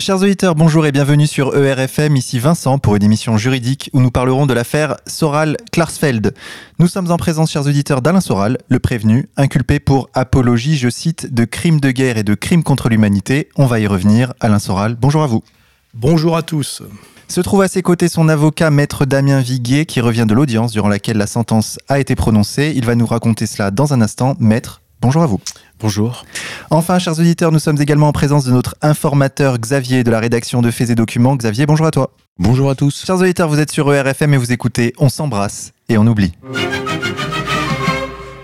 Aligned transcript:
Chers 0.00 0.22
auditeurs, 0.22 0.54
bonjour 0.54 0.86
et 0.86 0.92
bienvenue 0.92 1.26
sur 1.26 1.56
ERFM, 1.56 2.14
ici 2.14 2.38
Vincent 2.38 2.78
pour 2.78 2.94
une 2.94 3.02
émission 3.02 3.36
juridique 3.36 3.90
où 3.92 4.00
nous 4.00 4.12
parlerons 4.12 4.46
de 4.46 4.54
l'affaire 4.54 4.96
Soral-Klarsfeld. 5.06 6.34
Nous 6.78 6.86
sommes 6.86 7.10
en 7.10 7.16
présence, 7.16 7.50
chers 7.50 7.66
auditeurs, 7.66 8.00
d'Alain 8.00 8.20
Soral, 8.20 8.58
le 8.68 8.78
prévenu, 8.78 9.28
inculpé 9.36 9.80
pour 9.80 10.08
apologie, 10.14 10.76
je 10.76 10.88
cite, 10.88 11.34
de 11.34 11.44
crimes 11.44 11.80
de 11.80 11.90
guerre 11.90 12.16
et 12.16 12.22
de 12.22 12.34
crimes 12.34 12.62
contre 12.62 12.88
l'humanité. 12.88 13.48
On 13.56 13.66
va 13.66 13.80
y 13.80 13.88
revenir. 13.88 14.34
Alain 14.38 14.60
Soral, 14.60 14.94
bonjour 14.94 15.24
à 15.24 15.26
vous. 15.26 15.42
Bonjour 15.94 16.36
à 16.36 16.42
tous. 16.42 16.82
Se 17.26 17.40
trouve 17.40 17.62
à 17.62 17.68
ses 17.68 17.82
côtés 17.82 18.08
son 18.08 18.28
avocat, 18.28 18.70
maître 18.70 19.04
Damien 19.04 19.40
Viguier, 19.40 19.84
qui 19.84 20.00
revient 20.00 20.26
de 20.28 20.34
l'audience 20.34 20.70
durant 20.70 20.88
laquelle 20.88 21.18
la 21.18 21.26
sentence 21.26 21.76
a 21.88 21.98
été 21.98 22.14
prononcée. 22.14 22.72
Il 22.76 22.86
va 22.86 22.94
nous 22.94 23.06
raconter 23.06 23.46
cela 23.46 23.72
dans 23.72 23.92
un 23.92 24.00
instant. 24.00 24.36
Maître, 24.38 24.80
bonjour 25.00 25.22
à 25.22 25.26
vous. 25.26 25.40
Bonjour. 25.80 26.24
Enfin, 26.70 26.98
chers 26.98 27.18
auditeurs, 27.18 27.52
nous 27.52 27.58
sommes 27.58 27.80
également 27.80 28.08
en 28.08 28.12
présence 28.12 28.44
de 28.44 28.50
notre 28.50 28.74
informateur 28.82 29.58
Xavier 29.58 30.02
de 30.04 30.10
la 30.10 30.18
rédaction 30.18 30.60
de 30.60 30.70
Faits 30.70 30.90
et 30.90 30.94
Documents. 30.94 31.36
Xavier, 31.36 31.66
bonjour 31.66 31.86
à 31.86 31.90
toi. 31.90 32.10
Bonjour 32.38 32.70
à 32.70 32.74
tous. 32.74 33.04
Chers 33.06 33.16
auditeurs, 33.16 33.48
vous 33.48 33.60
êtes 33.60 33.70
sur 33.70 33.92
ERFM 33.92 34.34
et 34.34 34.36
vous 34.36 34.52
écoutez 34.52 34.92
On 34.98 35.08
s'embrasse 35.08 35.72
et 35.88 35.98
on 35.98 36.06
oublie. 36.06 36.32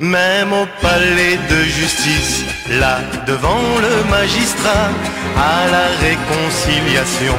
Même 0.00 0.52
au 0.52 0.66
palais 0.82 1.38
de 1.48 1.62
justice, 1.64 2.44
là 2.78 2.98
devant 3.26 3.62
le 3.80 4.10
magistrat, 4.10 4.90
à 5.36 5.70
la 5.70 5.86
réconciliation, 6.00 7.34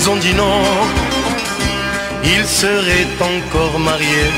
ils 0.00 0.08
ont 0.08 0.16
dit 0.16 0.34
non. 0.34 0.62
Ils 2.24 2.46
seraient 2.46 3.06
encore 3.20 3.78
mariés 3.78 4.32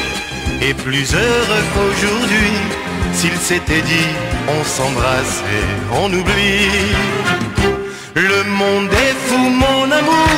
et 0.60 0.74
plus 0.74 1.14
heureux 1.14 1.64
qu'aujourd'hui 1.74 2.89
s'ils 3.12 3.38
s'étaient 3.38 3.82
dit 3.82 4.10
on 4.48 4.64
s'embrasse 4.64 5.42
et 5.56 5.64
on 6.00 6.06
oublie. 6.06 6.94
Le 8.14 8.42
monde 8.44 8.90
est 8.92 9.16
fou, 9.26 9.38
mon 9.38 9.84
amour, 10.00 10.32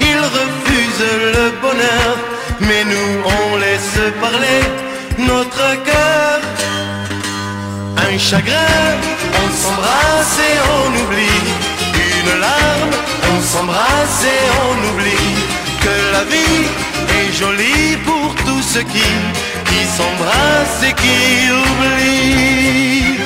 il 0.00 0.20
refuse 0.38 1.04
le 1.36 1.46
bonheur, 1.62 2.12
mais 2.60 2.84
nous 2.84 3.10
on 3.38 3.56
laisse 3.56 3.98
parler 4.20 4.60
notre 5.18 5.66
cœur. 5.84 6.40
Un 8.10 8.18
chagrin, 8.18 8.86
on 9.42 9.48
s'embrasse 9.62 10.38
et 10.50 10.56
on 10.78 10.88
oublie. 11.02 11.46
Une 12.18 12.40
larme, 12.40 12.94
on 13.32 13.40
s'embrasse 13.42 14.24
et 14.36 14.44
on 14.66 14.76
oublie. 14.90 15.34
Que 15.84 15.96
la 16.12 16.24
vie 16.24 16.64
est 17.18 17.32
jolie 17.32 17.96
pour 18.04 18.17
ceux 18.68 18.82
qui, 18.82 18.98
s'embrassent 19.96 20.82
et 20.82 20.92
qui 20.92 21.50
oublient. 21.50 23.18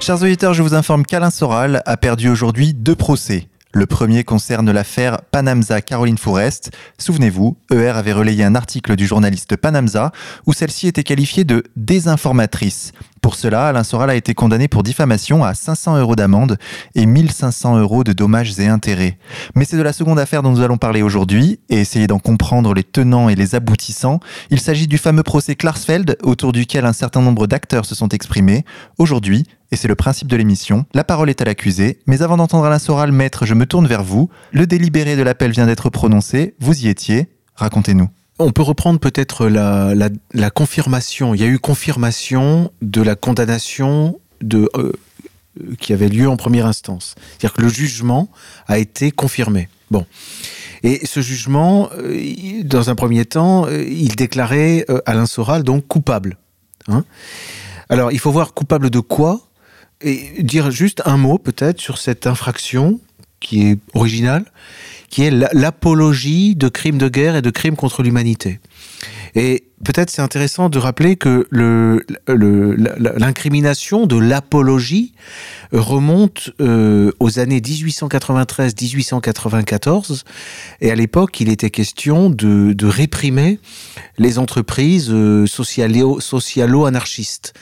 Chers 0.00 0.22
auditeurs, 0.22 0.52
je 0.52 0.62
vous 0.62 0.74
informe 0.74 1.06
qu'Alain 1.06 1.30
Soral 1.30 1.82
a 1.86 1.96
perdu 1.96 2.28
aujourd'hui 2.28 2.74
deux 2.74 2.94
procès. 2.94 3.48
Le 3.72 3.86
premier 3.86 4.24
concerne 4.24 4.70
l'affaire 4.70 5.22
Panamza 5.30 5.80
Caroline 5.80 6.18
Fourest. 6.18 6.70
Souvenez-vous, 6.98 7.56
ER 7.70 7.90
avait 7.90 8.12
relayé 8.12 8.44
un 8.44 8.54
article 8.54 8.94
du 8.94 9.06
journaliste 9.06 9.56
Panamza 9.56 10.12
où 10.46 10.52
celle-ci 10.52 10.86
était 10.86 11.04
qualifiée 11.04 11.44
de 11.44 11.62
désinformatrice. 11.76 12.92
Pour 13.20 13.34
cela, 13.34 13.68
Alain 13.68 13.84
Soral 13.84 14.10
a 14.10 14.14
été 14.14 14.34
condamné 14.34 14.68
pour 14.68 14.82
diffamation 14.82 15.44
à 15.44 15.54
500 15.54 15.98
euros 15.98 16.16
d'amende 16.16 16.56
et 16.94 17.06
1500 17.06 17.78
euros 17.78 18.04
de 18.04 18.12
dommages 18.12 18.58
et 18.58 18.66
intérêts. 18.66 19.18
Mais 19.54 19.64
c'est 19.64 19.76
de 19.76 19.82
la 19.82 19.92
seconde 19.92 20.18
affaire 20.18 20.42
dont 20.42 20.50
nous 20.50 20.60
allons 20.60 20.78
parler 20.78 21.02
aujourd'hui 21.02 21.60
et 21.68 21.76
essayer 21.76 22.06
d'en 22.06 22.18
comprendre 22.18 22.74
les 22.74 22.84
tenants 22.84 23.28
et 23.28 23.34
les 23.34 23.54
aboutissants. 23.54 24.20
Il 24.50 24.60
s'agit 24.60 24.86
du 24.86 24.98
fameux 24.98 25.22
procès 25.22 25.54
Klarsfeld 25.54 26.16
autour 26.22 26.52
duquel 26.52 26.84
un 26.84 26.92
certain 26.92 27.20
nombre 27.20 27.46
d'acteurs 27.46 27.84
se 27.84 27.94
sont 27.94 28.08
exprimés. 28.08 28.64
Aujourd'hui, 28.98 29.44
et 29.70 29.76
c'est 29.76 29.88
le 29.88 29.94
principe 29.94 30.28
de 30.28 30.36
l'émission, 30.36 30.86
la 30.94 31.04
parole 31.04 31.28
est 31.28 31.42
à 31.42 31.44
l'accusé, 31.44 31.98
mais 32.06 32.22
avant 32.22 32.36
d'entendre 32.36 32.64
Alain 32.64 32.78
Soral, 32.78 33.12
maître, 33.12 33.44
je 33.44 33.54
me 33.54 33.66
tourne 33.66 33.86
vers 33.86 34.02
vous. 34.02 34.30
Le 34.52 34.66
délibéré 34.66 35.16
de 35.16 35.22
l'appel 35.22 35.50
vient 35.50 35.66
d'être 35.66 35.90
prononcé, 35.90 36.54
vous 36.60 36.84
y 36.84 36.88
étiez, 36.88 37.28
racontez-nous. 37.54 38.08
On 38.38 38.52
peut 38.52 38.62
reprendre 38.62 39.00
peut-être 39.00 39.48
la, 39.48 40.50
confirmation. 40.50 41.34
Il 41.34 41.40
y 41.40 41.44
a 41.44 41.48
eu 41.48 41.58
confirmation 41.58 42.70
de 42.82 43.02
la 43.02 43.16
condamnation 43.16 44.20
euh, 44.42 44.92
qui 45.80 45.92
avait 45.92 46.08
lieu 46.08 46.28
en 46.28 46.36
première 46.36 46.66
instance. 46.66 47.14
C'est-à-dire 47.16 47.54
que 47.54 47.62
le 47.62 47.68
jugement 47.68 48.28
a 48.68 48.78
été 48.78 49.10
confirmé. 49.10 49.68
Bon. 49.90 50.06
Et 50.84 51.04
ce 51.04 51.20
jugement, 51.20 51.90
euh, 51.98 52.62
dans 52.62 52.90
un 52.90 52.94
premier 52.94 53.24
temps, 53.24 53.66
euh, 53.66 53.82
il 53.82 54.14
déclarait 54.14 54.86
Alain 55.06 55.26
Soral 55.26 55.64
donc 55.64 55.88
coupable. 55.88 56.38
Hein 56.86 57.04
Alors, 57.88 58.12
il 58.12 58.20
faut 58.20 58.30
voir 58.30 58.54
coupable 58.54 58.90
de 58.90 59.00
quoi 59.00 59.40
et 60.00 60.42
dire 60.44 60.70
juste 60.70 61.02
un 61.06 61.16
mot 61.16 61.38
peut-être 61.38 61.80
sur 61.80 61.98
cette 61.98 62.28
infraction 62.28 63.00
qui 63.40 63.68
est 63.68 63.78
originale, 63.94 64.44
qui 65.10 65.22
est 65.22 65.30
l'apologie 65.30 66.54
de 66.54 66.68
crimes 66.68 66.98
de 66.98 67.08
guerre 67.08 67.36
et 67.36 67.42
de 67.42 67.50
crimes 67.50 67.76
contre 67.76 68.02
l'humanité. 68.02 68.60
Et 69.34 69.64
peut-être 69.84 70.08
c'est 70.10 70.22
intéressant 70.22 70.68
de 70.68 70.78
rappeler 70.78 71.16
que 71.16 71.46
l'incrimination 72.26 74.06
de 74.06 74.16
l'apologie 74.16 75.12
remonte 75.72 76.50
euh, 76.60 77.10
aux 77.20 77.38
années 77.38 77.60
1893-1894, 77.60 80.24
et 80.80 80.90
à 80.90 80.94
l'époque 80.94 81.40
il 81.40 81.48
était 81.48 81.70
question 81.70 82.28
de, 82.30 82.72
de 82.72 82.86
réprimer 82.86 83.58
les 84.18 84.38
entreprises 84.38 85.10
euh, 85.10 85.46
socialo-anarchistes. 85.46 87.54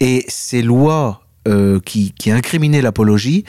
Et 0.00 0.24
ces 0.28 0.62
lois 0.62 1.23
euh, 1.46 1.78
qui, 1.84 2.12
qui, 2.12 2.30
incriminait 2.30 2.80
l'apologie 2.80 3.44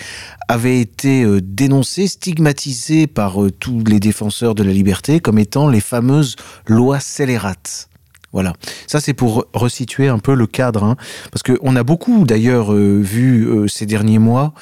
avait 0.50 0.82
été 0.82 1.24
euh, 1.24 1.40
dénoncé, 1.42 2.08
stigmatisé 2.08 3.08
par 3.08 3.42
euh, 3.42 3.52
tous 3.52 3.86
les 3.86 4.02
défenseurs 4.02 4.54
de 4.54 4.64
la 4.64 4.74
liberté 4.74 5.22
comme 5.22 5.40
étant 5.40 5.70
les 5.70 5.80
fameuses 5.80 6.36
lois 6.68 7.00
scélérates. 7.00 7.88
Voilà. 8.34 8.52
Ça, 8.86 9.00
c'est 9.00 9.14
pour 9.14 9.46
resituer 9.54 10.10
un 10.10 10.20
peu 10.20 10.36
le 10.36 10.46
cadre. 10.46 10.84
Hein. 10.84 10.98
Parce 11.32 11.42
qu'on 11.42 11.76
a 11.78 11.84
beaucoup, 11.84 12.26
d'ailleurs, 12.26 12.74
vu 12.74 13.48
ces 13.70 13.86
derniers 13.86 14.20
mois 14.20 14.54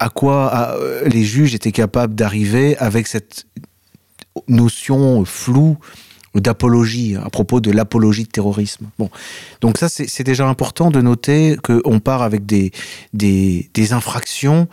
à 0.00 0.08
quoi 0.08 0.78
les 1.04 1.22
juges 1.22 1.54
étaient 1.54 1.72
capables 1.72 2.14
d'arriver 2.14 2.74
avec 2.78 3.06
cette 3.06 3.44
notion 4.48 5.26
floue 5.26 5.76
d'apologie, 6.40 7.16
à 7.16 7.30
propos 7.30 7.60
de 7.60 7.70
l'apologie 7.70 8.24
de 8.24 8.30
terrorisme. 8.30 8.86
Bon. 8.98 9.10
Donc 9.60 9.78
ça, 9.78 9.88
c'est 9.88 10.24
déjà 10.24 10.46
important 10.46 10.90
de 10.90 11.00
noter 11.00 11.56
qu'on 11.62 12.00
part 12.00 12.22
avec 12.22 12.46
des, 12.46 12.72
des, 13.12 13.68
des 13.74 13.92
infractions 13.92 14.68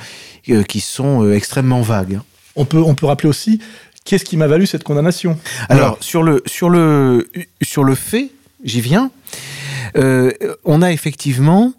euh, 0.49 0.63
qui 0.63 0.79
sont 0.79 1.23
euh, 1.23 1.35
extrêmement 1.35 1.81
vagues. 1.81 2.19
On 2.55 2.65
peut, 2.65 2.81
on 2.81 2.95
peut 2.95 3.05
rappeler 3.05 3.29
aussi 3.29 3.59
qu'est-ce 4.05 4.25
qui 4.25 4.37
m'a 4.37 4.47
valu 4.47 4.67
cette 4.67 4.83
condamnation? 4.83 5.39
Alors, 5.69 5.85
Alors, 5.85 5.97
sur, 6.01 6.23
le, 6.23 6.43
sur, 6.45 6.69
le, 6.69 7.29
sur 7.61 7.83
le 7.83 7.95
fait, 7.95 8.31
j'y 8.63 8.81
viens, 8.81 9.11
euh, 9.97 10.31
on 10.65 10.81
a 10.81 10.91
effectivement 10.91 11.73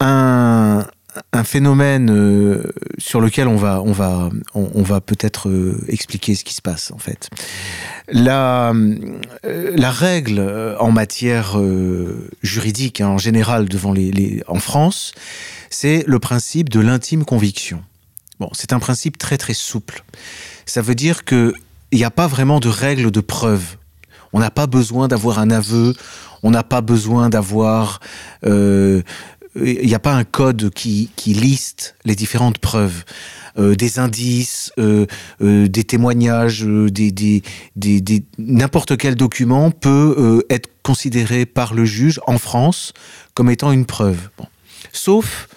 un, 0.00 0.86
un 1.32 1.44
phénomène 1.44 2.10
euh, 2.10 2.62
sur 2.98 3.20
lequel 3.20 3.48
on 3.48 3.56
va, 3.56 3.82
on 3.82 3.92
va, 3.92 4.30
on, 4.54 4.82
va 4.82 5.00
peut-être 5.00 5.48
euh, 5.48 5.78
expliquer 5.88 6.34
ce 6.34 6.44
qui 6.44 6.54
se 6.54 6.62
passe 6.62 6.90
en 6.90 6.98
fait. 6.98 7.28
La, 8.08 8.72
euh, 8.72 9.72
la 9.76 9.90
règle 9.90 10.76
en 10.78 10.90
matière 10.90 11.58
juridique 12.42 13.00
hein, 13.00 13.08
en 13.08 13.18
général 13.18 13.68
devant 13.68 13.92
les, 13.92 14.42
en 14.48 14.58
France, 14.58 15.12
c'est 15.70 16.04
le 16.06 16.18
principe 16.18 16.68
de 16.68 16.80
l'intime 16.80 17.24
conviction. 17.24 17.82
Bon, 18.40 18.48
c'est 18.52 18.72
un 18.72 18.78
principe 18.78 19.18
très 19.18 19.38
très 19.38 19.54
souple. 19.54 20.04
Ça 20.66 20.82
veut 20.82 20.94
dire 20.94 21.24
que 21.24 21.54
il 21.90 21.98
n'y 21.98 22.04
a 22.04 22.10
pas 22.10 22.26
vraiment 22.26 22.58
de 22.58 22.68
règle 22.68 23.10
de 23.10 23.20
preuve. 23.20 23.76
On 24.32 24.40
n'a 24.40 24.50
pas 24.50 24.66
besoin 24.66 25.08
d'avoir 25.08 25.38
un 25.38 25.50
aveu, 25.50 25.94
on 26.42 26.50
n'a 26.50 26.62
pas 26.62 26.80
besoin 26.80 27.28
d'avoir 27.28 28.00
euh, 28.44 29.02
il 29.56 29.86
n'y 29.86 29.94
a 29.94 29.98
pas 29.98 30.14
un 30.14 30.24
code 30.24 30.70
qui, 30.70 31.10
liste 31.26 31.94
les 32.04 32.14
différentes 32.14 32.58
preuves. 32.58 33.04
Euh, 33.58 33.74
des 33.74 33.98
indices, 33.98 34.72
euh, 34.78 35.04
euh, 35.42 35.68
des 35.68 35.84
témoignages, 35.84 36.64
n'importe 38.38 38.96
quel 38.96 39.14
document 39.14 39.70
peut 39.70 40.42
être 40.48 40.70
considéré 40.82 41.44
par 41.44 41.74
le 41.74 41.84
juge 41.84 42.18
en 42.26 42.38
France 42.38 42.94
comme 43.34 43.50
étant 43.50 43.70
une 43.72 43.84
preuve. 43.84 44.30
Sauf, 44.92 45.48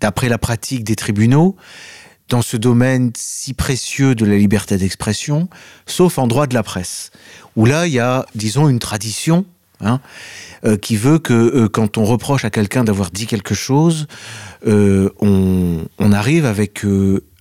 d'après 0.00 0.28
la 0.28 0.38
pratique 0.38 0.82
des 0.82 0.96
tribunaux, 0.96 1.56
dans 2.28 2.42
ce 2.42 2.56
domaine 2.56 3.12
si 3.16 3.54
précieux 3.54 4.14
de 4.16 4.24
la 4.24 4.36
liberté 4.36 4.76
d'expression, 4.76 5.48
sauf 5.86 6.18
en 6.18 6.26
droit 6.26 6.46
de 6.46 6.54
la 6.54 6.62
presse, 6.62 7.10
où 7.54 7.66
là, 7.66 7.86
il 7.86 7.92
y 7.92 8.00
a, 8.00 8.26
disons, 8.34 8.68
une 8.68 8.78
tradition 8.78 9.44
hein, 9.80 10.00
euh, 10.64 10.76
qui 10.76 10.96
veut 10.96 11.18
que 11.18 11.32
euh, 11.32 11.68
quand 11.68 11.98
on 11.98 12.04
reproche 12.04 12.44
à 12.44 12.50
quelqu'un 12.50 12.84
d'avoir 12.84 13.10
dit 13.10 13.26
quelque 13.26 13.54
chose, 13.54 14.06
euh, 14.66 15.10
on, 15.20 15.86
arrive 16.12 16.44
avec 16.44 16.84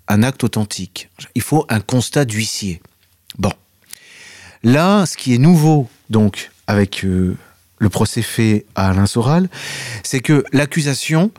un 0.07 0.23
acte 0.23 0.43
authentique. 0.43 1.09
Il 1.33 1.41
faut 1.41 1.65
un 1.69 1.79
constat 1.79 2.23
d'huissier. 2.23 2.81
Bon. 3.37 3.51
Là, 4.63 5.05
ce 5.05 5.17
qui 5.17 5.33
est 5.33 5.39
nouveau, 5.39 5.89
donc, 6.09 6.51
avec 6.67 7.01
le 7.03 7.89
procès 7.89 8.21
fait 8.21 8.65
à 8.75 8.89
Alain 8.89 9.07
Soral, 9.07 9.49
c'est 10.03 10.19
que 10.19 10.43
l'accusation 10.53 11.31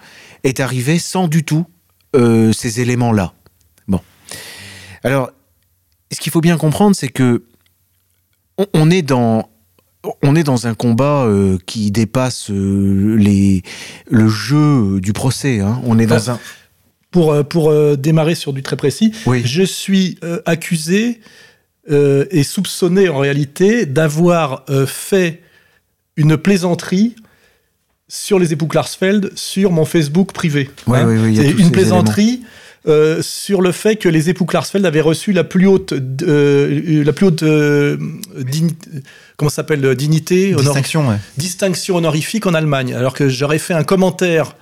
est 0.42 0.58
arrivée 0.58 0.98
sans 0.98 1.28
du 1.28 1.44
tout 1.44 1.66
ces 2.14 2.80
éléments-là. 2.80 3.32
Alors, 5.02 5.30
ce 6.12 6.20
qu'il 6.20 6.32
faut 6.32 6.40
bien 6.40 6.56
comprendre, 6.56 6.94
c'est 6.94 7.08
que 7.08 7.42
on 8.74 8.90
est 8.90 9.02
dans 9.02 9.49
on 10.22 10.34
est 10.36 10.42
dans 10.44 10.66
un 10.66 10.74
combat 10.74 11.24
euh, 11.24 11.58
qui 11.66 11.90
dépasse 11.90 12.50
euh, 12.50 13.16
les, 13.18 13.62
le 14.10 14.28
jeu 14.28 15.00
du 15.00 15.12
procès. 15.12 15.60
hein. 15.60 15.80
On 15.84 15.98
est 15.98 16.06
dans 16.06 16.16
Enfin, 16.16 16.32
un. 16.34 16.40
Pour, 17.10 17.32
euh, 17.32 17.42
pour 17.42 17.70
euh, 17.70 17.96
démarrer 17.96 18.34
sur 18.36 18.52
du 18.52 18.62
très 18.62 18.76
précis, 18.76 19.12
Oui. 19.26 19.42
je 19.44 19.62
suis 19.64 20.16
euh, 20.22 20.40
accusé 20.46 21.20
euh, 21.90 22.24
et 22.30 22.44
soupçonné 22.44 23.08
en 23.08 23.18
réalité 23.18 23.84
d'avoir 23.84 24.64
euh, 24.70 24.86
fait 24.86 25.40
une 26.16 26.36
plaisanterie 26.36 27.16
sur 28.06 28.38
les 28.38 28.52
époux 28.52 28.66
Klarsfeld 28.68 29.32
sur 29.34 29.72
mon 29.72 29.84
Facebook 29.84 30.32
privé. 30.32 30.70
Hein. 30.86 30.90
Ouais, 30.92 31.04
oui, 31.04 31.18
oui, 31.20 31.34
y 31.34 31.40
a 31.40 31.50
tous 31.50 31.58
une 31.58 31.64
ces 31.66 31.70
plaisanterie 31.72 32.42
euh, 32.86 33.22
sur 33.22 33.60
le 33.60 33.72
fait 33.72 33.96
que 33.96 34.08
les 34.08 34.30
époux 34.30 34.46
Klarsfeld 34.46 34.86
avaient 34.86 35.00
reçu 35.00 35.32
la 35.32 35.44
plus 35.44 35.66
haute, 35.66 35.92
euh, 36.22 37.04
la 37.04 37.12
plus 37.12 37.26
haute 37.26 37.42
euh, 37.42 37.96
digni- 38.38 38.74
comment 39.40 39.48
ça 39.50 39.56
s'appelle, 39.56 39.82
euh, 39.86 39.94
dignité, 39.94 40.54
honor- 40.54 40.74
Distinction, 40.74 41.08
ouais. 41.08 41.16
distinction 41.38 41.96
honorifique 41.96 42.46
en 42.46 42.52
Allemagne, 42.54 42.94
alors 42.94 43.14
que 43.14 43.28
j'aurais 43.30 43.58
fait 43.58 43.72
un 43.74 43.84
commentaire 43.84 44.54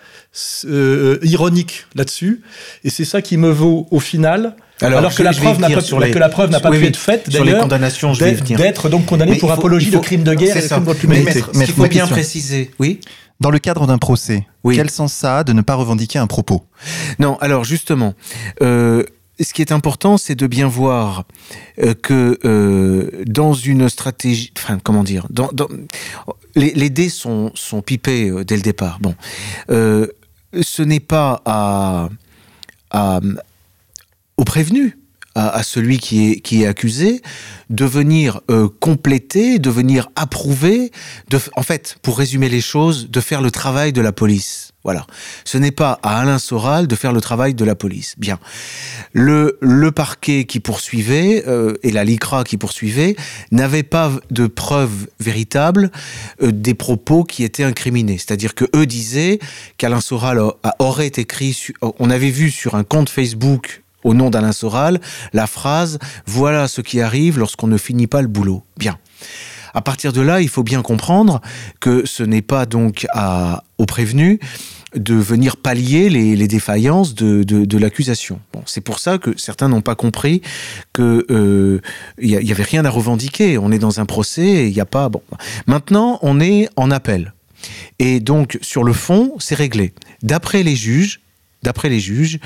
euh, 0.66 1.19
ironique 1.22 1.86
là-dessus, 1.96 2.42
et 2.84 2.90
c'est 2.90 3.04
ça 3.04 3.20
qui 3.20 3.36
me 3.38 3.50
vaut 3.50 3.88
au 3.90 3.98
final, 3.98 4.54
alors, 4.80 5.12
que, 5.12 5.22
la 5.25 5.32
preuve 5.32 5.58
n'a 5.58 5.69
pas, 5.70 5.80
sur 5.80 5.98
les- 5.98 6.12
que 6.12 6.19
la 6.19 6.28
preuve 6.28 6.50
n'a 6.50 6.60
pas 6.60 6.70
oui, 6.70 6.76
pu 6.76 6.82
oui, 6.84 6.88
être 6.90 6.96
faite 6.96 7.28
d'ailleurs, 7.28 7.66
d'être 7.66 8.88
donc 8.88 9.06
condamné 9.06 9.32
Mais 9.32 9.38
pour 9.38 9.48
faut- 9.48 9.54
apologie 9.56 9.90
faut- 9.90 9.98
de 9.98 10.04
crimes 10.04 10.22
de 10.22 10.34
guerre 10.34 10.52
c'est 10.52 10.60
et 10.60 10.62
de 10.62 10.69
ça. 10.69 10.76
crimes 10.76 10.86
contre 10.86 11.00
Mais 11.08 11.16
l'humanité. 11.16 11.40
ce 11.52 11.58
qu'il 11.64 11.75
faut 11.75 11.82
bien 11.82 11.88
question. 12.02 12.06
préciser, 12.14 12.70
oui. 12.78 13.00
Dans 13.40 13.50
le 13.50 13.58
cadre 13.58 13.86
d'un 13.88 13.98
procès, 13.98 14.46
Oui. 14.64 14.76
quel 14.76 14.90
sens 14.90 15.12
ça 15.12 15.38
a 15.38 15.44
de 15.44 15.52
ne 15.52 15.62
pas 15.62 15.75
revendiquer 15.75 16.19
un 16.20 16.26
propos? 16.28 16.62
Non, 17.19 17.36
alors 17.40 17.64
justement, 17.64 18.14
euh, 18.62 19.02
ce 19.40 19.52
qui 19.52 19.62
est 19.62 19.73
important, 19.73 20.19
c'est 20.19 20.35
de 20.35 20.46
bien 20.46 20.67
voir 20.67 21.25
euh, 21.82 21.94
que 21.94 22.38
euh, 22.44 23.25
dans 23.26 23.55
une 23.55 23.88
stratégie, 23.88 24.52
enfin 24.56 24.79
comment 24.82 25.05
dire, 25.05 25.26
les, 26.55 26.90
dés 26.90 27.08
sont, 27.08 27.52
pipés 27.85 28.31
euh, 28.31 28.44
dès 28.44 28.56
le 28.56 28.62
départ. 28.62 28.99
Bon, 29.00 29.14
ce 29.69 30.82
n'est 30.82 31.00
pas 31.00 32.11
au 34.37 34.44
prévenu. 34.44 34.99
À, 35.34 35.62
celui 35.62 35.98
qui 35.98 36.32
est, 36.32 36.40
qui 36.40 36.62
est 36.62 36.66
accusé 36.66 37.22
de 37.70 37.84
venir 37.84 38.40
euh, 38.50 38.69
compléter, 38.80 39.60
de 39.60 39.70
venir 39.70 40.08
approuver, 40.16 40.90
en 41.54 41.62
fait, 41.62 41.96
pour 42.02 42.19
résumer 42.19 42.48
les 42.48 42.60
choses, 42.60 43.08
de 43.08 43.20
faire 43.20 43.40
le 43.40 43.52
travail 43.52 43.92
de 43.92 44.00
la 44.00 44.10
police. 44.10 44.72
Voilà. 44.84 45.06
Ce 45.44 45.58
n'est 45.58 45.70
pas 45.70 45.98
à 46.02 46.20
Alain 46.20 46.38
Soral 46.38 46.86
de 46.86 46.94
faire 46.94 47.12
le 47.12 47.20
travail 47.20 47.52
de 47.52 47.64
la 47.64 47.75
police. 47.75 48.14
Bien. 48.16 48.38
Le, 49.12 49.58
le 49.60 49.92
parquet 49.92 50.44
qui 50.44 50.60
poursuivait 50.60 51.44
euh, 51.46 51.75
et 51.82 51.90
la 51.90 52.04
LICRA 52.04 52.44
qui 52.44 52.56
poursuivait 52.56 53.14
n'avaient 53.50 53.82
pas 53.82 54.12
de 54.30 54.46
preuves 54.46 55.08
véritables 55.20 55.90
euh, 56.42 56.52
des 56.52 56.75
propos 56.75 57.25
qui 57.25 57.44
étaient 57.44 57.64
incriminés. 57.64 58.16
C'est-à-dire 58.16 58.54
que 58.54 58.64
eux 58.75 58.86
disaient 58.86 59.40
qu'Alain 59.76 60.00
Soral 60.00 60.40
aurait 60.78 61.12
écrit, 61.16 61.54
on 61.82 62.08
avait 62.08 62.30
vu 62.30 62.50
sur 62.50 62.75
un 62.75 62.84
compte 62.84 63.10
Facebook 63.10 63.82
au 64.04 64.14
nom 64.14 64.30
d'Alain 64.30 64.52
Soral 64.52 65.00
la 65.32 65.46
phrase 65.46 65.98
Voilà 66.26 66.68
ce 66.68 66.80
qui 66.80 67.00
arrive 67.00 67.38
lorsqu'on 67.38 67.66
ne 67.66 67.76
finit 67.78 68.06
pas 68.06 68.22
le 68.22 68.28
boulot. 68.28 68.62
Bien. 68.76 68.98
À 69.74 69.82
partir 69.82 70.12
de 70.12 70.20
là, 70.20 70.40
il 70.40 70.48
faut 70.48 70.62
bien 70.62 70.82
comprendre 70.82 71.40
que 71.80 72.06
ce 72.06 72.22
n'est 72.22 72.42
pas 72.42 72.66
donc 72.66 73.06
à, 73.12 73.64
au 73.76 73.84
prévenu 73.86 74.40
de 74.94 75.14
venir 75.14 75.58
pallier 75.58 76.08
les, 76.08 76.48
défaillances 76.48 77.14
de, 77.14 77.78
l'accusation. 77.78 78.40
Bon, 78.54 78.62
c'est 78.64 78.80
pour 78.80 78.98
ça 78.98 79.18
que 79.18 79.36
certains 79.38 79.68
n'ont 79.68 79.82
pas 79.82 79.94
compris 79.94 80.40
que 80.94 81.26
euh, 81.30 81.80
il 82.18 82.30
y, 82.30 82.36
a- 82.36 82.40
il 82.40 82.48
y 82.48 82.52
avait 82.52 82.62
rien 82.62 82.84
à 82.86 82.90
revendiquer. 82.90 83.58
On 83.58 83.70
est 83.70 83.78
dans 83.78 84.00
un 84.00 84.06
procès, 84.06 84.46
et 84.46 84.66
il 84.68 84.72
n'y 84.72 84.80
a 84.80 84.86
pas. 84.86 85.10
Bon, 85.10 85.20
maintenant 85.66 86.18
on 86.22 86.40
est 86.40 86.70
en 86.76 86.90
appel, 86.90 87.34
et 87.98 88.20
donc 88.20 88.58
sur 88.62 88.82
le 88.82 88.94
fond, 88.94 89.34
c'est 89.38 89.54
réglé. 89.54 89.92
D'après 90.22 90.62
les 90.62 90.74
juges, 90.74 91.20
d'après 91.62 91.88
les 91.88 92.00
juges, 92.00 92.38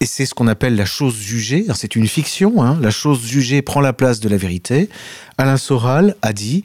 et 0.00 0.06
c'est 0.06 0.26
ce 0.26 0.34
qu'on 0.34 0.48
appelle 0.48 0.76
la 0.76 0.84
chose 0.84 1.16
jugée. 1.16 1.62
Alors, 1.64 1.76
C'est 1.76 1.94
une 1.96 2.08
fiction. 2.08 2.62
Hein, 2.62 2.78
la 2.80 2.90
chose 2.90 3.24
jugée 3.24 3.62
prend 3.62 3.80
la 3.80 3.92
place 3.92 4.20
de 4.20 4.28
la 4.28 4.36
vérité. 4.36 4.88
Alain 5.38 5.56
Soral 5.56 6.16
a 6.22 6.32
dit 6.32 6.64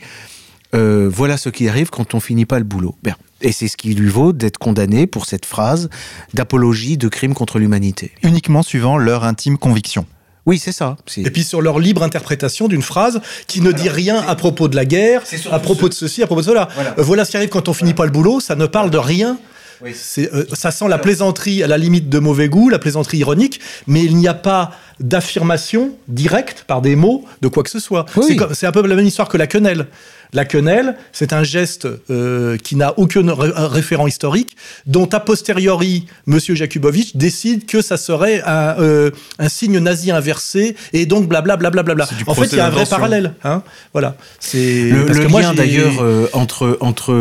euh, 0.74 1.10
voilà 1.12 1.38
ce 1.38 1.50
qui 1.50 1.70
arrive 1.70 1.90
quand 1.90 2.14
on 2.14 2.20
finit 2.20 2.46
pas 2.46 2.58
le 2.58 2.66
boulot. 2.66 2.96
Bien. 3.04 3.16
Et 3.42 3.52
c'est 3.52 3.68
ce 3.68 3.78
qui 3.78 3.94
lui 3.94 4.10
vaut 4.10 4.34
d'être 4.34 4.58
condamné 4.58 5.08
pour 5.08 5.26
cette 5.26 5.46
phrase 5.46 5.90
d'apologie 6.34 6.98
de 6.98 7.08
crime 7.08 7.34
contre 7.34 7.60
l'humanité. 7.60 8.12
Uniquement 8.24 8.64
suivant 8.64 8.98
leur 8.98 9.24
intime 9.24 9.58
conviction. 9.58 10.06
Oui, 10.46 10.60
c'est 10.60 10.72
ça. 10.72 10.96
Et 11.18 11.32
puis 11.32 11.44
sur 11.44 11.62
leur 11.62 11.80
libre 11.80 12.04
interprétation 12.04 12.68
d'une 12.68 12.84
phrase 12.84 13.20
qui 13.48 13.62
ne 13.62 13.72
dit 13.72 13.90
rien 13.90 14.18
à 14.28 14.36
propos 14.36 14.68
de 14.68 14.76
la 14.76 14.86
guerre, 14.86 15.24
à 15.52 15.60
propos 15.60 15.90
de 15.90 15.94
ceci, 15.94 16.22
à 16.22 16.28
propos 16.28 16.42
de 16.42 16.46
cela. 16.46 16.70
Voilà. 16.76 16.96
Euh, 17.00 17.04
Voilà, 17.04 17.26
ce 17.26 17.32
qui 17.32 17.38
arrive 17.38 17.50
quand 17.50 17.68
on 17.68 17.74
finit 17.74 17.96
pas 17.96 18.06
le 18.06 18.12
boulot, 18.12 18.40
ça 18.40 18.56
ne 18.56 18.68
parle 18.68 18.92
de 18.92 18.98
rien. 19.00 19.40
Oui. 19.82 19.92
C'est, 19.96 20.34
euh, 20.34 20.46
ça 20.54 20.72
sent 20.72 20.88
la 20.88 20.98
plaisanterie 20.98 21.64
à 21.64 21.68
la 21.68 21.78
limite 21.78 22.10
de 22.10 22.20
mauvais 22.20 22.50
goût, 22.50 22.70
la 22.70 22.80
plaisanterie 22.80 23.18
ironique, 23.20 23.60
mais 23.88 24.04
il 24.04 24.16
n'y 24.16 24.28
a 24.28 24.34
pas 24.34 24.72
d'affirmation 25.00 25.92
directe 26.08 26.64
par 26.68 26.82
des 26.82 26.96
mots 26.96 27.26
de 27.42 27.48
quoi 27.48 27.64
que 27.64 27.70
ce 27.70 27.80
soit. 27.80 28.06
Oui. 28.18 28.24
C'est, 28.28 28.36
comme- 28.36 28.54
c'est 28.54 28.68
un 28.68 28.72
peu 28.72 28.86
la 28.86 28.96
même 28.96 29.06
histoire 29.06 29.28
que 29.30 29.38
la 29.38 29.48
quenelle. 29.48 29.88
La 30.36 30.46
quenelle, 30.46 30.96
c'est 31.12 31.34
un 31.34 31.44
geste 31.44 31.88
euh, 32.12 32.58
qui 32.58 32.76
n'a 32.76 32.94
aucun 33.00 33.34
ré- 33.34 33.54
un 33.56 33.68
référent 33.68 34.06
historique, 34.06 34.56
dont 34.86 35.06
a 35.08 35.20
posteriori, 35.20 36.06
Monsieur 36.28 36.54
Jakubowicz 36.54 37.16
décide 37.16 37.66
que 37.66 37.82
ça 37.82 37.98
serait 37.98 38.42
un, 38.46 38.76
euh, 38.80 39.10
un 39.40 39.50
signe 39.50 39.80
nazi 39.80 40.12
inversé, 40.12 40.76
et 40.94 41.06
donc 41.08 41.28
blablabla. 41.28 41.70
Bla, 41.72 41.84
bla, 41.84 41.96
bla, 41.96 42.06
bla. 42.06 42.08
En 42.28 42.36
fait, 42.36 42.48
il 42.52 42.58
y 42.58 42.60
a 42.60 42.68
un 42.68 42.70
vrai 42.70 42.86
parallèle. 42.86 43.34
Hein 43.44 43.64
voilà. 43.94 44.18
C'est 44.40 44.90
Le, 44.92 45.06
parce 45.06 45.18
le 45.18 45.26
que 45.26 45.30
moi, 45.32 45.42
lien 45.42 45.54
d'ailleurs 45.54 46.02
euh, 46.02 46.28
entre 46.34 46.78
entre 46.82 47.14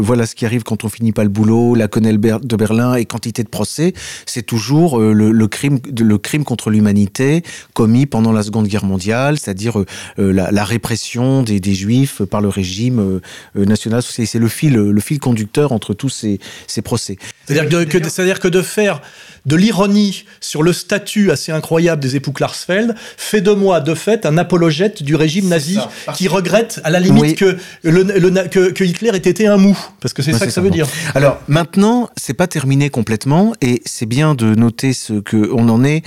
voilà 0.00 0.24
ce 0.24 0.34
qui 0.34 0.46
arrive 0.46 0.62
quand 0.62 0.84
on 0.84 0.88
finit 0.88 1.12
pas 1.12 1.24
le 1.24 1.28
boulot, 1.30 1.74
la 1.74 1.88
quenelle 1.88 2.18
de 2.20 2.56
Berlin 2.56 2.94
et 2.94 3.04
quantité 3.04 3.42
de 3.42 3.48
procès, 3.48 3.92
c'est 4.24 4.42
toujours 4.44 4.98
le, 5.00 5.32
le 5.32 5.48
crime 5.48 5.80
le 5.98 6.18
crime 6.18 6.44
contre 6.44 6.70
l'humanité 6.70 7.42
commis 7.74 8.06
pendant 8.06 8.32
la 8.32 8.42
Seconde 8.42 8.68
Guerre 8.68 8.84
mondiale, 8.84 9.38
c'est-à-dire 9.38 9.82
la, 10.16 10.50
la 10.52 10.64
répression 10.64 11.42
des, 11.42 11.58
des 11.60 11.74
Juifs 11.74 12.22
par 12.24 12.35
le 12.40 12.48
régime 12.48 12.98
euh, 13.00 13.20
euh, 13.58 13.64
national. 13.64 14.02
C'est 14.02 14.26
c'est 14.26 14.38
le 14.38 14.48
fil 14.48 14.74
le 14.74 15.00
fil 15.00 15.18
conducteur 15.18 15.72
entre 15.72 15.94
tous 15.94 16.08
ces, 16.08 16.38
ces 16.66 16.82
procès. 16.82 17.16
C'est-à-dire 17.46 17.68
que, 17.88 17.98
que- 17.98 18.08
c'est-à-dire 18.08 18.40
que 18.40 18.48
de 18.48 18.62
faire 18.62 19.00
de 19.46 19.54
l'ironie 19.54 20.24
sur 20.40 20.64
le 20.64 20.72
statut 20.72 21.30
assez 21.30 21.52
incroyable 21.52 22.02
des 22.02 22.16
époux 22.16 22.32
Klarsfeld 22.32 22.96
fait 23.16 23.40
de 23.40 23.52
moi, 23.52 23.80
de 23.80 23.94
fait, 23.94 24.26
un 24.26 24.38
apologète 24.38 25.04
du 25.04 25.14
régime 25.14 25.46
nazi 25.48 25.78
qui 26.16 26.26
regrette, 26.26 26.80
à 26.82 26.90
la 26.90 26.98
limite, 26.98 27.22
Oui. 27.22 27.34
que, 27.36 27.56
le, 27.84 28.02
le 28.02 28.30
na- 28.30 28.48
que, 28.48 28.70
que 28.72 28.82
Hitler 28.82 29.10
ait 29.14 29.18
été 29.18 29.46
un 29.46 29.56
mou. 29.56 29.78
Parce 30.00 30.12
que 30.12 30.22
c'est 30.22 30.32
ça 30.32 30.40
que 30.46 30.50
ça 30.50 30.56
ça, 30.56 30.60
veut 30.62 30.70
dire. 30.70 30.88
Alors 31.14 31.38
maintenant, 31.46 32.10
c'est 32.16 32.34
pas 32.34 32.48
terminé 32.48 32.90
complètement 32.90 33.52
et 33.60 33.82
c'est 33.84 34.06
bien 34.06 34.34
de 34.34 34.56
noter 34.56 34.92
ce 34.92 35.20
que 35.20 35.48
on 35.52 35.68
en 35.68 35.84
est 35.84 36.02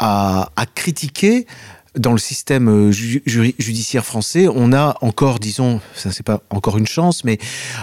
à, 0.00 0.50
à 0.56 0.66
critiquer 0.66 1.46
dans 1.98 2.12
le 2.12 2.18
système 2.18 2.68
euh, 2.68 2.92
ju- 2.92 3.22
judiciaire 3.26 4.04
français. 4.06 4.46
On 4.52 4.72
a 4.72 4.96
encore, 5.00 5.38
disons, 5.40 5.80
ça 5.94 6.12
c'est 6.12 6.22
pas 6.24 6.40
encore 6.50 6.78
une 6.78 6.86
chance, 6.86 7.24
mais 7.24 7.38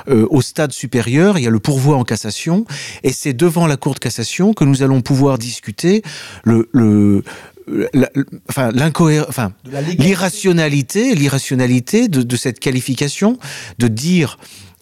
euh, 0.07 0.25
au 0.29 0.41
stade 0.41 0.71
supérieur, 0.71 1.37
il 1.37 1.43
y 1.43 1.47
a 1.47 1.51
le 1.51 1.59
pourvoi 1.59 1.97
en 1.97 2.03
cassation 2.03 2.65
et 3.03 3.11
c'est 3.11 3.33
devant 3.33 3.67
la 3.67 3.77
Cour 3.77 3.93
de 3.95 3.99
cassation 3.99 4.53
que 4.53 4.63
nous 4.63 4.83
allons 4.83 5.01
pouvoir 5.01 5.37
discuter 5.37 6.03
le, 6.43 6.69
la- 7.93 8.09
enfin, 8.49 8.71
enfin, 9.27 9.51
l'irrationalité, 9.99 11.15
de, 12.07 12.21
de 12.21 12.35
cette 12.37 12.59
qualification, 12.59 13.37
de 13.79 13.87
dire 13.87 14.37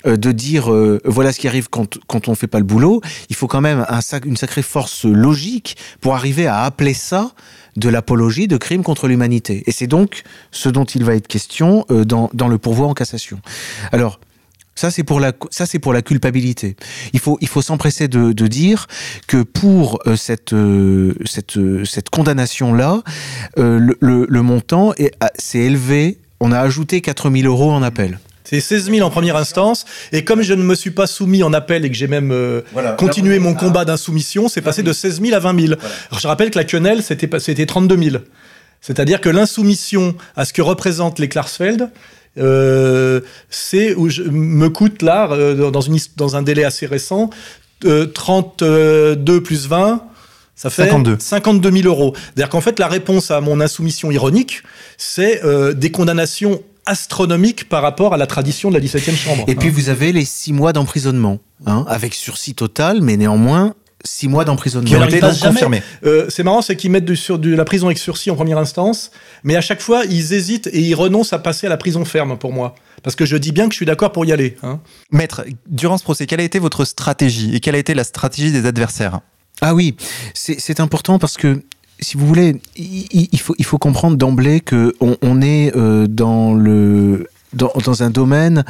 de 0.06 0.32
dire 0.32 0.72
euh, 0.72 1.02
voilà 1.06 1.32
ce 1.32 1.40
qui 1.40 1.48
arrive 1.48 1.70
quand, 1.70 1.98
quand 2.08 2.28
on 2.28 2.36
fait 2.36 2.48
pas 2.48 2.60
le 2.60 2.66
boulot, 2.66 3.02
il 3.30 3.36
faut 3.36 3.48
quand 3.48 3.62
même 3.62 3.86
une 4.26 4.38
sacrée 4.38 4.62
force 4.62 5.06
logique 5.06 5.78
pour 6.02 6.16
arriver 6.16 6.48
à 6.48 6.62
appeler 6.64 6.94
ça 6.94 7.32
de 7.76 7.90
l'apologie 7.90 8.48
de 8.48 8.58
crimes 8.58 8.84
contre 8.84 9.08
l'humanité. 9.08 9.64
Et 9.68 9.72
c'est 9.72 9.88
donc 9.88 10.24
ce 10.52 10.70
dont 10.70 10.86
il 10.86 11.04
va 11.04 11.16
être 11.16 11.28
question 11.28 11.86
euh, 11.92 12.06
dans, 12.06 12.30
dans 12.34 12.48
le 12.48 12.58
pourvoi 12.58 12.88
en 12.88 12.94
cassation. 12.94 13.40
Alors, 13.92 14.20
ça 14.76 14.92
c'est 14.92 15.04
pour 15.04 15.20
la 15.20 15.32
ça 15.50 15.66
c'est 15.66 15.80
pour 15.80 15.94
la 15.94 16.02
culpabilité. 16.02 16.76
Il 17.14 17.20
faut 17.20 17.38
il 17.42 17.48
faut 17.48 17.62
s'empresser 17.62 18.08
de, 18.08 18.34
dire 18.48 18.88
que 19.28 19.42
pour 19.42 20.00
euh, 20.06 20.16
cette 20.16 20.54
euh, 20.54 21.16
cette 21.26 21.58
euh, 21.58 21.86
cette 21.86 22.10
condamnation 22.10 22.74
là, 22.74 23.02
le, 23.58 24.42
montant 24.42 24.94
s'est 25.36 25.60
élevé. 25.60 26.20
On 26.42 26.52
a 26.52 26.60
ajouté 26.60 27.02
4000 27.02 27.48
euros 27.48 27.72
en 27.72 27.82
appel. 27.82 28.20
C'est 28.46 28.62
16 28.62 28.90
000 28.92 29.06
en 29.06 29.10
première 29.10 29.36
instance. 29.36 29.86
Et 30.14 30.24
comme 30.24 30.42
je 30.44 30.54
ne 30.54 30.64
me 30.64 30.75
suis 30.75 30.92
pas 30.92 31.08
soumis 31.08 31.44
en 31.44 31.52
appel 31.52 31.84
et 31.84 31.90
que 31.90 31.96
j'ai 31.98 32.08
même 32.08 32.32
euh, 32.32 32.62
Voilà. 32.74 32.92
continué 32.94 33.40
mon 33.40 33.54
ah. 33.56 33.60
combat 33.60 33.84
d'insoumission, 33.86 34.48
c'est 34.48 34.62
passé 34.62 34.84
de 34.84 34.94
16 34.94 35.20
000 35.22 35.34
à 35.36 35.40
20 35.40 35.60
000. 35.60 35.74
Alors, 36.10 36.20
je 36.20 36.28
rappelle 36.28 36.52
que 36.52 36.58
la 36.60 36.64
quenelle, 36.64 37.02
c'était 37.04 37.28
pas- 37.28 37.40
c'était 37.40 37.66
32 37.66 37.98
000. 37.98 38.24
C'est-à-dire 38.82 39.20
que 39.20 39.30
l'insoumission 39.30 40.16
à 40.36 40.46
ce 40.46 40.54
que 40.54 40.62
représentent 40.62 41.18
les 41.20 41.28
Klarsfeld, 41.28 41.90
euh, 42.38 43.22
c'est 43.50 43.96
où 43.96 44.10
je 44.10 44.22
me 44.24 44.70
coûte 44.70 45.02
là, 45.02 45.28
euh, 45.32 45.72
dans, 45.72 45.82
une, 45.82 45.96
his- 45.96 46.12
dans 46.16 46.36
un 46.36 46.44
délai 46.44 46.64
assez 46.66 46.86
récent, 46.86 47.32
euh, 47.86 48.06
32 48.06 49.42
plus 49.44 49.68
20, 49.68 50.04
Ça 50.56 50.70
fait 50.70 50.84
52. 50.84 51.18
52 51.20 51.72
000 51.72 51.88
euros. 51.88 52.14
C'est-à-dire 52.16 52.50
qu'en 52.50 52.62
fait, 52.62 52.80
la 52.80 52.88
réponse 52.88 53.32
à 53.32 53.42
mon 53.42 53.60
insoumission 53.60 54.12
ironique, 54.12 54.62
c'est 54.98 55.44
euh, 55.44 55.74
des 55.74 55.92
condamnations 55.92 56.62
astronomiques 56.86 57.68
par 57.70 57.82
rapport 57.82 58.13
à 58.13 58.18
la 58.18 58.27
tradition 58.27 58.70
de 58.70 58.75
la 58.75 58.80
17e 58.84 59.15
chambre. 59.15 59.44
Et 59.48 59.56
puis 59.56 59.70
vous 59.70 59.89
avez 59.89 60.12
les 60.12 60.25
six 60.25 60.54
mois 60.54 60.74
d'emprisonnement, 60.74 61.39
hein, 61.65 61.86
avec 61.88 62.13
sursis 62.13 62.54
total, 62.56 63.01
mais 63.01 63.18
néanmoins 63.18 63.74
six 64.04 64.27
mois 64.27 64.46
d'emprisonnement. 64.46 64.88
Qui 64.88 64.96
ont 64.96 65.04
été 65.08 65.20
donc 65.20 65.39
confirmés. 65.39 65.82
Euh, 66.06 66.27
c'est 66.30 66.44
marrant, 66.44 66.62
c'est 66.62 66.75
qu'ils 66.75 66.92
mettent 66.92 67.06
du- 67.06 67.15
sur 67.15 67.39
de 67.39 67.56
la 67.56 67.65
prison 67.65 67.88
avec 67.88 67.98
sursis 67.98 68.30
en 68.30 68.36
première 68.36 68.60
instance, 68.60 69.10
mais 69.44 69.56
à 69.56 69.62
chaque 69.62 69.82
fois, 69.82 70.04
ils 70.06 70.32
hésitent 70.34 70.68
et 70.68 70.80
ils 70.80 70.94
renoncent 70.94 71.34
à 71.34 71.39
passer 71.39 71.65
à 71.65 71.72
la 71.72 71.77
prison 71.77 72.06
ferme 72.06 72.38
pour 72.38 72.54
moi. 72.54 72.75
Parce 73.01 73.15
que 73.15 73.25
je 73.25 73.36
dis 73.36 73.51
bien 73.51 73.65
que 73.68 73.72
je 73.74 73.77
suis 73.77 73.86
d'accord 73.88 74.12
pour 74.12 74.24
y 74.25 74.32
aller. 74.32 74.58
hein. 74.62 74.80
Maître, 75.12 75.44
durant 75.68 75.98
ce 75.98 76.04
procès, 76.04 76.27
quelle 76.27 76.39
a 76.39 76.44
été 76.44 76.60
votre 76.60 76.86
stratégie 76.86 77.56
et 77.56 77.60
quelle 77.60 77.74
a 77.75 77.80
été 77.80 77.96
la 77.96 78.04
stratégie 78.04 78.51
des 78.51 78.68
adversaires? 78.68 79.22
Ah 79.62 79.74
oui, 79.74 79.96
c'est 80.36 80.60
c'est 80.60 80.80
important 80.82 81.18
parce 81.18 81.38
que 81.38 81.63
si 82.00 82.18
vous 82.18 82.28
voulez, 82.28 82.62
il, 82.75 83.40
faut, 83.40 83.78
comprendre 83.78 84.18
d'emblée 84.18 84.60
que 84.60 84.94
on, 85.00 85.42
est 85.42 85.75
euh, 85.75 86.08
dans 86.08 86.54
le 86.54 87.28
dans, 87.54 88.04
un 88.04 88.10
domaine 88.10 88.66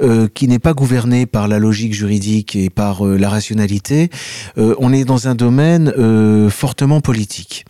euh, 0.00 0.28
qui 0.32 0.46
n'est 0.46 0.60
pas 0.60 0.72
gouverné 0.72 1.26
par 1.26 1.48
la 1.48 1.58
logique 1.58 1.92
juridique 1.92 2.54
et 2.54 2.70
par 2.70 3.04
euh, 3.04 3.16
la 3.16 3.28
rationalité. 3.28 4.10
On 4.56 4.92
est 4.92 5.04
dans 5.04 5.26
un 5.26 5.34
domaine 5.34 5.92
fortement 6.50 7.00
politique 7.00 7.64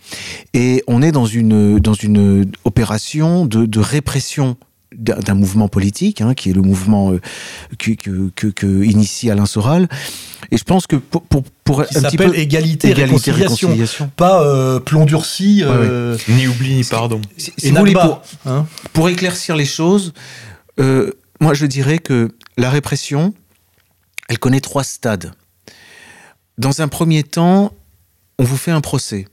et 0.53 0.83
on 0.87 1.01
est 1.01 1.11
dans 1.11 1.25
une 1.25 1.79
dans 1.79 1.93
une 1.93 2.51
opération 2.65 3.45
de, 3.45 3.65
de 3.65 3.79
répression 3.79 4.57
d'un 4.95 5.35
mouvement 5.35 5.67
politique, 5.67 6.19
hein, 6.21 6.33
qui 6.33 6.49
est 6.49 6.53
le 6.53 6.61
mouvement 6.63 7.11
euh, 7.11 7.21
que, 7.77 7.91
que, 7.91 8.31
que, 8.35 8.47
que 8.47 8.83
initie 8.83 9.29
Alain 9.29 9.45
Soral. 9.45 9.87
Et 10.51 10.57
je 10.57 10.63
pense 10.63 10.87
que 10.87 10.95
pour, 10.95 11.21
pour, 11.23 11.43
pour 11.63 11.85
Qui 11.85 11.97
un 11.97 12.01
petit 12.01 12.17
s'appelle 12.17 12.31
peu 12.31 12.37
égalité, 12.39 12.89
égalité, 12.89 13.31
réconciliation. 13.31 13.67
réconciliation. 13.67 14.11
Pas 14.15 14.43
euh, 14.43 14.79
plomb 14.79 15.05
durci. 15.05 15.61
euh, 15.63 16.17
Ni 16.27 16.47
oubli 16.47 16.73
ni 16.75 16.83
pardon. 16.83 17.21
Si, 17.37 17.51
et 17.51 17.53
si 17.67 17.71
vous 17.71 17.77
voulez, 17.77 17.93
Nakba, 17.93 18.07
pour, 18.43 18.51
hein. 18.51 18.65
pour 18.93 19.09
éclaircir 19.09 19.55
les 19.55 19.65
choses, 19.65 20.13
euh, 20.79 21.11
moi 21.39 21.53
je 21.53 21.67
dirais 21.67 21.99
que 21.99 22.29
la 22.57 22.71
répression, 22.71 23.35
elle 24.27 24.39
connaît 24.39 24.61
trois 24.61 24.83
stades. 24.83 25.33
Dans 26.57 26.81
un 26.81 26.87
premier 26.87 27.21
temps, 27.23 27.73
on 28.39 28.43
vous 28.43 28.57
fait 28.57 28.71
un 28.71 28.81
procès. 28.81 29.27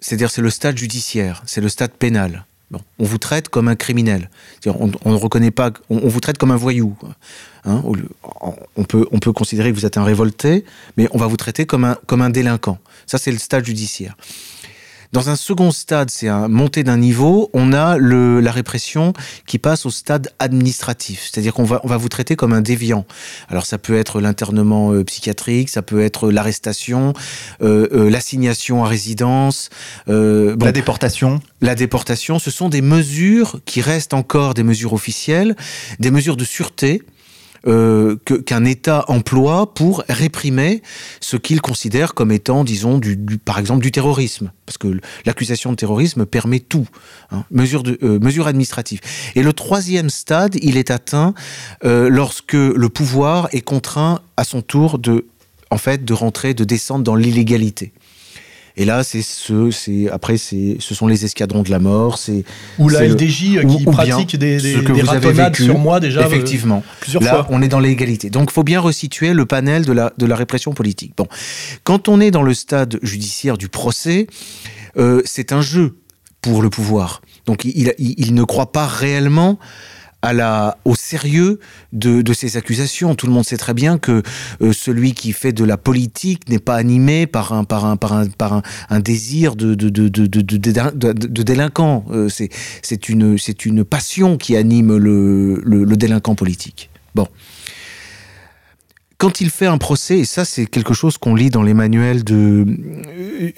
C'est-à-dire 0.00 0.30
c'est 0.30 0.42
le 0.42 0.50
stade 0.50 0.76
judiciaire, 0.76 1.42
c'est 1.46 1.62
le 1.62 1.70
stade 1.70 1.92
pénal. 1.92 2.44
On 2.72 3.04
vous 3.04 3.18
traite 3.18 3.48
comme 3.48 3.68
un 3.68 3.76
criminel. 3.76 4.28
On, 4.66 4.88
ne 4.88 5.16
reconnaît 5.16 5.52
pas, 5.52 5.70
on, 5.88 6.08
vous 6.08 6.20
traite 6.20 6.38
comme 6.38 6.50
un 6.50 6.56
voyou. 6.56 6.96
Hein, 7.64 7.82
on 7.84 8.84
peut 8.84 9.32
considérer 9.32 9.70
que 9.70 9.76
vous 9.76 9.86
êtes 9.86 9.98
un 9.98 10.04
révolté, 10.04 10.64
mais 10.96 11.08
on 11.12 11.18
va 11.18 11.26
vous 11.26 11.36
traiter 11.36 11.66
comme 11.66 11.84
un, 11.84 11.96
comme 12.06 12.22
un 12.22 12.30
délinquant. 12.30 12.78
Ça, 13.06 13.18
c'est 13.18 13.30
le 13.30 13.38
stade 13.38 13.64
judiciaire. 13.64 14.16
Dans 15.12 15.30
un 15.30 15.36
second 15.36 15.70
stade, 15.70 16.10
c'est 16.10 16.28
un 16.28 16.48
montée 16.48 16.84
d'un 16.84 16.96
niveau, 16.96 17.50
on 17.52 17.72
a 17.72 17.96
le, 17.96 18.40
la 18.40 18.52
répression 18.52 19.12
qui 19.46 19.58
passe 19.58 19.86
au 19.86 19.90
stade 19.90 20.30
administratif. 20.38 21.28
C'est-à-dire 21.30 21.54
qu'on 21.54 21.64
va, 21.64 21.80
on 21.84 21.88
va 21.88 21.96
vous 21.96 22.08
traiter 22.08 22.36
comme 22.36 22.52
un 22.52 22.60
déviant. 22.60 23.04
Alors 23.48 23.66
ça 23.66 23.78
peut 23.78 23.96
être 23.96 24.20
l'internement 24.20 24.92
euh, 24.92 25.04
psychiatrique, 25.04 25.68
ça 25.68 25.82
peut 25.82 26.02
être 26.02 26.30
l'arrestation, 26.30 27.12
euh, 27.62 27.88
euh, 27.92 28.10
l'assignation 28.10 28.84
à 28.84 28.88
résidence, 28.88 29.70
euh, 30.08 30.56
bon, 30.56 30.66
La 30.66 30.72
déportation 30.72 31.40
la 31.60 31.74
déportation. 31.74 32.38
Ce 32.38 32.50
sont 32.50 32.68
des 32.68 32.82
mesures 32.82 33.60
qui 33.64 33.80
restent 33.80 34.14
encore 34.14 34.54
des 34.54 34.62
mesures 34.62 34.92
officielles, 34.92 35.56
des 35.98 36.10
mesures 36.10 36.36
de 36.36 36.44
sûreté. 36.44 37.02
Euh, 37.66 38.16
qu'un 38.46 38.64
État 38.64 39.04
emploie 39.08 39.74
pour 39.74 40.04
réprimer 40.08 40.82
ce 41.20 41.36
qu'il 41.36 41.60
considère 41.60 42.14
comme 42.14 42.30
étant, 42.30 42.64
disons, 42.64 42.98
du, 42.98 43.16
par 43.38 43.58
exemple, 43.58 43.82
du 43.82 43.90
terrorisme. 43.90 44.52
Parce 44.66 44.78
que 44.78 44.88
l'accusation 45.24 45.70
de 45.70 45.76
terrorisme 45.76 46.26
permet 46.26 46.60
tout. 46.60 46.86
Hein, 47.30 47.44
mesure, 47.50 47.82
euh, 48.02 48.46
administrative. 48.46 49.00
Et 49.34 49.42
le 49.42 49.52
troisième 49.52 50.10
stade, 50.10 50.56
il 50.62 50.76
est 50.76 50.90
atteint 50.90 51.34
euh, 51.84 52.08
lorsque 52.08 52.52
le 52.52 52.88
pouvoir 52.88 53.48
est 53.52 53.62
contraint 53.62 54.20
à 54.36 54.44
son 54.44 54.62
tour 54.62 54.98
de, 54.98 55.26
en 55.70 55.78
fait, 55.78 56.04
de 56.04 56.14
rentrer, 56.14 56.54
de 56.54 56.64
descendre 56.64 57.04
dans 57.04 57.14
l'illégalité. 57.14 57.92
Et 58.78 58.84
là, 58.84 59.02
c'est 59.04 59.22
ce, 59.22 59.70
c'est 59.70 60.10
après, 60.10 60.36
c'est, 60.36 60.76
ce 60.80 60.94
sont 60.94 61.06
les 61.06 61.24
escadrons 61.24 61.62
de 61.62 61.70
la 61.70 61.78
mort, 61.78 62.18
c'est 62.18 62.44
Ou 62.78 62.88
la 62.90 62.98
c'est 62.98 63.08
le- 63.08 63.14
LDJ 63.14 63.56
euh, 63.56 63.62
ou- 63.64 63.76
qui 63.78 63.86
ou 63.86 63.90
pratique 63.90 64.36
des, 64.36 64.58
des, 64.58 64.74
ce 64.74 64.78
que 64.80 64.92
des 64.92 65.00
vous 65.02 65.08
avez 65.08 65.18
ratonnades 65.26 65.52
vécu, 65.52 65.64
sur 65.64 65.78
moi 65.78 65.98
déjà 65.98 66.20
euh, 66.20 66.26
effectivement. 66.26 66.82
plusieurs 67.00 67.22
Là, 67.22 67.30
fois. 67.30 67.46
on 67.50 67.62
est 67.62 67.68
dans 67.68 67.80
l'égalité. 67.80 68.28
Donc, 68.28 68.50
faut 68.50 68.64
bien 68.64 68.80
resituer 68.80 69.32
le 69.32 69.46
panel 69.46 69.86
de 69.86 69.92
la, 69.92 70.12
de 70.18 70.26
la 70.26 70.36
répression 70.36 70.72
politique. 70.72 71.12
Bon, 71.16 71.26
quand 71.84 72.08
on 72.08 72.20
est 72.20 72.30
dans 72.30 72.42
le 72.42 72.52
stade 72.52 72.98
judiciaire 73.02 73.56
du 73.56 73.68
procès, 73.68 74.26
euh, 74.98 75.22
c'est 75.24 75.52
un 75.52 75.62
jeu 75.62 75.96
pour 76.42 76.60
le 76.62 76.68
pouvoir. 76.70 77.22
Donc, 77.46 77.64
il, 77.64 77.94
il, 77.98 78.14
il 78.18 78.34
ne 78.34 78.44
croit 78.44 78.72
pas 78.72 78.86
réellement 78.86 79.58
au 80.84 80.94
sérieux 80.94 81.58
de, 81.92 82.32
ces 82.32 82.56
accusations. 82.56 83.14
Tout 83.14 83.26
le 83.26 83.32
monde 83.32 83.44
sait 83.44 83.56
très 83.56 83.74
bien 83.74 83.98
que 83.98 84.22
euh, 84.60 84.72
celui 84.72 85.12
qui 85.12 85.32
fait 85.32 85.52
de 85.52 85.64
la 85.64 85.76
politique 85.76 86.48
n'est 86.48 86.58
pas 86.58 86.76
animé 86.76 87.26
par 87.26 87.52
un, 87.52 87.64
par 87.64 87.84
un, 87.84 87.96
par 87.96 88.12
un, 88.12 88.26
par 88.26 88.62
un, 88.90 89.00
désir 89.00 89.56
de, 89.56 89.74
de, 89.74 89.88
de, 89.88 91.42
délinquant. 91.42 92.04
Euh, 92.10 92.28
c'est, 92.28 93.08
une, 93.08 93.36
une 93.64 93.84
passion 93.84 94.36
qui 94.36 94.56
anime 94.56 94.96
le, 94.96 95.60
le, 95.64 95.84
le 95.84 95.96
délinquant 95.96 96.34
politique. 96.34 96.90
Bon. 97.14 97.28
Quand 99.18 99.40
il 99.40 99.48
fait 99.50 99.66
un 99.66 99.78
procès, 99.78 100.18
et 100.18 100.24
ça 100.26 100.44
c'est 100.44 100.66
quelque 100.66 100.92
chose 100.92 101.16
qu'on 101.16 101.34
lit 101.34 101.48
dans 101.48 101.62
les 101.62 101.72
manuels 101.72 102.22
euh, 102.30 102.66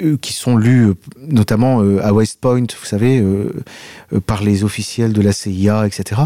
euh, 0.02 0.16
qui 0.16 0.32
sont 0.32 0.56
lus 0.56 0.86
euh, 0.90 0.94
notamment 1.20 1.80
à 2.00 2.12
West 2.12 2.40
Point, 2.40 2.60
vous 2.78 2.86
savez, 2.86 3.24
par 4.26 4.42
les 4.44 4.62
officiels 4.62 5.12
de 5.12 5.20
la 5.20 5.32
CIA, 5.32 5.84
etc. 5.86 6.20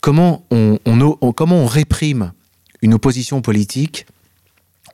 Comment 0.00 0.46
on- 0.52 0.78
comment 1.32 1.56
on 1.56 1.66
réprime 1.66 2.32
une 2.80 2.94
opposition 2.94 3.42
politique 3.42 4.06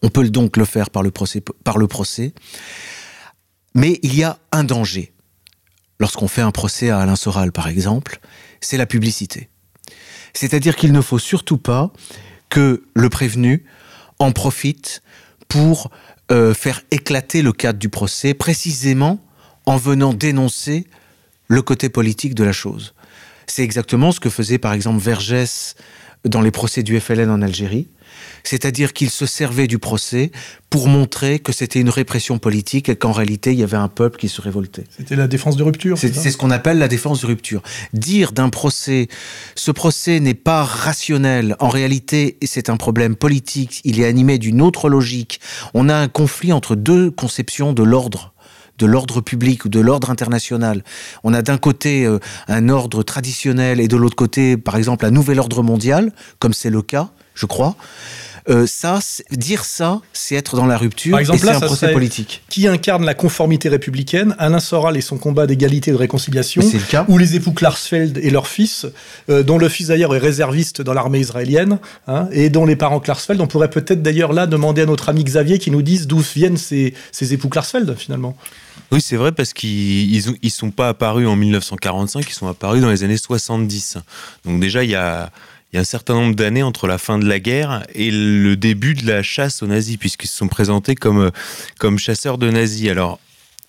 On 0.02 0.08
peut 0.08 0.28
donc 0.30 0.56
le 0.56 0.64
faire 0.64 0.88
par 0.88 1.02
le 1.02 1.10
procès, 1.10 1.42
par 1.62 1.76
le 1.76 1.86
procès, 1.86 2.32
mais 3.74 3.98
il 4.02 4.14
y 4.16 4.24
a 4.24 4.38
un 4.52 4.64
danger. 4.64 5.12
Lorsqu'on 6.00 6.28
fait 6.28 6.42
un 6.42 6.50
procès 6.50 6.88
à 6.90 6.98
Alain 6.98 7.16
Soral, 7.16 7.52
par 7.52 7.68
exemple, 7.68 8.20
c'est 8.60 8.76
la 8.78 8.86
publicité. 8.86 9.48
C'est-à-dire 10.34 10.76
qu'il 10.76 10.92
ne 10.92 11.00
faut 11.00 11.18
surtout 11.18 11.56
pas 11.58 11.90
que 12.48 12.82
le 12.94 13.08
prévenu 13.08 13.64
en 14.18 14.32
profite 14.32 15.02
pour 15.48 15.90
euh, 16.32 16.54
faire 16.54 16.82
éclater 16.90 17.42
le 17.42 17.52
cadre 17.52 17.78
du 17.78 17.88
procès, 17.88 18.34
précisément 18.34 19.20
en 19.64 19.76
venant 19.76 20.12
dénoncer 20.12 20.86
le 21.48 21.62
côté 21.62 21.88
politique 21.88 22.34
de 22.34 22.44
la 22.44 22.52
chose. 22.52 22.94
C'est 23.46 23.62
exactement 23.62 24.12
ce 24.12 24.20
que 24.20 24.30
faisait 24.30 24.58
par 24.58 24.72
exemple 24.72 24.98
Vergès 24.98 25.76
dans 26.24 26.40
les 26.40 26.50
procès 26.50 26.82
du 26.82 26.98
FLN 26.98 27.30
en 27.30 27.42
Algérie, 27.42 27.88
c'est-à-dire 28.48 28.92
qu'il 28.92 29.10
se 29.10 29.26
servait 29.26 29.66
du 29.66 29.78
procès 29.78 30.30
pour 30.70 30.88
montrer 30.88 31.38
que 31.38 31.52
c'était 31.52 31.80
une 31.80 31.88
répression 31.88 32.38
politique 32.38 32.88
et 32.88 32.96
qu'en 32.96 33.12
réalité 33.12 33.52
il 33.52 33.58
y 33.58 33.62
avait 33.62 33.76
un 33.76 33.88
peuple 33.88 34.18
qui 34.18 34.28
se 34.28 34.40
révoltait. 34.40 34.84
C'était 34.96 35.16
la 35.16 35.28
défense 35.28 35.56
de 35.56 35.62
rupture. 35.62 35.98
C'est 35.98 36.12
ce 36.12 36.36
qu'on 36.36 36.50
appelle 36.50 36.78
la 36.78 36.88
défense 36.88 37.20
de 37.20 37.26
rupture. 37.26 37.62
Dire 37.92 38.32
d'un 38.32 38.48
procès, 38.48 39.08
ce 39.54 39.70
procès 39.70 40.20
n'est 40.20 40.34
pas 40.34 40.64
rationnel, 40.64 41.56
en 41.60 41.68
réalité 41.68 42.36
c'est 42.44 42.70
un 42.70 42.76
problème 42.76 43.16
politique, 43.16 43.80
il 43.84 44.00
est 44.00 44.06
animé 44.06 44.38
d'une 44.38 44.60
autre 44.62 44.88
logique. 44.88 45.40
On 45.74 45.88
a 45.88 45.94
un 45.94 46.08
conflit 46.08 46.52
entre 46.52 46.74
deux 46.74 47.10
conceptions 47.10 47.72
de 47.72 47.82
l'ordre 47.82 48.32
de 48.78 48.86
l'ordre 48.86 49.20
public 49.20 49.64
ou 49.64 49.68
de 49.68 49.80
l'ordre 49.80 50.10
international. 50.10 50.84
On 51.24 51.32
a 51.34 51.42
d'un 51.42 51.58
côté 51.58 52.04
euh, 52.04 52.18
un 52.48 52.68
ordre 52.68 53.02
traditionnel 53.02 53.80
et 53.80 53.88
de 53.88 53.96
l'autre 53.96 54.16
côté, 54.16 54.56
par 54.56 54.76
exemple, 54.76 55.06
un 55.06 55.10
nouvel 55.10 55.40
ordre 55.40 55.62
mondial, 55.62 56.12
comme 56.38 56.52
c'est 56.52 56.70
le 56.70 56.82
cas, 56.82 57.08
je 57.34 57.46
crois. 57.46 57.76
Euh, 58.48 58.66
ça, 58.66 59.00
dire 59.32 59.64
ça, 59.64 60.00
c'est 60.12 60.36
être 60.36 60.56
dans 60.56 60.66
la 60.66 60.76
rupture 60.76 61.12
Par 61.12 61.20
exemple, 61.20 61.38
et 61.38 61.40
c'est 61.40 61.46
là, 61.46 61.56
un 61.56 61.60
ça 61.60 61.66
procès 61.66 61.92
politique. 61.92 62.42
Qui 62.48 62.68
incarne 62.68 63.04
la 63.04 63.14
conformité 63.14 63.68
républicaine 63.68 64.36
Alain 64.38 64.60
Soral 64.60 64.96
et 64.96 65.00
son 65.00 65.18
combat 65.18 65.46
d'égalité 65.46 65.90
et 65.90 65.94
de 65.94 65.98
réconciliation. 65.98 66.62
C'est 66.62 66.78
le 66.78 66.84
cas. 66.84 67.04
Ou 67.08 67.18
les 67.18 67.34
époux 67.34 67.52
Klarsfeld 67.52 68.18
et 68.18 68.30
leur 68.30 68.46
fils, 68.46 68.86
euh, 69.30 69.42
dont 69.42 69.58
le 69.58 69.68
fils 69.68 69.88
d'ailleurs 69.88 70.14
est 70.14 70.20
réserviste 70.20 70.80
dans 70.80 70.94
l'armée 70.94 71.18
israélienne, 71.18 71.78
hein, 72.06 72.28
et 72.30 72.48
dont 72.48 72.66
les 72.66 72.76
parents 72.76 73.00
Klarsfeld. 73.00 73.40
On 73.40 73.46
pourrait 73.46 73.70
peut-être 73.70 74.02
d'ailleurs 74.02 74.32
là 74.32 74.46
demander 74.46 74.82
à 74.82 74.86
notre 74.86 75.08
ami 75.08 75.24
Xavier 75.24 75.58
qui 75.58 75.70
nous 75.70 75.82
dise 75.82 76.06
d'où 76.06 76.18
viennent 76.18 76.56
ces, 76.56 76.94
ces 77.12 77.34
époux 77.34 77.48
Klarsfeld 77.48 77.96
finalement. 77.96 78.36
Oui, 78.92 79.00
c'est 79.00 79.16
vrai 79.16 79.32
parce 79.32 79.52
qu'ils 79.52 80.14
ils 80.42 80.50
sont 80.50 80.70
pas 80.70 80.90
apparus 80.90 81.26
en 81.26 81.34
1945, 81.34 82.24
ils 82.28 82.32
sont 82.32 82.46
apparus 82.46 82.80
dans 82.80 82.90
les 82.90 83.02
années 83.02 83.16
70. 83.16 83.98
Donc 84.44 84.60
déjà, 84.60 84.84
il 84.84 84.90
y 84.90 84.94
a, 84.94 85.30
il 85.76 85.80
y 85.80 85.80
a 85.80 85.82
un 85.82 85.84
certain 85.84 86.14
nombre 86.14 86.34
d'années 86.34 86.62
entre 86.62 86.86
la 86.86 86.96
fin 86.96 87.18
de 87.18 87.26
la 87.26 87.38
guerre 87.38 87.86
et 87.94 88.10
le 88.10 88.56
début 88.56 88.94
de 88.94 89.06
la 89.06 89.22
chasse 89.22 89.62
aux 89.62 89.66
nazis, 89.66 89.98
puisqu'ils 89.98 90.26
se 90.26 90.38
sont 90.38 90.48
présentés 90.48 90.94
comme, 90.94 91.30
comme 91.78 91.98
chasseurs 91.98 92.38
de 92.38 92.50
nazis. 92.50 92.88
Alors, 92.88 93.18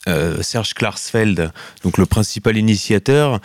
euh, 0.07 0.41
Serge 0.41 0.73
Klarsfeld, 0.73 1.51
donc 1.83 1.97
le 1.97 2.05
principal 2.05 2.55
initiateur, 2.55 3.41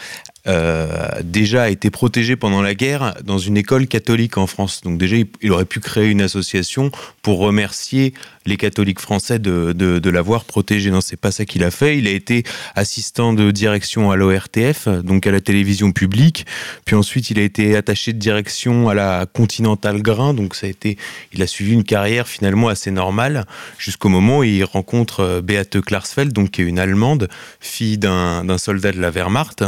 euh, 0.48 1.08
déjà 1.22 1.64
a 1.64 1.68
été 1.68 1.90
protégé 1.90 2.34
pendant 2.34 2.62
la 2.62 2.74
guerre 2.74 3.14
dans 3.24 3.38
une 3.38 3.56
école 3.56 3.86
catholique 3.86 4.38
en 4.38 4.46
France. 4.46 4.80
Donc 4.82 4.98
déjà, 4.98 5.16
il, 5.40 5.52
aurait 5.52 5.64
pu 5.64 5.80
créer 5.80 6.08
une 6.08 6.20
association 6.20 6.90
pour 7.22 7.38
remercier 7.38 8.12
les 8.44 8.56
catholiques 8.56 8.98
français 8.98 9.38
de, 9.38 10.10
l'avoir 10.10 10.44
protégé. 10.44 10.90
Non, 10.90 11.00
c'est 11.00 11.16
pas 11.16 11.30
ça 11.30 11.44
qu'il 11.44 11.62
a 11.62 11.70
fait. 11.70 11.96
Il 11.98 12.08
a 12.08 12.10
été 12.10 12.42
assistant 12.74 13.32
de 13.32 13.50
direction 13.50 14.10
à 14.10 14.16
l'ORTF, 14.16 14.88
donc 14.88 15.26
à 15.26 15.30
la 15.30 15.40
télévision 15.40 15.92
publique. 15.92 16.44
Puis 16.84 16.96
ensuite, 16.96 17.30
il 17.30 17.38
a 17.38 17.42
été 17.42 17.76
attaché 17.76 18.12
de 18.12 18.18
direction 18.18 18.88
à 18.88 18.94
la 18.94 19.26
Continental 19.32 20.02
Grain. 20.02 20.34
Donc 20.34 20.54
ça 20.56 20.66
a 20.66 20.70
été, 20.70 20.98
il 21.32 21.42
a 21.42 21.46
suivi 21.46 21.72
une 21.72 21.84
carrière 21.84 22.26
finalement 22.26 22.68
assez 22.68 22.90
normale 22.90 23.46
jusqu'au 23.78 24.08
moment 24.08 24.38
où 24.38 24.44
il 24.44 24.64
rencontre 24.64 25.20
euh, 25.20 25.40
Beate 25.40 25.80
Klarsfeld, 25.80 26.32
donc 26.32 26.50
qui 26.50 26.62
est 26.62 26.64
une 26.64 26.78
Allemande, 26.78 27.28
fille 27.60 27.98
d'un 27.98 28.58
soldat 28.58 28.92
de 28.92 29.00
la 29.00 29.10
Wehrmacht. 29.10 29.64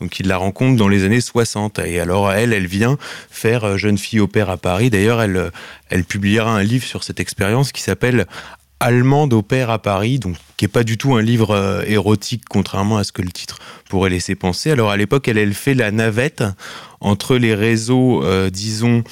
Donc 0.00 0.05
il 0.18 0.28
la 0.28 0.36
rencontre 0.36 0.76
dans 0.76 0.88
les 0.88 1.04
années 1.04 1.20
60. 1.20 1.78
Et 1.80 2.00
alors 2.00 2.32
elle, 2.32 2.52
elle 2.52 2.66
vient 2.66 2.98
faire 3.30 3.64
euh, 3.64 3.76
jeune 3.76 3.98
fille 3.98 4.20
au 4.20 4.26
père 4.26 4.50
à 4.50 4.56
Paris. 4.56 4.90
D'ailleurs, 4.90 5.22
elle, 5.22 5.36
euh, 5.36 5.50
elle 5.90 6.04
publiera 6.04 6.50
un 6.50 6.62
livre 6.62 6.84
sur 6.84 7.04
cette 7.04 7.20
expérience 7.20 7.72
qui 7.72 7.82
s'appelle 7.82 8.26
Allemande 8.80 9.32
au 9.32 9.42
père 9.42 9.70
à 9.70 9.78
Paris, 9.78 10.18
donc 10.18 10.36
qui 10.56 10.66
est 10.66 10.68
pas 10.68 10.84
du 10.84 10.98
tout 10.98 11.14
un 11.14 11.22
livre 11.22 11.50
euh, 11.50 11.82
érotique, 11.86 12.44
contrairement 12.48 12.98
à 12.98 13.04
ce 13.04 13.12
que 13.12 13.22
le 13.22 13.30
titre 13.30 13.58
pourrait 13.88 14.10
laisser 14.10 14.34
penser. 14.34 14.70
Alors 14.70 14.90
à 14.90 14.96
l'époque, 14.96 15.28
elle, 15.28 15.38
elle 15.38 15.54
fait 15.54 15.74
la 15.74 15.90
navette 15.90 16.44
entre 17.00 17.36
les 17.36 17.54
réseaux, 17.54 18.24
disons, 18.50 19.04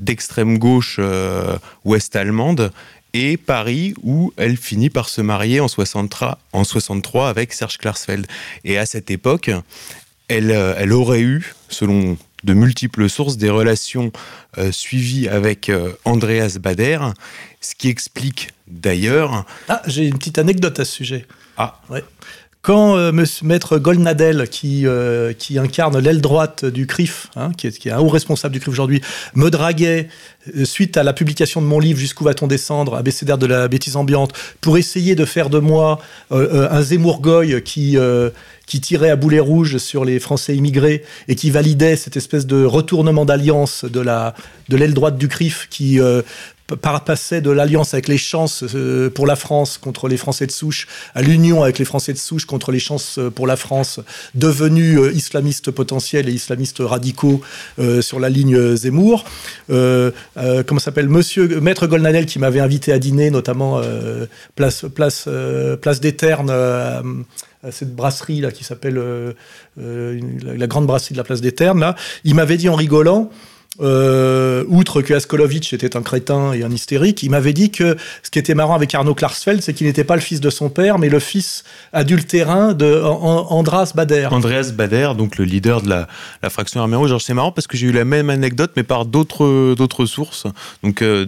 d'extrême 0.00 0.58
gauche 0.58 0.98
ouest 1.84 2.16
allemande 2.16 2.72
et 3.14 3.36
Paris 3.36 3.94
où 4.02 4.32
elle 4.36 4.56
finit 4.56 4.90
par 4.90 5.08
se 5.08 5.20
marier 5.20 5.60
en 5.60 5.68
63, 5.68 6.38
en 6.52 6.64
63 6.64 7.28
avec 7.28 7.52
Serge 7.52 7.78
Klarsfeld. 7.78 8.26
Et 8.64 8.78
à 8.78 8.86
cette 8.86 9.10
époque, 9.10 9.50
elle, 10.28 10.50
euh, 10.50 10.74
elle 10.78 10.92
aurait 10.92 11.20
eu, 11.20 11.54
selon 11.68 12.16
de 12.44 12.54
multiples 12.54 13.08
sources, 13.08 13.36
des 13.36 13.50
relations 13.50 14.12
euh, 14.58 14.72
suivies 14.72 15.28
avec 15.28 15.68
euh, 15.68 15.92
Andreas 16.04 16.58
Bader, 16.60 16.98
ce 17.60 17.74
qui 17.74 17.88
explique 17.88 18.50
d'ailleurs... 18.66 19.44
Ah, 19.68 19.82
j'ai 19.86 20.06
une 20.06 20.18
petite 20.18 20.38
anecdote 20.38 20.80
à 20.80 20.84
ce 20.84 20.92
sujet. 20.92 21.26
Ah. 21.56 21.80
Ouais. 21.88 22.02
Quand 22.62 22.96
euh, 22.96 23.10
Maître 23.42 23.78
Goldnadel, 23.78 24.48
qui, 24.48 24.86
euh, 24.86 25.32
qui 25.32 25.58
incarne 25.58 25.98
l'aile 25.98 26.20
droite 26.20 26.64
du 26.64 26.86
CRIF, 26.86 27.26
hein, 27.34 27.50
qui, 27.56 27.66
est, 27.66 27.76
qui, 27.76 27.88
est, 27.88 27.92
un 27.92 27.98
haut 27.98 28.08
responsable 28.08 28.52
du 28.52 28.60
CRIF 28.60 28.72
aujourd'hui, 28.72 29.00
me 29.34 29.50
draguait 29.50 30.08
euh, 30.56 30.64
suite 30.64 30.96
à 30.96 31.02
la 31.02 31.12
publication 31.12 31.60
de 31.60 31.66
mon 31.66 31.80
livre 31.80 31.98
Jusqu'où 31.98 32.22
va-t-on 32.22 32.46
descendre 32.46 32.94
abécédaire 32.94 33.36
de 33.36 33.46
la 33.46 33.66
bêtise 33.66 33.96
ambiante, 33.96 34.32
pour 34.60 34.78
essayer 34.78 35.16
de 35.16 35.24
faire 35.24 35.50
de 35.50 35.58
moi 35.58 35.98
un 36.30 36.82
Zemmour 36.82 37.20
Goy 37.20 37.62
qui 37.62 37.98
qui 38.66 38.80
tirait 38.80 39.10
à 39.10 39.16
boulet 39.16 39.40
rouge 39.40 39.78
sur 39.78 40.04
les 40.04 40.20
Français 40.20 40.56
immigrés 40.56 41.04
et 41.26 41.34
qui 41.34 41.50
validait 41.50 41.96
cette 41.96 42.16
espèce 42.16 42.46
de 42.46 42.64
retournement 42.64 43.24
d'alliance 43.24 43.84
de 43.84 44.00
la 44.00 44.34
de 44.68 44.76
l'aile 44.76 44.94
droite 44.94 45.18
du 45.18 45.28
CRIF 45.28 45.66
qui 45.68 46.00
passait 46.76 47.40
de 47.40 47.50
l'alliance 47.50 47.94
avec 47.94 48.08
les 48.08 48.18
chances 48.18 48.64
euh, 48.74 49.10
pour 49.10 49.26
la 49.26 49.36
France 49.36 49.78
contre 49.78 50.08
les 50.08 50.16
Français 50.16 50.46
de 50.46 50.52
souche 50.52 50.86
à 51.14 51.22
l'union 51.22 51.62
avec 51.62 51.78
les 51.78 51.84
Français 51.84 52.12
de 52.12 52.18
souche 52.18 52.44
contre 52.44 52.72
les 52.72 52.78
chances 52.78 53.18
euh, 53.18 53.30
pour 53.30 53.46
la 53.46 53.56
France, 53.56 54.00
devenus 54.34 54.98
euh, 54.98 55.12
islamistes 55.12 55.70
potentiels 55.70 56.28
et 56.28 56.32
islamistes 56.32 56.80
radicaux 56.80 57.40
sur 58.00 58.20
la 58.20 58.28
ligne 58.28 58.76
Zemmour. 58.76 59.24
comment 59.68 60.80
s'appelle? 60.80 61.08
Monsieur 61.08 61.60
Maître 61.60 61.86
Golnadel 61.86 62.26
qui 62.26 62.38
m'avait 62.38 62.60
invité 62.60 62.92
à 62.92 62.98
dîner, 62.98 63.30
notamment 63.30 63.80
place 64.54 64.84
place 64.94 65.28
place 65.80 66.00
des 66.00 66.14
Ternes. 66.14 66.52
cette 67.70 67.94
brasserie 67.94 68.40
là 68.40 68.50
qui 68.50 68.64
s'appelle 68.64 69.00
la, 69.76 70.66
grande 70.66 70.86
brasserie 70.86 71.14
de 71.14 71.18
la 71.18 71.24
place 71.24 71.40
des 71.40 71.52
Ternes 71.52 71.80
là, 71.80 71.94
il 72.24 72.34
m'avait 72.34 72.56
dit 72.56 72.68
en 72.68 72.74
rigolant 72.74 73.30
euh, 73.80 74.64
outre 74.68 75.00
que 75.00 75.14
Askolovitch 75.14 75.72
était 75.72 75.96
un 75.96 76.02
crétin 76.02 76.52
et 76.52 76.62
un 76.62 76.70
hystérique, 76.70 77.22
il 77.22 77.30
m'avait 77.30 77.54
dit 77.54 77.70
que 77.70 77.96
ce 78.22 78.30
qui 78.30 78.38
était 78.38 78.54
marrant 78.54 78.74
avec 78.74 78.94
Arnaud 78.94 79.14
Klarsfeld, 79.14 79.62
c'est 79.62 79.72
qu'il 79.72 79.86
n'était 79.86 80.04
pas 80.04 80.14
le 80.14 80.20
fils 80.20 80.40
de 80.40 80.50
son 80.50 80.68
père, 80.68 80.98
mais 80.98 81.08
le 81.08 81.20
fils 81.20 81.64
adultérin 81.92 82.74
de 82.74 83.00
Andras 83.02 83.92
Bader. 83.94 84.28
Andreas 84.30 84.72
Bader, 84.74 85.12
donc 85.16 85.38
le 85.38 85.44
leader 85.44 85.80
de 85.80 85.88
la, 85.88 86.06
fraction 86.50 86.80
armée 86.80 86.96
rouge. 86.96 87.14
C'est 87.20 87.34
marrant 87.34 87.52
parce 87.52 87.66
que 87.66 87.76
j'ai 87.76 87.86
eu 87.86 87.92
la 87.92 88.04
même 88.04 88.28
anecdote, 88.28 88.72
mais 88.76 88.82
par 88.82 89.06
d'autres 89.06 90.06
sources. 90.06 90.46
Donc, 90.82 91.00
euh, 91.00 91.26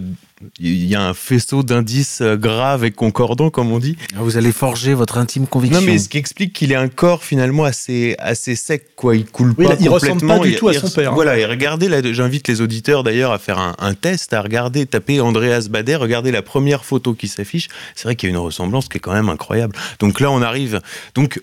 il 0.59 0.85
y 0.85 0.95
a 0.95 1.01
un 1.01 1.13
faisceau 1.13 1.63
d'indices 1.63 2.19
euh, 2.21 2.35
graves 2.35 2.83
et 2.83 2.91
concordants, 2.91 3.49
comme 3.49 3.71
on 3.71 3.79
dit. 3.79 3.95
Ah, 4.15 4.19
vous 4.19 4.35
allez 4.35 4.51
forger 4.51 4.93
votre 4.93 5.17
intime 5.17 5.47
conviction. 5.47 5.79
Non, 5.79 5.85
mais 5.85 5.97
ce 5.97 6.09
qui 6.09 6.17
explique 6.17 6.51
qu'il 6.51 6.73
est 6.73 6.75
un 6.75 6.89
corps 6.89 7.23
finalement 7.23 7.63
assez, 7.63 8.15
assez 8.19 8.55
sec, 8.55 8.95
quoi. 8.97 9.15
Il 9.15 9.25
coule 9.25 9.55
pas 9.55 9.63
il, 9.63 9.87
complètement. 9.87 9.93
ressemble 9.93 10.27
pas 10.27 10.39
du 10.39 10.55
tout 10.55 10.67
à 10.67 10.73
son 10.73 10.89
père. 10.89 11.11
Hein. 11.11 11.15
Voilà, 11.15 11.37
et 11.37 11.45
regardez, 11.45 11.89
j'invite 12.13 12.49
les 12.49 12.59
auditeurs 12.59 13.03
d'ailleurs 13.03 13.31
à 13.31 13.39
faire 13.39 13.75
un, 13.79 13.93
test, 13.93 14.33
à 14.33 14.41
regarder, 14.41 14.85
taper 14.85 15.21
Andreas 15.21 15.67
Bader, 15.69 15.95
regardez 15.95 16.31
la 16.31 16.41
première 16.41 16.83
photo 16.83 17.13
qui 17.13 17.29
s'affiche. 17.29 17.69
C'est 17.95 18.03
vrai 18.03 18.17
qu'il 18.17 18.27
y 18.27 18.31
a 18.31 18.35
une 18.35 18.41
ressemblance 18.41 18.89
qui 18.89 18.97
est 18.97 19.01
quand 19.01 19.13
même 19.13 19.29
incroyable. 19.29 19.75
Donc 19.99 20.19
là, 20.19 20.31
on 20.31 20.41
arrive. 20.41 20.81
Donc, 21.13 21.41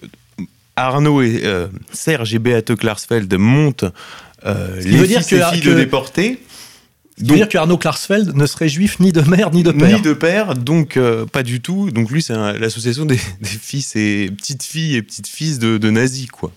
Arnaud 0.76 1.22
et 1.22 1.42
euh, 1.44 1.68
Serge 1.92 2.35
et 2.35 2.38
Beate 2.38 2.74
Klarsfeld 2.76 3.33
montent 3.35 3.85
euh, 4.44 4.81
les 4.81 5.07
fils 5.07 5.28
dire 5.28 5.50
que, 5.50 5.68
de 5.68 5.74
déportés. 5.74 6.40
Ça 7.27 7.33
veut 7.33 7.39
dire 7.39 7.49
que 7.49 7.59
Arnaud 7.59 7.79
Klarsfeld 7.79 8.35
ne 8.35 8.47
serait 8.47 8.69
juif 8.69 8.99
ni 8.99 9.13
de 9.13 9.21
mère 9.23 9.51
ni 9.53 9.63
de 9.63 9.71
père. 9.71 9.97
Ni 9.97 10.03
de 10.03 10.13
père, 10.13 10.55
donc 10.55 10.97
euh, 10.97 11.25
pas 11.25 11.43
du 11.43 11.61
tout. 11.61 11.91
Donc 11.91 12.11
lui, 12.11 12.23
c'est 12.23 12.35
l'association 12.35 13.05
des, 13.05 13.17
fils 13.17 13.95
et 13.97 14.31
petites 14.37 14.63
filles 14.63 14.97
et 14.97 15.03
petites 15.03 15.29
fils 15.29 15.59
de, 15.59 15.91
nazis, 15.91 16.29
quoi. 16.29 16.53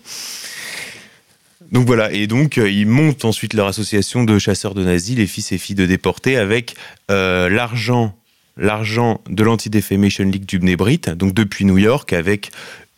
Donc 1.72 1.86
voilà, 1.86 2.12
et 2.12 2.28
donc 2.28 2.58
euh, 2.58 2.70
ils 2.70 2.86
montent 2.86 3.24
ensuite 3.24 3.52
leur 3.52 3.66
association 3.66 4.22
de 4.22 4.38
chasseurs 4.38 4.74
de 4.74 4.84
nazis, 4.84 5.16
les 5.16 5.26
fils 5.26 5.50
et 5.50 5.58
filles 5.58 5.74
de 5.74 5.86
déportés, 5.86 6.36
avec 6.36 6.76
euh, 7.10 7.48
l'argent, 7.48 8.16
l'argent 8.56 9.20
de 9.28 9.42
l'Anti-Defamation 9.42 10.24
League 10.24 10.46
du 10.46 10.60
Bnebrit, 10.60 11.00
donc 11.16 11.34
depuis 11.34 11.64
New 11.64 11.78
York, 11.78 12.12
avec 12.12 12.50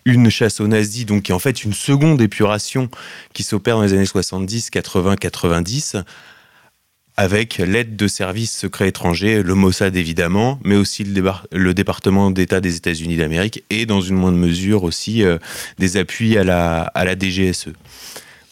une 0.04 0.28
chasse 0.28 0.60
aux 0.60 0.66
nazis, 0.66 1.06
donc 1.06 1.24
qui 1.24 1.32
est 1.32 1.34
en 1.34 1.38
fait 1.38 1.64
une 1.64 1.72
seconde 1.72 2.20
épuration 2.20 2.90
qui 3.32 3.42
s'opère 3.42 3.76
dans 3.76 3.82
les 3.82 3.94
années 3.94 4.06
70, 4.06 4.68
80, 4.68 5.16
90 5.16 5.96
avec 7.18 7.58
l'aide 7.58 7.96
de 7.96 8.06
services 8.06 8.56
secrets 8.56 8.86
étrangers, 8.86 9.42
le 9.42 9.54
Mossad 9.56 9.96
évidemment, 9.96 10.60
mais 10.62 10.76
aussi 10.76 11.02
le, 11.02 11.74
département 11.74 12.30
d'État 12.30 12.60
des 12.60 12.76
États-Unis 12.76 13.16
d'Amérique 13.16 13.64
et 13.70 13.86
dans 13.86 14.00
une 14.00 14.14
moindre 14.14 14.38
mesure 14.38 14.84
aussi 14.84 15.24
euh, 15.24 15.36
des 15.80 15.96
appuis 15.96 16.38
à 16.38 16.44
la, 16.44 16.82
à 16.82 17.04
la 17.04 17.18
DGSE. 17.18 17.70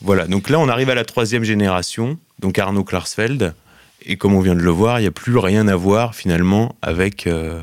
Voilà, 0.02 0.26
donc 0.26 0.50
là 0.50 0.58
on 0.58 0.68
arrive 0.68 0.90
à 0.90 0.96
la 0.96 1.04
troisième 1.04 1.44
génération, 1.44 2.18
donc 2.40 2.58
Arnaud 2.58 2.82
Klarsfeld, 2.82 3.54
et 4.04 4.16
comme 4.16 4.34
on 4.34 4.40
vient 4.40 4.56
de 4.56 4.60
le 4.60 4.70
voir, 4.70 4.98
il 4.98 5.02
n'y 5.02 5.08
a 5.08 5.12
plus 5.12 5.38
rien 5.38 5.68
à 5.68 5.76
voir 5.76 6.16
finalement 6.16 6.74
avec... 6.82 7.28
Euh, 7.28 7.62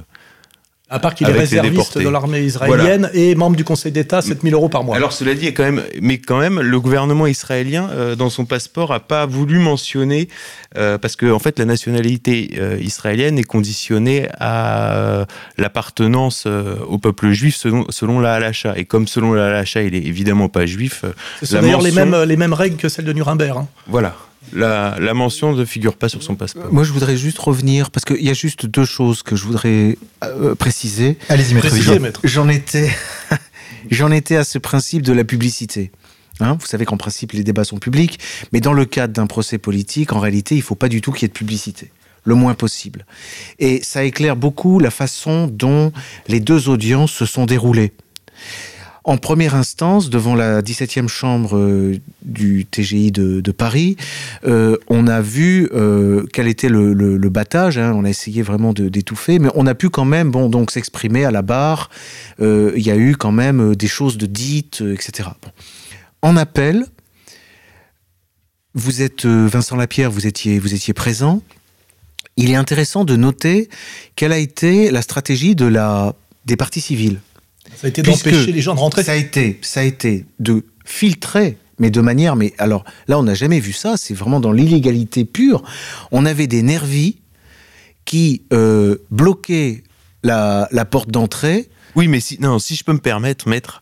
à 0.93 0.99
part 0.99 1.15
qu'il 1.15 1.27
est 1.27 1.31
réserviste 1.31 1.97
dans 1.97 2.11
l'armée 2.11 2.41
israélienne 2.41 3.09
et 3.15 3.33
membre 3.33 3.55
du 3.55 3.63
Conseil 3.63 3.91
d'État, 3.91 4.21
7000 4.21 4.53
euros 4.53 4.69
par 4.69 4.83
mois. 4.83 4.95
Alors 4.95 5.11
cela 5.11 5.33
dit, 5.33 5.51
quand 5.51 5.63
même, 5.63 5.81
mais 6.01 6.19
quand 6.19 6.37
même, 6.37 6.61
le 6.61 6.79
gouvernement 6.79 7.25
israélien, 7.25 7.89
euh, 7.91 8.15
dans 8.15 8.29
son 8.29 8.45
passeport, 8.45 8.93
a 8.93 8.99
pas 8.99 9.25
voulu 9.25 9.57
mentionner, 9.57 10.29
euh, 10.77 10.99
parce 10.99 11.15
que 11.15 11.31
en 11.31 11.39
fait, 11.39 11.57
la 11.57 11.65
nationalité 11.65 12.51
euh, 12.59 12.77
israélienne 12.79 13.39
est 13.39 13.43
conditionnée 13.43 14.27
à 14.39 15.25
l'appartenance 15.57 16.45
au 16.45 16.99
peuple 16.99 17.31
juif 17.31 17.55
selon, 17.55 17.85
selon 17.89 18.19
la 18.19 18.35
halacha. 18.35 18.73
Et 18.77 18.85
comme 18.85 19.07
selon 19.07 19.33
la 19.33 19.47
halacha, 19.47 19.81
il 19.81 19.95
est 19.95 20.05
évidemment 20.05 20.47
pas 20.47 20.67
juif. 20.67 21.05
C'est 21.41 21.59
d'ailleurs 21.59 21.81
les, 21.81 21.91
mêmes, 21.91 22.15
les 22.23 22.37
mêmes 22.37 22.53
règles 22.53 22.77
que 22.77 22.87
celles 22.87 23.05
de 23.05 23.13
Nuremberg. 23.13 23.57
Hein. 23.57 23.67
Voilà 23.87 24.15
la, 24.51 25.13
mention 25.13 25.53
ne 25.53 25.65
figure 25.65 25.95
pas 25.95 26.09
sur 26.09 26.23
son 26.23 26.35
passeport. 26.35 26.71
Moi, 26.71 26.83
je 26.83 26.91
voudrais 26.91 27.17
juste 27.17 27.39
revenir, 27.39 27.91
parce 27.91 28.05
qu'il 28.05 28.23
y 28.23 28.29
a 28.29 28.33
juste 28.33 28.65
deux 28.65 28.85
choses 28.85 29.23
que 29.23 29.35
je 29.35 29.43
voudrais 29.43 29.97
euh, 30.23 30.55
préciser. 30.55 31.17
Allez-y, 31.29 31.53
maître. 31.99 32.19
J'en 32.23 32.49
étais, 32.49 32.91
j'en 33.91 34.11
étais 34.11 34.35
à 34.35 34.43
ce 34.43 34.57
principe 34.57 35.03
de 35.03 35.13
la 35.13 35.23
publicité. 35.23 35.91
Hein, 36.39 36.57
vous 36.59 36.65
savez 36.65 36.85
qu'en 36.85 36.97
principe, 36.97 37.31
les 37.33 37.43
débats 37.43 37.63
sont 37.63 37.77
publics, 37.77 38.19
mais 38.51 38.59
dans 38.59 38.73
le 38.73 38.85
cadre 38.85 39.13
d'un 39.13 39.27
procès 39.27 39.57
politique, 39.57 40.13
en 40.13 40.19
réalité, 40.19 40.55
il 40.55 40.59
ne 40.59 40.63
faut 40.63 40.75
pas 40.75 40.89
du 40.89 41.01
tout 41.01 41.11
qu'il 41.11 41.23
y 41.23 41.25
ait 41.25 41.29
de 41.29 41.33
publicité 41.33 41.91
le 42.25 42.35
moins 42.35 42.53
possible. 42.53 43.05
Et 43.59 43.83
ça 43.83 44.03
éclaire 44.03 44.35
beaucoup 44.35 44.79
la 44.79 44.91
façon 44.91 45.47
dont 45.47 45.91
les 46.27 46.39
deux 46.39 46.69
audiences 46.69 47.11
se 47.11 47.25
sont 47.25 47.45
déroulées. 47.45 47.91
En 49.05 49.17
première 49.17 49.53
instance, 49.53 50.09
devant 50.09 50.33
la 50.33 50.61
17e 50.61 51.09
chambre 51.09 51.57
euh, 51.57 51.99
du 52.21 52.65
TGI 52.65 53.11
de, 53.11 53.51
Paris, 53.51 53.97
euh, 54.45 54.77
on 54.87 55.07
a 55.07 55.19
vu 55.19 55.69
euh, 55.73 56.25
quel 56.31 56.47
était 56.47 56.69
le, 56.69 57.17
battage. 57.29 57.77
Hein. 57.77 57.91
on 57.95 58.05
a 58.05 58.09
essayé 58.09 58.41
vraiment 58.41 58.71
d'étouffer, 58.71 59.39
mais 59.39 59.49
on 59.55 59.67
a 59.67 59.75
pu 59.75 59.89
quand 59.89 60.05
même, 60.05 60.31
bon, 60.31 60.47
donc 60.47 60.71
s'exprimer 60.71 61.25
à 61.25 61.31
la 61.31 61.41
barre. 61.41 61.89
Il 62.39 62.81
y 62.81 62.91
a 62.91 62.95
eu 62.95 63.15
quand 63.15 63.31
même 63.31 63.75
des 63.75 63.87
choses 63.87 64.17
de 64.17 64.25
dites, 64.25 64.81
etc. 64.81 65.29
En 66.21 66.37
appel, 66.37 66.85
vous 68.73 69.01
êtes 69.01 69.25
Vincent 69.25 69.75
Lapierre, 69.75 70.11
vous 70.11 70.27
étiez, 70.27 70.59
vous 70.59 70.73
étiez 70.73 70.93
présent. 70.93 71.41
Il 72.37 72.49
est 72.51 72.55
intéressant 72.55 73.03
de 73.03 73.15
noter 73.15 73.69
quelle 74.15 74.31
a 74.31 74.37
été 74.37 74.91
la 74.91 75.01
stratégie 75.01 75.55
de 75.55 75.65
la, 75.65 76.15
des 76.45 76.55
partis 76.55 76.81
civils. 76.81 77.19
Ça 77.75 77.87
a 77.87 77.89
été 77.89 78.01
d'empêcher 78.01 78.51
les 78.51 78.61
gens 78.61 78.75
de 78.75 78.79
rentrer. 78.79 79.03
Ça 79.03 79.13
a 79.13 79.15
été, 79.15 79.59
ça 79.61 79.81
a 79.81 79.83
été 79.83 80.25
de 80.39 80.65
filtrait 80.85 81.57
mais 81.79 81.89
de 81.89 82.01
manière, 82.01 82.35
mais 82.35 82.53
alors 82.59 82.85
là, 83.07 83.19
on 83.19 83.23
n'a 83.23 83.33
jamais 83.33 83.59
vu 83.59 83.73
ça, 83.73 83.97
c'est 83.97 84.13
vraiment 84.13 84.39
dans 84.39 84.51
l'illégalité 84.51 85.25
pure. 85.25 85.63
On 86.11 86.25
avait 86.25 86.47
des 86.47 86.61
nervis 86.61 87.17
qui 88.05 88.43
euh, 88.53 88.97
bloquaient 89.11 89.83
la, 90.23 90.67
la 90.71 90.85
porte 90.85 91.09
d'entrée. 91.09 91.69
Oui, 91.95 92.07
mais 92.07 92.19
si, 92.19 92.39
non, 92.39 92.59
si 92.59 92.75
je 92.75 92.83
peux 92.83 92.93
me 92.93 92.99
permettre, 92.99 93.47
maître, 93.47 93.81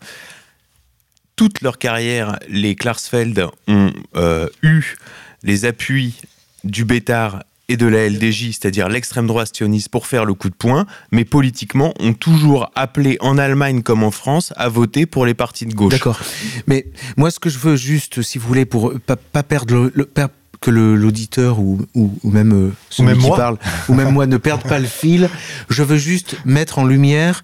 toute 1.36 1.62
leur 1.62 1.78
carrière, 1.78 2.40
les 2.48 2.76
Klarsfeld 2.76 3.48
ont 3.68 3.92
euh, 4.16 4.48
eu 4.64 4.96
les 5.44 5.66
appuis 5.66 6.16
du 6.64 6.86
Bétard 6.86 7.44
et 7.72 7.78
de 7.78 7.86
la 7.88 8.08
LDJ, 8.10 8.48
c'est-à-dire 8.52 8.90
l'extrême 8.90 9.28
droite 9.28 9.56
sioniste, 9.56 9.90
pour 9.90 10.06
faire 10.08 10.26
le 10.26 10.34
coup 10.34 10.50
de 10.50 10.56
poing, 10.56 10.86
mais 11.12 11.24
politiquement, 11.26 11.94
ont 12.00 12.14
toujours 12.14 12.70
appelé 12.76 13.18
en 13.22 13.38
Allemagne 13.38 13.82
comme 13.82 14.04
en 14.04 14.12
France 14.12 14.54
à 14.58 14.68
voter 14.68 15.06
pour 15.06 15.26
les 15.26 15.34
partis 15.34 15.66
de 15.66 15.74
gauche. 15.74 15.92
D'accord. 15.94 16.20
Mais 16.68 16.88
moi, 17.18 17.32
ce 17.32 17.40
que 17.40 17.50
je 17.50 17.58
veux 17.60 17.76
juste, 17.78 18.22
si 18.22 18.38
vous 18.38 18.48
voulez, 18.48 18.66
pour 18.66 18.94
pas, 19.06 19.16
pas 19.16 19.44
perdre 19.44 19.74
le, 19.74 19.92
le- 19.96 20.06
per- 20.06 20.26
que 20.60 20.70
l'auditeur 20.70 21.60
ou, 21.60 21.80
ou, 21.96 22.14
ou 22.24 22.30
même 22.30 22.54
euh, 22.54 22.72
celui 22.92 23.08
même 23.10 23.18
qui 23.20 23.26
moi. 23.28 23.36
parle, 23.38 23.58
ou 23.90 23.94
même 23.96 24.12
moi 24.12 24.28
ne 24.28 24.38
perde 24.38 24.62
pas 24.62 24.78
le 24.78 24.86
fil, 24.86 25.28
je 25.70 25.82
veux 25.82 25.98
juste 25.98 26.36
mettre 26.46 26.78
en 26.78 26.86
lumière 26.86 27.42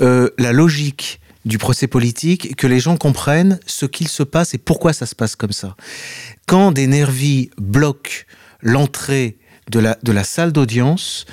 euh, 0.00 0.28
la 0.38 0.52
logique 0.52 1.20
du 1.44 1.58
procès 1.58 1.88
politique, 1.88 2.54
que 2.54 2.66
les 2.68 2.78
gens 2.78 2.96
comprennent 2.96 3.58
ce 3.66 3.86
qu'il 3.86 4.06
se 4.08 4.22
passe 4.22 4.54
et 4.54 4.58
pourquoi 4.58 4.92
ça 4.92 5.06
se 5.06 5.14
passe 5.16 5.34
comme 5.34 5.50
ça. 5.52 5.74
Quand 6.46 6.70
des 6.70 6.86
nervis 6.86 7.50
bloquent 7.58 8.10
l'entrée 8.62 9.38
de 9.70 9.78
la, 9.78 9.96
de 10.02 10.12
la 10.12 10.24
salle 10.24 10.52
d'audience, 10.52 11.26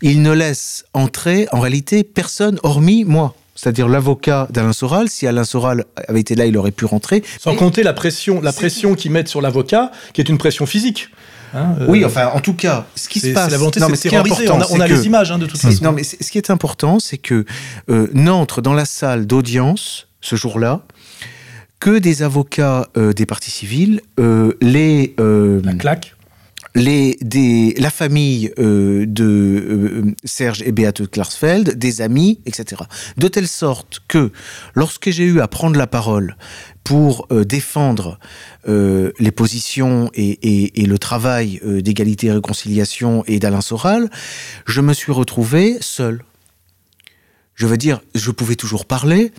ils 0.00 0.22
ne 0.22 0.32
laissent 0.32 0.84
entrer 0.94 1.46
en 1.52 1.60
réalité 1.60 2.04
personne 2.04 2.58
hormis 2.62 3.04
moi. 3.04 3.34
C'est-à-dire 3.54 3.86
l'avocat 3.86 4.48
d'Alain 4.50 4.72
Soral. 4.72 5.08
Si 5.08 5.26
Alain 5.26 5.44
Soral 5.44 5.84
avait 6.08 6.20
été 6.20 6.34
là, 6.34 6.46
il 6.46 6.56
aurait 6.56 6.70
pu 6.70 6.86
rentrer. 6.86 7.22
Sans 7.38 7.54
compter 7.54 7.82
la 7.82 7.92
pression, 7.92 8.40
la 8.40 8.52
pression 8.52 8.94
qu'ils 8.94 9.12
mettent 9.12 9.28
sur 9.28 9.42
l'avocat, 9.42 9.92
qui 10.14 10.22
est 10.22 10.28
une 10.28 10.38
pression 10.38 10.64
physique. 10.64 11.10
Hein, 11.54 11.76
euh, 11.80 11.86
Oui, 11.86 12.02
enfin, 12.04 12.30
en 12.32 12.40
tout 12.40 12.54
cas, 12.54 12.86
ce 12.96 13.10
qui 13.10 13.20
se 13.20 13.28
passe. 13.28 13.44
c'est 13.44 13.50
la 13.50 13.58
volonté 13.58 13.78
Non, 13.78 13.86
mais 13.88 13.92
de 13.92 13.98
ce 13.98 14.08
qui 14.08 14.14
est. 14.14 14.48
On 14.48 14.60
a, 14.60 14.66
on 14.70 14.78
les 14.78 15.06
images 15.06 15.30
hein, 15.30 15.38
de 15.38 15.44
toute 15.44 15.60
façon. 15.60 15.84
Non, 15.84 15.92
mais 15.92 16.02
ce 16.02 16.16
qui 16.30 16.38
est 16.38 16.50
important, 16.50 16.98
c'est 16.98 17.18
que 17.18 17.44
euh, 17.90 18.08
n'entrent 18.14 18.62
dans 18.62 18.72
la 18.72 18.86
salle 18.86 19.26
d'audience 19.26 20.08
ce 20.22 20.34
jour-là 20.34 20.80
que 21.78 21.98
des 21.98 22.22
avocats 22.22 22.88
euh, 22.96 23.12
des 23.12 23.26
partis 23.26 23.50
civils, 23.50 24.00
euh, 24.20 24.56
les, 24.60 25.14
La 25.18 25.74
claque. 25.74 26.14
La 26.74 27.90
famille 27.90 28.52
euh, 28.58 29.04
de 29.06 29.24
euh, 29.24 30.14
Serge 30.24 30.62
et 30.62 30.72
Beate 30.72 31.06
Klarsfeld, 31.10 31.76
des 31.78 32.00
amis, 32.00 32.40
etc. 32.46 32.82
De 33.16 33.28
telle 33.28 33.48
sorte 33.48 34.00
que 34.08 34.30
lorsque 34.74 35.10
j'ai 35.10 35.24
eu 35.24 35.40
à 35.40 35.48
prendre 35.48 35.76
la 35.78 35.86
parole 35.86 36.36
pour 36.84 37.26
euh, 37.30 37.44
défendre 37.44 38.18
les 38.66 39.32
positions 39.32 40.08
et, 40.14 40.80
et- 40.80 40.86
le 40.86 40.98
travail 40.98 41.60
d'égalité 41.64 42.28
et 42.28 42.32
réconciliation 42.32 43.24
et 43.26 43.40
d'Alain 43.40 43.60
Soral, 43.60 44.08
je 44.66 44.80
me 44.80 44.92
suis 44.92 45.10
retrouvé 45.10 45.78
seul. 45.80 46.22
Je 47.56 47.66
veux 47.66 47.76
dire, 47.76 48.00
je 48.14 48.30
pouvais 48.30 48.54
toujours 48.54 48.86
parler, 48.86 49.32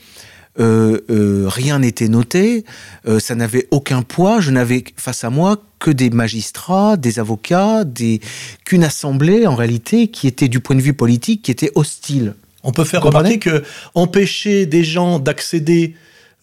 rien 0.58 1.80
n'était 1.80 2.08
noté, 2.08 2.66
euh, 3.08 3.20
ça 3.20 3.36
n'avait 3.36 3.68
aucun 3.72 4.02
poids, 4.02 4.40
je 4.40 4.52
n'avais 4.52 4.84
face 4.98 5.24
à 5.24 5.30
moi 5.30 5.62
que 5.80 5.92
des 5.92 6.10
magistrats, 6.10 6.98
des 6.98 7.20
avocats, 7.20 7.84
des... 7.84 8.22
qu'une 8.66 8.84
assemblée 8.84 9.48
en 9.48 9.56
réalité 9.56 10.08
qui 10.08 10.28
était 10.28 10.48
du 10.48 10.60
point 10.60 10.76
de 10.76 10.82
vue 10.82 10.94
politique, 10.94 11.42
qui 11.44 11.52
était 11.52 11.72
hostile. 11.76 12.36
On 12.64 12.72
peut 12.72 12.86
faire 12.86 13.04
remarquer 13.04 13.40
que 13.40 13.64
empêcher 13.94 14.66
des 14.66 14.84
gens 14.84 15.20
d'accéder 15.20 15.96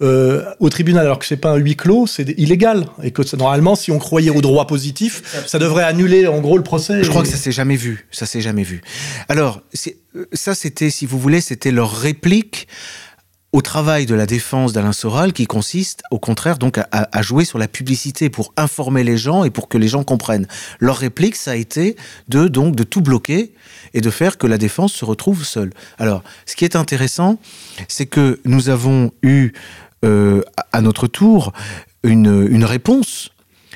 euh, 0.03 0.45
au 0.61 0.71
tribunal 0.71 1.05
alors 1.05 1.19
que 1.19 1.27
c'est 1.27 1.37
pas 1.37 1.51
un 1.51 1.57
huis 1.57 1.77
clos, 1.77 2.07
c'est 2.07 2.35
illégal 2.39 2.87
et 3.03 3.11
que 3.11 3.37
normalement, 3.37 3.75
si 3.75 3.91
on 3.91 3.99
croyait 3.99 4.31
au 4.31 4.41
droit 4.41 4.67
positif, 4.67 5.23
ça 5.47 5.59
devrait 5.59 5.85
annuler 5.85 6.27
en 6.27 6.41
gros 6.41 6.57
le 6.57 6.63
procès. 6.63 7.03
Je 7.03 7.11
crois 7.11 7.23
que 7.23 7.29
ça 7.29 7.37
s'est 7.37 7.53
jamais 7.53 7.77
vu, 7.77 8.07
ça 8.11 8.25
s'est 8.27 8.41
jamais 8.41 8.63
vu. 8.63 8.81
Alors, 9.29 9.61
euh, 10.17 10.25
ça 10.33 10.55
c'était, 10.55 10.91
si 10.91 11.05
vous 11.07 11.19
voulez, 11.19 11.41
c'était 11.41 11.71
leur 11.71 11.95
réplique 11.95 12.67
au 13.53 13.63
travail 13.63 14.07
de 14.07 14.15
la 14.15 14.27
défense 14.27 14.73
d'Alain 14.73 14.93
Soral 14.93 15.33
qui 15.33 15.47
consiste 15.47 16.03
au 16.13 16.19
contraire 16.21 16.57
donc 16.57 16.79
à, 16.79 17.23
jouer 17.23 17.45
sur 17.45 17.59
la 17.59 17.67
publicité 17.67 18.31
pour 18.31 18.53
informer 18.57 19.03
les 19.03 19.17
gens 19.19 19.43
et 19.43 19.51
pour 19.51 19.69
que 19.69 19.77
les 19.77 19.89
gens 19.89 20.05
comprennent. 20.05 20.47
Leur 20.79 20.97
réplique, 20.99 21.35
ça 21.35 21.51
a 21.53 21.57
été 21.57 21.97
de 22.29 22.47
donc 22.47 22.77
de 22.77 22.85
tout 22.85 23.01
bloquer 23.01 23.53
et 23.93 24.01
de 24.01 24.11
faire 24.11 24.39
que 24.39 24.47
la 24.47 24.57
défense 24.57 24.93
se 24.93 25.05
retrouve 25.05 25.45
seule. 25.45 25.73
Alors, 25.99 26.23
ce 26.47 26.55
qui 26.55 26.65
est 26.65 26.77
intéressant, 26.77 27.41
c'est 27.89 28.07
que 28.07 28.41
nous 28.45 28.69
avons 28.69 29.11
eu 29.23 29.51
euh, 30.05 30.43
à- 30.57 30.67
à 30.79 30.81
notre 30.81 31.09
tour 31.09 31.53
une, 32.05 32.47
une 32.51 32.65
réponse. 32.65 33.31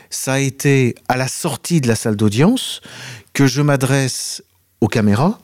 Ça 0.09 0.35
a 0.35 0.39
été 0.39 0.95
à 1.09 1.17
la 1.17 1.27
sortie 1.27 1.81
de 1.81 1.89
la 1.89 1.97
salle 1.97 2.15
d'audience 2.17 2.81
que 3.33 3.49
je 3.49 3.61
m'adresse 3.61 4.43
aux 4.81 4.87
caméras 4.89 5.41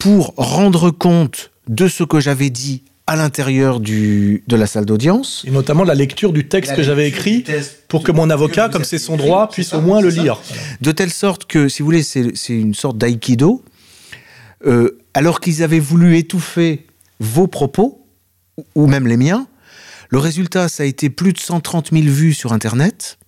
pour 0.00 0.34
rendre 0.36 0.90
compte 0.90 1.52
de 1.68 1.86
ce 1.86 2.02
que 2.02 2.18
j'avais 2.18 2.50
dit 2.50 2.82
à 3.06 3.16
l'intérieur 3.16 3.80
de 3.80 4.40
la 4.56 4.66
salle 4.66 4.86
d'audience. 4.86 5.44
Et 5.46 5.50
notamment 5.50 5.84
la 5.84 5.94
lecture 5.94 6.32
du 6.32 6.48
texte 6.48 6.74
que 6.74 6.82
j'avais 6.82 7.06
écrit 7.08 7.44
pour 7.88 8.02
que 8.02 8.12
mon 8.12 8.30
avocat, 8.30 8.68
comme 8.70 8.84
c'est 8.84 8.98
son 8.98 9.16
droit, 9.16 9.48
puisse 9.50 9.74
au 9.74 9.80
moins 9.82 10.00
le 10.00 10.08
lire. 10.08 10.40
De 10.80 10.90
telle 10.90 11.10
sorte 11.10 11.44
que, 11.44 11.68
si 11.68 11.82
vous 11.82 11.86
voulez, 11.86 12.02
c'est 12.02 12.32
une 12.48 12.74
sorte 12.74 12.96
d'aïkido. 12.96 13.62
Euh, 14.66 14.98
alors 15.12 15.40
qu'ils 15.40 15.62
avaient 15.62 15.78
voulu 15.80 16.16
étouffer 16.16 16.86
vos 17.20 17.46
propos, 17.46 18.06
ou- 18.56 18.64
ou 18.74 18.86
même 18.86 19.06
les 19.06 19.18
miens, 19.18 19.46
le 20.08 20.18
résultat, 20.18 20.68
ça 20.70 20.84
a 20.84 20.86
été 20.86 21.10
plus 21.10 21.34
de 21.34 21.38
130 21.38 21.90
000 21.92 22.04
vues 22.06 22.32
sur 22.32 22.54
Internet. 22.54 23.18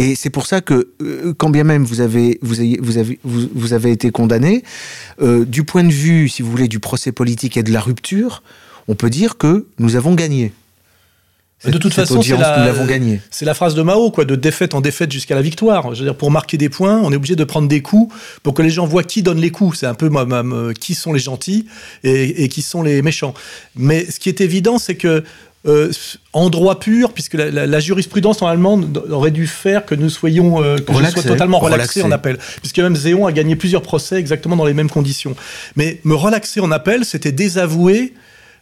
Et 0.00 0.14
c'est 0.14 0.30
pour 0.30 0.46
ça 0.46 0.62
que, 0.62 0.88
euh, 1.02 1.34
quand 1.36 1.50
bien 1.50 1.62
même 1.62 1.84
vous 1.84 2.00
avez, 2.00 2.38
vous 2.40 2.58
avez, 2.60 2.78
vous 2.80 2.96
avez, 2.96 3.18
vous, 3.22 3.48
vous 3.54 3.72
avez 3.74 3.90
été 3.92 4.10
condamné, 4.10 4.64
euh, 5.20 5.44
du 5.44 5.62
point 5.62 5.84
de 5.84 5.92
vue, 5.92 6.30
si 6.30 6.40
vous 6.40 6.50
voulez, 6.50 6.68
du 6.68 6.80
procès 6.80 7.12
politique 7.12 7.58
et 7.58 7.62
de 7.62 7.70
la 7.70 7.80
rupture, 7.80 8.42
on 8.88 8.94
peut 8.94 9.10
dire 9.10 9.36
que 9.36 9.66
nous 9.78 9.96
avons 9.96 10.14
gagné. 10.14 10.52
De 11.66 11.72
toute 11.76 11.92
Cette 11.92 12.06
façon, 12.08 12.22
c'est 12.22 13.44
la- 13.44 13.52
phrase 13.52 13.74
de 13.74 13.82
Mao, 13.82 14.10
quoi, 14.10 14.24
de 14.24 14.34
défaite 14.34 14.72
en 14.74 14.80
défaite 14.80 15.12
jusqu'à 15.12 15.34
la 15.34 15.42
victoire. 15.42 15.94
Je 15.94 16.00
veux 16.00 16.06
dire, 16.06 16.16
pour 16.16 16.30
marquer 16.30 16.56
des 16.56 16.70
points, 16.70 16.98
on 17.04 17.12
est 17.12 17.16
obligé 17.16 17.36
de 17.36 17.44
prendre 17.44 17.68
des 17.68 17.82
coups 17.82 18.14
pour 18.42 18.54
que 18.54 18.62
les 18.62 18.70
gens 18.70 18.86
voient 18.86 19.04
qui 19.04 19.22
donne 19.22 19.38
les 19.38 19.50
coups. 19.50 19.80
C'est 19.80 19.86
un 19.86 19.92
peu 19.92 20.08
qui 20.72 20.94
sont 20.94 21.12
les 21.12 21.20
gentils 21.20 21.66
et, 22.02 22.44
et 22.44 22.48
qui 22.48 22.62
sont 22.62 22.82
les 22.82 23.02
méchants. 23.02 23.34
Mais 23.76 24.10
ce 24.10 24.18
qui 24.18 24.30
est 24.30 24.40
évident, 24.40 24.78
c'est 24.78 24.94
que 24.94 25.22
euh, 25.66 25.90
en 26.32 26.48
droit 26.48 26.78
pur, 26.80 27.12
puisque 27.12 27.34
la, 27.34 27.50
la- 27.50 27.66
la 27.66 27.80
jurisprudence 27.80 28.40
normalement 28.40 28.80
aurait 29.10 29.30
dû 29.30 29.46
faire 29.46 29.84
que 29.84 29.94
nous 29.94 30.08
soyons 30.08 30.62
euh, 30.62 30.76
que 30.78 30.92
je 30.92 30.98
Relaxés. 30.98 31.20
sois 31.20 31.30
totalement 31.30 31.58
relaxé, 31.58 32.00
Relaxés. 32.00 32.02
en 32.02 32.10
appel, 32.12 32.38
puisque 32.60 32.78
même 32.78 32.96
Zéon 32.96 33.26
a 33.26 33.32
gagné 33.32 33.56
plusieurs 33.56 33.82
procès 33.82 34.16
exactement 34.16 34.56
dans 34.56 34.64
les 34.64 34.74
mêmes 34.74 34.88
conditions. 34.90 35.36
Mais 35.76 36.00
me 36.04 36.14
relaxer 36.14 36.60
en 36.60 36.70
appel, 36.70 37.04
c'était 37.04 37.32
désavouer 37.32 38.14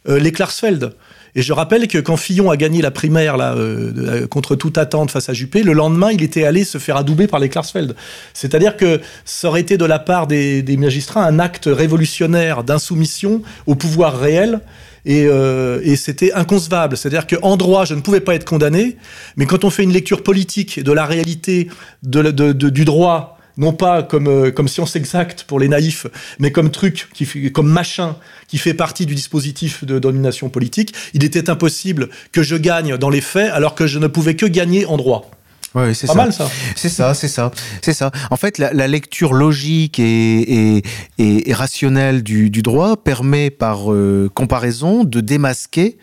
euh, 0.09 0.19
les 0.19 0.31
Klarsfeld. 0.31 0.93
Et 1.35 1.43
je 1.43 1.53
rappelle 1.53 1.87
que 1.87 1.99
quand 1.99 2.17
Fillon 2.17 2.49
a 2.49 2.57
gagné 2.57 2.81
la 2.81 2.89
primaire 2.89 3.37
là, 3.37 3.53
euh, 3.53 4.25
contre 4.27 4.55
toute 4.55 4.79
attente 4.79 5.11
face 5.11 5.29
à 5.29 5.33
Juppé, 5.33 5.61
le 5.61 5.73
lendemain, 5.73 6.11
il 6.11 6.23
était 6.23 6.43
allé 6.43 6.63
se 6.63 6.79
faire 6.79 6.97
adouber 6.97 7.27
par 7.27 7.39
les 7.39 7.49
Klarsfeld. 7.49 7.95
C'est-à-dire 8.33 8.75
que 8.75 8.99
ça 9.25 9.47
aurait 9.47 9.61
été 9.61 9.77
de 9.77 9.85
la 9.85 9.99
part 9.99 10.25
des, 10.25 10.63
des 10.63 10.75
magistrats 10.75 11.23
un 11.23 11.37
acte 11.37 11.69
révolutionnaire 11.71 12.63
d'insoumission 12.63 13.43
au 13.67 13.75
pouvoir 13.75 14.19
réel. 14.19 14.59
Et, 15.05 15.25
euh, 15.25 15.79
et 15.83 15.95
c'était 15.95 16.33
inconcevable. 16.33 16.97
C'est-à-dire 16.97 17.27
qu'en 17.27 17.57
droit, 17.57 17.85
je 17.85 17.95
ne 17.95 18.01
pouvais 18.01 18.19
pas 18.19 18.35
être 18.35 18.45
condamné, 18.45 18.97
mais 19.37 19.45
quand 19.45 19.63
on 19.63 19.69
fait 19.69 19.83
une 19.83 19.93
lecture 19.93 20.23
politique 20.23 20.83
de 20.83 20.91
la 20.91 21.05
réalité 21.05 21.69
du 22.03 22.85
droit, 22.85 23.39
non 23.59 23.73
pas 23.73 24.01
comme, 24.01 24.27
euh, 24.27 24.51
comme 24.51 24.67
science 24.67 24.95
exacte 24.95 25.43
pour 25.43 25.59
les 25.59 25.67
naïfs, 25.67 26.07
mais 26.39 26.51
comme 26.51 26.71
truc, 26.71 27.09
comme 27.53 27.69
machin, 27.69 28.15
qui 28.47 28.57
fait 28.57 28.73
partie 28.73 29.05
du 29.05 29.13
dispositif 29.13 29.83
de 29.83 29.99
domination 29.99 30.49
politique, 30.49 30.95
il 31.13 31.23
était 31.23 31.49
impossible 31.49 32.09
que 32.31 32.41
je 32.41 32.55
gagne 32.55 32.97
dans 32.97 33.09
les 33.09 33.21
faits 33.21 33.51
alors 33.51 33.75
que 33.75 33.85
je 33.85 33.99
ne 33.99 34.07
pouvais 34.07 34.35
que 34.35 34.45
gagner 34.45 34.85
en 34.85 34.97
droit. 34.97 35.29
Ouais, 35.75 35.93
c'est 35.93 36.07
Pas 36.07 36.13
ça. 36.13 36.17
mal 36.19 36.33
ça. 36.33 36.49
C'est 36.75 36.89
ça, 36.89 37.13
c'est 37.13 37.27
ça, 37.27 37.51
c'est 37.81 37.93
ça. 37.93 38.11
En 38.31 38.37
fait, 38.37 38.57
la, 38.57 38.73
la 38.73 38.87
lecture 38.87 39.33
logique 39.33 39.99
et, 39.99 40.77
et, 40.77 40.83
et- 41.19 41.49
et 41.49 41.53
rationnelle 41.53 42.23
du, 42.23 42.49
du 42.49 42.61
droit 42.63 42.97
permet, 42.97 43.49
par 43.51 43.93
euh, 43.93 44.29
comparaison, 44.33 45.03
de 45.03 45.19
démasquer 45.21 45.97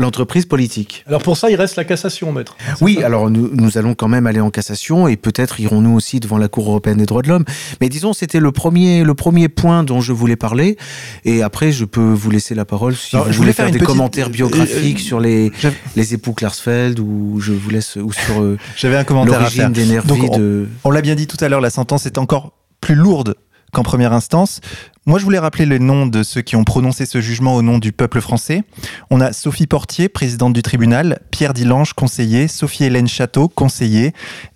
l'entreprise 0.00 0.46
politique. 0.46 1.04
Alors 1.06 1.22
pour 1.22 1.36
ça, 1.36 1.50
il 1.50 1.56
reste 1.56 1.76
la 1.76 1.84
cassation, 1.84 2.32
maître. 2.32 2.56
Oui, 2.80 3.02
alors 3.02 3.30
nous, 3.30 3.50
nous 3.52 3.78
allons 3.78 3.94
quand 3.94 4.08
même 4.08 4.26
aller 4.26 4.40
en 4.40 4.50
cassation 4.50 5.06
et 5.06 5.16
peut-être 5.16 5.60
irons-nous 5.60 5.94
aussi 5.94 6.18
devant 6.20 6.38
la 6.38 6.48
Cour 6.48 6.68
européenne 6.68 6.96
des 6.98 7.06
droits 7.06 7.22
de 7.22 7.28
l'homme. 7.28 7.44
Mais 7.80 7.88
disons, 7.88 8.12
c'était 8.12 8.40
le 8.40 8.50
premier, 8.50 9.04
le 9.04 9.14
premier 9.14 9.48
point 9.48 9.84
dont 9.84 10.00
je 10.00 10.12
voulais 10.12 10.36
parler. 10.36 10.76
Et 11.24 11.42
après, 11.42 11.70
je 11.70 11.84
peux 11.84 12.00
vous 12.12 12.30
laisser 12.30 12.54
la 12.54 12.64
parole 12.64 12.96
si 12.96 13.14
Alors, 13.14 13.26
vous 13.26 13.32
je 13.32 13.36
voulez 13.38 13.52
voulais 13.52 13.52
faire, 13.52 13.66
des 13.66 13.72
petite- 13.72 13.86
commentaires 13.86 14.30
biographiques 14.30 14.98
euh, 14.98 15.02
sur 15.02 15.20
les, 15.20 15.52
les 15.96 16.14
époux 16.14 16.32
Klarsfeld 16.32 16.98
ou 16.98 17.38
je 17.40 17.52
vous 17.52 17.70
laisse 17.70 17.96
ou 17.96 18.12
sur 18.12 18.40
euh, 18.40 18.56
J'avais 18.76 18.96
un 18.96 19.04
commentaire 19.04 19.34
à 19.42 19.50
faire. 19.50 19.68
l'origine 19.68 19.72
des 19.72 19.92
nervis 19.92 20.08
Donc, 20.08 20.32
on- 20.32 20.38
de. 20.38 20.66
On 20.84 20.90
l'a 20.90 21.02
bien 21.02 21.14
dit 21.14 21.26
tout 21.26 21.36
à 21.44 21.48
l'heure, 21.48 21.60
la 21.60 21.70
sentence 21.70 22.06
est 22.06 22.18
encore 22.18 22.52
plus 22.80 22.94
lourde 22.94 23.34
qu'en 23.72 23.82
première 23.82 24.12
instance. 24.12 24.60
Moi, 25.06 25.18
je 25.18 25.24
voulais 25.24 25.38
rappeler 25.38 25.66
les 25.66 25.78
noms 25.78 26.06
de 26.06 26.22
ceux 26.22 26.42
qui 26.42 26.56
ont 26.56 26.64
prononcé 26.64 27.06
ce 27.06 27.20
jugement 27.20 27.56
au 27.56 27.62
nom 27.62 27.78
du 27.78 27.90
peuple 27.90 28.20
français. 28.20 28.62
On 29.10 29.20
a 29.20 29.32
Sophie 29.32 29.66
Portier, 29.66 30.08
présidente 30.08 30.52
du 30.52 30.62
tribunal, 30.62 31.20
Pierre 31.30 31.54
Dilange, 31.54 31.94
conseiller, 31.94 32.48
Sophie-Hélène 32.48 33.08
Château, 33.08 33.48
conseiller, 33.48 34.12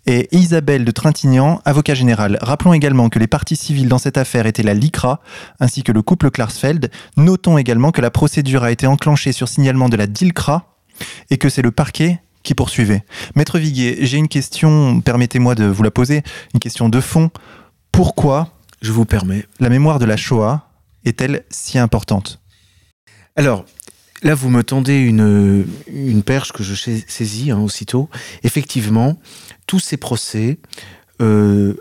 et 0.06 0.28
Isabelle 0.36 0.84
de 0.84 0.90
Trintignant, 0.90 1.60
avocat 1.64 1.94
général. 1.94 2.38
Rappelons 2.42 2.74
également 2.74 3.08
que 3.08 3.18
les 3.18 3.26
parties 3.26 3.56
civiles 3.56 3.88
dans 3.88 3.98
cette 3.98 4.18
affaire 4.18 4.46
étaient 4.46 4.62
la 4.62 4.74
LICRA, 4.74 5.20
ainsi 5.60 5.82
que 5.82 5.92
le 5.92 6.02
couple 6.02 6.30
Klarsfeld. 6.30 6.90
Notons 7.16 7.58
également 7.58 7.90
que 7.90 8.02
la 8.02 8.10
procédure 8.10 8.64
a 8.64 8.70
été 8.70 8.86
enclenchée 8.86 9.32
sur 9.32 9.48
signalement 9.48 9.88
de 9.88 9.96
la 9.96 10.06
DILCRA, 10.06 10.76
et 11.30 11.38
que 11.38 11.48
c'est 11.48 11.62
le 11.62 11.72
parquet 11.72 12.20
qui 12.44 12.54
poursuivait. 12.54 13.04
Maître 13.34 13.58
Viguier, 13.58 13.98
j'ai 14.02 14.18
une 14.18 14.28
question, 14.28 15.00
permettez-moi 15.00 15.54
de 15.54 15.64
vous 15.64 15.82
la 15.82 15.90
poser, 15.90 16.22
une 16.52 16.60
question 16.60 16.88
de 16.88 17.00
fond. 17.00 17.30
Pourquoi 17.90 18.50
Je 18.84 18.92
vous 18.92 19.06
permets. 19.06 19.46
la 19.60 19.70
mémoire 19.70 19.98
de 19.98 20.04
la 20.04 20.18
Shoah 20.18 20.68
est-elle 21.06 21.42
si 21.50 21.78
importante? 21.78 22.38
Alors, 23.34 23.64
là, 24.22 24.34
vous 24.34 24.50
me 24.50 24.62
tendez 24.62 24.98
une, 24.98 25.66
une 25.86 26.22
perche 26.22 26.52
que 26.52 26.62
je 26.62 26.74
sais- 26.74 27.02
saisis 27.08 27.50
hein, 27.50 27.58
aussitôt. 27.60 28.10
Effectivement, 28.42 29.18
tous 29.66 29.80
ces 29.80 29.96
procès 29.96 30.58
euh, 31.22 31.74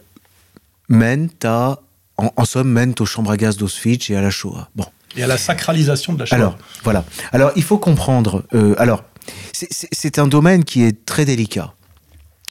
mènent 0.88 1.30
à, 1.44 1.80
en, 2.18 2.32
en 2.38 2.46
somme, 2.46 2.70
mènent 2.72 2.96
aux 3.02 3.06
chambres 3.06 3.32
à 3.32 3.38
gaz 3.38 3.58
d'Auschwitz 3.58 4.10
et 4.10 4.16
à 4.16 4.22
la 4.22 4.32
Shoah. 4.32 4.70
Bon. 4.74 4.86
Et 5.18 5.24
à 5.24 5.28
la 5.28 5.38
sacralisation 5.38 6.14
de 6.14 6.20
la 6.20 6.26
Shoah. 6.26 6.38
Alors, 6.38 6.58
voilà. 6.86 7.04
Alors, 7.34 7.52
il 7.58 7.64
faut 7.64 7.80
comprendre. 7.80 8.46
euh, 8.54 8.76
alors, 8.78 9.04
c'est 9.52 10.20
un 10.20 10.28
domaine 10.28 10.64
qui 10.64 10.84
est 10.84 11.06
très 11.06 11.26
délicat. 11.26 11.74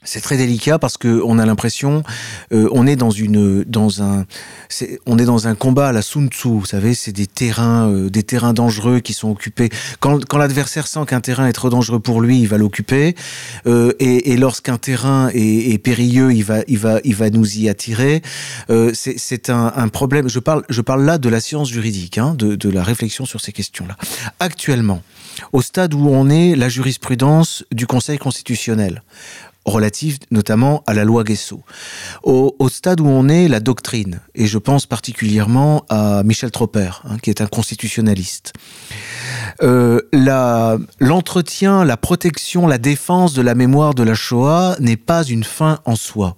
C'est 0.05 0.21
très 0.21 0.37
délicat 0.37 0.79
parce 0.79 0.99
que 0.99 1.23
on 1.25 1.39
a 1.39 1.47
l'impression, 1.47 2.03
euh, 2.53 2.69
on 2.73 2.87
est 2.87 2.97
dans 2.97 3.11
une, 3.11 3.63
dans 3.65 4.03
un, 4.03 4.27
on 5.07 5.19
est 5.19 5.25
dans 5.25 5.47
un 5.47 5.55
combat 5.55 5.89
à 5.89 5.93
la 5.93 6.03
Sun 6.03 6.29
Tzu. 6.29 6.49
Vous 6.49 6.67
savez, 6.67 6.95
c'est 6.95 7.13
des 7.13 7.29
terrains, 7.29 7.89
euh, 7.89 8.11
des 8.11 8.25
terrains 8.25 8.53
dangereux 8.53 8.99
qui 8.99 9.13
sont 9.13 9.31
occupés. 9.31 9.71
Quand, 10.01 10.25
quand 10.25 10.39
l'adversaire 10.39 10.89
sent 10.89 11.05
qu'un 11.07 11.21
terrain 11.21 11.47
est 11.47 11.53
trop 11.53 11.71
dangereux 11.71 12.01
pour 12.01 12.21
lui, 12.21 12.41
il 12.41 12.49
va 12.49 12.59
l'occuper. 12.59 13.15
Euh, 13.67 13.93
et 14.01 14.33
et 14.33 14.37
lorsqu'un 14.37 14.77
terrain 14.77 15.31
est, 15.35 15.73
est 15.73 15.79
périlleux, 15.79 16.33
il 16.33 16.43
va, 16.45 16.63
il 16.67 16.79
va, 16.79 16.99
il 17.05 17.15
va 17.15 17.31
nous 17.31 17.59
y 17.59 17.69
attirer. 17.69 18.23
Euh, 18.71 18.91
c'est 18.95 19.19
c'est 19.19 19.51
un, 19.51 19.73
un 19.77 19.89
problème. 19.89 20.29
Je 20.29 20.41
parle, 20.41 20.65
je 20.69 20.81
parle 20.81 21.05
là 21.05 21.19
de 21.19 21.29
la 21.29 21.41
science 21.41 21.69
juridique, 21.69 22.19
hein, 22.19 22.35
de, 22.37 22.57
de 22.57 22.69
la 22.71 22.83
réflexion 22.83 23.25
sur 23.25 23.41
ces 23.41 23.53
questions-là. 23.53 23.97
Actuellement, 24.41 25.03
au 25.53 25.63
stade 25.63 25.95
où 25.95 26.09
on 26.09 26.29
est, 26.29 26.57
la 26.57 26.69
jurisprudence 26.69 27.65
du 27.71 27.87
Conseil 27.87 28.19
constitutionnel 28.19 29.03
relative 29.65 30.19
notamment 30.31 30.83
à 30.87 30.95
la 30.95 31.05
loi 31.05 31.25
Guesso. 31.25 31.63
Au, 32.23 32.69
stade 32.69 33.01
où 33.01 33.07
on 33.07 33.29
est, 33.29 33.49
la 33.49 33.61
doctrine, 33.61 34.21
et 34.35 34.47
je 34.47 34.59
pense 34.59 34.87
particulièrement 34.87 35.85
à 35.89 36.23
Michel 36.25 36.51
Tropper, 36.51 36.91
hein, 37.05 37.19
qui 37.23 37.31
est 37.31 37.41
un 37.41 37.47
constitutionnaliste. 37.47 38.53
Euh, 39.63 40.01
L'entretien, 40.99 41.85
la 41.85 41.97
protection, 41.97 42.67
la 42.67 42.79
défense 42.79 43.35
de 43.35 43.43
la 43.43 43.55
mémoire 43.55 43.95
de 43.95 44.03
la 44.03 44.15
Shoah 44.15 44.77
n'est 44.81 44.97
pas 44.97 45.25
une 45.25 45.45
fin 45.45 45.81
en 45.85 45.97
soi. 45.97 46.37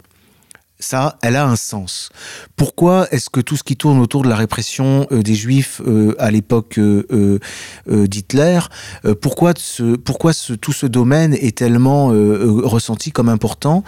Ça, 0.81 1.19
elle 1.23 1.37
a 1.37 1.47
un 1.47 1.57
sens. 1.57 2.11
Pourquoi 2.57 3.07
est-ce 3.13 3.31
que 3.31 3.41
tout 3.41 3.57
ce 3.57 3.63
qui 3.63 3.77
tourne 3.77 4.01
autour 4.01 4.23
de 4.23 4.29
la 4.29 4.35
répression 4.35 5.07
euh, 5.13 5.23
des 5.23 5.35
Juifs 5.35 5.81
euh, 5.87 6.17
à 6.19 6.33
l'époque 6.33 6.79
euh, 6.79 7.39
d'Hitler, 7.87 8.59
pourquoi, 9.23 9.55
tout 9.55 10.73
ce 10.73 10.87
domaine 10.87 11.35
est 11.35 11.57
tellement 11.59 12.09
ressenti 12.09 13.13
comme 13.13 13.29
important? 13.29 13.85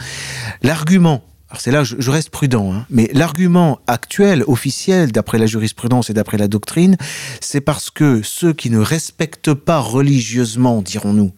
L'argument, 0.62 1.25
alors 1.51 1.61
c'est 1.61 1.70
là 1.72 1.83
je, 1.83 1.96
je 1.99 2.11
reste 2.11 2.31
prudent, 2.31 2.72
hein, 2.72 2.87
mais 2.88 3.11
l'argument 3.12 3.81
actuel, 3.88 4.44
officiel, 4.46 5.11
d'après 5.11 5.38
la 5.38 5.46
jurisprudence 5.46 6.09
et 6.09 6.14
d'après 6.14 6.38
la 6.38 6.49
doctrine, 6.49 6.96
c'est 7.40 7.61
parce 7.61 7.90
que 7.90 8.22
ceux 8.22 8.53
qui 8.53 8.70
ne 8.70 8.79
respectent 8.79 9.55
pas 9.55 9.81
religieusement, 9.81 10.83
dirons-nous, 10.83 11.33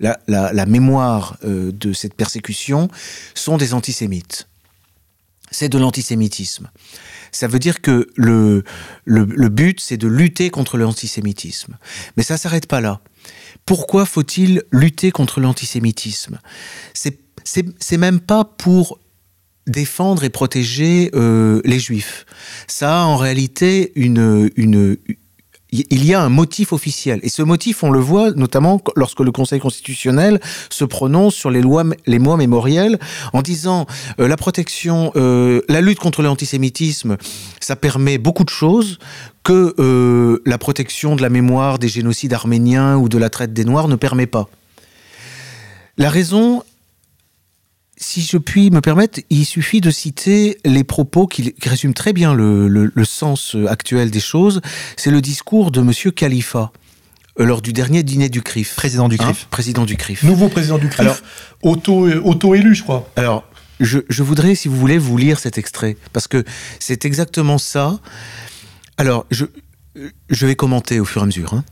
la, 0.00 0.66
mémoire 0.66 1.38
de 1.44 1.92
cette 1.92 2.14
persécution 2.14 2.88
sont 3.34 3.56
des 3.56 3.72
antisémites. 3.72 4.48
C'est 5.54 5.68
de 5.68 5.78
l'antisémitisme. 5.78 6.68
Ça 7.30 7.46
veut 7.46 7.60
dire 7.60 7.80
que 7.80 8.08
le, 8.16 8.64
le, 9.04 9.48
but, 9.48 9.78
c'est 9.78 9.96
de 9.96 10.08
lutter 10.08 10.50
contre 10.50 10.78
l'antisémitisme. 10.78 11.78
Mais 12.16 12.24
ça 12.24 12.36
s'arrête 12.36 12.66
pas 12.66 12.80
là. 12.80 13.00
Pourquoi 13.64 14.04
faut-il 14.04 14.64
lutter 14.72 15.12
contre 15.12 15.38
l'antisémitisme? 15.38 16.40
C'est 16.92 17.96
même 17.96 18.18
pas 18.18 18.44
pour 18.44 18.98
défendre 19.68 20.24
et 20.24 20.30
protéger 20.30 21.12
euh, 21.14 21.62
les 21.64 21.78
juifs. 21.78 22.26
Ça 22.66 23.02
a 23.02 23.04
en 23.04 23.16
réalité 23.16 23.92
une, 23.94 24.50
une, 24.56 24.96
il 25.74 26.04
y 26.04 26.14
a 26.14 26.22
un 26.22 26.28
motif 26.28 26.72
officiel. 26.72 27.18
Et 27.22 27.28
ce 27.28 27.42
motif, 27.42 27.82
on 27.82 27.90
le 27.90 27.98
voit 27.98 28.30
notamment 28.30 28.80
lorsque 28.94 29.20
le 29.20 29.32
Conseil 29.32 29.58
constitutionnel 29.58 30.40
se 30.70 30.84
prononce 30.84 31.34
sur 31.34 31.50
les 31.50 31.60
lois, 31.60 31.84
les 32.06 32.18
mois 32.18 32.36
mémoriels 32.36 32.98
en 33.32 33.42
disant 33.42 33.86
euh, 34.20 34.28
la 34.28 34.36
protection, 34.36 35.10
euh, 35.16 35.62
la 35.68 35.80
lutte 35.80 35.98
contre 35.98 36.22
l'antisémitisme, 36.22 37.16
ça 37.60 37.74
permet 37.74 38.18
beaucoup 38.18 38.44
de 38.44 38.50
choses 38.50 38.98
que 39.42 39.74
euh, 39.78 40.42
la 40.46 40.58
protection 40.58 41.16
de 41.16 41.22
la 41.22 41.28
mémoire 41.28 41.78
des 41.78 41.88
génocides 41.88 42.32
arméniens 42.32 42.96
ou 42.96 43.08
de 43.08 43.18
la 43.18 43.28
traite 43.28 43.52
des 43.52 43.64
Noirs 43.64 43.88
ne 43.88 43.96
permet 43.96 44.26
pas. 44.26 44.48
La 45.98 46.10
raison, 46.10 46.62
si 47.96 48.22
je 48.22 48.36
puis 48.38 48.70
me 48.70 48.80
permettre, 48.80 49.20
il 49.30 49.44
suffit 49.44 49.80
de 49.80 49.90
citer 49.90 50.58
les 50.64 50.84
propos 50.84 51.26
qui, 51.26 51.52
qui 51.52 51.68
résument 51.68 51.92
très 51.94 52.12
bien 52.12 52.34
le, 52.34 52.66
le- 52.68 52.90
le 52.94 53.04
sens 53.04 53.56
actuel 53.68 54.10
des 54.10 54.20
choses. 54.20 54.60
C'est 54.96 55.10
le 55.10 55.20
discours 55.20 55.70
de 55.70 55.80
Monsieur 55.80 56.10
Khalifa 56.10 56.72
euh, 57.40 57.44
lors 57.44 57.62
du 57.62 57.72
dernier 57.72 58.02
dîner 58.02 58.28
du 58.28 58.42
CRIF. 58.42 58.74
Président 58.76 59.08
du 59.08 59.16
Hein, 59.16 59.24
CRIF. 59.24 59.46
président 59.46 59.84
du 59.84 59.96
CRIF. 59.96 60.22
Nouveau 60.24 60.48
président 60.48 60.78
du 60.78 60.88
CRIF, 60.88 61.22
auto, 61.62 62.08
auto-élu, 62.22 62.74
je 62.74 62.82
crois. 62.82 63.08
Alors, 63.16 63.44
je, 63.80 63.98
je 64.08 64.22
voudrais, 64.22 64.54
si 64.54 64.68
vous 64.68 64.76
voulez, 64.76 64.98
vous 64.98 65.16
lire 65.16 65.38
cet 65.38 65.58
extrait, 65.58 65.96
parce 66.12 66.28
que 66.28 66.44
c'est 66.80 67.04
exactement 67.04 67.58
ça. 67.58 67.98
Alors, 68.98 69.26
je, 69.30 69.46
je 70.30 70.46
vais 70.46 70.54
commenter 70.56 71.00
au 71.00 71.04
fur 71.04 71.20
et 71.20 71.24
à 71.24 71.26
mesure. 71.26 71.54
hein. 71.54 71.64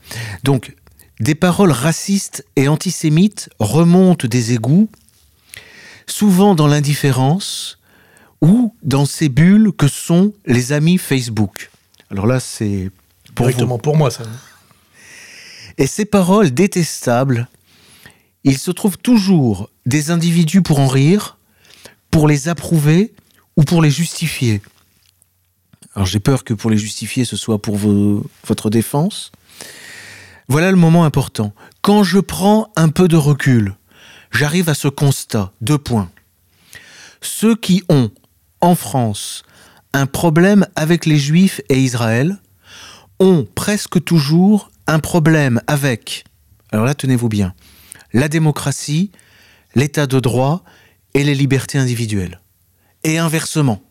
Donc, 0.45 0.75
des 1.21 1.35
paroles 1.37 1.71
racistes 1.71 2.45
et 2.57 2.67
antisémites 2.69 3.49
remontent 3.61 4.27
des 4.27 4.53
égouts, 4.55 4.89
souvent 6.13 6.55
dans 6.55 6.67
l'indifférence 6.67 7.79
ou 8.41 8.75
dans 8.83 9.07
ces 9.07 9.29
bulles 9.29 9.73
que 9.77 9.89
sont 9.89 10.33
les 10.47 10.73
amis 10.73 10.99
Facebook. 10.99 11.71
Alors 12.11 12.27
là, 12.27 12.39
c'est 12.41 12.91
pour 13.35 13.47
vous. 13.47 13.53
Directement 13.53 13.79
pour 13.79 13.97
moi, 13.97 14.11
ça. 14.11 14.25
Et 15.79 15.87
ces 15.87 16.05
paroles 16.05 16.51
détestables, 16.53 17.49
il 18.45 18.59
se 18.59 18.71
trouve 18.71 18.99
toujours 18.99 19.71
des 19.87 20.11
individus 20.11 20.63
pour 20.63 20.81
en 20.81 20.87
rire, 20.87 21.39
pour 22.11 22.29
les 22.29 22.49
approuver 22.49 23.15
ou 23.57 23.63
pour 23.65 23.81
les 23.81 23.91
justifier. 23.91 24.61
Alors 25.95 26.07
j'ai 26.07 26.21
peur 26.21 26.45
que 26.45 26.55
pour 26.55 26.71
les 26.71 26.79
justifier, 26.79 27.25
ce 27.25 27.37
soit 27.37 27.61
pour 27.61 27.77
vos- 27.77 28.25
votre 28.47 28.71
défense. 28.71 29.33
Voilà 30.49 30.71
le 30.71 30.77
moment 30.77 31.05
important. 31.05 31.53
Quand 31.81 32.03
je 32.03 32.19
prends 32.19 32.71
un 32.77 32.89
peu 32.89 33.09
de 33.09 33.17
recul, 33.17 33.75
j'arrive 34.33 34.69
à 34.69 34.75
ce 34.75 34.89
constat. 34.89 35.53
Deux 35.61 35.79
points. 35.79 36.11
Ceux 37.21 37.55
qui 37.55 37.85
ont, 37.89 38.11
en 38.61 38.75
France, 38.75 39.45
un 39.93 40.07
problème 40.07 40.67
avec 40.75 41.07
les 41.07 41.19
Juifs 41.19 41.61
et 41.69 41.79
Israël 41.79 42.39
ont 43.21 43.47
presque 43.55 44.03
toujours 44.03 44.71
un 44.87 44.99
problème 44.99 45.61
avec, 45.69 46.25
alors 46.73 46.85
là 46.85 46.95
tenez-vous 46.95 47.29
bien, 47.29 47.55
la 48.13 48.29
démocratie, 48.29 49.13
l'état 49.75 50.07
de 50.07 50.19
droit 50.19 50.65
et 51.15 51.23
les 51.23 51.35
libertés 51.35 51.79
individuelles. 51.79 52.41
Et 53.05 53.19
inversement. 53.19 53.83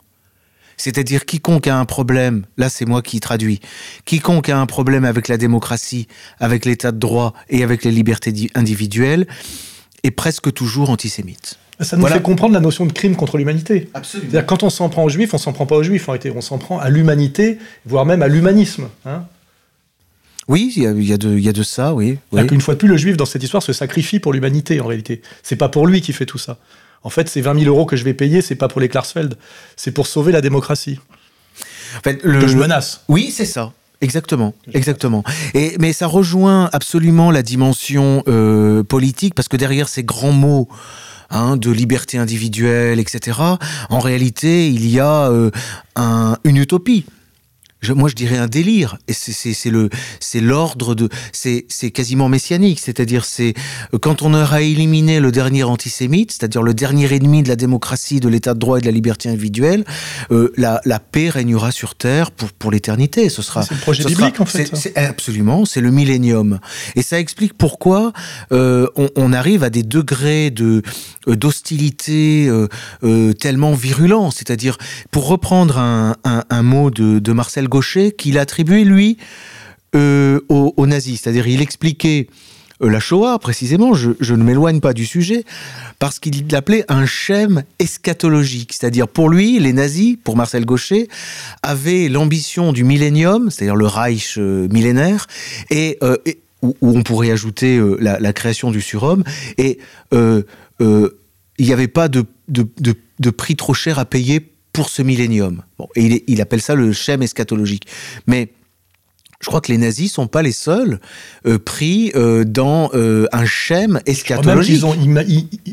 C'est-à-dire 0.78 1.26
quiconque 1.26 1.68
a 1.68 1.78
un 1.78 1.86
problème, 1.86 2.46
là 2.58 2.68
c'est 2.70 2.86
moi 2.86 3.02
qui 3.02 3.20
traduis, 3.20 3.60
quiconque 4.06 4.50
a 4.50 4.60
un 4.60 4.66
problème 4.66 5.06
avec 5.06 5.28
la 5.28 5.38
démocratie, 5.38 6.08
avec 6.40 6.66
l'état 6.66 6.92
de 6.92 6.98
droit 6.98 7.34
et 7.50 7.64
avec 7.64 7.84
les 7.84 7.92
libertés 7.92 8.32
di- 8.32 8.50
individuelles, 8.56 9.28
est 10.04 10.12
presque 10.12 10.54
toujours 10.54 10.90
antisémite. 10.90 11.58
Ça 11.80 11.96
nous 11.96 12.02
Voilà. 12.02 12.18
fait 12.18 12.22
comprendre 12.22 12.54
la 12.54 12.60
notion 12.60 12.86
de 12.86 12.92
crime 12.94 13.16
contre 13.16 13.38
l'humanité. 13.38 13.90
Absolument. 13.96 14.42
Quand 14.46 14.62
on 14.64 14.70
s'en 14.70 14.88
prend 14.90 15.04
aux 15.04 15.10
juifs, 15.10 15.34
on 15.34 15.38
s'en 15.40 15.52
prend 15.54 15.66
pas 15.66 15.76
aux 15.76 15.84
juifs 15.84 16.08
on 16.36 16.42
s'en 16.42 16.58
prend 16.60 16.78
à 16.80 16.90
l'humanité, 16.90 17.58
voire 17.86 18.06
même 18.06 18.22
à 18.22 18.28
l'humanisme. 18.28 18.88
Hein 19.06 19.26
Oui, 20.48 20.74
il 20.76 20.84
y 20.84 20.88
a, 20.88 20.92
y 20.92 21.18
de, 21.18 21.30
il 21.38 21.44
y 21.44 21.50
a 21.50 21.54
de 21.54 21.64
ça, 21.64 21.94
oui. 21.94 22.20
qu'une 22.48 22.62
fois 22.62 22.76
de 22.76 22.80
plus, 22.80 22.88
le 22.88 22.98
juif 22.98 23.18
dans 23.18 23.26
cette 23.26 23.42
histoire 23.44 23.64
se 23.64 23.74
sacrifie 23.74 24.20
pour 24.20 24.34
l'humanité 24.34 24.80
en 24.80 24.86
réalité. 24.88 25.22
C'est 25.44 25.56
pas 25.56 25.70
pour 25.70 25.88
lui 25.88 26.02
qui 26.02 26.14
fait 26.14 26.26
tout 26.26 26.38
ça. 26.38 26.58
En 27.04 27.10
fait, 27.10 27.28
ces 27.30 27.42
20 27.42 27.60
000 27.60 27.66
euros 27.66 27.86
que 27.88 27.96
je 27.96 28.04
vais 28.04 28.14
payer, 28.14 28.42
c'est 28.44 28.56
pas 28.56 28.68
pour 28.68 28.80
les 28.80 28.90
Klarsfeld, 28.90 29.36
c'est 29.76 29.92
pour 29.92 30.06
sauver 30.06 30.32
la 30.32 30.42
démocratie 30.42 31.00
En 31.98 32.02
fait, 32.04 32.20
le- 32.24 32.40
que 32.42 32.48
je 32.48 32.58
menace. 32.58 33.04
Oui, 33.08 33.32
c'est 33.32 33.46
ça. 33.46 33.74
Exactement, 34.02 34.56
exactement. 34.74 35.24
Et 35.54 35.76
mais 35.80 35.94
ça 35.94 36.08
rejoint 36.08 36.70
absolument 36.74 37.30
la 37.30 37.44
dimension 37.44 38.24
euh, 38.28 38.84
politique 38.84 39.36
parce 39.36 39.48
que 39.48 39.58
derrière 39.58 39.88
ces 39.90 40.04
grands 40.04 40.32
mots 40.32 40.68
hein, 41.30 41.56
de 41.56 41.70
liberté 41.70 42.18
individuelle, 42.18 43.00
etc. 43.00 43.40
En 43.90 44.00
réalité, 44.00 44.68
il 44.68 44.90
y 44.90 45.00
a 45.00 45.30
euh, 45.30 45.52
un, 45.96 46.36
une 46.44 46.58
utopie 46.58 47.06
moi 47.90 48.10
je 48.10 48.16
dirais 48.16 48.38
un 48.38 48.48
délire. 48.48 48.98
Et 49.08 49.14
c'est 49.14 49.70
le 49.70 49.90
c'est 50.20 50.40
l'ordre 50.40 50.96
de 50.96 51.10
c'est 51.32 51.66
c'est 51.68 51.92
quasiment 51.92 52.30
messianique. 52.30 52.80
C'est-à-dire 52.80 53.26
c'est 53.26 53.54
euh, 53.94 53.98
quand 54.00 54.22
on 54.22 54.34
aura 54.34 54.62
éliminé 54.62 55.20
le 55.20 55.32
dernier 55.32 55.64
antisémite 55.64 56.32
c'est-à-dire 56.32 56.62
le 56.62 56.74
dernier 56.74 57.14
ennemi 57.14 57.44
de 57.44 57.50
la 57.50 57.56
démocratie 57.56 58.20
de 58.20 58.30
l'état 58.30 58.54
de 58.54 58.60
droit 58.60 58.78
et 58.78 58.82
de 58.82 58.86
la 58.86 58.92
liberté 58.92 59.30
individuelle 59.30 59.84
euh, 60.32 60.54
la, 60.58 60.82
la 60.86 61.00
paix 61.00 61.30
régnera 61.30 61.72
sur 61.72 61.96
terre 61.96 62.32
pour 62.32 62.52
pour 62.52 62.72
l'éternité. 62.72 63.30
Ce 63.30 63.42
sera 63.42 63.64
c'est 63.64 63.74
le 63.74 63.82
projet 63.82 64.04
biblique 64.04 64.40
en 64.40 64.46
fait. 64.46 64.70
c'est 64.76 64.96
absolument 64.98 65.66
c'est 65.66 65.82
le 65.82 65.92
millénium. 65.92 66.60
Et 66.96 67.02
ça 67.02 67.20
explique 67.20 67.54
pourquoi 67.58 68.14
euh, 68.52 68.88
on, 68.96 69.10
on, 69.16 69.34
arrive 69.34 69.64
à 69.64 69.70
des 69.70 69.84
degrés 69.84 70.52
de 70.52 70.82
d'hostilité 71.28 72.48
euh, 72.50 73.34
tellement 73.34 73.74
virulents. 73.74 74.32
C'est-à-dire 74.32 74.78
pour 75.10 75.28
reprendre 75.28 75.78
un, 75.78 76.16
un, 76.24 76.44
un 76.50 76.64
mot 76.64 76.92
de, 76.92 77.20
de 77.20 77.32
Marcel 77.32 77.68
Gaucher 77.72 78.12
qu'il 78.12 78.38
attribuait, 78.38 78.84
lui, 78.84 79.18
euh, 79.96 80.40
aux, 80.50 80.86
nazis. 80.86 81.22
C'est-à-dire, 81.22 81.48
il 81.48 81.62
expliquait 81.62 82.28
euh, 82.84 82.90
la 82.90 83.00
Shoah, 83.00 83.40
précisément, 83.40 83.94
je, 83.94 84.34
ne 84.34 84.44
m'éloigne 84.44 84.80
pas 84.80 84.94
du 84.94 85.06
sujet, 85.06 85.44
parce 85.98 86.20
qu'il 86.20 86.48
l'appelait 86.52 86.86
un 86.90 87.06
schème 87.06 87.64
eschatologique. 87.80 88.74
C'est-à-dire, 88.74 89.08
pour 89.08 89.30
lui, 89.30 89.58
les 89.60 89.74
nazis, 89.74 90.18
pour 90.24 90.36
Marcel 90.36 90.66
Gaucher, 90.66 91.08
avaient 91.64 92.10
l'ambition 92.10 92.74
du 92.74 92.84
millénium, 92.84 93.50
c'est-à-dire 93.50 93.76
le 93.76 93.88
Reich 93.88 94.36
euh, 94.38 94.68
millénaire, 94.70 95.28
et, 95.70 95.98
où, 96.62 96.76
on 96.82 97.02
pourrait 97.02 97.32
ajouter 97.32 97.82
la, 98.00 98.34
création 98.34 98.70
du 98.70 98.82
surhomme, 98.82 99.24
et 99.58 99.80
il 100.12 100.46
n'y 101.60 101.74
avait 101.74 101.88
pas 101.88 102.08
de, 102.08 102.26
de 102.48 103.30
prix 103.30 103.56
trop 103.56 103.74
cher 103.74 103.98
à 103.98 104.06
payer 104.06 104.51
pour 104.74 104.90
ce 104.90 105.02
millénium. 105.02 105.64
Bon, 105.78 105.88
et 105.96 106.06
il, 106.06 106.22
il, 106.28 106.42
appelle 106.42 106.62
ça 106.62 106.76
le 106.76 106.94
schème 106.94 107.22
eschatologique. 107.22 107.88
Mais 108.28 108.50
je 109.42 109.48
crois 109.48 109.60
que 109.60 109.72
les 109.72 109.78
nazis 109.78 110.12
sont 110.12 110.28
pas 110.28 110.42
les 110.42 110.52
seuls 110.52 111.00
euh, 111.48 111.58
pris 111.58 112.12
euh, 112.16 112.44
dans 112.44 112.92
euh, 112.94 113.26
un 113.32 113.46
schème 113.46 114.00
eschatologique. 114.06 114.76
Ils 114.76 114.86
ont 114.86 114.94
im 114.94 115.24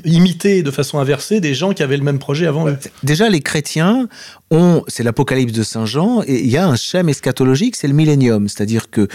imité 0.04 0.62
de 0.62 0.70
façon 0.70 0.98
inversée 0.98 1.40
des 1.40 1.54
gens 1.54 1.72
qui 1.72 1.82
avaient 1.82 1.96
le 1.96 2.02
même 2.02 2.18
projet 2.18 2.46
avant 2.46 2.66
eux. 2.66 2.78
Déjà, 3.02 3.28
les 3.28 3.40
chrétiens 3.40 4.08
ont, 4.50 4.82
c'est 4.88 5.02
l'Apocalypse 5.02 5.52
de 5.52 5.62
Saint 5.62 5.84
Jean, 5.84 6.22
et 6.26 6.40
il 6.40 6.48
y 6.48 6.56
a 6.56 6.66
un 6.66 6.76
schème 6.76 7.10
eschatologique, 7.10 7.76
c'est 7.76 7.88
le 7.88 7.94
millénium, 7.94 8.48
c'est-à-dire 8.48 8.90
que 8.90 9.08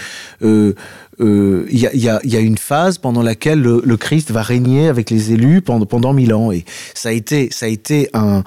il 1.20 1.78
y, 1.78 1.86
a, 1.86 1.94
y, 1.94 2.08
a, 2.08 2.20
y, 2.24 2.36
a, 2.36 2.40
une 2.40 2.58
phase 2.58 2.98
pendant 2.98 3.22
laquelle 3.22 3.60
le, 3.60 3.82
le, 3.84 3.96
Christ 3.96 4.32
va 4.32 4.42
régner 4.42 4.88
avec 4.88 5.10
les 5.10 5.32
élus 5.32 5.62
pendant 5.62 5.86
pendant 5.86 6.12
mille 6.12 6.34
ans, 6.34 6.50
et 6.50 6.64
ça 6.92 7.10
a 7.10 7.12
été 7.12 7.48
ça 7.52 7.66
a 7.66 7.68
été 7.68 8.10
un 8.14 8.42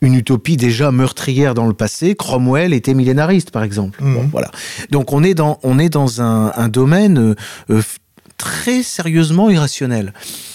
une 0.00 0.14
utopie 0.14 0.56
déjà 0.56 0.90
meurtrière 0.90 1.54
dans 1.54 1.66
le 1.66 1.74
passé. 1.74 2.14
Cromwell 2.14 2.72
était 2.72 2.94
millénariste, 2.94 3.50
par 3.50 3.62
exemple. 3.62 4.02
Mmh. 4.02 4.14
Bon, 4.14 4.28
voilà. 4.30 4.50
Donc 4.90 5.12
on 5.12 5.22
est 5.22 5.34
dans, 5.34 5.58
on 5.62 5.78
est 5.78 5.88
dans 5.88 6.22
un, 6.22 6.52
un 6.54 6.68
domaine 6.68 7.34
euh, 7.70 7.82
très 8.36 8.82
sérieusement 8.82 9.50
irrationnel. 9.50 10.12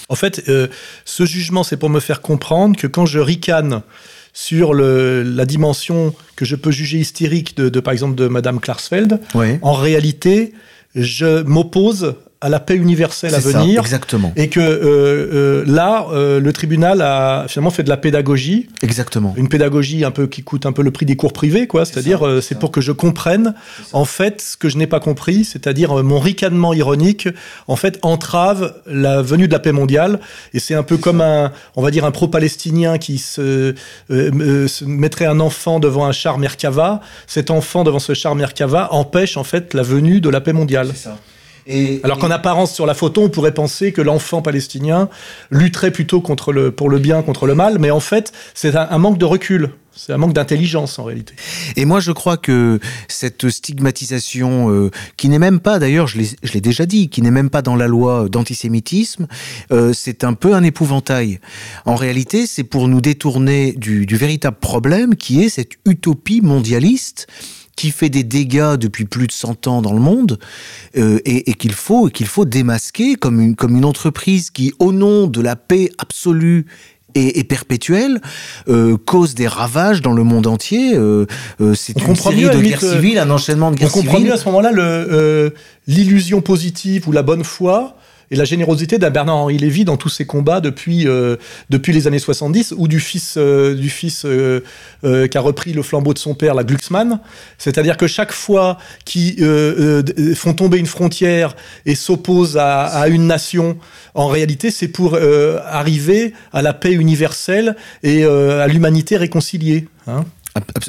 En 0.09 0.15
fait, 0.15 0.43
euh, 0.47 0.67
ce 1.05 1.25
jugement, 1.25 1.63
c'est 1.63 1.77
pour 1.77 1.89
me 1.89 1.99
faire 1.99 2.21
comprendre 2.21 2.77
que 2.77 2.87
quand 2.87 3.05
je 3.05 3.19
ricane 3.19 3.81
sur 4.33 4.73
le, 4.73 5.21
la 5.23 5.45
dimension 5.45 6.15
que 6.35 6.45
je 6.45 6.55
peux 6.55 6.71
juger 6.71 6.99
hystérique 6.99 7.55
de, 7.55 7.69
de 7.69 7.79
par 7.79 7.93
exemple, 7.93 8.15
de 8.15 8.27
Madame 8.27 8.59
Klarsfeld, 8.59 9.19
oui. 9.35 9.59
en 9.61 9.73
réalité, 9.73 10.53
je 10.95 11.43
m'oppose 11.43 12.15
à 12.43 12.49
la 12.49 12.59
paix 12.59 12.75
universelle 12.75 13.33
à 13.33 13.39
venir. 13.39 13.75
Ça, 13.75 13.87
exactement. 13.87 14.33
Et 14.35 14.49
que 14.49 14.59
euh, 14.59 14.83
euh, 14.83 15.63
là, 15.65 16.05
euh, 16.11 16.41
le 16.41 16.51
tribunal 16.51 17.01
a 17.01 17.45
finalement 17.47 17.69
fait 17.69 17.83
de 17.83 17.89
la 17.89 17.95
pédagogie. 17.95 18.67
Exactement. 18.81 19.33
Une 19.37 19.47
pédagogie 19.47 20.03
un 20.03 20.11
peu 20.11 20.27
qui 20.27 20.43
coûte 20.43 20.65
un 20.65 20.73
peu 20.73 20.81
le 20.83 20.91
prix 20.91 21.05
des 21.05 21.15
cours 21.15 21.31
privés, 21.31 21.67
quoi. 21.67 21.85
C'est-à-dire, 21.85 22.21
c'est 22.41 22.59
pour 22.59 22.71
que 22.71 22.81
je 22.81 22.91
comprenne 22.91 23.53
en 23.93 24.03
fait 24.03 24.41
ce 24.41 24.57
que 24.57 24.67
je 24.67 24.77
n'ai 24.77 24.87
pas 24.87 24.99
compris, 24.99 25.45
c'est-à-dire 25.45 26.03
mon 26.03 26.19
ricanement 26.19 26.73
ironique, 26.73 27.29
en 27.67 27.77
fait, 27.77 27.97
entrave 28.01 28.75
la 28.87 29.21
venue 29.21 29.47
de 29.47 29.53
la 29.53 29.59
paix 29.59 29.71
mondiale. 29.71 30.19
Et 30.53 30.59
c'est 30.59 30.75
un 30.75 30.83
peu 30.83 30.97
comme 30.97 31.19
ça. 31.19 31.45
un, 31.45 31.51
on 31.77 31.81
va 31.81 31.91
dire, 31.91 32.03
un 32.03 32.11
pro-palestinien 32.11 32.97
qui 32.97 33.19
se, 33.19 33.73
se, 34.09 34.83
mettrait 34.83 35.27
un 35.27 35.39
enfant 35.39 35.79
devant 35.79 36.05
un 36.05 36.11
char 36.11 36.37
Merkava. 36.37 36.99
Cet 37.25 37.51
enfant 37.51 37.85
devant 37.85 37.99
ce 37.99 38.13
char 38.13 38.35
Merkava 38.35 38.89
empêche 38.91 39.37
en 39.37 39.45
fait 39.45 39.73
la 39.73 39.83
venue 39.83 40.19
de 40.19 40.27
la 40.27 40.41
paix 40.41 40.51
mondiale. 40.51 40.89
C'est 40.93 41.03
ça. 41.03 41.17
Et, 41.67 42.01
Alors 42.03 42.17
qu'en 42.17 42.31
apparence 42.31 42.73
sur 42.73 42.85
la 42.85 42.93
photo, 42.93 43.23
on 43.23 43.29
pourrait 43.29 43.53
penser 43.53 43.91
que 43.91 44.01
l'enfant 44.01 44.41
palestinien 44.41 45.09
lutterait 45.49 45.91
plutôt 45.91 46.21
contre 46.21 46.51
le, 46.51 46.71
pour 46.71 46.89
le 46.89 46.99
bien 46.99 47.21
contre 47.21 47.47
le 47.47 47.55
mal, 47.55 47.79
mais 47.79 47.91
en 47.91 47.99
fait, 47.99 48.31
c'est 48.53 48.75
un, 48.75 48.87
un, 48.89 48.97
manque 48.97 49.17
de 49.17 49.25
recul. 49.25 49.71
C'est 49.95 50.11
un 50.11 50.17
manque 50.17 50.33
d'intelligence 50.33 50.97
en 50.97 51.03
réalité. 51.03 51.35
Et 51.75 51.85
moi, 51.85 51.99
je 51.99 52.11
crois 52.11 52.35
que 52.35 52.79
cette 53.07 53.49
stigmatisation, 53.49 54.71
euh, 54.71 54.89
qui 55.17 55.29
n'est 55.29 55.37
même 55.37 55.59
pas, 55.59 55.77
d'ailleurs, 55.77 56.07
je 56.07 56.17
l'ai 56.17 56.61
déjà 56.61 56.87
dit, 56.87 57.09
qui 57.09 57.21
n'est 57.21 57.31
même 57.31 57.51
pas 57.51 57.61
dans 57.61 57.75
la 57.75 57.85
loi 57.85 58.27
d'antisémitisme, 58.27 59.27
euh, 59.71 59.93
c'est 59.93 60.23
un 60.23 60.33
peu 60.33 60.55
un 60.55 60.63
épouvantail. 60.63 61.39
En 61.85 61.95
réalité, 61.95 62.47
c'est 62.47 62.63
pour 62.63 62.87
nous 62.87 63.01
détourner 63.01 63.73
du, 63.73 64.07
du 64.07 64.15
véritable 64.15 64.57
problème 64.59 65.15
qui 65.15 65.43
est 65.43 65.49
cette 65.49 65.73
utopie 65.85 66.41
mondialiste 66.41 67.27
qui 67.75 67.91
fait 67.91 68.09
des 68.09 68.23
dégâts 68.23 68.75
depuis 68.75 69.05
plus 69.05 69.27
de 69.27 69.31
100 69.31 69.67
ans 69.67 69.81
dans 69.81 69.93
le 69.93 69.99
monde 69.99 70.39
euh, 70.97 71.19
et, 71.25 71.49
et 71.49 71.53
qu'il 71.53 71.73
faut 71.73 72.07
qu'il 72.07 72.27
faut 72.27 72.45
démasquer 72.45 73.15
comme 73.15 73.39
une 73.39 73.55
comme 73.55 73.75
une 73.75 73.85
entreprise 73.85 74.49
qui 74.51 74.73
au 74.79 74.91
nom 74.91 75.27
de 75.27 75.41
la 75.41 75.55
paix 75.55 75.89
absolue 75.97 76.65
et, 77.15 77.39
et 77.39 77.43
perpétuelle 77.43 78.21
euh, 78.67 78.97
cause 78.97 79.35
des 79.35 79.47
ravages 79.47 80.01
dans 80.01 80.13
le 80.13 80.23
monde 80.23 80.47
entier 80.47 80.95
euh, 80.95 81.25
euh, 81.61 81.73
c'est 81.75 82.01
une 82.01 82.15
série 82.15 82.43
de 82.43 82.61
guerres 82.61 82.81
civiles 82.81 83.19
un 83.19 83.29
enchaînement 83.29 83.71
de 83.71 83.75
guerres 83.75 83.91
civiles 83.91 84.09
on 84.09 84.11
comprend 84.11 84.25
mieux 84.25 84.33
à 84.33 84.37
ce 84.37 84.45
moment-là 84.45 85.51
l'illusion 85.87 86.41
positive 86.41 87.07
ou 87.07 87.11
la 87.11 87.23
bonne 87.23 87.43
foi 87.43 87.97
et 88.33 88.35
la 88.35 88.45
générosité 88.45 88.97
d'un 88.97 89.11
Bernard-Henri 89.11 89.59
Lévy 89.59 89.85
dans 89.85 89.95
tous 89.95 90.09
ses 90.09 90.25
combats 90.25 90.59
depuis, 90.59 91.07
euh, 91.07 91.35
depuis 91.69 91.93
les 91.93 92.07
années 92.07 92.17
70, 92.17 92.73
ou 92.75 92.87
du 92.87 92.99
fils, 92.99 93.35
euh, 93.37 93.75
du 93.75 93.91
fils 93.91 94.25
euh, 94.25 94.61
qui 95.03 95.37
a 95.37 95.41
repris 95.41 95.71
le 95.71 95.83
flambeau 95.83 96.15
de 96.15 96.17
son 96.17 96.33
père, 96.33 96.55
la 96.55 96.63
Glucksmann. 96.63 97.19
C'est-à-dire 97.59 97.95
que 97.95 98.07
chaque 98.07 98.31
fois 98.31 98.79
qu'ils 99.05 99.35
font 100.35 100.55
tomber 100.55 100.79
une 100.79 100.87
frontière 100.87 101.55
et 101.85 101.93
s'opposent 101.93 102.57
à, 102.57 103.07
une 103.07 103.27
nation, 103.27 103.77
en 104.15 104.27
réalité, 104.29 104.71
c'est 104.71 104.87
pour 104.87 105.15
arriver 105.15 106.33
à 106.53 106.63
la 106.63 106.73
paix 106.73 106.93
universelle 106.93 107.75
et 108.01 108.23
à 108.23 108.67
l'humanité 108.67 109.15
réconciliée. 109.17 109.87
Hein 110.07 110.23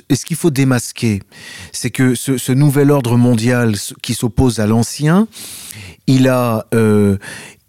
et 0.09 0.15
ce 0.15 0.25
qu'il 0.25 0.37
faut 0.37 0.51
démasquer, 0.51 1.23
c'est 1.73 1.91
que 1.91 2.15
ce, 2.15 2.53
nouvel 2.53 2.91
ordre 2.91 3.17
mondial 3.17 3.75
qui 4.03 4.15
s'oppose 4.15 4.61
à 4.61 4.67
l'ancien, 4.67 5.27
il 6.07 6.29
a, 6.29 6.67
euh, 6.75 7.17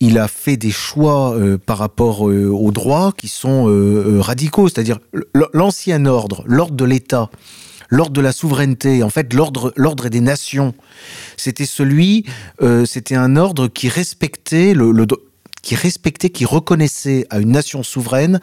a 0.02 0.28
fait 0.28 0.58
des 0.58 0.71
choix 0.71 1.36
euh, 1.36 1.58
par 1.58 1.78
rapport 1.78 2.30
euh, 2.30 2.48
aux 2.48 2.71
droits 2.71 3.13
qui 3.17 3.28
sont 3.28 3.65
radicaux, 4.19 4.69
c'est-à-dire 4.69 5.00
l'ancien 5.54 6.06
ordre, 6.06 6.43
l'ordre 6.48 6.76
de 6.76 6.86
l'État, 6.86 7.30
l'ordre 7.89 8.13
de 8.13 8.21
la 8.21 8.32
souveraineté, 8.32 9.04
en 9.04 9.10
fait 9.10 9.34
l'ordre 9.34 10.10
des 10.10 10.21
nations, 10.21 10.74
c'était 11.38 11.65
un 13.15 13.36
ordre 13.36 13.67
qui 13.67 13.89
respectait 13.89 14.74
le, 14.74 15.06
qui 15.62 15.76
respectait, 15.76 16.30
qui 16.30 16.45
reconnaissait 16.45 17.26
à 17.30 17.39
une 17.39 17.52
nation 17.52 17.84
souveraine 17.84 18.39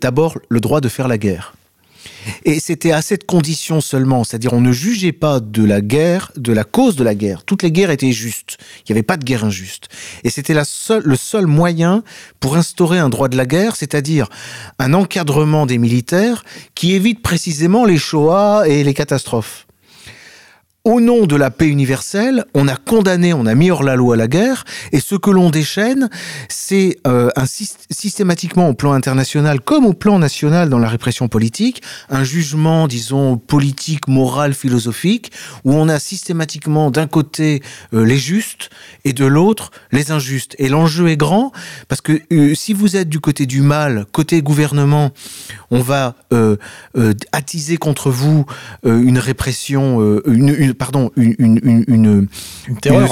d'abord 0.00 0.38
le 0.48 0.60
droit 0.60 0.80
de 0.80 0.88
faire 0.88 1.08
la 1.08 1.18
guerre. 1.18 1.54
Et 2.44 2.60
c'était 2.60 2.92
à 2.92 3.02
cette 3.02 3.26
condition 3.26 3.80
seulement, 3.80 4.24
c'est-à-dire 4.24 4.52
on 4.52 4.60
ne 4.60 4.72
jugeait 4.72 5.12
pas 5.12 5.40
de 5.40 5.64
la 5.64 5.80
guerre, 5.80 6.32
de 6.36 6.52
la 6.52 6.64
cause 6.64 6.96
de 6.96 7.04
la 7.04 7.14
guerre. 7.14 7.44
Toutes 7.44 7.62
les 7.62 7.72
guerres 7.72 7.90
étaient 7.90 8.12
justes. 8.12 8.56
Il 8.80 8.92
n'y 8.92 8.94
avait 8.94 9.02
pas 9.02 9.16
de 9.16 9.24
guerre 9.24 9.44
injuste. 9.44 9.88
Et 10.24 10.30
c'était 10.30 10.54
le 10.54 11.16
seul 11.16 11.46
moyen 11.46 12.02
pour 12.40 12.56
instaurer 12.56 12.98
un 12.98 13.08
droit 13.08 13.28
de 13.28 13.36
la 13.36 13.46
guerre, 13.46 13.76
c'est-à-dire 13.76 14.28
un 14.78 14.94
encadrement 14.94 15.66
des 15.66 15.78
militaires 15.78 16.44
qui 16.74 16.94
évite 16.94 17.22
précisément 17.22 17.84
les 17.84 17.98
Shoah 17.98 18.64
et 18.66 18.84
les 18.84 18.94
catastrophes 18.94 19.66
au 20.84 21.00
nom 21.00 21.24
de 21.24 21.34
la 21.34 21.50
paix 21.50 21.68
universelle, 21.68 22.44
on 22.52 22.68
a 22.68 22.76
condamné, 22.76 23.32
on 23.32 23.46
a 23.46 23.54
mis 23.54 23.70
hors 23.70 23.82
la 23.82 23.96
loi 23.96 24.16
la 24.16 24.28
guerre, 24.28 24.64
et 24.92 25.00
ce 25.00 25.14
que 25.14 25.30
l'on 25.30 25.48
déchaîne, 25.48 26.10
c'est 26.48 26.98
euh, 27.06 27.30
systématiquement 27.90 28.68
au 28.68 28.74
plan 28.74 28.92
international 28.92 29.62
comme 29.62 29.86
au 29.86 29.94
plan 29.94 30.18
national 30.18 30.68
dans 30.68 30.78
la 30.78 30.88
répression 30.88 31.26
politique, 31.26 31.82
un 32.10 32.22
jugement, 32.22 32.86
disons, 32.86 33.38
politique, 33.38 34.08
moral, 34.08 34.52
philosophique, 34.52 35.32
où 35.64 35.72
on 35.72 35.88
a 35.88 35.98
systématiquement 35.98 36.90
d'un 36.90 37.06
côté 37.06 37.62
euh, 37.94 38.04
les 38.04 38.18
justes 38.18 38.68
et 39.06 39.14
de 39.14 39.24
l'autre 39.24 39.70
les 39.90 40.10
injustes. 40.10 40.54
Et 40.58 40.68
l'enjeu 40.68 41.08
est 41.08 41.16
grand 41.16 41.52
parce 41.88 42.02
que 42.02 42.20
euh, 42.30 42.54
si 42.54 42.74
vous 42.74 42.96
êtes 42.96 43.08
du 43.08 43.20
côté 43.20 43.46
du 43.46 43.62
mal, 43.62 44.04
côté 44.12 44.42
gouvernement, 44.42 45.12
on 45.70 45.80
va 45.80 46.14
attiser 47.32 47.76
contre 47.76 48.10
vous 48.10 48.44
une 48.84 49.18
répression, 49.18 50.20
une 50.26 50.73
pardon, 50.74 51.10
une, 51.16 52.28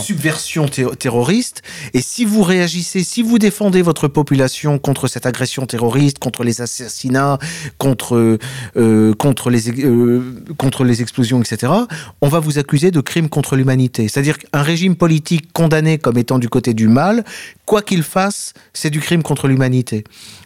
subversion 0.02 0.66
ter- 0.68 0.96
terroriste. 0.96 1.62
Et 1.94 2.00
si 2.00 2.24
vous 2.24 2.42
réagissez, 2.42 3.04
si 3.04 3.22
vous 3.22 3.38
défendez 3.38 3.82
votre 3.82 4.08
population 4.08 4.78
contre 4.78 5.08
cette 5.08 5.26
agression 5.26 5.66
terroriste, 5.66 6.18
contre 6.18 6.44
les 6.44 6.60
assassinats, 6.60 7.38
contre, 7.78 8.38
euh, 8.76 9.14
contre, 9.14 9.50
les, 9.50 9.70
euh, 9.84 10.42
contre 10.58 10.84
les 10.84 11.02
explosions, 11.02 11.40
etc., 11.40 11.72
on 12.20 12.28
va 12.28 12.40
vous 12.40 12.58
accuser 12.58 12.90
de 12.90 13.00
crimes 13.00 13.28
contre 13.28 13.56
l'humanité. 13.56 14.08
C'est-à-dire 14.08 14.38
qu'un 14.38 14.62
régime 14.62 14.96
politique 14.96 15.52
condamné 15.52 15.98
comme 15.98 16.18
étant 16.18 16.38
du 16.38 16.48
côté 16.48 16.74
du 16.74 16.88
mal, 16.88 17.24
quoi 17.66 17.82
qu'il 17.82 18.02
fasse, 18.02 18.52
c'est 18.72 18.90
du 18.90 19.00
crime 19.00 19.22
contre 19.22 19.48
l'humanité. 19.48 20.04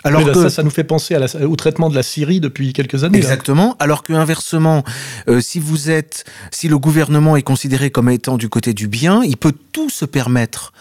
Alors 0.08 0.26
là, 0.26 0.32
que, 0.32 0.42
ça, 0.42 0.50
ça 0.50 0.62
nous 0.62 0.70
fait 0.70 0.84
penser 0.84 1.14
à 1.14 1.18
la- 1.18 1.46
au 1.46 1.56
traitement 1.56 1.88
de 1.90 1.94
la 1.94 2.02
Syrie 2.02 2.40
depuis 2.40 2.72
quelques 2.72 3.04
années. 3.04 3.18
là. 3.18 3.24
Exactement. 3.24 3.76
Alors 3.78 4.02
que 4.02 4.12
inversement, 4.12 4.84
euh, 5.28 5.40
si 5.40 5.58
vous 5.58 5.90
êtes, 5.90 6.24
si 6.50 6.68
le 6.68 6.78
gouvernement 6.78 7.36
est 7.36 7.42
considéré 7.42 7.90
comme 7.90 8.08
étant 8.10 8.36
du 8.36 8.48
côté 8.48 8.72
du 8.74 8.88
bien, 8.88 9.22
il 9.24 9.36
peut 9.36 9.54
tout 9.72 9.90
se 9.90 10.04
permettre 10.04 10.72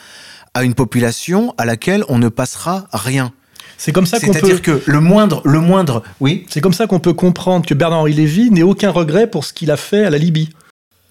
à 0.53 0.63
une 0.63 0.73
population 0.73 1.53
à 1.57 1.65
laquelle 1.65 2.03
on 2.09 2.17
ne 2.17 2.29
passera 2.29 2.87
rien. 2.93 3.31
C'est 3.77 3.91
comme 3.91 4.05
ça 4.05 4.19
qu'on 4.21 4.31
C'est-à-dire 4.31 4.61
peut. 4.61 4.79
que 4.79 4.89
le 4.89 5.01
moindre, 5.01 5.41
le 5.43 5.59
moindre, 5.59 6.01
oui, 6.21 6.45
C'est 6.49 6.61
comme 6.61 6.71
ça 6.73 6.87
qu'on 6.87 6.99
peut 7.01 7.11
comprendre 7.13 7.65
que 7.65 7.73
Bernard-Henri 7.73 8.13
Lévy 8.13 8.49
n'ait 8.51 8.63
aucun 8.63 8.89
regret 8.89 9.29
pour 9.29 9.43
ce 9.43 9.51
qu'il 9.51 9.69
a 9.69 9.75
fait 9.75 10.05
à 10.05 10.09
la 10.09 10.17
Libye. 10.17 10.49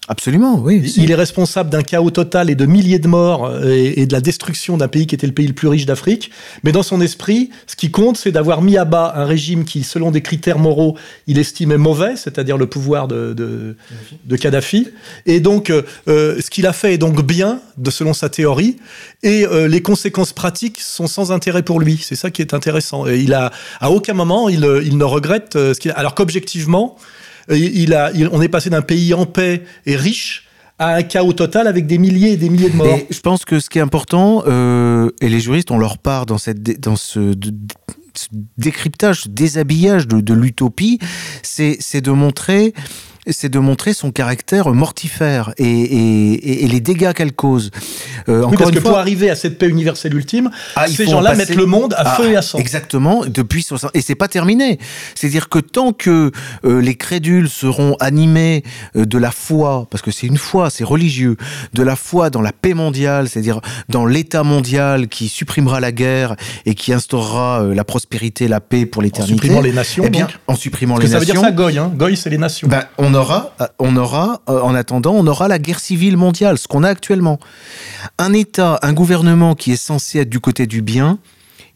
Absolument, 0.07 0.59
oui. 0.59 0.93
Il 0.97 1.11
est 1.11 1.15
responsable 1.15 1.69
d'un 1.69 1.81
chaos 1.81 2.11
total 2.11 2.49
et 2.49 2.55
de 2.55 2.65
milliers 2.65 2.99
de 2.99 3.07
morts 3.07 3.45
euh, 3.45 3.71
et, 3.73 4.01
et 4.01 4.05
de 4.05 4.13
la 4.13 4.21
destruction 4.21 4.77
d'un 4.77 4.87
pays 4.87 5.07
qui 5.07 5.15
était 5.15 5.27
le 5.27 5.33
pays 5.33 5.47
le 5.47 5.53
plus 5.53 5.67
riche 5.67 5.85
d'Afrique. 5.85 6.31
Mais 6.63 6.71
dans 6.71 6.83
son 6.83 7.01
esprit, 7.01 7.49
ce 7.67 7.75
qui 7.75 7.91
compte, 7.91 8.17
c'est 8.17 8.31
d'avoir 8.31 8.61
mis 8.61 8.77
à 8.77 8.85
bas 8.85 9.13
un 9.15 9.25
régime 9.25 9.65
qui, 9.65 9.83
selon 9.83 10.11
des 10.11 10.21
critères 10.21 10.59
moraux, 10.59 10.97
il 11.27 11.37
estimait 11.37 11.77
mauvais, 11.77 12.15
c'est-à-dire 12.15 12.57
le 12.57 12.67
pouvoir 12.67 13.07
de, 13.07 13.33
de, 13.33 13.77
de 14.25 14.35
Kadhafi. 14.35 14.89
Et 15.25 15.39
donc, 15.39 15.69
euh, 15.69 15.81
euh, 16.07 16.39
ce 16.41 16.49
qu'il 16.49 16.67
a 16.67 16.73
fait 16.73 16.93
est 16.93 16.97
donc 16.97 17.25
bien, 17.25 17.59
de, 17.77 17.89
selon 17.89 18.13
sa 18.13 18.29
théorie, 18.29 18.77
et 19.23 19.45
euh, 19.45 19.67
les 19.67 19.81
conséquences 19.81 20.33
pratiques 20.33 20.79
sont 20.79 21.07
sans 21.07 21.31
intérêt 21.31 21.63
pour 21.63 21.79
lui. 21.79 21.99
C'est 22.01 22.15
ça 22.15 22.31
qui 22.31 22.41
est 22.41 22.53
intéressant. 22.53 23.07
Et 23.07 23.19
il 23.19 23.33
a, 23.33 23.51
à 23.79 23.91
aucun 23.91 24.13
moment, 24.13 24.49
il, 24.49 24.67
il 24.83 24.97
ne 24.97 25.03
regrette 25.03 25.53
ce 25.53 25.79
qu'il 25.79 25.91
a. 25.91 25.95
Alors 25.95 26.15
qu'objectivement, 26.15 26.95
euh, 26.97 27.24
a, 27.49 28.11
il- 28.13 28.29
on 28.31 28.41
est 28.41 28.47
passé 28.49 28.69
d'un 28.69 28.81
pays 28.81 29.13
en 29.13 29.25
paix 29.25 29.63
et 29.85 29.95
riche 29.95 30.47
à 30.77 30.95
un 30.95 31.03
chaos 31.03 31.33
total 31.33 31.67
avec 31.67 31.87
des 31.87 31.97
milliers 31.97 32.33
et 32.33 32.37
des 32.37 32.49
milliers 32.49 32.69
de 32.69 32.75
morts. 32.75 32.99
Je 33.09 33.19
pense 33.21 33.45
que 33.45 33.59
ce 33.59 33.69
qui 33.69 33.77
est 33.77 33.81
important, 33.81 34.43
euh, 34.47 35.09
et 35.21 35.29
les 35.29 35.39
juristes, 35.39 35.71
on 35.71 35.77
leur 35.77 35.97
part 35.97 36.25
dans, 36.25 36.37
cette, 36.37 36.81
dans 36.81 36.97
ce, 36.97 37.33
décryptage, 38.57 39.21
ce 39.21 39.29
déshabillage 39.29 40.07
de, 40.07 40.33
l'utopie, 40.33 40.99
c'est 41.43 42.01
de 42.01 42.11
montrer 42.11 42.73
c'est 43.27 43.49
de 43.49 43.59
montrer 43.59 43.93
son 43.93 44.11
caractère 44.11 44.69
mortifère 44.73 45.53
et, 45.57 45.65
et- 45.65 46.33
et- 46.33 46.63
et 46.65 46.67
les 46.67 46.79
dégâts 46.79 47.13
qu'elle 47.13 47.33
cause. 47.33 47.71
Euh, 48.29 48.39
Oui, 48.39 48.45
encore 48.45 48.57
parce 48.57 48.69
une 48.69 48.75
que 48.75 48.81
fois, 48.81 48.91
pour 48.91 48.99
arriver 48.99 49.29
à 49.29 49.35
cette 49.35 49.57
paix 49.57 49.67
universelle 49.67 50.13
ultime, 50.15 50.49
Ah, 50.75 50.87
ces 50.87 51.07
en 51.07 51.11
gens-là 51.11 51.31
passer- 51.31 51.49
mettent 51.49 51.57
le 51.57 51.65
monde 51.65 51.93
à 51.93 52.03
Ah, 52.05 52.15
feu 52.15 52.31
et 52.31 52.35
à 52.35 52.41
sang. 52.41 52.57
Exactement, 52.59 53.25
depuis 53.25 53.63
60 53.63 53.91
et 53.93 54.01
c'est 54.01 54.15
pas 54.15 54.27
terminé. 54.27 54.77
C'est-à-dire 55.15 55.49
que 55.49 55.59
tant 55.59 55.91
que 55.93 56.31
euh, 56.65 56.81
les 56.81 56.95
crédules 56.95 57.49
seront 57.49 57.95
animés 57.99 58.63
euh, 58.95 59.05
de 59.05 59.17
la 59.17 59.31
foi, 59.31 59.87
parce 59.89 60.01
que 60.01 60.11
c'est 60.11 60.27
une 60.27 60.37
foi, 60.37 60.69
c'est 60.69 60.83
religieux, 60.83 61.37
de 61.73 61.83
la 61.83 61.95
foi 61.95 62.29
dans 62.29 62.41
la 62.41 62.51
paix 62.51 62.73
mondiale, 62.73 63.27
c'est-à-dire 63.29 63.59
dans 63.89 64.05
l'État 64.05 64.43
mondial 64.43 65.07
qui 65.07 65.29
supprimera 65.29 65.79
la 65.79 65.91
guerre 65.91 66.35
et 66.65 66.75
qui 66.75 66.93
instaurera 66.93 67.63
euh, 67.63 67.73
la 67.73 67.83
prospérité, 67.83 68.47
la 68.47 68.59
paix 68.59 68.85
pour 68.85 68.99
En 69.01 69.03
l'éternité. 69.03 69.33
supprimant 69.35 69.61
les 69.61 69.71
nations, 69.73 70.03
eh 70.05 70.09
bien, 70.09 70.25
donc. 70.25 70.35
en 70.47 70.55
supprimant 70.55 70.95
Parce 70.95 71.05
que 71.05 71.07
les 71.07 71.13
ça 71.13 71.19
veut 71.19 71.25
nations. 71.25 71.41
dire 71.41 71.49
ça, 71.49 71.55
Goy. 71.55 71.77
Hein. 71.77 71.91
Goy, 71.95 72.15
c'est 72.17 72.29
les 72.29 72.37
nations. 72.37 72.67
Ben, 72.67 72.83
on 72.97 73.14
aura, 73.15 73.53
euh, 73.61 73.65
on 73.79 73.95
aura, 73.97 74.41
euh, 74.49 74.59
en 74.61 74.75
attendant, 74.75 75.13
on 75.13 75.25
aura 75.27 75.47
la 75.47 75.57
guerre 75.59 75.79
civile 75.79 76.15
mondiale, 76.17 76.57
ce 76.59 76.67
qu'on 76.67 76.83
a 76.83 76.89
actuellement. 76.89 77.39
Un 78.19 78.33
État, 78.33 78.77
un 78.83 78.93
gouvernement 78.93 79.55
qui 79.55 79.71
est 79.71 79.75
censé 79.77 80.19
être 80.19 80.29
du 80.29 80.39
côté 80.39 80.67
du 80.67 80.81
bien, 80.83 81.17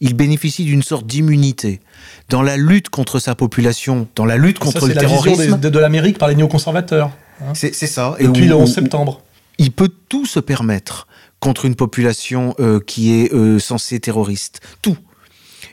il 0.02 0.14
bénéficie 0.14 0.64
d'une 0.64 0.84
sorte 0.84 1.06
d'immunité 1.08 1.82
dans 2.30 2.42
la 2.42 2.56
lutte 2.58 2.90
contre 2.90 3.20
sa 3.20 3.34
population, 3.36 4.08
dans 4.16 4.26
la 4.26 4.38
lutte 4.38 4.60
ça, 4.60 4.66
contre 4.66 4.82
c'est 4.82 4.94
le 4.94 5.02
la 5.02 5.08
vision 5.08 5.36
des- 5.36 5.58
de, 5.58 5.70
de 5.70 5.80
l'Amérique 5.80 6.18
par 6.18 6.30
les 6.30 6.36
néoconservateurs. 6.36 7.12
hein. 7.42 7.54
C'est 7.54 7.74
ça. 7.74 8.16
Et 8.20 8.26
Depuis 8.28 8.44
où- 8.46 8.50
le 8.50 8.56
où- 8.56 8.60
11 8.62 8.74
septembre. 8.74 9.22
il 9.58 9.72
peut 9.72 9.90
tout 10.08 10.26
se 10.26 10.40
permettre 10.40 11.08
contre 11.40 11.66
une 11.66 11.76
population 11.76 12.54
euh, 12.60 12.80
qui 12.80 13.14
est 13.22 13.34
euh, 13.34 13.60
censée 13.60 14.00
terroriste. 14.00 14.60
Tout. 14.82 14.98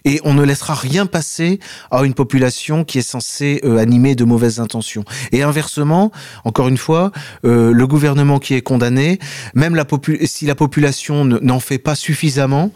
Et 0.07 0.21
on 0.25 0.33
ne 0.35 0.43
laissera 0.45 0.75
rien 0.75 1.05
passer 1.05 1.59
à 1.91 2.05
une 2.05 2.15
population 2.15 2.85
qui 2.85 2.99
est 2.99 3.03
censée 3.03 3.61
euh, 3.65 3.77
animer 3.77 4.15
de 4.15 4.25
mauvaises 4.25 4.61
intentions. 4.61 5.05
Et 5.33 5.43
inversement, 5.43 6.13
encore 6.45 6.69
une 6.69 6.79
fois, 6.79 7.11
euh, 7.45 7.73
le 7.73 7.87
gouvernement 7.87 8.39
qui 8.39 8.55
est 8.55 8.63
condamné, 8.63 9.19
même 9.55 9.75
si 10.25 10.47
la 10.47 10.55
population 10.55 11.25
ne- 11.25 11.39
n'en 11.41 11.61
fait 11.61 11.79
pas 11.79 11.97
suffisamment, 11.97 12.71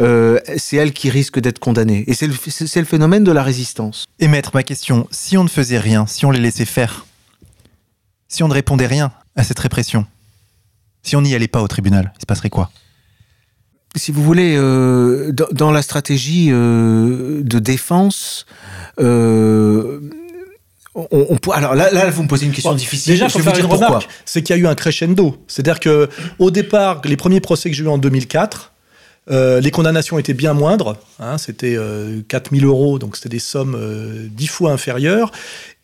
euh, 0.00 0.38
c'est 0.58 0.76
elle 0.76 0.92
qui 0.92 1.08
risque 1.10 1.40
d'être 1.40 1.58
condamnée. 1.58 2.04
Et 2.06 2.14
c'est 2.14 2.26
le, 2.26 2.34
le 2.34 2.84
phénomène 2.84 3.24
de 3.24 3.32
la 3.32 3.42
résistance. 3.42 4.04
Et 4.20 4.28
maître, 4.28 4.50
ma 4.54 4.62
question, 4.62 5.08
si 5.10 5.36
on 5.38 5.44
ne 5.44 5.48
faisait 5.48 5.78
rien, 5.80 6.06
si 6.06 6.26
on 6.26 6.30
les 6.30 6.38
laissait 6.38 6.66
faire, 6.66 7.06
si 8.28 8.42
on 8.42 8.48
ne 8.48 8.54
répondait 8.54 8.86
rien 8.86 9.10
à 9.36 9.42
cette 9.42 9.58
répression, 9.58 10.06
si 11.02 11.16
on 11.16 11.22
n'y 11.22 11.34
allait 11.34 11.48
pas 11.48 11.62
au 11.62 11.68
tribunal, 11.68 12.12
il 12.18 12.20
se 12.20 12.26
passerait 12.26 12.50
quoi? 12.50 12.70
Si 13.96 14.12
vous 14.12 14.22
voulez, 14.22 14.54
euh, 14.56 15.32
dans, 15.32 15.46
dans 15.52 15.70
la 15.72 15.82
stratégie 15.82 16.48
euh, 16.50 17.40
de 17.42 17.58
défense, 17.58 18.46
euh, 19.00 20.00
on, 20.94 21.06
on 21.30 21.36
peut- 21.36 21.52
alors 21.52 21.74
là, 21.74 21.90
là, 21.92 22.10
vous 22.10 22.22
me 22.24 22.28
posez 22.28 22.46
une 22.46 22.52
question 22.52 22.70
Bon, 22.70 22.76
difficile. 22.76 23.12
Déjà, 23.12 23.28
je 23.28 23.32
faut 23.32 23.38
faire 23.40 23.58
une 23.58 23.66
remarque, 23.66 24.08
c'est 24.24 24.42
qu'il 24.42 24.56
y 24.56 24.58
a 24.58 24.62
eu 24.62 24.66
un 24.66 24.74
crescendo. 24.74 25.36
C'est-à-dire 25.46 25.80
que 25.80 26.08
au 26.38 26.50
départ, 26.50 27.00
les 27.04 27.16
premiers 27.16 27.40
procès 27.40 27.70
que 27.70 27.76
j'ai 27.76 27.84
eu 27.84 27.88
en 27.88 27.98
2004, 27.98 28.72
euh, 29.30 29.60
les 29.60 29.70
condamnations 29.70 30.18
étaient 30.18 30.34
bien 30.34 30.54
moindres. 30.54 30.96
hein, 31.20 31.36
c'était 31.38 31.76
euh, 31.76 32.20
4000 32.28 32.64
euros, 32.64 32.98
donc 32.98 33.16
c'était 33.16 33.28
des 33.28 33.38
sommes 33.38 33.76
euh, 33.78 34.26
dix 34.30 34.46
fois 34.48 34.72
inférieures. 34.72 35.30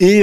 Et 0.01 0.23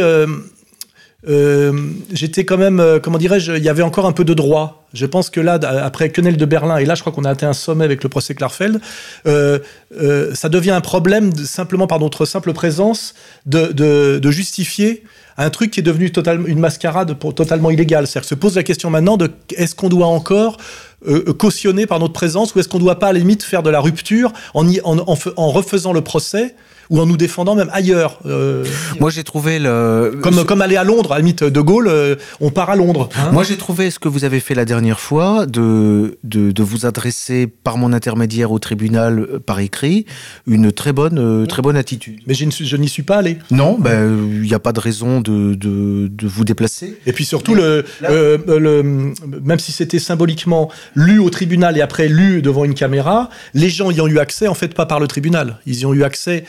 euh, 1.28 1.72
euh, 1.72 1.72
j'étais 2.12 2.46
quand 2.46 2.58
même, 2.58 2.80
euh, 2.80 3.00
comment 3.00 3.18
dirais-je, 3.18 3.54
il 3.54 3.64
y 3.64 3.70
avait 3.70 3.84
encore 3.84 4.06
un 4.06 4.12
peu 4.12 4.24
de 4.24 4.34
droit. 4.34 4.86
Je 4.94 5.06
pense 5.06 5.30
que 5.30 5.40
là, 5.40 5.58
d- 5.58 5.68
après 5.68 6.10
Quenelle 6.10 6.38
de 6.38 6.46
Berlin, 6.46 6.78
et 6.78 6.86
là, 6.86 6.96
je 6.96 7.02
crois 7.02 7.14
qu'on 7.14 7.24
a 7.26 7.30
atteint 7.30 7.50
un 7.50 7.54
sommet 7.54 7.86
avec 7.86 8.04
le 8.04 8.10
procès 8.10 8.34
Klarfeld, 8.36 8.82
euh, 9.28 9.60
euh, 10.00 10.34
ça 10.34 10.50
devient 10.50 10.72
un 10.72 10.82
problème 10.82 11.34
simplement 11.36 11.88
par 11.88 12.00
notre 12.00 12.26
simple 12.26 12.54
présence 12.54 13.14
de, 13.46 14.20
justifier 14.32 15.04
un 15.38 15.50
truc 15.50 15.72
qui 15.72 15.80
est 15.80 15.84
devenu 15.84 16.12
totalement 16.12 16.46
une 16.48 16.60
mascarade 16.60 17.18
totalement 17.36 17.72
illégale. 17.72 18.06
C'est-à-dire 18.06 18.24
que 18.24 18.36
se 18.36 18.36
pose 18.36 18.56
la 18.56 18.64
question 18.64 18.90
maintenant 18.90 19.18
de 19.18 19.32
est-ce 19.56 19.76
qu'on 19.76 19.90
doit 19.90 20.08
encore 20.08 20.58
euh, 21.08 21.34
cautionner 21.34 21.86
par 21.88 22.00
notre 22.00 22.14
présence 22.14 22.54
ou 22.54 22.60
est-ce 22.60 22.68
qu'on 22.68 22.78
ne 22.78 22.84
doit 22.84 23.00
pas 23.00 23.08
à 23.08 23.14
la 23.14 23.20
limite 23.20 23.44
faire 23.44 23.64
de 23.64 23.70
la 23.70 23.80
rupture 23.80 24.34
en 24.54 25.50
refaisant 25.50 25.94
le 25.94 26.02
procès 26.02 26.56
ou 26.92 27.00
en 27.00 27.06
nous 27.08 27.18
défendant 27.18 27.56
même 27.56 27.70
ailleurs 27.74 28.20
euh, 28.26 28.64
Moi, 29.00 29.10
j'ai 29.10 29.24
trouvé 29.24 29.58
le. 29.58 30.20
comme, 30.22 30.44
comme 30.46 30.62
aller 30.62 30.76
à 30.76 30.84
Londres, 30.84 31.14
à 31.14 31.16
la 31.16 31.22
limite 31.22 31.44
de 31.44 31.62
Gaulle, 31.62 31.88
euh, 31.88 32.16
on 32.42 32.52
part 32.52 32.70
à 32.70 32.76
Londres. 32.76 33.10
hein. 33.16 33.32
Moi, 33.32 33.44
j'ai 33.44 33.58
trouvé 33.58 33.90
ce 33.90 33.98
que 33.98 34.10
vous 34.10 34.26
avez 34.26 34.40
fait 34.42 34.54
la 34.54 34.66
dernière 34.66 35.00
fois, 35.00 35.46
de, 35.46 36.20
de, 36.24 36.52
de 36.52 36.64
vous 36.64 36.86
adresser 36.86 37.48
par 37.48 37.78
mon 37.78 37.94
intermédiaire 37.94 38.52
au 38.52 38.60
tribunal 38.60 39.20
euh, 39.20 39.40
par 39.40 39.60
écrit, 39.62 40.06
une 40.46 40.72
très 40.72 40.92
bonne, 40.92 41.48
très 41.48 41.62
bonne 41.62 41.78
attitude. 41.78 42.20
mais 42.28 42.34
je 42.36 42.76
n'y 42.78 42.90
suis 42.90 43.04
pas 43.04 43.18
allé. 43.18 43.38
Non, 43.50 43.78
ben, 43.80 44.30
il 44.34 44.42
n'y 44.42 44.54
a 44.54 44.60
pas 44.60 44.74
de 44.74 44.80
raison 44.82 45.22
de, 45.22 45.56
de, 45.56 46.08
de 46.12 46.28
vous 46.28 46.44
déplacer. 46.44 46.98
Et 47.06 47.14
puis 47.14 47.24
surtout, 47.26 47.56
le, 47.56 47.86
euh, 48.04 48.38
le, 48.48 48.84
même 48.84 49.60
si 49.60 49.72
c'était 49.72 50.00
symboliquement 50.00 50.70
lu 50.96 51.20
au 51.20 51.30
tribunal 51.30 51.78
et 51.78 51.82
après 51.82 52.10
lu 52.10 52.42
devant 52.42 52.66
une 52.66 52.74
caméra, 52.74 53.30
les 53.54 53.70
gens 53.70 53.92
y 53.92 54.02
ont 54.02 54.08
eu 54.08 54.20
accès, 54.20 54.48
en 54.50 54.54
fait, 54.54 54.74
pas 54.74 54.86
par 54.86 55.00
le 55.00 55.08
tribunal. 55.08 55.60
Ils 55.66 55.80
y 55.80 55.86
ont 55.86 55.94
eu 55.94 56.04
accès 56.04 56.44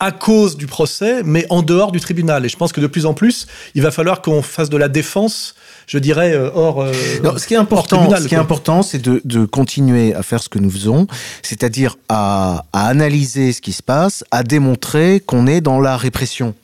à 0.00 0.12
cause 0.12 0.56
du 0.56 0.66
procès, 0.66 1.22
mais 1.24 1.44
en 1.50 1.62
dehors 1.62 1.90
du 1.90 1.98
tribunal. 2.00 2.44
Et 2.46 2.48
je 2.48 2.56
pense 2.56 2.72
que 2.72 2.80
de 2.80 2.86
plus 2.86 3.04
en 3.04 3.14
plus, 3.14 3.46
il 3.74 3.82
va 3.82 3.90
falloir 3.90 4.22
qu'on 4.22 4.42
fasse 4.42 4.70
de 4.70 4.76
la 4.76 4.88
défense, 4.88 5.54
je 5.88 5.98
dirais, 5.98 6.32
euh, 6.34 6.50
hors. 6.54 6.82
euh, 6.82 6.92
Non, 7.24 7.36
ce 7.36 7.46
qui 7.46 7.54
est 7.54 7.56
important, 7.56 7.96
tribunal, 7.98 8.22
ce 8.22 8.28
qui 8.28 8.34
est 8.34 8.38
important, 8.38 8.82
c'est 8.82 9.00
de, 9.00 9.20
de 9.24 9.44
continuer 9.44 10.14
à 10.14 10.22
faire 10.22 10.40
ce 10.42 10.48
que 10.48 10.58
nous 10.60 10.70
faisons, 10.70 11.08
c'est-à-dire 11.42 11.96
à, 12.08 12.64
à 12.72 12.86
analyser 12.86 13.52
ce 13.52 13.60
qui 13.60 13.72
se 13.72 13.82
passe, 13.82 14.22
à 14.30 14.44
démontrer 14.44 15.20
qu'on 15.26 15.46
est 15.48 15.60
dans 15.60 15.80
la 15.80 15.96
répression 15.96 16.54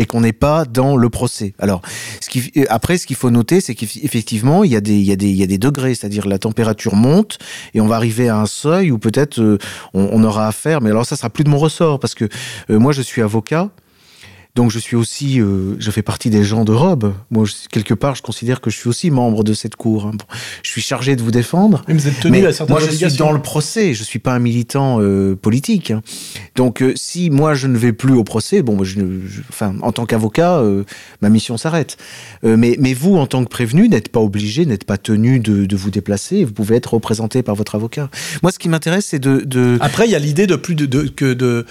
et 0.00 0.06
qu'on 0.06 0.22
n'est 0.22 0.32
pas 0.32 0.64
dans 0.64 0.96
le 0.96 1.10
procès. 1.10 1.52
Alors, 1.58 1.82
qui, 2.30 2.50
après, 2.70 2.96
ce 2.96 3.06
qu'il 3.06 3.16
faut 3.16 3.28
noter, 3.28 3.60
c'est 3.60 3.74
qu'effectivement, 3.74 4.64
il 4.64 4.72
y 4.72 4.76
a 4.76 4.80
des, 4.80 4.94
il 4.94 5.04
y 5.04 5.12
a 5.12 5.16
des, 5.16 5.28
il 5.28 5.36
y 5.36 5.42
a 5.42 5.46
des 5.46 5.58
degrés, 5.58 5.94
c'est-à-dire 5.94 6.26
la 6.26 6.38
température 6.38 6.96
monte 6.96 7.38
et 7.74 7.82
on 7.82 7.86
va 7.86 7.96
arriver 7.96 8.30
à 8.30 8.38
un 8.38 8.46
seuil 8.46 8.90
où 8.90 8.98
peut-être 8.98 9.40
euh, 9.40 9.58
on, 9.92 10.08
on 10.10 10.24
aura 10.24 10.48
affaire. 10.48 10.80
Mais 10.80 10.88
alors, 10.88 11.04
ça 11.04 11.16
sera 11.16 11.28
plus 11.28 11.44
de 11.44 11.50
mon 11.50 11.58
ressort 11.58 12.00
parce 12.00 12.14
que 12.14 12.24
euh, 12.70 12.78
moi, 12.78 12.92
je 12.92 13.02
suis 13.02 13.20
avocat. 13.20 13.68
Donc 14.56 14.70
je 14.70 14.78
suis 14.78 14.96
aussi, 14.96 15.40
euh, 15.40 15.76
je 15.78 15.90
fais 15.90 16.02
partie 16.02 16.28
des 16.28 16.42
gens 16.42 16.64
de 16.64 16.72
robe. 16.72 17.14
Moi, 17.30 17.44
je- 17.44 17.68
quelque 17.70 17.94
part, 17.94 18.14
je 18.16 18.22
considère 18.22 18.60
que 18.60 18.68
je 18.70 18.76
suis 18.76 18.88
aussi 18.88 19.10
membre 19.10 19.44
de 19.44 19.54
cette 19.54 19.76
cour. 19.76 20.06
hein. 20.06 20.10
Bon, 20.14 20.24
je 20.62 20.70
suis 20.70 20.82
chargé 20.82 21.14
de 21.14 21.22
vous 21.22 21.30
défendre. 21.30 21.84
Mais 21.86 21.94
vous 21.94 22.08
êtes 22.08 22.18
tenu 22.20 22.32
Mais 22.40 22.46
à 22.46 22.52
certaines 22.52 22.74
moi, 22.76 22.80
je 22.84 22.90
suis 22.94 23.16
dans 23.16 23.32
le 23.32 23.40
procès. 23.40 23.94
Je 23.94 24.02
suis 24.02 24.18
pas 24.18 24.34
un 24.34 24.38
militant 24.40 24.98
euh, 25.00 25.36
politique. 25.36 25.92
hein. 25.92 26.02
Donc, 26.56 26.82
euh, 26.82 26.92
si 26.96 27.30
moi 27.30 27.54
je 27.54 27.68
ne 27.68 27.78
vais 27.78 27.92
plus 27.92 28.12
au 28.14 28.24
procès, 28.24 28.62
bon, 28.62 28.82
je, 28.82 28.98
je- 29.00 29.40
enfin, 29.48 29.74
en 29.82 29.92
tant 29.92 30.04
qu'avocat, 30.04 30.62
ma 31.22 31.28
mission 31.28 31.56
s'arrête. 31.56 31.96
Mais, 32.42 32.76
mais 32.80 32.92
vous, 32.94 33.16
en 33.16 33.26
tant 33.26 33.44
que 33.44 33.48
prévenu, 33.48 33.88
n'êtes 33.88 34.08
pas 34.10 34.20
obligé, 34.20 34.66
n'êtes 34.66 34.84
pas 34.84 34.98
tenu 34.98 35.38
de, 35.38 35.64
de 35.64 35.76
vous 35.76 35.90
déplacer. 35.90 36.44
Vous 36.44 36.52
pouvez 36.52 36.76
être 36.76 36.94
représenté 36.94 37.42
par 37.42 37.54
votre 37.54 37.76
avocat. 37.76 38.10
Moi, 38.42 38.50
ce 38.52 38.58
qui 38.58 38.68
m'intéresse, 38.68 39.06
c'est 39.06 39.18
de, 39.20 39.40
de- 39.44 39.78
Après, 39.80 40.06
il 40.06 40.10
y 40.10 40.14
a 40.16 40.18
l'idée 40.18 40.46
de 40.46 40.56
plus 40.56 40.74
de, 40.74 40.86
de- 40.86 41.08
que 41.08 41.32
de 41.34 41.66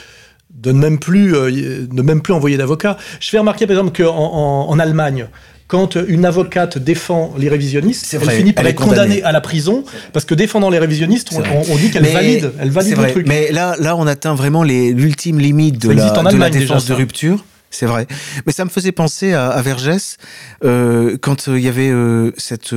de 0.61 0.71
ne 0.71 0.79
même 0.79 0.99
plus 0.99 1.35
euh, 1.35 1.87
ne 1.91 2.01
même 2.01 2.21
plus 2.21 2.33
envoyer 2.33 2.57
d'avocat. 2.57 2.97
Je 3.19 3.29
fais 3.29 3.39
remarquer 3.39 3.65
par 3.65 3.77
exemple 3.77 4.03
qu'en 4.03 4.15
en, 4.15 4.69
en 4.69 4.79
Allemagne, 4.79 5.27
quand 5.69 5.95
une 5.95 6.25
avocate 6.25 6.79
défend 6.79 7.33
les 7.37 7.47
révisionnistes, 7.47 8.11
elle 8.11 8.29
finit 8.31 8.53
par 8.53 8.65
elle 8.65 8.71
être 8.71 8.77
condamnée 8.77 9.01
condamnée. 9.01 9.23
à 9.23 9.31
la 9.31 9.39
prison 9.39 9.83
parce 10.13 10.25
que 10.25 10.33
défendant 10.33 10.71
les 10.71 10.79
révisionnistes, 10.79 11.29
on, 11.31 11.77
dit 11.77 11.91
qu'elle 11.91 12.07
valide, 12.07 12.51
elle 12.59 12.71
valide 12.71 12.91
le 12.91 12.97
vrai. 12.97 13.11
truc. 13.11 13.27
Mais 13.27 13.51
là, 13.51 13.75
là, 13.79 13.95
on 13.95 14.07
atteint 14.07 14.33
vraiment 14.33 14.63
l'ultime 14.63 15.39
limite 15.39 15.79
de 15.79 15.91
la, 15.91 16.09
de 16.09 16.37
déjà, 16.37 16.49
défense 16.49 16.87
de 16.87 16.93
rupture. 16.95 17.45
C'est 17.71 17.85
vrai. 17.85 18.07
Mais 18.45 18.51
ça 18.51 18.65
me 18.65 18.69
faisait 18.69 18.91
penser 18.91 19.33
à, 19.33 19.49
à 19.49 19.61
Vergès, 19.61 20.17
euh, 20.63 21.17
quand 21.21 21.47
euh, 21.47 21.59
il 21.59 21.63
y 21.63 21.67
avait 21.67 21.89
euh, 21.89 22.31
cette 22.37 22.73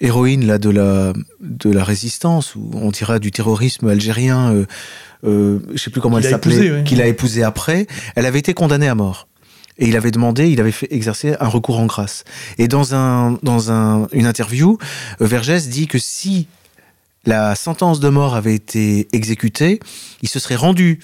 héroïne 0.00 0.46
là 0.46 0.58
de 0.58 0.70
la, 0.70 1.12
de 1.40 1.70
la 1.70 1.84
résistance, 1.84 2.54
ou 2.54 2.70
on 2.74 2.90
dira 2.90 3.18
du 3.18 3.30
terrorisme 3.30 3.88
algérien, 3.88 4.64
je 5.22 5.58
sais 5.76 5.90
plus 5.90 6.00
comment 6.00 6.18
Qu'il 6.18 6.26
elle 6.26 6.32
s'appelait, 6.32 6.84
qu'il 6.84 7.00
a 7.00 7.06
épousé 7.06 7.42
après. 7.42 7.86
Elle 8.14 8.26
avait 8.26 8.38
été 8.38 8.54
condamnée 8.54 8.88
à 8.88 8.94
mort. 8.94 9.28
Et 9.78 9.88
il 9.88 9.96
avait 9.96 10.12
demandé, 10.12 10.48
il 10.50 10.60
avait 10.60 10.70
fait 10.70 10.86
exercer 10.92 11.34
un 11.40 11.48
recours 11.48 11.80
en 11.80 11.86
grâce. 11.86 12.22
Et 12.58 12.68
dans 12.68 12.94
un, 12.94 13.38
dans 13.42 13.72
un, 13.72 14.06
une 14.12 14.26
interview, 14.26 14.78
Vergès 15.18 15.68
dit 15.68 15.88
que 15.88 15.98
si 15.98 16.46
la 17.26 17.54
sentence 17.56 18.00
de 18.00 18.08
mort 18.08 18.36
avait 18.36 18.54
été 18.54 19.08
exécutée, 19.12 19.80
il 20.22 20.28
se 20.28 20.38
serait 20.38 20.56
rendu 20.56 21.00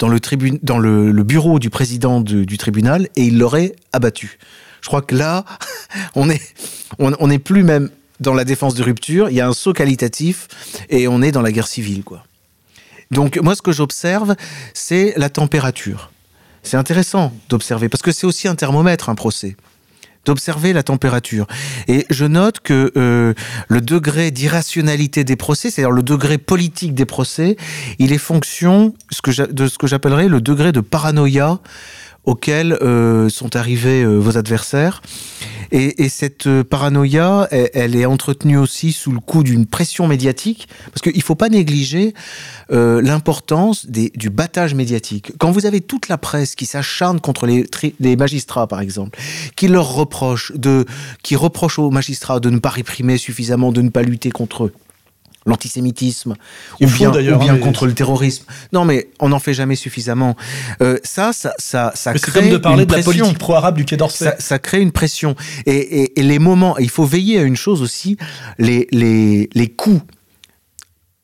dans 0.00 0.08
le, 0.08 0.18
tribun- 0.18 0.58
dans 0.64 0.78
le, 0.78 1.12
bureau 1.22 1.60
du 1.60 1.70
président 1.70 2.20
de- 2.20 2.42
du 2.42 2.58
tribunal 2.58 3.08
et 3.14 3.22
il 3.24 3.38
l'aurait 3.38 3.76
abattu. 3.92 4.38
Je 4.80 4.88
crois 4.88 5.02
que 5.02 5.14
là, 5.14 5.44
on 6.16 6.28
est, 6.28 6.40
on, 6.98 7.12
on 7.20 7.28
n'est 7.28 7.38
plus 7.38 7.62
même 7.62 7.90
dans 8.18 8.34
la 8.34 8.44
défense 8.44 8.74
de 8.74 8.82
rupture, 8.82 9.30
il 9.30 9.36
y 9.36 9.40
a 9.40 9.46
un 9.46 9.52
saut 9.52 9.72
qualitatif 9.72 10.48
et 10.90 11.06
on 11.06 11.22
est 11.22 11.30
dans 11.32 11.40
la 11.42 11.52
guerre 11.52 11.68
civile, 11.68 12.02
quoi. 12.02 12.24
Donc 13.10 13.38
moi, 13.42 13.54
ce 13.54 13.62
que 13.62 13.72
j'observe, 13.72 14.36
c'est 14.74 15.14
la 15.16 15.30
température. 15.30 16.10
C'est 16.62 16.76
intéressant 16.76 17.32
d'observer 17.48 17.88
parce 17.88 18.02
que 18.02 18.12
c'est 18.12 18.26
aussi 18.26 18.46
un 18.46 18.54
thermomètre, 18.54 19.08
un 19.08 19.14
procès 19.14 19.56
d'observer 20.24 20.72
la 20.72 20.82
température. 20.82 21.46
Et 21.88 22.06
je 22.10 22.24
note 22.24 22.60
que 22.60 22.92
euh, 22.96 23.34
le 23.68 23.80
degré 23.80 24.30
d'irrationalité 24.30 25.24
des 25.24 25.36
procès, 25.36 25.70
c'est-à-dire 25.70 25.92
le 25.92 26.02
degré 26.02 26.38
politique 26.38 26.94
des 26.94 27.06
procès, 27.06 27.56
il 27.98 28.12
est 28.12 28.18
fonction 28.18 28.94
de 29.50 29.66
ce 29.68 29.78
que 29.78 29.86
j'appellerais 29.86 30.28
le 30.28 30.40
degré 30.40 30.72
de 30.72 30.80
paranoïa 30.80 31.60
auquel 32.24 32.74
euh, 32.74 33.28
sont 33.28 33.56
arrivés 33.56 34.02
euh, 34.02 34.18
vos 34.18 34.36
adversaires. 34.36 35.02
Et, 35.72 36.02
et 36.04 36.08
cette 36.08 36.48
euh, 36.48 36.64
paranoïa, 36.64 37.48
elle, 37.50 37.94
est 37.94 38.04
entretenue 38.04 38.58
aussi 38.58 38.92
sous 38.92 39.12
le 39.12 39.20
coup 39.20 39.44
d'une 39.44 39.66
pression 39.66 40.08
médiatique, 40.08 40.68
parce 40.86 41.00
qu'il 41.00 41.16
ne 41.16 41.22
faut 41.22 41.36
pas 41.36 41.48
négliger 41.48 42.12
euh, 42.72 43.00
l'importance 43.00 43.86
du 43.86 44.30
battage 44.30 44.74
médiatique. 44.74 45.32
Quand 45.38 45.52
vous 45.52 45.66
avez 45.66 45.80
toute 45.80 46.08
la 46.08 46.18
presse 46.18 46.56
qui 46.56 46.66
s'acharne 46.66 47.20
contre 47.20 47.46
les, 47.46 47.66
les 48.00 48.16
magistrats, 48.16 48.66
par 48.66 48.80
exemple, 48.80 49.18
qui 49.54 49.68
leur 49.68 49.94
reproche 49.94 50.52
de, 50.56 50.86
qui 51.22 51.36
reproche 51.36 51.78
aux 51.78 51.90
magistrats 51.90 52.40
de 52.40 52.50
ne 52.50 52.58
pas 52.58 52.70
réprimer 52.70 53.16
suffisamment, 53.16 53.70
de 53.70 53.82
ne 53.82 53.90
pas 53.90 54.02
lutter 54.02 54.30
contre 54.30 54.72
l'antisémitisme 55.46 56.34
ou 56.80 56.86
bien, 56.86 57.10
ou 57.10 57.12
bien 57.12 57.34
hein, 57.34 57.52
mais- 57.54 57.60
contre 57.60 57.86
le 57.86 57.94
terrorisme. 57.94 58.44
Non, 58.72 58.84
mais 58.84 59.08
on 59.20 59.30
n'en 59.30 59.38
fait 59.38 59.54
jamais 59.54 59.76
suffisamment. 59.76 60.36
Euh, 60.82 60.98
ça, 61.02 61.32
ça, 61.32 61.54
ça, 61.58 61.92
ça 61.94 62.12
Mais 62.12 62.18
c'est 62.18 62.26
crée 62.30 62.40
comme 62.42 62.50
de 62.50 62.56
parler 62.58 62.82
une 62.82 62.88
de 62.88 62.92
la 62.94 63.02
pression. 63.02 63.20
politique 63.24 63.38
pro-arabe 63.38 63.76
du 63.76 63.84
Quai 63.84 63.96
d'Orsay. 63.96 64.24
Ça, 64.26 64.34
ça 64.38 64.58
crée 64.58 64.80
une 64.80 64.92
pression. 64.92 65.34
Et, 65.66 65.72
et- 65.76 66.20
et 66.20 66.22
les 66.22 66.38
moments, 66.38 66.76
il 66.78 66.90
faut 66.90 67.04
veiller 67.04 67.38
à 67.38 67.42
une 67.42 67.56
chose 67.56 67.80
aussi, 67.82 68.16
les, 68.58 68.86
les, 68.92 69.48
les 69.54 69.68
coups, 69.68 70.02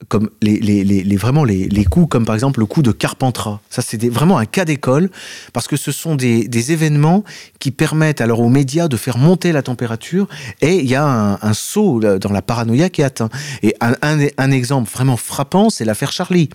comme 0.09 0.31
les, 0.43 0.59
les, 0.59 0.85
les, 0.85 1.17
vraiment 1.17 1.45
les, 1.45 1.85
coups, 1.85 2.09
comme 2.11 2.27
par 2.27 2.35
exemple 2.35 2.61
le 2.61 2.67
coup 2.67 2.83
de 2.83 2.93
Carpentras. 2.93 3.61
Ça, 3.71 3.81
c'est 3.81 4.09
vraiment 4.09 4.39
un 4.39 4.45
cas 4.45 4.65
d'école, 4.65 5.11
parce 5.53 5.67
que 5.69 5.77
ce 5.77 5.91
sont 5.91 6.17
des, 6.17 6.47
des 6.49 6.73
événements 6.73 7.25
qui 7.59 7.71
permettent 7.71 8.21
alors 8.21 8.41
aux 8.41 8.49
médias 8.49 8.89
de 8.89 8.97
faire 8.97 9.17
monter 9.17 9.53
la 9.53 9.63
température, 9.63 10.29
et 10.61 10.77
il 10.77 10.87
y 10.87 10.95
a 10.95 11.39
un, 11.41 11.55
saut 11.55 12.01
dans 12.01 12.33
la 12.33 12.43
paranoïa 12.43 12.91
qui 12.91 13.01
est 13.01 13.05
atteint. 13.05 13.31
Et 13.63 13.75
un, 13.81 13.95
un, 14.03 14.51
exemple 14.51 14.91
vraiment 14.91 15.17
frappant, 15.17 15.71
c'est 15.71 15.85
l'affaire 15.85 16.13
Charlie. 16.13 16.51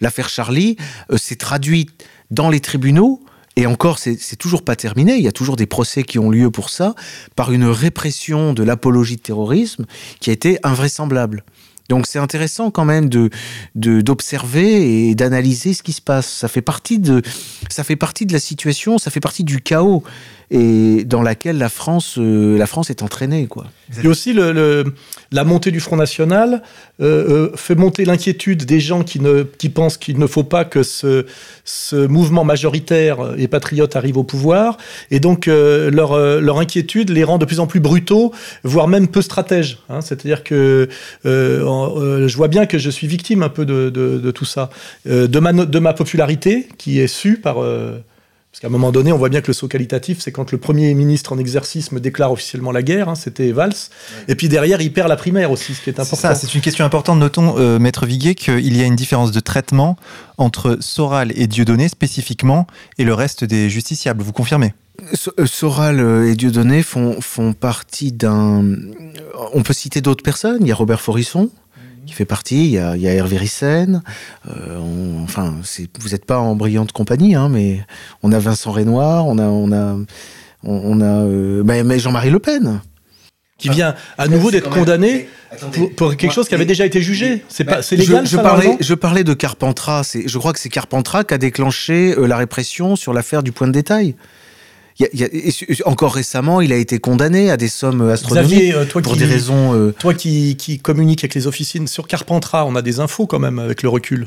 L'affaire 0.00 0.28
Charlie 0.28 0.76
euh, 1.10 1.16
s'est 1.16 1.36
traduite 1.36 2.04
dans 2.30 2.50
les 2.50 2.60
tribunaux, 2.60 3.22
et 3.54 3.66
encore, 3.66 3.98
c'est 3.98 4.36
toujours 4.36 4.62
pas 4.62 4.76
terminé, 4.76 5.16
il 5.16 5.22
y 5.22 5.28
a 5.28 5.32
toujours 5.32 5.56
des 5.56 5.66
procès 5.66 6.04
qui 6.04 6.20
ont 6.20 6.30
lieu 6.30 6.48
pour 6.48 6.70
ça, 6.70 6.94
par 7.34 7.50
une 7.50 7.64
répression 7.64 8.52
de 8.52 8.62
l'apologie 8.62 9.16
de 9.16 9.20
terrorisme 9.20 9.84
qui 10.20 10.30
a 10.30 10.32
été 10.32 10.58
invraisemblable. 10.62 11.44
Donc 11.88 12.06
c'est 12.06 12.18
intéressant 12.18 12.70
quand 12.70 12.84
même 12.84 13.08
de 13.08 13.30
d'observer 13.74 15.08
et 15.08 15.14
d'analyser 15.14 15.74
ce 15.74 15.82
qui 15.82 15.92
se 15.92 16.02
passe. 16.02 16.28
Ça 16.28 16.48
fait 16.48 16.62
partie 16.62 16.98
de 16.98 17.22
ça 17.70 17.84
fait 17.84 17.96
partie 17.96 18.26
de 18.26 18.32
la 18.32 18.40
situation, 18.40 18.98
ça 18.98 19.10
fait 19.10 19.20
partie 19.20 19.44
du 19.44 19.60
chaos 19.60 20.02
et 20.50 21.04
dans 21.04 21.20
laquelle 21.20 21.58
la 21.58 21.68
France 21.68 22.16
euh, 22.18 22.56
la 22.56 22.66
France 22.66 22.88
est 22.90 23.02
entraînée 23.02 23.46
quoi. 23.46 23.66
Et 24.02 24.06
aussi, 24.06 24.34
la 24.34 25.44
montée 25.44 25.70
du 25.70 25.80
Front 25.80 25.96
National 25.96 26.62
euh, 27.00 27.48
euh, 27.48 27.56
fait 27.56 27.74
monter 27.74 28.04
l'inquiétude 28.04 28.66
des 28.66 28.80
gens 28.80 29.02
qui, 29.02 29.18
pensent 29.70 29.96
qu'il 29.96 30.18
ne 30.18 30.26
faut 30.26 30.44
pas 30.44 30.66
que 30.66 30.82
ce, 30.82 31.24
mouvement 32.06 32.44
majoritaire 32.44 33.34
et 33.38 33.48
patriote 33.48 33.96
arrive 33.96 34.18
au 34.18 34.24
pouvoir. 34.24 34.76
Et 35.10 35.20
donc, 35.20 35.46
leur, 35.46 36.58
inquiétude 36.58 37.08
les 37.08 37.24
rend 37.24 37.38
de 37.38 37.46
plus 37.46 37.60
en 37.60 37.66
plus 37.66 37.80
brutaux, 37.80 38.34
voire 38.62 38.88
même 38.88 39.08
peu 39.08 39.22
stratèges. 39.22 39.78
hein. 39.88 40.02
C'est-à-dire 40.02 40.44
que 40.44 40.90
je 41.24 42.36
vois 42.36 42.48
bien 42.48 42.66
que 42.66 42.76
je 42.76 42.90
suis 42.90 43.06
victime 43.06 43.42
un 43.42 43.48
peu 43.48 43.64
de, 43.64 44.30
tout 44.32 44.44
ça. 44.44 44.68
De, 45.06 45.38
ma, 45.38 45.54
de 45.54 45.78
ma 45.78 45.94
popularité, 45.94 46.68
qui 46.76 47.00
est 47.00 47.06
su 47.06 47.38
par... 47.38 47.56
parce 48.58 48.72
qu'à 48.72 48.74
un 48.74 48.76
moment 48.76 48.90
donné, 48.90 49.12
on 49.12 49.18
voit 49.18 49.28
bien 49.28 49.40
que 49.40 49.46
le 49.46 49.52
saut 49.52 49.68
qualitatif, 49.68 50.18
c'est 50.18 50.32
quand 50.32 50.50
le 50.50 50.58
Premier 50.58 50.92
ministre 50.92 51.32
en 51.32 51.38
exercice 51.38 51.92
me 51.92 52.00
déclare 52.00 52.32
officiellement 52.32 52.72
la 52.72 52.82
guerre, 52.82 53.08
hein, 53.08 53.14
c'était 53.14 53.52
Valls. 53.52 53.70
Et 54.26 54.34
puis 54.34 54.48
derrière, 54.48 54.80
il 54.80 54.92
perd 54.92 55.08
la 55.08 55.14
primaire 55.14 55.52
aussi, 55.52 55.74
ce 55.74 55.80
qui 55.80 55.90
est 55.90 55.92
C'est 55.92 56.00
important. 56.00 56.16
ça, 56.16 56.34
c'est 56.34 56.52
une 56.52 56.60
question 56.60 56.84
importante. 56.84 57.20
Notons, 57.20 57.54
euh, 57.56 57.78
Maître 57.78 58.04
Viguier, 58.04 58.34
qu'il 58.34 58.76
y 58.76 58.82
a 58.82 58.84
une 58.84 58.96
différence 58.96 59.30
de 59.30 59.38
traitement 59.38 59.96
entre 60.38 60.76
Soral 60.80 61.30
et 61.36 61.46
Dieudonné 61.46 61.88
spécifiquement 61.88 62.66
et 62.98 63.04
le 63.04 63.14
reste 63.14 63.44
des 63.44 63.70
justiciables. 63.70 64.24
Vous 64.24 64.32
confirmez? 64.32 64.74
Euh, 65.38 65.46
Soral 65.46 66.00
euh, 66.00 66.28
et 66.28 66.34
Dieudonné 66.34 66.82
font, 66.82 67.20
font 67.20 67.52
partie 67.52 68.10
d'un. 68.10 68.64
On 69.54 69.62
peut 69.62 69.72
citer 69.72 70.00
d'autres 70.00 70.24
personnes. 70.24 70.62
Il 70.62 70.66
y 70.66 70.72
a 70.72 70.74
Robert 70.74 71.00
Forisson 71.00 71.48
qui 72.08 72.14
fait 72.14 72.24
partie. 72.24 72.64
Il 72.66 72.70
y 72.72 72.78
a, 72.78 72.96
il 72.96 73.02
y 73.02 73.06
a 73.08 73.12
Hervé 73.12 73.36
Ryssen. 73.36 74.02
Euh, 74.48 74.78
on- 74.78 75.22
enfin, 75.22 75.54
vous 76.00 76.08
n'êtes 76.08 76.24
pas 76.24 76.38
en 76.38 76.56
brillante 76.56 76.92
compagnie, 76.92 77.34
hein, 77.36 77.48
mais 77.48 77.84
on 78.22 78.32
a 78.32 78.38
Vincent 78.38 78.72
Renoir, 78.72 79.26
on 79.26 79.38
a, 79.38 79.44
on 79.44 79.70
a, 79.72 79.94
on, 79.94 80.06
on 80.64 81.00
a, 81.00 81.04
euh, 81.04 81.62
mais, 81.64 81.84
mais 81.84 81.98
Jean-Marie 81.98 82.30
Le 82.30 82.38
Pen. 82.40 82.80
Qui 83.58 83.70
vient 83.70 83.94
à 84.18 84.28
nouveau 84.28 84.52
d'être 84.52 84.70
condamné 84.70 85.28
pour, 85.72 85.92
pour 85.92 86.16
quelque 86.16 86.32
chose 86.32 86.48
qui 86.48 86.54
avait 86.54 86.64
déjà 86.64 86.86
été 86.86 87.02
jugé. 87.02 87.44
C'est 87.48 87.64
pas, 87.64 87.82
c'est 87.82 87.96
légal, 87.96 88.24
je, 88.24 88.30
je 88.30 88.36
ça, 88.36 88.42
parlais, 88.42 88.76
je 88.78 88.94
parlais 88.94 89.24
de 89.24 89.34
Carpentras. 89.34 90.16
Je 90.24 90.38
crois 90.38 90.52
que 90.52 90.60
c'est 90.60 90.68
Carpentras 90.68 91.24
qui 91.24 91.34
a 91.34 91.38
déclenché 91.38 92.14
euh, 92.16 92.26
la 92.26 92.36
répression 92.36 92.94
sur 92.94 93.12
l'affaire 93.12 93.42
du 93.42 93.50
point 93.50 93.66
de 93.66 93.72
détail. 93.72 94.14
Il 94.98 95.04
y 95.04 95.06
a- 95.06 95.10
il 95.12 95.20
y 95.20 95.24
a- 95.24 95.28
et 95.32 95.50
su- 95.52 95.82
encore 95.86 96.14
récemment, 96.14 96.60
il 96.60 96.72
a 96.72 96.76
été 96.76 96.98
condamné 96.98 97.50
à 97.50 97.56
des 97.56 97.68
sommes 97.68 98.02
astronomiques 98.08 98.50
Xavier, 98.50 98.74
euh, 98.74 98.84
toi 98.84 99.00
pour 99.00 99.12
qui, 99.12 99.18
des 99.20 99.26
raisons. 99.26 99.74
euh, 99.74 99.92
toi 99.98 100.12
qui, 100.14 100.56
qui 100.56 100.78
communique 100.80 101.20
avec 101.22 101.34
les 101.34 101.46
officines 101.46 101.86
sur 101.86 102.06
Carpentras, 102.08 102.64
on 102.64 102.74
a 102.74 102.82
des 102.82 102.98
infos 102.98 103.26
quand 103.26 103.38
même 103.38 103.58
avec 103.60 103.82
le 103.82 103.88
recul. 103.88 104.26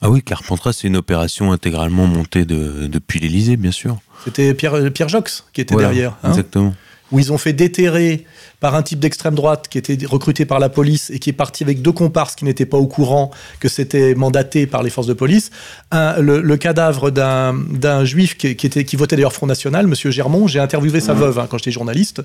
Ah 0.00 0.08
oui, 0.08 0.22
Carpentras, 0.22 0.72
c'est 0.72 0.86
une 0.88 0.96
opération 0.96 1.52
intégralement 1.52 2.06
montée 2.06 2.46
de- 2.46 2.86
depuis 2.86 3.20
l'Elysée, 3.20 3.56
bien 3.58 3.72
sûr. 3.72 3.98
C'était 4.24 4.54
Pierre, 4.54 4.90
Pierre 4.92 5.08
Jox 5.10 5.44
qui 5.52 5.60
était 5.60 5.74
Voilà, 5.74 5.88
derrière. 5.88 6.16
hein, 6.22 6.30
Exactement. 6.30 6.74
où 7.12 7.18
ils 7.18 7.32
ont 7.32 7.38
fait 7.38 7.52
déterrer 7.52 8.24
par 8.60 8.74
un 8.74 8.82
type 8.82 9.00
d'extrême 9.00 9.34
droite 9.34 9.66
qui 9.68 9.78
était 9.78 9.98
recruté 10.06 10.44
par 10.44 10.58
la 10.58 10.68
police 10.68 11.10
et 11.10 11.18
qui 11.18 11.30
est 11.30 11.34
parti 11.34 11.64
avec 11.64 11.80
deux 11.80 11.92
comparses 11.92 12.36
qui 12.36 12.44
n'étaient 12.44 12.66
pas 12.66 12.76
au 12.76 12.86
courant 12.86 13.30
que 13.58 13.68
c'était 13.68 14.14
mandaté 14.14 14.66
par 14.66 14.82
les 14.82 14.90
forces 14.90 15.06
de 15.06 15.14
police. 15.14 15.50
Un, 15.90 16.20
le, 16.20 16.40
le 16.42 16.56
cadavre 16.58 17.10
d'un 17.10 18.04
juif 18.04 18.36
qui, 18.36 18.54
qui 18.56 18.66
était 18.66 18.84
qui 18.84 18.96
votait 18.96 19.16
d'ailleurs 19.16 19.32
Front 19.32 19.46
National, 19.46 19.86
Monsieur 19.86 20.10
Germont. 20.10 20.46
J'ai 20.46 20.60
interviewé 20.60 21.00
sa 21.00 21.14
veuve 21.14 21.38
hein, 21.38 21.46
quand 21.50 21.56
j'étais 21.56 21.70
journaliste, 21.70 22.22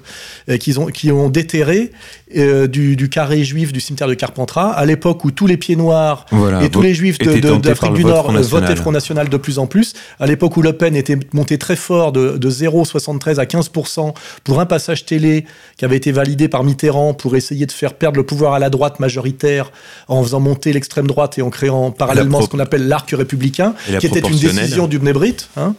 euh, 0.50 0.58
qu'ils 0.58 0.80
ont 0.80 0.88
qui 0.88 1.12
ont 1.12 1.30
déterré 1.30 1.92
euh, 2.36 2.68
du, 2.68 2.96
du 2.96 3.10
carré 3.10 3.44
juif 3.44 3.72
du 3.72 3.80
cimetière 3.80 4.10
de 4.10 4.14
Carpentras 4.14 4.72
à 4.72 4.86
l'époque 4.86 5.24
où 5.24 5.32
tous 5.32 5.48
les 5.48 5.58
pieds 5.58 5.78
noirs 5.78 6.26
Voilà, 6.32 6.64
et 6.64 6.70
tous 6.70 6.82
les 6.82 6.94
juifs 6.94 7.18
d'Afrique 7.18 7.94
du 7.94 8.04
Nord 8.04 8.26
Front 8.26 8.36
euh, 8.36 8.42
votaient 8.42 8.76
Front 8.76 8.92
National 8.92 9.30
de 9.30 9.38
plus 9.38 9.58
en 9.58 9.68
plus. 9.68 9.94
À 10.20 10.28
l'époque 10.28 10.58
où 10.58 10.62
Le 10.62 10.74
Pen 10.74 10.96
était 10.96 11.18
monté 11.34 11.58
très 11.58 11.78
fort 11.78 12.12
de, 12.12 12.38
de 12.38 12.52
0,73 12.52 13.40
à 13.40 13.46
15% 13.46 14.14
pour 14.44 14.60
un 14.60 14.66
passage 14.66 15.06
télé 15.06 15.46
qui 15.78 15.86
avait 15.86 15.98
été 15.98 16.12
validé 16.12 16.25
par 16.50 16.64
Mitterrand 16.64 17.14
pour 17.14 17.36
essayer 17.36 17.66
de 17.66 17.72
faire 17.72 17.94
perdre 17.94 18.18
le 18.18 18.26
pouvoir 18.26 18.54
à 18.54 18.60
la 18.60 18.70
droite 18.70 19.00
majoritaire 19.00 19.72
en 20.08 20.24
faisant 20.24 20.40
monter 20.40 20.74
l'extrême 20.74 21.08
droite 21.08 21.38
et 21.38 21.42
en 21.42 21.50
créant 21.50 21.92
parallèlement 21.92 22.42
ce 22.42 22.48
qu'on 22.48 22.60
appelle 22.60 22.88
l'arc 22.88 23.10
républicain, 23.12 23.74
la 23.90 24.00
qui 24.00 24.08
était 24.08 24.20
une 24.20 24.38
décision 24.38 24.88
du 24.88 25.00
Bnebrit. 25.00 25.38
Hein. 25.58 25.76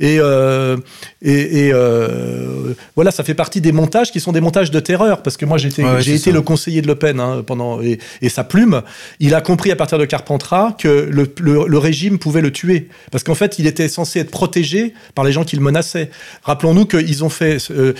Et, 0.00 0.16
euh, 0.18 0.76
et, 1.22 1.66
et, 1.68 1.70
euh, 1.72 2.74
voilà, 2.96 3.12
ça 3.12 3.22
fait 3.22 3.34
partie 3.34 3.60
des 3.60 3.70
montages 3.70 4.10
qui 4.10 4.18
sont 4.18 4.32
des 4.32 4.40
montages 4.40 4.72
de 4.72 4.80
terreur, 4.80 5.22
parce 5.22 5.36
que 5.36 5.44
moi 5.46 5.56
ouais, 5.56 6.02
j'ai 6.02 6.14
été 6.14 6.18
ça. 6.18 6.30
le 6.32 6.42
conseiller 6.42 6.82
de 6.82 6.88
Le 6.88 6.96
Pen 6.96 7.20
hein, 7.20 7.44
pendant 7.46 7.80
et, 7.80 8.00
et 8.20 8.28
sa 8.28 8.42
plume, 8.42 8.82
il 9.20 9.36
a 9.36 9.40
compris 9.40 9.70
à 9.70 9.76
partir 9.76 9.96
de 9.98 10.04
Carpentras 10.04 10.72
que 10.76 10.88
le, 10.88 11.32
le- 11.40 11.66
le 11.68 11.78
régime 11.78 12.18
pouvait 12.18 12.40
le 12.40 12.50
tuer, 12.50 12.88
parce 13.12 13.22
qu'en 13.22 13.36
fait 13.36 13.60
il 13.60 13.68
était 13.68 13.88
censé 13.88 14.18
être 14.18 14.32
protégé 14.32 14.94
par 15.14 15.24
les 15.24 15.30
gens 15.30 15.44
qui 15.44 15.54
le 15.54 15.62
menaçaient. 15.62 16.10
Rappelons-nous 16.42 16.86
qu'ils 16.86 17.22
ont 17.22 17.28
fait 17.30 17.58
euh, 17.70 17.92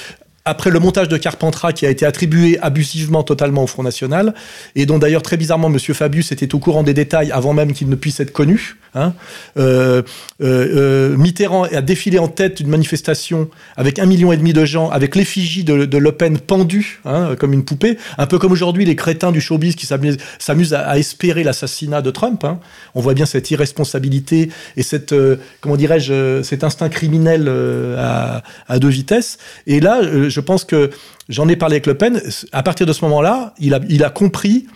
après 0.45 0.71
le 0.71 0.79
montage 0.79 1.09
de 1.09 1.17
Carpentras 1.17 1.73
qui 1.73 1.87
a 1.87 1.91
été 1.91 2.05
attribué 2.05 2.59
abusivement 2.61 3.23
totalement 3.23 3.65
au 3.65 3.67
Front 3.67 3.83
National, 3.83 4.35
et 4.75 4.85
dont 4.85 4.99
d'ailleurs 4.99 5.23
très 5.23 5.37
bizarrement 5.37 5.69
M. 5.69 5.79
Fabius 5.79 6.33
était 6.33 6.55
au 6.55 6.59
courant 6.59 6.83
des 6.83 6.95
détails 6.95 7.33
avant 7.33 7.55
même 7.55 7.73
qu'il 7.73 7.89
ne 7.89 7.95
puisse 7.95 8.21
être 8.21 8.33
connu, 8.33 8.77
hein, 8.95 9.15
euh, 9.57 10.03
euh, 10.43 11.13
euh, 11.13 11.17
Mitterrand 11.17 11.65
a 11.65 11.83
défilé 11.83 12.19
en 12.19 12.29
tête 12.29 12.59
d'une 12.59 12.69
manifestation 12.69 13.49
avec 13.77 13.99
un 13.99 14.07
million 14.07 14.33
et 14.33 14.37
demi 14.37 14.53
de 14.53 14.65
gens, 14.65 14.91
avec 14.91 15.17
l'effigie 15.17 15.65
de, 15.65 15.75
Le 15.75 16.13
Pen 16.13 16.39
pendue 16.39 17.01
hein, 17.05 17.35
comme 17.39 17.53
une 17.53 17.65
poupée, 17.65 17.99
un 18.19 18.27
peu 18.27 18.39
comme 18.39 18.53
aujourd'hui 18.53 18.85
les 18.85 18.97
crétins 18.97 19.33
du 19.33 19.41
showbiz 19.41 19.75
qui 19.75 19.87
s'amusent 19.87 20.75
à, 20.75 20.99
espérer 20.99 21.45
l'assassinat 21.45 22.03
de 22.03 22.11
Trump. 22.11 22.45
hein. 22.45 22.59
On 22.95 23.01
voit 23.01 23.15
bien 23.15 23.27
cette 23.27 23.51
irresponsabilité 23.51 24.51
et 24.77 24.83
cette, 24.83 25.15
comment 25.61 25.77
dirais-je, 25.77 26.43
cet 26.43 26.65
instinct 26.65 26.89
criminel 26.89 27.49
à, 27.99 28.43
deux 28.79 28.89
vitesses. 28.89 29.39
Et 29.67 29.81
là, 29.81 30.01
je 30.29 30.41
pense 30.41 30.65
que 30.65 30.91
j'en 31.29 31.49
ai 31.49 31.57
parlé 31.57 31.75
avec 31.75 31.87
Le 31.87 31.95
Pen. 31.95 32.21
À 32.53 32.63
partir 32.63 32.87
de 32.87 32.93
ce 32.93 33.05
moment-là, 33.05 33.55
il 33.59 34.05
a 34.05 34.11
compris 34.11 34.67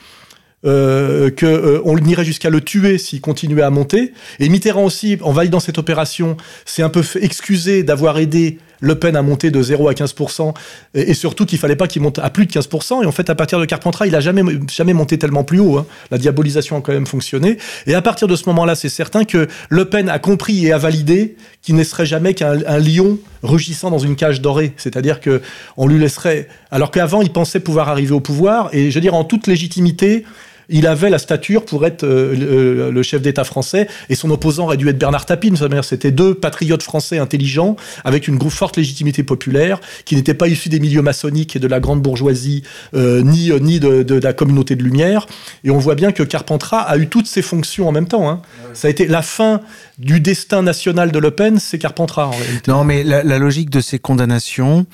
euh, 0.64 1.30
que 1.30 1.46
euh, 1.46 2.00
irait 2.08 2.24
jusqu'à 2.24 2.50
le 2.50 2.60
tuer 2.60 2.98
s'il 2.98 3.20
continuait 3.20 3.62
à 3.62 3.70
monter. 3.70 4.12
Et 4.40 4.48
Mitterrand 4.48 4.84
aussi, 4.84 5.16
en 5.22 5.30
validant 5.30 5.60
cette 5.60 5.78
opération, 5.78 6.36
s'est 6.64 6.82
un 6.82 6.88
peu 6.88 7.04
excuser 7.20 7.84
d'avoir 7.84 8.18
aidé 8.18 8.58
Le 8.80 8.96
Pen 8.96 9.14
à 9.14 9.22
monter 9.22 9.52
de 9.52 9.62
0 9.62 9.88
à 9.88 9.92
15%, 9.92 10.54
et, 10.94 11.14
surtout 11.14 11.46
qu'il 11.46 11.58
fallait 11.58 11.76
pas 11.76 11.86
qu'il 11.86 12.02
monte 12.02 12.18
à 12.18 12.30
plus 12.30 12.46
de 12.46 12.52
15%. 12.52 13.04
Et 13.04 13.06
en 13.06 13.12
fait, 13.12 13.30
à 13.30 13.36
partir 13.36 13.60
de 13.60 13.66
Carpentras, 13.66 14.06
il 14.06 14.16
a 14.16 14.20
jamais, 14.20 14.42
jamais 14.68 14.94
monté 14.94 15.16
tellement 15.16 15.44
plus 15.44 15.60
haut. 15.60 15.78
hein. 15.78 15.86
La 16.10 16.18
diabolisation 16.18 16.76
a 16.78 16.80
quand 16.80 16.92
même 16.92 17.06
fonctionné. 17.06 17.58
Et 17.86 17.94
à 17.94 18.02
partir 18.02 18.26
de 18.26 18.34
ce 18.34 18.48
moment-là, 18.48 18.74
c'est 18.74 18.88
certain 18.88 19.24
que 19.24 19.46
Le 19.68 19.84
Pen 19.84 20.08
a 20.08 20.18
compris 20.18 20.66
et 20.66 20.72
a 20.72 20.78
validé 20.78 21.36
qu'il 21.62 21.76
ne 21.76 21.84
serait 21.84 22.06
jamais 22.06 22.34
qu'un 22.34 22.58
un 22.66 22.78
lion 22.78 23.18
rugissant 23.44 23.90
dans 23.90 23.98
une 23.98 24.16
cage 24.16 24.40
dorée. 24.40 24.72
C'est-à-dire 24.76 25.20
que 25.20 25.40
on 25.76 25.86
lui 25.86 26.00
laisserait, 26.00 26.48
alors 26.72 26.90
qu'avant, 26.90 27.22
il 27.22 27.30
pensait 27.30 27.60
pouvoir 27.60 27.88
arriver 27.88 28.12
au 28.12 28.20
pouvoir, 28.20 28.70
et 28.72 28.90
je 28.90 28.94
veux 28.96 29.00
dire, 29.00 29.14
en 29.14 29.24
toute 29.24 29.46
légitimité, 29.46 30.24
il 30.68 30.86
avait 30.86 31.10
la 31.10 31.18
stature 31.18 31.64
pour 31.64 31.86
être 31.86 32.04
euh, 32.04 32.34
le, 32.34 32.90
le 32.90 33.02
chef 33.02 33.22
d'État 33.22 33.44
français 33.44 33.88
et 34.08 34.14
son 34.14 34.30
opposant 34.30 34.64
aurait 34.64 34.76
dû 34.76 34.88
être 34.88 34.98
Bernard 34.98 35.26
Tapie. 35.26 35.52
C'était 35.82 36.10
deux 36.10 36.34
patriotes 36.34 36.82
français 36.82 37.18
intelligents 37.18 37.76
avec 38.04 38.28
une 38.28 38.38
forte 38.50 38.76
légitimité 38.76 39.22
populaire 39.22 39.80
qui 40.04 40.16
n'étaient 40.16 40.34
pas 40.34 40.48
issus 40.48 40.68
des 40.68 40.80
milieux 40.80 41.02
maçonniques 41.02 41.56
et 41.56 41.58
de 41.58 41.68
la 41.68 41.80
grande 41.80 42.02
bourgeoisie 42.02 42.62
euh, 42.94 43.22
ni, 43.22 43.50
euh, 43.50 43.58
ni 43.58 43.80
de, 43.80 44.20
la 44.20 44.32
communauté 44.32 44.76
de 44.76 44.82
lumière. 44.82 45.26
Et 45.64 45.70
on 45.70 45.78
voit 45.78 45.94
bien 45.94 46.12
que 46.12 46.22
Carpentras 46.22 46.80
a 46.80 46.96
eu 46.98 47.08
toutes 47.08 47.26
ses 47.26 47.42
fonctions 47.42 47.88
en 47.88 47.92
même 47.92 48.08
temps. 48.08 48.28
hein. 48.28 48.42
Ça 48.74 48.88
a 48.88 48.90
été 48.90 49.06
la 49.06 49.22
fin 49.22 49.60
du 49.98 50.20
destin 50.20 50.62
national 50.62 51.12
de 51.12 51.18
Le 51.18 51.30
Pen, 51.30 51.58
c'est 51.58 51.78
Carpentras 51.78 52.26
en 52.26 52.30
réalité. 52.30 52.70
Non, 52.70 52.84
mais 52.84 53.02
la, 53.04 53.22
logique 53.38 53.70
de 53.70 53.80
ces 53.80 53.98
condamnations, 53.98 54.86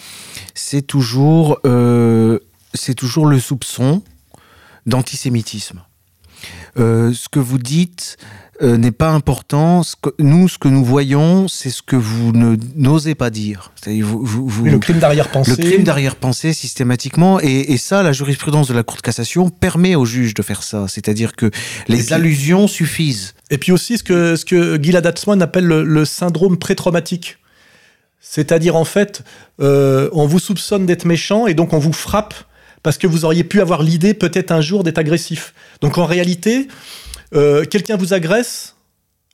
c'est 0.55 0.83
toujours, 0.83 1.59
euh, 1.67 2.39
c'est 2.75 2.95
toujours 2.95 3.27
le 3.27 3.39
soupçon 3.39 4.03
d'antisémitisme. 4.87 5.83
Euh, 6.79 7.13
ce 7.13 7.29
que 7.29 7.39
vous 7.39 7.59
dites 7.59 8.17
euh, 8.63 8.77
n'est 8.77 8.91
pas 8.93 9.11
important. 9.11 9.83
Ce 9.83 9.95
que, 10.01 10.11
nous, 10.19 10.49
ce 10.49 10.59
que 10.59 10.69
nous 10.69 10.85
voyons, 10.85 11.49
c'est 11.49 11.71
ce 11.71 11.83
que 11.83 11.97
vous 11.97 12.33
ne 12.33 12.57
n'osez 12.77 13.15
pas 13.15 13.31
dire. 13.31 13.73
Vous, 13.87 14.25
vous, 14.25 14.65
le 14.65 14.79
crime 14.79 14.99
d'arrière-pensée. 14.99 15.57
le 15.57 15.57
crime 15.57 15.85
d'arrière-pensée 15.85 16.53
systématiquement, 16.53 17.41
et, 17.41 17.73
et 17.73 17.79
ça, 17.79 18.03
la 18.03 18.13
jurisprudence 18.13 18.69
de 18.69 18.75
la 18.75 18.83
Cour 18.83 18.97
de 18.99 19.03
cassation 19.03 19.49
permet 19.51 19.95
aux 19.95 20.05
juges 20.05 20.35
de 20.35 20.43
faire 20.43 20.63
ça. 20.63 20.87
C'est-à-dire 20.89 21.35
que 21.35 21.51
les 21.89 22.03
puis- 22.05 22.13
allusions 22.15 22.69
suffisent. 22.69 23.35
Et 23.51 23.59
puis 23.59 23.73
aussi 23.73 23.99
ce 23.99 24.03
que, 24.03 24.37
ce 24.37 24.45
que 24.45 24.81
Gilad 24.83 25.07
appelle 25.07 25.65
le, 25.65 25.83
le 25.83 26.05
syndrome 26.05 26.59
pré-traumatique. 26.59 27.39
C'est-à-dire, 28.21 28.75
en 28.77 28.85
fait, 28.85 29.23
euh, 29.61 30.09
on 30.13 30.27
vous 30.27 30.39
soupçonne 30.39 30.87
d'être 30.87 31.05
méchant 31.05 31.47
et 31.47 31.55
donc 31.55 31.73
on 31.73 31.79
vous 31.79 31.93
frappe 31.93 32.35
parce 32.85 32.99
que 32.99 33.09
vous 33.09 33.25
auriez 33.25 33.43
pu 33.43 33.61
avoir 33.61 33.83
l'idée 33.83 34.15
peut-être 34.15 34.53
un 34.53 34.61
jour 34.61 34.85
d'être 34.85 34.99
agressif. 34.99 35.53
Donc 35.81 35.99
en 35.99 36.05
réalité, 36.07 36.69
euh, 37.35 37.65
quelqu'un 37.65 37.97
vous 37.97 38.15
agresse 38.15 38.77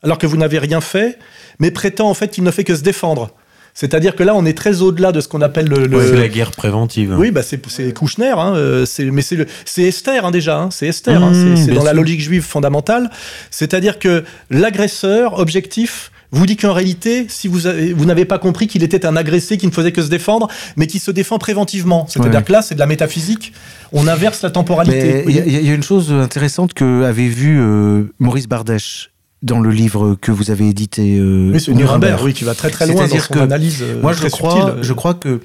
alors 0.02 0.16
que 0.16 0.26
vous 0.26 0.38
n'avez 0.38 0.58
rien 0.58 0.80
fait, 0.80 1.18
mais 1.58 1.70
prétend 1.70 2.08
en 2.08 2.14
fait 2.14 2.28
qu'il 2.28 2.42
ne 2.44 2.50
fait 2.50 2.64
que 2.64 2.74
se 2.74 2.80
défendre. 2.82 3.32
C'est-à-dire 3.74 4.16
que 4.16 4.22
là, 4.24 4.34
on 4.34 4.44
est 4.46 4.56
très 4.56 4.82
au-delà 4.82 5.12
de 5.12 5.20
ce 5.20 5.28
qu'on 5.28 5.42
appelle 5.42 5.68
le... 5.68 5.86
le- 5.86 6.04
C'est 6.04 6.16
la 6.16 6.28
guerre 6.28 6.50
préventive. 6.50 7.14
oui, 7.18 7.30
bah 7.30 7.42
c'est 7.42 7.92
Kouchner, 7.94 8.32
hein, 8.36 8.54
euh, 8.56 8.84
c'est- 8.84 9.04
mais 9.04 9.22
c'est 9.22 9.82
Esther 9.82 10.24
hein, 10.24 10.30
déjà, 10.32 10.58
hein, 10.58 10.70
c'est 10.70 10.86
Esther, 10.88 11.22
hein, 11.22 11.30
Mmh, 11.30 11.56
c'est- 11.56 11.62
c'est 11.64 11.70
bien 11.70 11.80
dans 11.80 11.84
la 11.84 11.92
logique 11.92 12.20
juive 12.20 12.42
fondamentale. 12.42 13.10
C'est-à-dire 13.50 13.98
que 13.98 14.24
l'agresseur 14.50 15.38
objectif 15.38 16.10
vous 16.32 16.46
dit 16.46 16.56
qu'en 16.56 16.72
réalité, 16.72 17.26
si 17.28 17.48
vous 17.48 17.66
avez- 17.66 17.92
vous 17.92 18.04
n'avez 18.04 18.24
pas 18.24 18.38
compris 18.38 18.66
qu'il 18.66 18.82
était 18.82 19.04
un 19.04 19.16
agressé 19.16 19.56
qui 19.56 19.66
ne 19.66 19.72
faisait 19.72 19.92
que 19.92 20.02
se 20.02 20.08
défendre, 20.08 20.48
mais 20.76 20.86
qui 20.86 20.98
se 20.98 21.10
défend 21.10 21.38
préventivement. 21.38 22.06
C'est-à-dire 22.08 22.38
Ouais. 22.40 22.44
que 22.44 22.52
là, 22.52 22.62
c'est 22.62 22.74
de 22.74 22.80
la 22.80 22.86
métaphysique. 22.86 23.52
On 23.92 24.06
inverse 24.08 24.42
la 24.42 24.50
temporalité. 24.50 25.24
Il 25.26 25.34
y, 25.34 25.40
a- 25.40 25.44
y 25.60 25.74
une 25.74 25.82
chose 25.82 26.12
intéressante 26.12 26.72
que 26.74 27.02
avait 27.04 27.28
vu 27.28 27.58
euh, 27.60 28.04
Maurice 28.20 28.46
Bardèche 28.46 29.10
dans 29.42 29.58
le 29.60 29.70
livre 29.70 30.16
que 30.20 30.30
vous 30.32 30.50
avez 30.50 30.68
édité. 30.68 31.16
euh, 31.18 31.50
oui, 31.52 31.60
c'est 31.60 31.72
Nuremberg, 31.72 32.20
oui, 32.22 32.32
qui 32.34 32.44
va 32.44 32.54
très 32.54 32.70
très 32.70 32.86
loin 32.86 32.94
dans 32.94 33.00
C'est-à-dire 33.00 33.24
son 33.24 33.34
que 33.34 33.38
analyse. 33.40 33.78
euh, 33.82 34.00
Moi, 34.02 34.12
je 34.12 34.28
crois, 34.28 34.52
subtile. 34.66 34.82
je 34.82 34.92
crois 34.92 35.14
que 35.14 35.40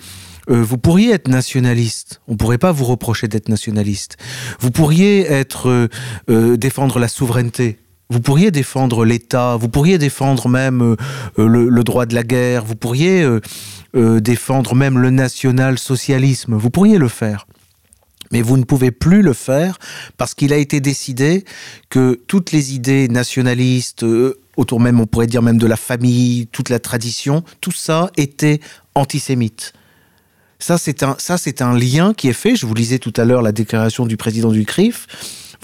euh, 0.51 0.61
vous 0.61 0.77
pourriez 0.77 1.11
être 1.11 1.27
nationaliste. 1.27 2.21
On 2.27 2.35
pourrait 2.35 2.59
pas 2.59 2.71
vous 2.71 2.85
reprocher 2.85 3.27
d'être 3.27 3.49
nationaliste. 3.49 4.17
Vous 4.59 4.69
pourriez 4.69 5.21
être 5.31 5.87
euh, 6.29 6.57
défendre 6.57 6.99
la 6.99 7.07
souveraineté. 7.07 7.79
Vous 8.09 8.19
pourriez 8.19 8.51
défendre 8.51 9.03
l'État. 9.03 9.55
Vous 9.55 9.69
pourriez 9.69 9.97
défendre 9.97 10.47
même 10.47 10.81
euh, 10.81 10.95
euh, 11.39 11.47
le, 11.47 11.83
droit 11.83 12.05
de 12.05 12.13
la 12.13 12.23
guerre. 12.23 12.63
Vous 12.63 12.75
pourriez 12.75 13.23
euh, 13.23 14.19
défendre 14.19 14.75
même 14.75 14.99
le 14.99 15.09
national-socialisme. 15.09 16.55
Vous 16.55 16.69
pourriez 16.69 16.97
le 16.97 17.07
faire. 17.07 17.47
Mais 18.31 18.41
vous 18.41 18.57
ne 18.57 18.63
pouvez 18.63 18.91
plus 18.91 19.21
le 19.21 19.33
faire 19.33 19.77
parce 20.17 20.33
qu'il 20.33 20.51
a 20.53 20.57
été 20.57 20.81
décidé 20.81 21.45
que 21.89 22.19
toutes 22.27 22.51
les 22.51 22.73
idées 22.73 23.07
nationalistes, 23.07 24.05
autour 24.57 24.79
même, 24.79 24.99
on 24.99 25.05
pourrait 25.05 25.27
dire 25.27 25.41
même 25.41 25.57
de 25.57 25.67
la 25.67 25.77
famille, 25.77 26.47
toute 26.47 26.69
la 26.69 26.79
tradition, 26.79 27.43
tout 27.61 27.71
ça 27.71 28.09
était 28.17 28.59
antisémite. 28.95 29.73
Ça, 30.59 30.77
c'est 30.77 31.03
un, 31.03 31.15
un 31.59 31.77
lien 31.77 32.13
qui 32.13 32.27
est 32.27 32.33
fait. 32.33 32.55
Je 32.55 32.65
vous 32.65 32.73
lisais 32.73 32.97
tout 32.97 33.13
à 33.15 33.25
l'heure 33.25 33.41
la 33.41 33.51
déclaration 33.51 34.05
du 34.05 34.17
président 34.17 34.51
du 34.51 34.65
CRIF. 34.65 35.05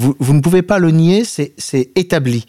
Vous, 0.02 0.16
vous 0.20 0.34
ne 0.34 0.42
pouvez 0.42 0.64
pas 0.64 0.80
le 0.80 0.90
nier, 0.90 1.24
c'est, 1.26 1.54
établi. 1.96 2.46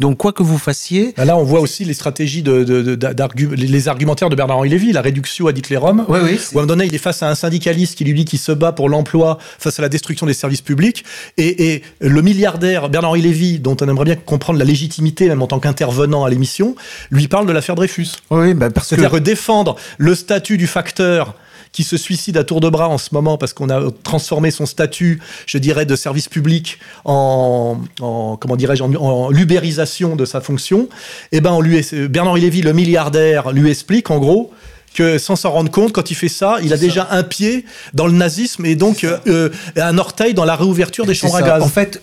Donc, 0.00 0.16
quoi 0.18 0.32
que 0.32 0.42
vous 0.42 0.58
fassiez, 0.58 1.12
Là, 1.16 1.36
on 1.36 1.42
voit 1.44 1.58
aussi 1.60 1.84
les 1.84 1.94
stratégies 1.94 2.42
de, 2.42 2.62
de- 2.64 2.82
de- 2.82 2.94
d'argu- 3.12 3.54
les- 3.54 3.86
argumentaires 3.88 4.28
de 4.28 4.34
Bernard-Henri 4.36 4.68
Lévy, 4.68 4.92
la 4.92 5.00
réduction 5.00 5.46
ad 5.48 5.56
Hitlerum. 5.58 6.04
Oui, 6.08 6.18
oui, 6.22 6.30
Où 6.52 6.58
à 6.58 6.62
un 6.62 6.64
moment 6.64 6.66
donné, 6.66 6.86
il 6.86 6.94
est 6.94 6.98
face 6.98 7.22
à 7.22 7.28
un 7.30 7.34
syndicaliste 7.36 7.96
qui 7.96 8.04
lui 8.04 8.12
dit 8.14 8.24
qu'il 8.24 8.38
se 8.40 8.50
bat 8.50 8.72
pour 8.72 8.88
l'emploi 8.88 9.38
face 9.58 9.78
à 9.78 9.82
la 9.82 9.88
destruction 9.88 10.26
des 10.26 10.34
services 10.34 10.62
publics. 10.62 11.04
Et, 11.36 11.74
et 11.74 11.82
le 12.00 12.22
milliardaire 12.22 12.88
Bernard-Henri 12.88 13.22
Lévy, 13.22 13.58
dont 13.60 13.76
on 13.80 13.88
aimerait 13.88 14.04
bien 14.04 14.16
comprendre 14.16 14.58
la 14.58 14.64
légitimité, 14.64 15.28
même 15.28 15.42
en 15.42 15.46
tant 15.48 15.60
qu'intervenant 15.60 16.24
à 16.24 16.30
l'émission, 16.30 16.74
lui 17.12 17.26
parle 17.28 17.46
de 17.46 17.52
l'affaire 17.52 17.76
Dreyfus. 17.76 18.08
oui, 18.30 18.54
bah 18.54 18.70
parce 18.70 18.88
que 18.90 18.96
C'est-à-dire 18.96 19.20
défendre 19.20 19.76
le 19.98 20.14
statut 20.16 20.56
du 20.58 20.66
facteur 20.66 21.34
qui 21.74 21.82
se 21.82 21.96
suicide 21.96 22.36
à 22.38 22.44
tour 22.44 22.60
de 22.60 22.68
bras 22.68 22.88
en 22.88 22.98
ce 22.98 23.10
moment 23.12 23.36
parce 23.36 23.52
qu'on 23.52 23.68
a 23.68 23.90
transformé 24.04 24.52
son 24.52 24.64
statut, 24.64 25.20
je 25.44 25.58
dirais, 25.58 25.84
de 25.84 25.96
service 25.96 26.28
public 26.28 26.78
en, 27.04 27.78
en 28.00 28.36
comment 28.36 28.54
dirais-je, 28.56 28.84
en, 28.84 28.94
en 28.94 29.28
l'ubérisation 29.28 30.14
de 30.14 30.24
sa 30.24 30.40
fonction. 30.40 30.88
Eh 31.32 31.40
ben, 31.40 31.50
on 31.50 31.60
lui, 31.60 31.84
Bernard 32.08 32.36
Lévy, 32.36 32.62
le 32.62 32.72
milliardaire, 32.72 33.50
lui 33.50 33.70
explique 33.70 34.10
en 34.10 34.18
gros 34.18 34.52
que 34.94 35.18
sans 35.18 35.34
s'en 35.34 35.50
rendre 35.50 35.72
compte, 35.72 35.92
quand 35.92 36.12
il 36.12 36.14
fait 36.14 36.28
ça, 36.28 36.58
il 36.62 36.72
a 36.72 36.76
déjà 36.76 37.08
un 37.10 37.24
pied 37.24 37.64
dans 37.92 38.06
le 38.06 38.12
nazisme 38.12 38.64
et 38.64 38.76
donc 38.76 39.02
euh, 39.02 39.18
euh, 39.26 39.50
un 39.76 39.98
orteil 39.98 40.34
dans 40.34 40.44
la 40.44 40.54
réouverture 40.54 41.04
des 41.04 41.14
chambres 41.14 41.34
à 41.34 41.40
ça. 41.40 41.46
gaz. 41.46 41.62
En 41.64 41.68
fait, 41.68 42.00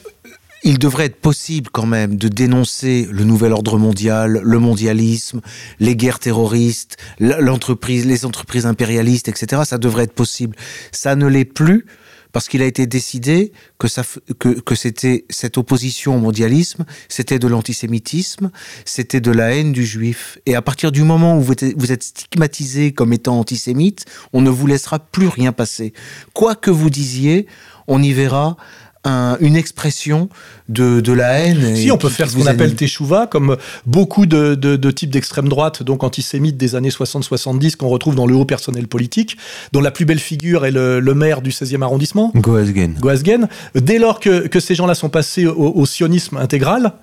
il 0.64 0.80
devrait 0.80 1.05
être 1.05 1.20
possible 1.20 1.70
quand 1.72 1.86
même 1.86 2.16
de 2.16 2.28
dénoncer 2.28 3.07
le 3.12 3.24
nouvel 3.24 3.53
ordre 3.53 3.78
mondial, 3.78 4.39
le 4.43 4.59
mondialisme, 4.59 5.41
les 5.80 5.95
guerres 5.95 6.20
terroristes, 6.20 6.97
l'entreprise, 7.20 8.05
les 8.05 8.26
entreprises 8.26 8.66
impérialistes, 8.66 9.28
etc. 9.28 9.64
Ça 9.66 9.78
devrait 9.78 10.03
être 10.03 10.14
possible. 10.14 10.55
Ça 10.91 11.16
ne 11.16 11.28
l'est 11.28 11.45
plus 11.45 11.86
parce 12.32 12.47
qu'il 12.47 12.62
a 12.62 12.66
été 12.66 12.88
décidé 12.88 13.51
que, 13.78 13.88
ça, 13.88 14.03
que, 14.39 14.59
que 14.59 14.76
c'était 14.76 15.26
cette 15.30 15.57
opposition 15.57 16.16
au 16.16 16.20
mondialisme, 16.20 16.86
c'était 17.09 17.39
de 17.39 17.47
l'antisémitisme, 17.47 18.51
c'était 18.86 19.20
de 19.20 19.32
la 19.32 19.53
haine 19.53 19.74
du 19.74 19.86
juif. 19.86 20.38
Et 20.45 20.55
à 20.55 20.62
partir 20.62 20.91
du 20.91 21.03
moment 21.03 21.38
où 21.38 21.41
vous 21.41 21.53
êtes, 21.53 21.78
vous 21.78 21.91
êtes 21.91 22.03
stigmatisé 22.03 22.93
comme 22.93 23.14
étant 23.14 23.38
antisémite, 23.38 24.05
on 24.34 24.41
ne 24.41 24.49
vous 24.49 24.68
laissera 24.68 24.99
plus 24.99 25.28
rien 25.28 25.51
passer. 25.51 25.93
Quoi 26.34 26.55
que 26.55 26.72
vous 26.72 26.89
disiez, 26.89 27.47
on 27.88 28.01
y 28.01 28.14
verra 28.14 28.55
un- 29.04 29.36
une 29.39 29.56
expression 29.56 30.30
de, 30.70 30.99
de 31.02 31.12
la 31.12 31.39
haine. 31.39 31.76
Si, 31.76 31.91
on 31.91 31.97
peut 31.97 32.10
faire 32.10 32.30
ce 32.30 32.36
qu'on 32.36 32.45
appelle 32.45 32.76
teshuva, 32.76 33.28
comme 33.28 33.58
beaucoup 33.86 34.26
de, 34.26 34.54
de- 34.56 34.76
de 34.76 34.91
types 34.91 35.10
d'extrême 35.10 35.49
droite, 35.49 35.82
donc 35.84 36.04
antisémites 36.04 36.58
des 36.58 36.76
années 36.76 36.89
60-70, 36.89 37.76
qu'on 37.78 37.88
retrouve 37.89 38.16
dans 38.16 38.28
le 38.28 38.36
haut 38.36 38.45
personnel 38.45 38.88
politique, 38.88 39.38
dont 39.72 39.82
la 39.82 39.91
plus 39.91 40.06
belle 40.06 40.20
figure 40.20 40.66
est 40.66 40.72
le, 40.72 40.99
le 40.99 41.14
maire 41.16 41.41
du 41.41 41.49
16e 41.49 41.82
arrondissement, 41.82 42.32
Goasgen. 42.36 42.93
Goasgen. 42.99 43.47
Dès 43.76 43.97
lors 43.97 44.20
que, 44.20 44.47
que 44.47 44.60
ces 44.60 44.76
gens-là 44.76 44.93
sont 44.95 45.10
passés 45.10 45.47
au, 45.47 45.54
au 45.76 45.86
sionisme 45.86 46.38
intégral, 46.38 46.93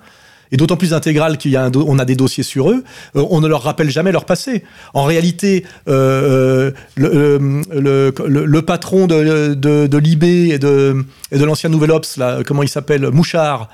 et 0.51 0.57
d'autant 0.57 0.77
plus 0.77 0.93
intégral 0.93 1.37
qu'il 1.37 1.51
y 1.51 1.55
a 1.55 1.69
on 1.75 1.99
a 1.99 2.05
des 2.05 2.15
dossiers 2.15 2.43
sur 2.43 2.71
eux, 2.71 2.83
euh, 3.15 3.25
on 3.29 3.41
ne 3.41 3.47
leur 3.47 3.63
rappelle 3.63 3.89
jamais 3.89 4.11
leur 4.11 4.25
passé. 4.25 4.63
En 4.93 5.03
réalité, 5.03 5.65
euh, 5.87 6.71
euh, 6.99 7.61
le, 7.71 8.59
patron 8.61 9.07
de, 9.07 9.53
de, 9.53 9.97
l'IB 9.97 10.23
et 10.23 10.59
de, 10.59 11.05
de 11.31 11.43
l'ancien 11.43 11.69
Nouvel 11.69 11.91
Ops, 11.91 12.19
comment 12.45 12.63
il 12.63 12.69
s'appelle 12.69 13.09
Mouchard. 13.11 13.69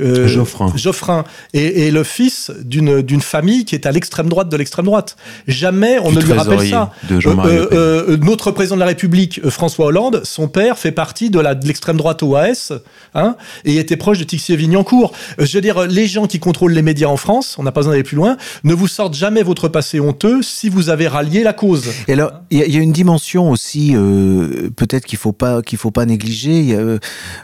Euh, 0.00 0.26
Geoffrin. 0.28 0.72
Geoffrin 0.76 1.24
est, 1.54 1.86
est 1.86 1.90
le 1.90 2.04
fils 2.04 2.50
d'une 2.64 3.02
d'une 3.02 3.20
famille 3.20 3.64
qui 3.64 3.74
est 3.74 3.86
à 3.86 3.92
l'extrême 3.92 4.28
droite 4.28 4.48
de 4.48 4.56
l'extrême 4.56 4.84
droite. 4.86 5.16
Jamais 5.48 5.98
on 6.02 6.10
Du 6.10 6.16
ne 6.18 6.22
lui 6.22 6.32
rappelle 6.32 6.68
ça. 6.68 6.92
de 7.08 7.16
Euh, 7.16 7.34
euh, 7.46 7.68
euh, 7.72 8.16
notre 8.18 8.50
président 8.50 8.76
de 8.76 8.80
la 8.80 8.86
République, 8.86 9.40
euh, 9.44 9.50
François 9.50 9.86
Hollande, 9.86 10.20
son 10.24 10.48
père 10.48 10.78
fait 10.78 10.92
partie 10.92 11.30
de 11.30 11.40
l'extrême 11.66 11.96
droite 11.96 12.22
OAS 12.22 12.72
hein, 13.14 13.36
et 13.64 13.76
était 13.76 13.96
proche 13.96 14.18
de 14.18 14.24
Tixier-Vignancourt. 14.24 15.12
Je 15.38 15.52
veux 15.56 15.60
dire, 15.60 15.86
les 15.86 16.06
gens 16.06 16.26
qui 16.26 16.38
contrôlent 16.38 16.72
les 16.72 16.82
médias 16.82 17.08
en 17.08 17.16
France, 17.16 17.56
on 17.58 17.62
n'a 17.62 17.72
pas 17.72 17.80
besoin 17.80 17.92
d'aller 17.92 18.02
plus 18.02 18.16
loin, 18.16 18.36
ne 18.64 18.74
vous 18.74 18.88
sortent 18.88 19.14
jamais 19.14 19.42
votre 19.42 19.68
passé 19.68 20.00
honteux 20.00 20.42
si 20.42 20.68
vous 20.68 20.88
avez 20.90 21.08
rallié 21.08 21.42
la 21.42 21.52
cause. 21.52 21.84
Et 22.08 22.12
alors, 22.12 22.32
il 22.50 22.58
y, 22.58 22.62
a- 22.62 22.66
il 22.66 22.74
y 22.74 22.78
a 22.78 22.80
une 22.82 22.92
dimension 22.92 23.50
aussi, 23.50 23.92
euh, 23.94 24.70
peut-être 24.76 25.06
qu'il 25.06 25.18
faut 25.18 25.32
pas 25.32 25.62
qu'il 25.62 25.78
faut 25.78 25.90
pas 25.90 26.04
négliger. 26.06 26.74
Euh, 26.74 26.98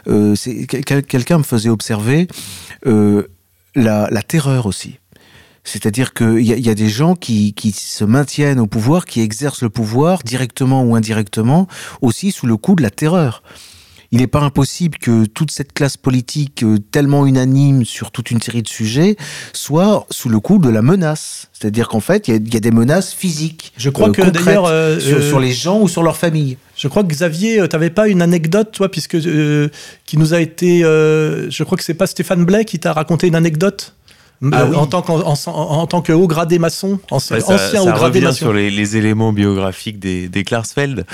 euh, 0.07 0.35
Quelqu'un 1.07 1.37
me 1.39 1.43
faisait 1.43 1.69
observer 1.69 2.27
euh, 2.85 3.23
la, 3.75 4.07
la 4.11 4.21
terreur 4.21 4.65
aussi. 4.65 4.99
C'est-à-dire 5.63 6.13
qu'il 6.13 6.39
y, 6.41 6.61
y 6.61 6.69
a 6.69 6.75
des 6.75 6.89
gens 6.89 7.15
qui, 7.15 7.53
qui 7.53 7.71
se 7.71 8.03
maintiennent 8.03 8.59
au 8.59 8.67
pouvoir, 8.67 9.05
qui 9.05 9.21
exercent 9.21 9.61
le 9.61 9.69
pouvoir 9.69 10.21
directement 10.23 10.83
ou 10.83 10.95
indirectement, 10.95 11.67
aussi 12.01 12.31
sous 12.31 12.47
le 12.47 12.57
coup 12.57 12.75
de 12.75 12.83
la 12.83 12.89
terreur. 12.89 13.43
Il 14.11 14.19
n'est 14.19 14.27
pas 14.27 14.41
impossible 14.41 14.99
que 14.99 15.25
toute 15.25 15.49
cette 15.49 15.73
classe 15.73 15.97
politique 15.97 16.61
euh, 16.63 16.77
tellement 16.77 17.25
unanime 17.25 17.83
sur 17.83 18.11
toute 18.11 18.29
une 18.29 18.39
série 18.41 18.61
de 18.61 18.67
sujets 18.67 19.15
soit 19.53 20.05
sous 20.11 20.29
le 20.29 20.39
coup 20.39 20.59
de 20.59 20.69
la 20.69 20.83
menace. 20.83 21.47
C'est-à-dire 21.51 21.87
qu'en 21.87 21.99
fait, 22.01 22.27
il 22.27 22.31
y 22.31 22.33
a- 22.35 22.39
il 22.45 22.53
y, 22.53 22.57
a 22.57 22.59
des 22.59 22.69
menaces 22.69 23.11
physiques. 23.11 23.73
Je 23.75 23.89
crois 23.89 24.09
euh, 24.09 24.11
que 24.11 24.21
d'ailleurs, 24.29 24.65
euh, 24.65 24.99
sur, 24.99 25.23
sur 25.23 25.39
les 25.39 25.51
gens 25.51 25.79
ou 25.79 25.87
sur 25.87 26.03
leur 26.03 26.15
famille. 26.17 26.57
Je 26.83 26.89
crois 26.89 27.01
que 27.01 27.07
Xavier, 27.07 27.61
euh, 27.61 27.67
t'avais 27.67 27.89
pas 27.89 28.09
une 28.09 28.21
anecdote, 28.21 28.73
toi, 28.73 28.91
puisque 28.91 29.15
euh, 29.15 29.69
qui 30.05 30.17
nous 30.17 30.33
a 30.33 30.41
été, 30.41 30.83
euh, 30.83 31.49
je 31.49 31.63
crois 31.63 31.77
que 31.77 31.83
c'est 31.85 31.93
pas 31.93 32.07
Stéphane 32.07 32.43
Blais 32.43 32.65
qui 32.65 32.77
t'a 32.77 32.91
raconté 32.91 33.27
une 33.27 33.35
anecdote? 33.35 33.95
Ah 34.51 34.61
euh, 34.63 34.67
oui. 34.69 34.75
en 34.75 34.87
tant 34.87 35.03
en, 35.09 35.33
en- 35.33 35.51
en 35.51 35.87
tant 35.87 36.01
que 36.01 36.11
haut 36.11 36.27
gradé 36.27 36.59
maçon, 36.59 36.99
ancien, 37.11 37.37
Ouais, 37.37 37.41
ça, 37.41 37.53
ancien 37.55 37.67
ça 37.69 37.81
haut 37.83 37.85
gradé 37.85 38.05
revient 38.19 38.21
maçon. 38.25 38.37
sur 38.37 38.53
les, 38.53 38.69
les 38.69 38.97
éléments 38.97 39.31
biographiques 39.31 39.99
des, 39.99 40.27
des 40.27 40.43
Klarsfeld. 40.43 41.05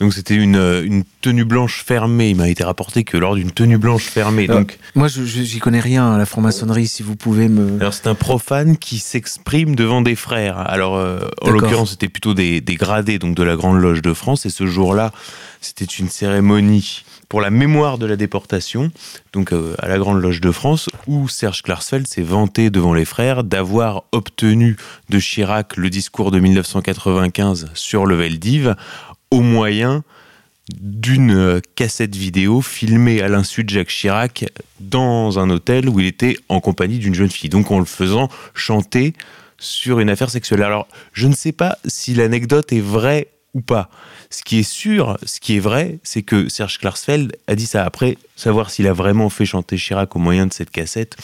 Donc 0.00 0.14
c'était 0.14 0.34
une, 0.36 0.56
une 0.84 1.02
tenue 1.20 1.44
blanche 1.44 1.82
fermée. 1.84 2.30
Il 2.30 2.36
m'a 2.36 2.48
été 2.48 2.62
rapporté 2.64 3.02
que 3.04 3.16
lors 3.16 3.34
d'une 3.34 3.50
tenue 3.50 3.78
blanche 3.78 4.04
fermée, 4.04 4.44
Alors, 4.44 4.60
donc 4.60 4.78
Moi, 4.94 5.08
je 5.08 5.24
j'y 5.24 5.58
connais 5.58 5.80
rien 5.80 6.12
à 6.12 6.18
la 6.18 6.24
franc-maçonnerie, 6.24 6.86
si 6.86 7.02
vous 7.02 7.16
pouvez 7.16 7.48
me... 7.48 7.80
Alors 7.80 7.92
c'est 7.92 8.06
un 8.06 8.14
profane 8.14 8.76
qui 8.76 8.98
s'exprime 8.98 9.74
devant 9.74 10.00
des 10.00 10.14
frères. 10.14 10.58
Alors 10.58 10.96
euh, 10.96 11.18
en 11.42 11.50
l'occurrence 11.50 11.90
c'était 11.90 12.08
plutôt 12.08 12.32
des, 12.34 12.60
des 12.60 12.76
gradés 12.76 13.18
donc 13.18 13.34
de 13.34 13.42
la 13.42 13.56
Grande 13.56 13.80
Loge 13.80 14.02
de 14.02 14.12
France 14.14 14.46
et 14.46 14.50
ce 14.50 14.66
jour-là 14.66 15.12
c'était 15.60 15.84
une 15.84 16.08
cérémonie 16.08 17.02
pour 17.28 17.40
la 17.40 17.50
mémoire 17.50 17.98
de 17.98 18.06
la 18.06 18.16
déportation 18.16 18.90
donc 19.32 19.52
euh, 19.52 19.74
à 19.78 19.88
la 19.88 19.98
Grande 19.98 20.20
Loge 20.20 20.40
de 20.40 20.52
France 20.52 20.88
où 21.06 21.28
Serge 21.28 21.62
Klarsfeld 21.62 22.06
s'est 22.06 22.22
vanté 22.22 22.70
devant 22.70 22.94
les 22.94 23.04
frères 23.04 23.44
d'avoir 23.44 24.04
obtenu 24.12 24.76
de 25.08 25.18
Chirac 25.18 25.76
le 25.76 25.90
discours 25.90 26.30
de 26.30 26.40
1995 26.40 27.70
sur 27.74 28.06
le 28.06 28.16
Veldiv 28.16 28.74
au 29.30 29.40
moyen 29.40 30.04
d'une 30.80 31.34
euh, 31.34 31.60
cassette 31.74 32.14
vidéo 32.14 32.60
filmée 32.60 33.22
à 33.22 33.28
l'insu 33.28 33.64
de 33.64 33.70
Jacques 33.70 33.88
Chirac 33.88 34.44
dans 34.80 35.38
un 35.38 35.50
hôtel 35.50 35.88
où 35.88 36.00
il 36.00 36.06
était 36.06 36.36
en 36.48 36.60
compagnie 36.60 36.98
d'une 36.98 37.14
jeune 37.14 37.30
fille. 37.30 37.48
Donc 37.48 37.70
en 37.70 37.78
le 37.78 37.84
faisant 37.84 38.28
chanter 38.54 39.14
sur 39.58 40.00
une 40.00 40.10
affaire 40.10 40.30
sexuelle. 40.30 40.62
Alors 40.62 40.86
je 41.12 41.26
ne 41.26 41.34
sais 41.34 41.52
pas 41.52 41.78
si 41.86 42.14
l'anecdote 42.14 42.72
est 42.72 42.80
vraie 42.80 43.28
ou 43.54 43.60
pas. 43.60 43.90
Ce 44.30 44.42
qui 44.42 44.58
est 44.58 44.62
sûr, 44.62 45.16
ce 45.24 45.40
qui 45.40 45.56
est 45.56 45.60
vrai, 45.60 45.98
c'est 46.02 46.22
que 46.22 46.48
Serge 46.48 46.78
Klarsfeld 46.78 47.36
a 47.46 47.54
dit 47.54 47.66
ça. 47.66 47.84
Après, 47.84 48.18
savoir 48.36 48.70
s'il 48.70 48.86
a 48.86 48.92
vraiment 48.92 49.30
fait 49.30 49.46
chanter 49.46 49.76
Chirac 49.76 50.14
au 50.16 50.18
moyen 50.18 50.46
de 50.46 50.52
cette 50.52 50.70
cassette, 50.70 51.16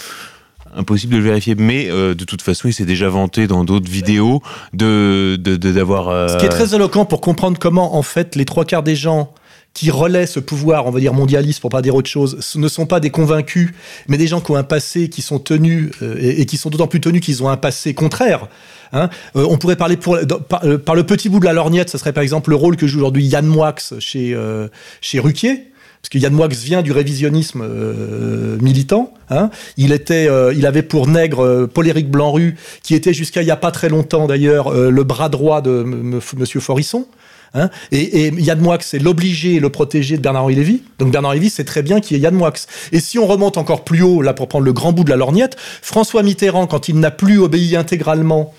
impossible 0.74 1.12
de 1.12 1.18
le 1.18 1.24
vérifier. 1.24 1.54
Mais 1.54 1.90
euh, 1.90 2.14
de 2.14 2.24
toute 2.24 2.42
façon, 2.42 2.68
il 2.68 2.72
s'est 2.72 2.86
déjà 2.86 3.08
vanté 3.08 3.46
dans 3.46 3.64
d'autres 3.64 3.90
vidéos 3.90 4.42
de 4.72 5.36
d'avoir. 5.36 6.08
euh, 6.08 6.28
Ce 6.28 6.36
qui 6.38 6.46
est 6.46 6.48
très 6.48 6.74
éloquent 6.74 7.04
pour 7.04 7.20
comprendre 7.20 7.58
comment, 7.58 7.96
en 7.96 8.02
fait, 8.02 8.36
les 8.36 8.44
trois 8.44 8.64
quarts 8.64 8.82
des 8.82 8.96
gens 8.96 9.32
qui 9.74 9.90
relaient 9.90 10.26
ce 10.26 10.38
pouvoir, 10.38 10.86
on 10.86 10.90
va 10.92 11.00
dire 11.00 11.12
mondialiste 11.12 11.60
pour 11.60 11.68
pas 11.68 11.82
dire 11.82 11.96
autre 11.96 12.08
chose, 12.08 12.38
ne 12.54 12.68
sont 12.68 12.86
pas 12.86 13.00
des 13.00 13.10
convaincus, 13.10 13.72
mais 14.06 14.16
des 14.16 14.28
gens 14.28 14.40
qui 14.40 14.52
ont 14.52 14.56
un 14.56 14.62
passé, 14.62 15.08
qui 15.08 15.20
sont 15.20 15.40
tenus, 15.40 15.90
euh, 16.00 16.16
et 16.20 16.46
qui 16.46 16.56
sont 16.56 16.70
d'autant 16.70 16.86
plus 16.86 17.00
tenus 17.00 17.20
qu'ils 17.20 17.42
ont 17.42 17.48
un 17.48 17.56
passé 17.56 17.92
contraire. 17.92 18.46
Hein. 18.94 19.10
Euh, 19.36 19.46
on 19.50 19.58
pourrait 19.58 19.76
parler 19.76 19.98
euh, 20.06 20.78
par 20.78 20.94
le 20.94 21.02
petit 21.04 21.28
bout 21.28 21.40
de 21.40 21.44
la 21.44 21.52
lorgnette, 21.52 21.90
ça 21.90 21.98
serait 21.98 22.12
par 22.14 22.22
exemple 22.22 22.48
le 22.50 22.56
rôle 22.56 22.76
que 22.76 22.86
joue 22.86 23.00
aujourd'hui 23.00 23.26
Yann 23.26 23.46
Moix 23.46 23.74
chez, 23.98 24.32
euh, 24.34 24.68
chez 25.02 25.20
Ruquier. 25.20 25.64
Parce 26.00 26.10
que 26.10 26.18
Yann 26.18 26.34
Moix 26.34 26.48
vient 26.48 26.82
du 26.82 26.92
révisionnisme 26.92 27.64
militant. 28.60 29.14
hein. 29.30 29.48
Il 29.78 29.90
était, 29.92 30.28
il 30.54 30.66
avait 30.66 30.82
pour 30.82 31.06
nègre 31.08 31.42
euh, 31.42 31.66
Paul-Éric 31.66 32.10
Blanru, 32.10 32.56
qui 32.82 32.94
était 32.94 33.14
jusqu'à 33.14 33.40
il 33.40 33.48
y 33.48 33.50
a 33.50 33.56
pas 33.56 33.70
très 33.70 33.88
longtemps 33.88 34.26
d'ailleurs 34.26 34.70
le 34.70 35.02
bras 35.04 35.30
droit 35.30 35.62
de 35.62 35.80
M- 35.82 36.20
Monsieur 36.36 36.60
Forisson. 36.60 37.06
hein. 37.54 37.70
et, 37.90 38.26
et 38.26 38.34
Yann 38.34 38.60
Moix, 38.60 38.76
c'est 38.82 38.98
l'obligé 38.98 39.54
et 39.54 39.60
le 39.60 39.70
protégé 39.70 40.18
de 40.18 40.22
Bernard-Henri 40.22 40.56
Lévy. 40.56 40.82
Donc 40.98 41.10
Bernard-Henri 41.10 41.38
Lévy 41.38 41.50
sait 41.50 41.64
très 41.64 41.82
bien 41.82 42.00
qui 42.00 42.14
est 42.14 42.18
Yann 42.18 42.34
Moix. 42.34 42.52
Et 42.92 43.00
si 43.00 43.18
on 43.18 43.26
remonte 43.26 43.56
encore 43.56 43.82
plus 43.82 44.02
haut, 44.02 44.20
là 44.20 44.34
pour 44.34 44.48
prendre 44.48 44.66
le 44.66 44.72
grand 44.74 44.92
bout 44.92 45.04
de 45.04 45.10
la 45.10 45.16
lorgnette, 45.16 45.56
François 45.80 46.22
Mitterrand, 46.22 46.66
quand 46.66 46.88
il 46.90 47.00
n'a 47.00 47.10
plus 47.12 47.38
obéi 47.38 47.76
intégralement 47.76 48.52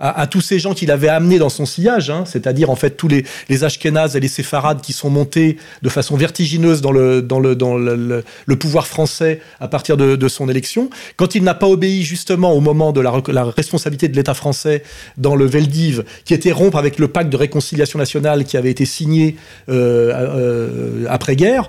à, 0.00 0.20
à 0.20 0.26
tous 0.26 0.40
ces 0.40 0.58
gens 0.58 0.74
qu'il 0.74 0.90
avait 0.90 1.08
amenés 1.08 1.38
dans 1.38 1.48
son 1.48 1.66
sillage, 1.66 2.10
hein, 2.10 2.24
c'est-à-dire 2.26 2.70
en 2.70 2.76
fait 2.76 2.90
tous 2.90 3.08
les, 3.08 3.24
les 3.48 3.64
Ashkénazes 3.64 4.16
et 4.16 4.20
les 4.20 4.28
séfarades 4.28 4.80
qui 4.80 4.92
sont 4.92 5.10
montés 5.10 5.56
de 5.82 5.88
façon 5.88 6.16
vertigineuse 6.16 6.80
dans 6.80 6.92
le, 6.92 7.22
dans 7.22 7.40
le, 7.40 7.54
dans 7.54 7.76
le, 7.76 8.22
le- 8.46 8.56
pouvoir 8.56 8.86
français 8.86 9.40
à 9.60 9.68
partir 9.68 9.96
de, 9.96 10.16
de 10.16 10.28
son 10.28 10.48
élection. 10.48 10.88
Quand 11.16 11.34
il 11.34 11.42
n'a 11.42 11.54
pas 11.54 11.68
obéi 11.68 12.02
justement 12.02 12.52
au 12.52 12.60
moment 12.60 12.92
de 12.92 13.00
la, 13.00 13.12
la 13.28 13.44
responsabilité 13.44 14.08
de 14.08 14.16
l'État 14.16 14.34
français 14.34 14.82
dans 15.16 15.36
le 15.36 15.44
Veldiv, 15.44 16.04
qui 16.24 16.34
était 16.34 16.52
rompre 16.52 16.78
avec 16.78 16.98
le 16.98 17.08
pacte 17.08 17.30
de 17.30 17.36
réconciliation 17.36 17.98
nationale 17.98 18.44
qui 18.44 18.56
avait 18.56 18.70
été 18.70 18.84
signé 18.86 19.36
euh, 19.68 20.12
euh, 20.14 21.06
après-guerre, 21.08 21.68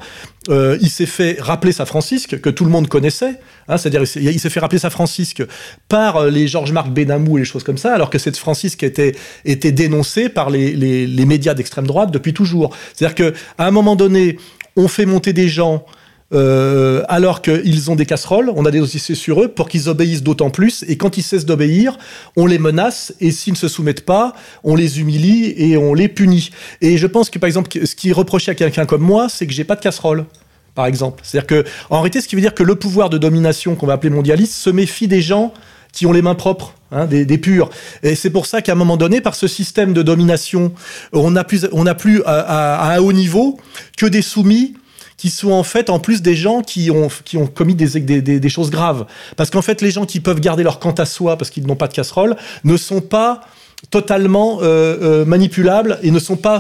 euh, 0.49 0.77
il 0.81 0.89
s'est 0.89 1.05
fait 1.05 1.37
rappeler 1.39 1.71
sa 1.71 1.85
Francisque, 1.85 2.39
que 2.39 2.49
tout 2.49 2.65
le 2.65 2.71
monde 2.71 2.87
connaissait, 2.87 3.39
hein, 3.67 3.77
c'est-à-dire 3.77 4.01
il 4.01 4.39
s'est- 4.39 4.49
fait 4.49 4.59
rappeler 4.59 4.79
sa 4.79 4.89
Francisque 4.89 5.43
par 5.89 6.17
euh, 6.17 6.29
les 6.29 6.47
Georges-Marc 6.47 6.89
Benamou 6.89 7.37
et 7.37 7.41
les 7.41 7.45
choses 7.45 7.63
comme 7.63 7.77
ça, 7.77 7.93
alors 7.93 8.09
que 8.09 8.19
cette 8.19 8.37
Francisque 8.37 8.83
était, 8.83 9.15
était 9.45 9.71
dénoncée 9.71 10.29
par 10.29 10.49
les, 10.49 10.73
les- 10.73 11.07
les 11.07 11.25
médias 11.25 11.53
d'extrême 11.53 11.87
droite 11.87 12.11
depuis 12.11 12.33
toujours. 12.33 12.75
C'est-à-dire 12.93 13.15
qu'à 13.33 13.63
un 13.65 13.71
moment 13.71 13.95
donné, 13.95 14.37
on 14.75 14.87
fait 14.87 15.05
monter 15.05 15.33
des 15.33 15.47
gens 15.47 15.85
euh, 16.36 17.03
alors 17.07 17.41
qu'ils 17.41 17.89
ont 17.89 17.95
des 17.95 18.05
casseroles, 18.05 18.51
on 18.55 18.65
a 18.65 18.71
des 18.71 18.79
dossiers 18.79 19.15
sur 19.15 19.41
eux 19.41 19.47
pour 19.47 19.69
qu'ils 19.69 19.89
obéissent 19.89 20.23
d'autant 20.23 20.49
plus. 20.49 20.83
Et 20.88 20.97
quand 20.97 21.17
ils 21.17 21.23
cessent 21.23 21.45
d'obéir, 21.45 21.97
on 22.36 22.45
les 22.45 22.59
menace 22.59 23.13
et 23.21 23.31
s'ils 23.31 23.53
ne 23.53 23.57
se 23.57 23.67
soumettent 23.67 24.05
pas, 24.05 24.33
on 24.63 24.75
les 24.75 24.99
humilie 24.99 25.53
et 25.57 25.77
on 25.77 25.93
les 25.93 26.09
punit. 26.09 26.51
Et 26.81 26.97
je 26.97 27.07
pense 27.07 27.29
que 27.29 27.39
par 27.39 27.47
exemple, 27.47 27.69
ce 27.86 27.95
qui 27.95 28.09
est 28.09 28.13
reproché 28.13 28.51
à 28.51 28.55
quelqu'un 28.55 28.86
comme 28.86 29.01
moi, 29.01 29.29
c'est 29.29 29.47
que 29.47 29.53
j'ai 29.53 29.63
pas 29.63 29.75
de 29.75 29.81
casserole. 29.81 30.25
Par 30.75 30.86
exemple, 30.88 31.21
c'est-à-dire 31.23 31.47
que 31.47 31.63
en 31.89 32.01
réalité, 32.01 32.19
ce 32.19 32.27
qui 32.27 32.36
veut 32.36 32.41
dire 32.41 32.53
que 32.53 32.63
le 32.63 32.75
pouvoir 32.75 33.09
de 33.09 33.17
domination 33.17 33.75
qu'on 33.75 33.88
va 33.88 33.93
appeler 33.93 34.09
mondialiste 34.13 34.53
se 34.53 34.69
méfie 34.69 35.07
des 35.07 35.21
gens 35.21 35.53
qui 35.93 36.05
ont 36.05 36.11
les 36.11 36.21
mains 36.21 36.36
propres. 36.36 36.73
hein, 36.91 37.05
des, 37.05 37.38
purs. 37.38 37.69
Et 38.03 38.15
c'est 38.15 38.29
pour 38.29 38.45
ça 38.45 38.61
qu'à 38.61 38.73
un 38.73 38.75
moment 38.75 38.97
donné, 38.97 39.21
par 39.21 39.36
ce 39.36 39.47
système 39.47 39.93
de 39.93 40.01
domination, 40.01 40.73
on 41.13 41.31
n'a 41.31 41.43
plus, 41.43 41.65
on 41.71 41.86
plus 41.95 42.21
à- 42.25 42.75
à 42.91 42.95
un 42.95 42.99
haut 42.99 43.13
niveau 43.13 43.57
que 43.97 44.05
des 44.05 44.21
soumis 44.21 44.75
qui 45.18 45.30
sont 45.30 45.51
en 45.51 45.63
fait 45.63 45.89
en 45.89 45.99
plus 45.99 46.22
des 46.22 46.36
gens 46.36 46.61
qui 46.61 46.91
ont, 46.91 47.09
commis 47.47 47.76
des 47.76 48.49
choses 48.49 48.70
graves. 48.70 49.05
Parce 49.38 49.49
qu'en 49.49 49.61
fait, 49.61 49.82
les 49.82 49.91
gens 49.91 50.05
qui 50.05 50.20
peuvent 50.20 50.39
garder 50.39 50.63
leur 50.63 50.80
quant 50.80 50.91
à 50.91 51.05
soi 51.05 51.38
parce 51.38 51.49
qu'ils 51.49 51.66
n'ont 51.66 51.76
pas 51.76 51.88
de 51.88 51.93
casserole 51.93 52.36
ne 52.63 52.78
sont 52.78 53.01
pas 53.01 53.41
totalement 53.91 54.59
euh, 54.61 54.97
euh, 55.01 55.26
manipulables 55.26 55.99
et 56.01 56.11
ne 56.11 56.20
sont 56.20 56.38
pas 56.38 56.59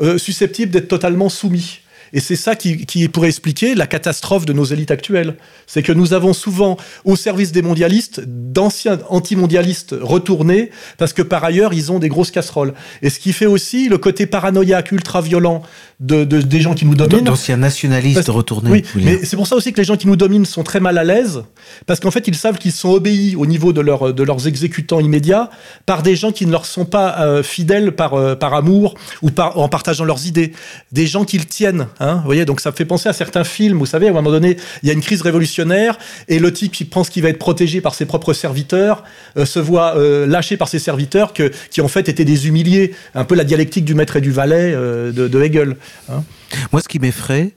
euh, 0.00 0.18
susceptibles 0.18 0.72
d'être 0.72 0.88
totalement 0.88 1.28
soumis. 1.28 1.81
Et 2.12 2.20
c'est 2.20 2.36
ça 2.36 2.54
qui, 2.56 2.84
qui 2.86 3.08
pourrait 3.08 3.28
expliquer 3.28 3.74
la 3.74 3.86
catastrophe 3.86 4.44
de 4.44 4.52
nos 4.52 4.64
élites 4.64 4.90
actuelles. 4.90 5.36
C'est 5.66 5.82
que 5.82 5.92
nous 5.92 6.12
avons 6.12 6.32
souvent 6.34 6.76
au 7.04 7.16
service 7.16 7.52
des 7.52 7.62
mondialistes 7.62 8.20
d'anciens 8.26 8.98
antimondialistes 9.08 9.94
retournés 10.00 10.70
parce 10.98 11.12
que 11.12 11.22
par 11.22 11.42
ailleurs 11.44 11.72
ils 11.72 11.90
ont 11.90 11.98
des 11.98 12.08
grosses 12.08 12.30
casseroles. 12.30 12.74
Et 13.00 13.08
ce 13.10 13.18
qui 13.18 13.32
fait 13.32 13.46
aussi 13.46 13.88
le 13.88 13.98
côté 13.98 14.26
paranoïaque 14.26 14.92
ultra-violent 14.92 15.62
de, 16.00 16.24
de- 16.24 16.42
des 16.42 16.60
gens 16.60 16.74
qui 16.74 16.84
nous 16.84 16.94
dominent. 16.94 17.24
D'anciens 17.24 17.56
nationalistes 17.56 18.16
Parce- 18.26 18.28
retournés. 18.30 18.70
Oui, 18.70 18.84
mais 18.96 19.24
c'est 19.24 19.36
pour 19.36 19.46
ça 19.46 19.56
aussi 19.56 19.72
que 19.72 19.78
les 19.80 19.84
gens 19.84 19.96
qui 19.96 20.06
nous 20.06 20.16
dominent 20.16 20.44
sont 20.44 20.62
très 20.64 20.80
mal 20.80 20.98
à 20.98 21.04
l'aise, 21.04 21.44
parce 21.86 22.00
qu'en 22.00 22.10
fait, 22.10 22.26
ils 22.28 22.34
savent 22.34 22.58
qu'ils 22.58 22.72
sont 22.72 22.90
obéis 22.90 23.36
au 23.36 23.46
niveau 23.46 23.72
de, 23.72 23.80
leur, 23.80 24.12
de 24.12 24.22
leurs 24.22 24.46
exécutants 24.46 25.00
immédiats 25.00 25.48
par 25.86 26.02
des 26.02 26.16
gens 26.16 26.32
qui 26.32 26.44
ne 26.44 26.50
leur 26.52 26.66
sont 26.66 26.84
pas 26.84 27.20
euh, 27.20 27.42
fidèles 27.42 27.92
par, 27.92 28.14
euh, 28.14 28.34
par 28.34 28.52
amour 28.54 28.94
ou 29.22 29.30
par, 29.30 29.58
en 29.58 29.68
partageant 29.68 30.04
leurs 30.04 30.26
idées. 30.26 30.52
Des 30.92 31.06
gens 31.06 31.24
qu'ils 31.24 31.46
tiennent. 31.46 31.86
Hein, 32.02 32.16
vous 32.16 32.24
voyez, 32.24 32.44
donc 32.44 32.60
ça 32.60 32.72
fait 32.72 32.84
penser 32.84 33.08
à 33.08 33.12
certains 33.12 33.44
films, 33.44 33.78
vous 33.78 33.86
savez, 33.86 34.08
à 34.08 34.10
un 34.10 34.12
moment 34.12 34.32
donné, 34.32 34.56
il 34.82 34.88
y 34.88 34.90
a 34.90 34.92
une 34.92 35.00
crise 35.00 35.22
révolutionnaire, 35.22 35.96
et 36.26 36.40
le 36.40 36.52
type 36.52 36.72
qui 36.72 36.84
pense 36.84 37.08
qu'il 37.08 37.22
va 37.22 37.28
être 37.28 37.38
protégé 37.38 37.80
par 37.80 37.94
ses 37.94 38.06
propres 38.06 38.32
serviteurs 38.32 39.04
euh, 39.36 39.46
se 39.46 39.60
voit 39.60 39.96
euh, 39.96 40.26
lâché 40.26 40.56
par 40.56 40.66
ses 40.66 40.80
serviteurs 40.80 41.32
qui 41.32 41.80
en 41.80 41.86
fait 41.86 42.08
étaient 42.08 42.24
des 42.24 42.48
humiliés. 42.48 42.92
Un 43.14 43.24
peu 43.24 43.36
la 43.36 43.44
dialectique 43.44 43.84
du 43.84 43.94
maître 43.94 44.16
et 44.16 44.20
du 44.20 44.32
valet 44.32 44.72
euh, 44.74 45.12
de, 45.12 45.42
Hegel. 45.42 45.76
hein. 46.10 46.24
Moi, 46.72 46.82
ce 46.82 46.88
qui 46.88 46.98
m'effraie, 46.98 47.52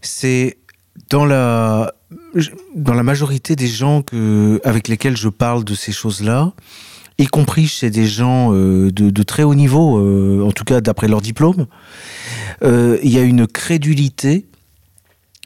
c'est 0.00 0.56
dans 1.10 1.26
la, 1.26 1.92
dans 2.74 2.94
la 2.94 3.02
majorité 3.02 3.54
des 3.54 3.68
gens 3.68 4.02
avec 4.64 4.88
lesquels 4.88 5.18
je 5.18 5.28
parle 5.28 5.62
de 5.62 5.74
ces 5.74 5.92
choses-là, 5.92 6.54
y 7.20 7.26
compris 7.26 7.66
chez 7.66 7.90
des 7.90 8.06
gens 8.06 8.54
euh, 8.54 8.90
de, 8.90 9.22
très 9.22 9.42
haut 9.42 9.54
niveau, 9.54 9.98
euh, 9.98 10.42
en 10.44 10.52
tout 10.52 10.64
cas 10.64 10.80
d'après 10.80 11.08
leur 11.08 11.20
diplôme, 11.20 11.66
euh, 12.62 12.98
il 13.02 13.10
y 13.10 13.18
a 13.18 13.22
une 13.22 13.46
crédulité, 13.46 14.46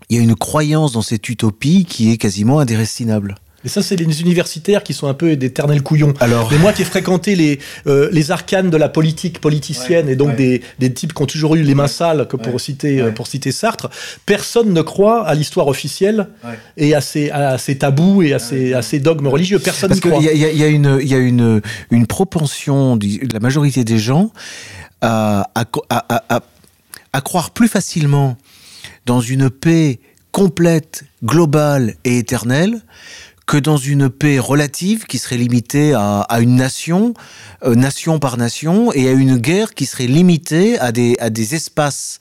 il 0.08 0.16
y 0.16 0.20
a 0.20 0.22
une 0.22 0.36
croyance 0.36 0.92
dans 0.92 1.02
cette 1.02 1.28
utopie 1.28 1.84
qui 1.84 2.10
est 2.10 2.16
quasiment 2.16 2.60
indérestinable. 2.60 3.36
Et 3.64 3.68
ça, 3.68 3.82
c'est 3.82 3.96
les 3.96 4.20
universitaires 4.20 4.82
qui 4.82 4.92
sont 4.92 5.06
un 5.08 5.14
peu 5.14 5.36
d'éternels 5.36 5.82
couillons. 5.82 6.12
Alors, 6.20 6.50
Mais 6.52 6.58
moi 6.58 6.72
qui 6.72 6.82
ai 6.82 6.84
fréquenté 6.84 7.34
les, 7.34 7.58
euh, 7.86 8.08
les 8.12 8.30
arcanes 8.30 8.68
de 8.70 8.76
la 8.76 8.88
politique 8.88 9.40
politicienne 9.40 10.06
Ouais, 10.06 10.12
et 10.12 10.16
donc 10.16 10.28
ouais. 10.30 10.36
des, 10.36 10.62
des 10.78 10.92
types 10.92 11.14
qui 11.14 11.22
ont 11.22 11.26
toujours 11.26 11.54
eu 11.54 11.62
les 11.62 11.74
mains 11.74 11.86
sales, 11.86 12.28
que 12.28 12.36
pour, 12.36 12.52
Ouais, 12.52 12.58
citer, 12.58 13.00
euh, 13.00 13.06
ouais. 13.06 13.12
pour 13.12 13.26
citer 13.26 13.52
Sartre, 13.52 13.88
personne 14.26 14.72
ne 14.72 14.82
croit 14.82 15.26
à 15.26 15.34
l'histoire 15.34 15.68
officielle 15.68 16.28
Ouais. 16.44 16.58
et 16.76 16.94
à 16.94 17.00
ses, 17.00 17.30
à 17.30 17.56
ses 17.58 17.78
tabous 17.78 18.22
et 18.22 18.34
à 18.34 18.38
ses, 18.38 18.74
à 18.74 18.82
ses 18.82 19.00
dogmes 19.00 19.28
religieux. 19.28 19.58
Personne 19.58 19.88
Parce 19.88 20.04
n'y 20.04 20.10
croit. 20.10 20.20
qu'il 20.20 20.26
y 20.26 20.30
a, 20.30 20.32
il 20.34 20.40
y 20.40 20.44
a- 20.44 20.50
il 20.52 20.58
y 20.58 20.64
a 20.64 20.68
une, 20.68 20.98
il 21.00 21.08
y 21.08 21.14
a 21.14 21.18
une, 21.18 21.62
une 21.90 22.06
propension 22.06 22.96
de 22.96 23.06
la 23.32 23.40
majorité 23.40 23.82
des 23.84 23.98
gens 23.98 24.30
à, 25.00 25.48
à, 25.54 25.64
à- 25.88 26.14
à- 26.16 26.36
à- 26.36 26.40
à 27.14 27.20
croire 27.20 27.50
plus 27.50 27.68
facilement 27.68 28.36
dans 29.06 29.20
une 29.20 29.48
paix 29.50 30.00
complète, 30.32 31.04
globale 31.24 31.94
et 32.04 32.18
éternelle 32.18 32.80
que 33.46 33.58
dans 33.58 33.76
une 33.76 34.08
paix 34.08 34.38
relative 34.38 35.04
qui 35.04 35.18
serait 35.18 35.36
limitée 35.36 35.92
à, 35.92 36.20
à 36.20 36.40
une 36.40 36.56
nation, 36.56 37.12
euh, 37.64 37.74
nation 37.74 38.18
par 38.18 38.38
nation, 38.38 38.90
et 38.92 39.06
à 39.08 39.12
une 39.12 39.36
guerre 39.36 39.74
qui 39.74 39.84
serait 39.84 40.06
limitée 40.06 40.78
à 40.78 40.92
des, 40.92 41.14
à 41.20 41.28
des 41.28 41.54
espaces, 41.54 42.20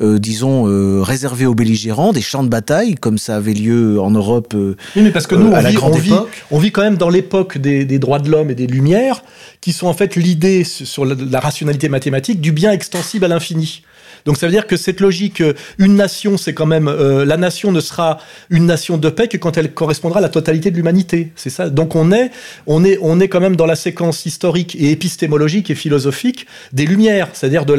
euh, 0.00 0.18
disons, 0.18 0.66
euh, 0.68 1.02
réservés 1.02 1.44
aux 1.44 1.54
belligérants, 1.54 2.12
des 2.14 2.22
champs 2.22 2.42
de 2.42 2.48
bataille, 2.48 2.94
comme 2.94 3.18
ça 3.18 3.36
avait 3.36 3.52
lieu 3.52 4.00
en 4.00 4.10
Europe. 4.10 4.54
Oui, 4.56 5.02
mais 5.02 5.10
parce 5.10 5.26
que 5.26 5.34
nous, 5.34 5.54
à 5.54 5.58
on, 5.58 5.62
la 5.62 5.68
vit, 5.70 5.76
grande 5.76 5.92
on, 5.94 5.98
vit, 5.98 6.14
on 6.50 6.58
vit 6.58 6.72
quand 6.72 6.82
même 6.82 6.96
dans 6.96 7.10
l'époque 7.10 7.58
des, 7.58 7.84
des 7.84 7.98
droits 7.98 8.18
de 8.18 8.30
l'homme 8.30 8.50
et 8.50 8.54
des 8.54 8.66
lumières, 8.66 9.22
qui 9.60 9.72
sont 9.72 9.88
en 9.88 9.94
fait 9.94 10.16
l'idée 10.16 10.64
su- 10.64 10.86
sur 10.86 11.04
la, 11.04 11.14
la 11.14 11.40
rationalité 11.40 11.90
mathématique 11.90 12.40
du 12.40 12.50
bien 12.50 12.72
extensible 12.72 13.26
à 13.26 13.28
l'infini. 13.28 13.82
Donc 14.24 14.36
ça 14.36 14.46
veut 14.46 14.52
dire 14.52 14.66
que 14.66 14.76
cette 14.76 15.00
logique, 15.00 15.40
euh, 15.40 15.52
une 15.78 15.96
nation, 15.96 16.36
c'est 16.36 16.54
quand 16.54 16.66
même 16.66 16.88
euh, 16.88 17.24
la 17.24 17.36
nation 17.36 17.72
ne 17.72 17.80
sera 17.80 18.18
une 18.50 18.66
nation 18.66 18.96
de 18.96 19.08
paix 19.10 19.28
que 19.28 19.36
quand 19.36 19.56
elle 19.56 19.72
correspondra 19.72 20.18
à 20.18 20.22
la 20.22 20.28
totalité 20.28 20.70
de 20.70 20.76
l'humanité. 20.76 21.32
C'est 21.36 21.50
ça. 21.50 21.68
Donc 21.70 21.96
on 21.96 22.12
est, 22.12 22.30
on 22.66 22.84
est, 22.84 22.98
on 23.02 23.18
est 23.20 23.28
quand 23.28 23.40
même 23.40 23.56
dans 23.56 23.66
la 23.66 23.76
séquence 23.76 24.24
historique 24.26 24.76
et 24.76 24.90
épistémologique 24.92 25.70
et 25.70 25.74
philosophique 25.74 26.46
des 26.72 26.86
lumières, 26.86 27.28
c'est-à-dire 27.32 27.66
de 27.66 27.72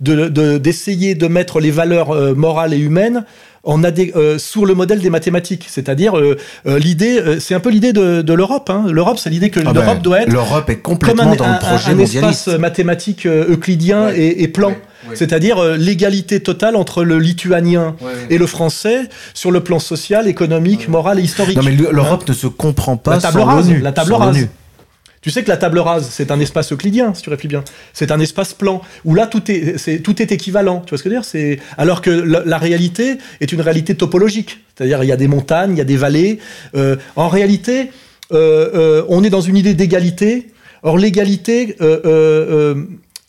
de- 0.00 0.58
d'essayer 0.58 1.14
de 1.14 1.26
mettre 1.28 1.60
les 1.60 1.70
valeurs 1.70 2.10
euh, 2.10 2.34
morales 2.34 2.74
et 2.74 2.78
humaines 2.78 3.24
en 3.66 3.82
adé- 3.84 4.12
euh, 4.16 4.38
sur 4.38 4.64
le 4.64 4.74
modèle 4.74 5.00
des 5.00 5.10
mathématiques. 5.10 5.66
C'est-à-dire 5.68 6.16
euh, 6.16 6.36
euh, 6.66 6.78
l'idée, 6.78 7.20
c'est 7.40 7.54
un 7.54 7.60
peu 7.60 7.68
l'idée 7.70 7.92
de, 7.92 8.22
de 8.22 8.32
l'Europe. 8.32 8.70
Hein. 8.70 8.84
L'Europe, 8.90 9.18
c'est 9.18 9.28
l'idée 9.28 9.50
que 9.50 9.60
Ah 9.60 9.72
l'Europe 9.74 9.96
ben, 9.96 10.02
doit 10.02 10.20
être 10.22 10.32
L'Europe 10.32 10.70
est 10.70 10.76
comme 10.76 10.94
complètement 10.94 11.32
un, 11.32 11.36
dans 11.36 11.44
un- 11.44 11.52
le 11.54 11.58
projet 11.58 11.90
un 11.90 11.94
mondialiste. 11.96 12.48
espace 12.48 12.58
mathématique 12.58 13.26
euclidien 13.26 14.06
Ouais. 14.06 14.18
et, 14.18 14.42
et 14.44 14.48
plan. 14.48 14.70
Ouais. 15.08 15.14
C'est-à-dire 15.14 15.58
euh, 15.58 15.76
l'égalité 15.76 16.40
totale 16.40 16.74
entre 16.76 17.04
le 17.04 17.18
lituanien 17.18 17.94
et 18.30 18.38
le 18.38 18.46
français 18.46 19.08
sur 19.34 19.50
le 19.50 19.60
plan 19.60 19.78
social, 19.78 20.26
économique, 20.26 20.88
moral 20.88 21.18
et 21.20 21.22
historique. 21.22 21.56
Non, 21.56 21.62
mais 21.62 21.72
l'Europe 21.72 22.28
ne 22.28 22.32
se 22.34 22.46
comprend 22.46 22.96
pas 22.96 23.12
la 23.16 23.20
table 23.20 23.38
sans 23.38 23.44
rase, 23.44 23.70
la 23.82 23.92
table 23.92 24.12
rase. 24.14 24.48
Tu 25.26 25.32
sais 25.32 25.42
que 25.42 25.48
la 25.48 25.56
table 25.56 25.80
rase, 25.80 26.08
c'est 26.12 26.30
un 26.30 26.38
espace 26.38 26.70
euclidien, 26.70 27.12
si 27.12 27.20
tu 27.20 27.30
réfléchis 27.30 27.48
bien. 27.48 27.64
C'est 27.92 28.12
un 28.12 28.20
espace 28.20 28.54
plan 28.54 28.80
où 29.04 29.12
là 29.12 29.26
tout 29.26 29.50
est, 29.50 30.00
tout 30.00 30.22
est 30.22 30.30
équivalent. 30.30 30.82
Tu 30.86 30.90
vois 30.90 30.98
ce 30.98 31.02
que 31.02 31.10
je 31.10 31.16
veux 31.16 31.20
dire? 31.20 31.64
Alors 31.76 32.00
que 32.00 32.10
la, 32.10 32.58
réalité 32.58 33.18
est 33.40 33.50
une 33.50 33.60
réalité 33.60 33.96
topologique, 33.96 34.60
c'est-à-dire 34.76 35.02
il 35.02 35.08
y 35.08 35.12
a 35.12 35.16
des 35.16 35.26
montagnes, 35.26 35.72
il 35.72 35.78
y 35.78 35.80
a 35.80 35.84
des 35.84 35.96
vallées. 35.96 36.38
Euh, 36.76 36.94
en 37.16 37.26
réalité, 37.26 37.90
euh, 38.30 38.70
euh, 38.76 39.04
on 39.08 39.24
est 39.24 39.30
dans 39.30 39.40
une 39.40 39.56
idée 39.56 39.74
d'égalité. 39.74 40.46
Or 40.84 40.96
l'égalité 40.96 41.76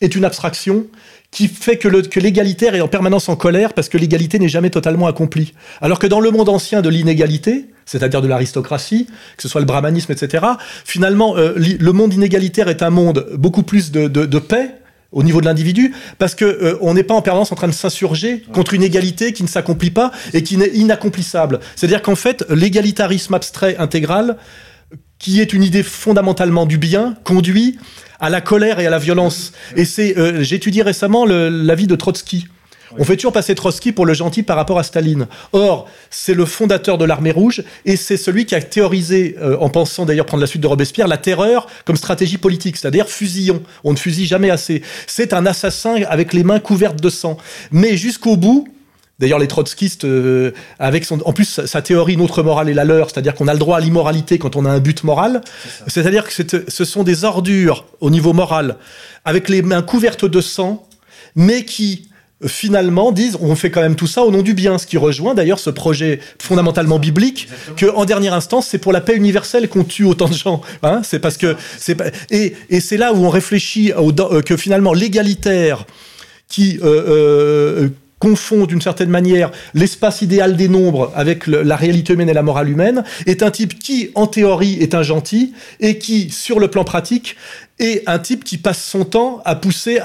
est 0.00 0.14
une 0.14 0.24
abstraction 0.24 0.86
qui 1.32 1.48
fait 1.48 1.78
que 1.78 1.88
l'égalitaire 2.20 2.76
est 2.76 2.80
en 2.80 2.86
permanence 2.86 3.28
en 3.28 3.34
colère 3.34 3.72
parce 3.72 3.88
que 3.88 3.98
l'égalité 3.98 4.38
n'est 4.38 4.48
jamais 4.48 4.70
totalement 4.70 5.08
accomplie. 5.08 5.52
Alors 5.80 5.98
que 5.98 6.06
dans 6.06 6.20
le 6.20 6.30
monde 6.30 6.48
ancien 6.48 6.80
de 6.80 6.90
l'inégalité, 6.90 7.66
c'est-à-dire 7.90 8.20
de 8.22 8.28
l'aristocratie, 8.28 9.06
que 9.36 9.42
ce 9.42 9.48
soit 9.48 9.60
le 9.62 9.66
brahmanisme, 9.66 10.12
etc., 10.12 10.44
finalement, 10.84 11.36
euh, 11.36 11.54
le 11.56 11.92
monde 11.92 12.12
inégalitaire 12.12 12.68
est 12.68 12.82
un 12.82 12.90
monde 12.90 13.26
beaucoup 13.36 13.62
plus 13.62 13.90
de, 13.90 14.08
de- 14.08 14.26
de 14.26 14.38
paix 14.38 14.74
au 15.10 15.22
niveau 15.22 15.40
de 15.40 15.46
l'individu, 15.46 15.94
parce 16.18 16.34
que 16.34 16.44
euh, 16.44 16.76
on 16.82 16.92
n'est 16.92 17.02
pas 17.02 17.14
en 17.14 17.22
permanence 17.22 17.50
en 17.50 17.54
train 17.54 17.66
de 17.66 17.72
s'insurger 17.72 18.42
contre 18.52 18.74
une 18.74 18.82
égalité 18.82 19.32
qui 19.32 19.42
ne 19.42 19.48
s'accomplit 19.48 19.90
pas 19.90 20.12
et 20.34 20.42
qui 20.42 20.58
n'est 20.58 20.68
inaccomplissable. 20.68 21.60
C'est-à-dire 21.76 22.02
qu'en 22.02 22.14
fait, 22.14 22.44
l'égalitarisme 22.50 23.32
abstrait 23.32 23.76
intégral, 23.78 24.36
qui 25.18 25.40
est 25.40 25.54
une 25.54 25.62
idée 25.64 25.82
fondamentalement 25.82 26.66
du 26.66 26.76
bien, 26.76 27.14
conduit 27.24 27.78
à 28.20 28.28
la 28.28 28.40
colère 28.42 28.80
et 28.80 28.86
à 28.86 28.90
la 28.90 28.98
violence. 28.98 29.52
Et 29.76 29.86
c'est, 29.86 30.18
euh, 30.18 30.44
étudié 30.44 30.82
récemment 30.82 31.24
l'avis 31.24 31.86
de 31.86 31.96
Trotsky. 31.96 32.46
On 32.96 33.04
fait 33.04 33.16
toujours 33.16 33.32
passer 33.32 33.54
Trotsky 33.54 33.92
pour 33.92 34.06
le 34.06 34.14
gentil 34.14 34.42
par 34.42 34.56
rapport 34.56 34.78
à 34.78 34.82
Staline. 34.82 35.26
Or, 35.52 35.88
c'est 36.10 36.34
le 36.34 36.44
fondateur 36.46 36.96
de 36.96 37.04
l'armée 37.04 37.30
rouge 37.30 37.62
et 37.84 37.96
c'est 37.96 38.16
celui 38.16 38.46
qui 38.46 38.54
a 38.54 38.62
théorisé, 38.62 39.36
euh, 39.40 39.56
en 39.60 39.68
pensant 39.68 40.06
d'ailleurs 40.06 40.26
prendre 40.26 40.40
la 40.40 40.46
suite 40.46 40.62
de 40.62 40.66
Robespierre, 40.66 41.08
la 41.08 41.18
terreur 41.18 41.66
comme 41.84 41.96
stratégie 41.96 42.38
politique, 42.38 42.76
c'est-à-dire 42.76 43.08
fusillons. 43.08 43.62
On 43.84 43.92
ne 43.92 43.98
fusille 43.98 44.26
jamais 44.26 44.50
assez. 44.50 44.82
C'est 45.06 45.32
un 45.32 45.44
assassin 45.46 45.96
avec 46.08 46.32
les 46.32 46.44
mains 46.44 46.60
couvertes 46.60 47.00
de 47.00 47.10
sang. 47.10 47.36
Mais 47.72 47.96
jusqu'au 47.96 48.36
bout, 48.36 48.68
D'ailleurs, 49.18 49.40
les 49.40 49.48
trotskistes, 49.48 50.04
euh, 50.04 50.52
avec 50.78 51.04
son, 51.04 51.20
en 51.24 51.32
plus, 51.32 51.66
sa, 51.66 51.82
théorie, 51.82 52.16
notre 52.16 52.44
morale 52.44 52.68
est 52.68 52.74
la 52.74 52.84
leur, 52.84 53.10
c'est-à-dire 53.10 53.34
qu'on 53.34 53.48
a 53.48 53.52
le 53.52 53.58
droit 53.58 53.78
à 53.78 53.80
l'immoralité 53.80 54.38
quand 54.38 54.54
on 54.54 54.64
a 54.64 54.70
un 54.70 54.78
but 54.78 55.02
moral. 55.02 55.40
C'est-à-dire 55.88 56.24
que 56.24 56.32
ce 56.68 56.84
sont 56.84 57.02
des 57.02 57.24
ordures 57.24 57.84
au 58.00 58.10
niveau 58.10 58.32
moral, 58.32 58.76
avec 59.24 59.48
les 59.48 59.62
mains 59.62 59.82
couvertes 59.82 60.24
de 60.24 60.40
sang, 60.40 60.86
mais 61.34 61.64
qui 61.64 62.08
finalement 62.46 63.10
disent 63.10 63.36
on 63.40 63.56
fait 63.56 63.70
quand 63.70 63.80
même 63.80 63.96
tout 63.96 64.06
ça 64.06 64.22
au 64.22 64.30
nom 64.30 64.42
du 64.42 64.54
bien, 64.54 64.78
ce 64.78 64.86
qui 64.86 64.96
rejoint 64.96 65.34
d'ailleurs 65.34 65.58
ce 65.58 65.70
projet 65.70 66.20
fondamentalement 66.40 66.98
biblique 67.00 67.48
que 67.76 67.86
en 67.86 68.04
dernière 68.04 68.32
instance 68.34 68.68
c'est 68.68 68.78
pour 68.78 68.92
la 68.92 69.00
paix 69.00 69.16
universelle 69.16 69.68
qu'on 69.68 69.82
tue 69.84 70.04
autant 70.04 70.28
de 70.28 70.34
gens. 70.34 70.60
Hein 70.84 71.00
c'est 71.02 71.18
parce 71.18 71.36
que 71.36 71.56
c'est 71.78 71.96
pas- 71.96 72.10
et, 72.30 72.54
et 72.70 72.80
c'est 72.80 72.96
là 72.96 73.12
où 73.12 73.24
on 73.24 73.28
réfléchit 73.28 73.92
au, 73.92 74.12
euh, 74.20 74.40
que 74.42 74.56
finalement 74.56 74.92
l'égalitaire 74.92 75.84
qui 76.48 76.78
euh, 76.82 76.86
euh, 77.08 77.88
confond 78.20 78.66
d'une 78.66 78.80
certaine 78.80 79.10
manière 79.10 79.50
l'espace 79.74 80.22
idéal 80.22 80.56
des 80.56 80.68
nombres 80.68 81.12
avec 81.16 81.46
le- 81.46 81.62
la 81.62 81.76
réalité 81.76 82.12
humaine 82.14 82.28
et 82.28 82.34
la 82.34 82.42
morale 82.42 82.68
humaine, 82.68 83.04
est 83.26 83.42
un 83.42 83.50
type 83.50 83.78
qui, 83.78 84.10
en 84.16 84.26
théorie, 84.26 84.76
est 84.80 84.94
un 84.94 85.02
gentil 85.04 85.52
et 85.78 85.98
qui, 85.98 86.30
sur 86.30 86.58
le 86.58 86.68
plan 86.68 86.82
pratique, 86.84 87.36
et 87.80 88.02
un 88.06 88.18
type 88.18 88.44
qui 88.44 88.58
passe 88.58 88.82
son 88.84 89.04
temps 89.04 89.40
à 89.44 89.54
pousser 89.54 90.00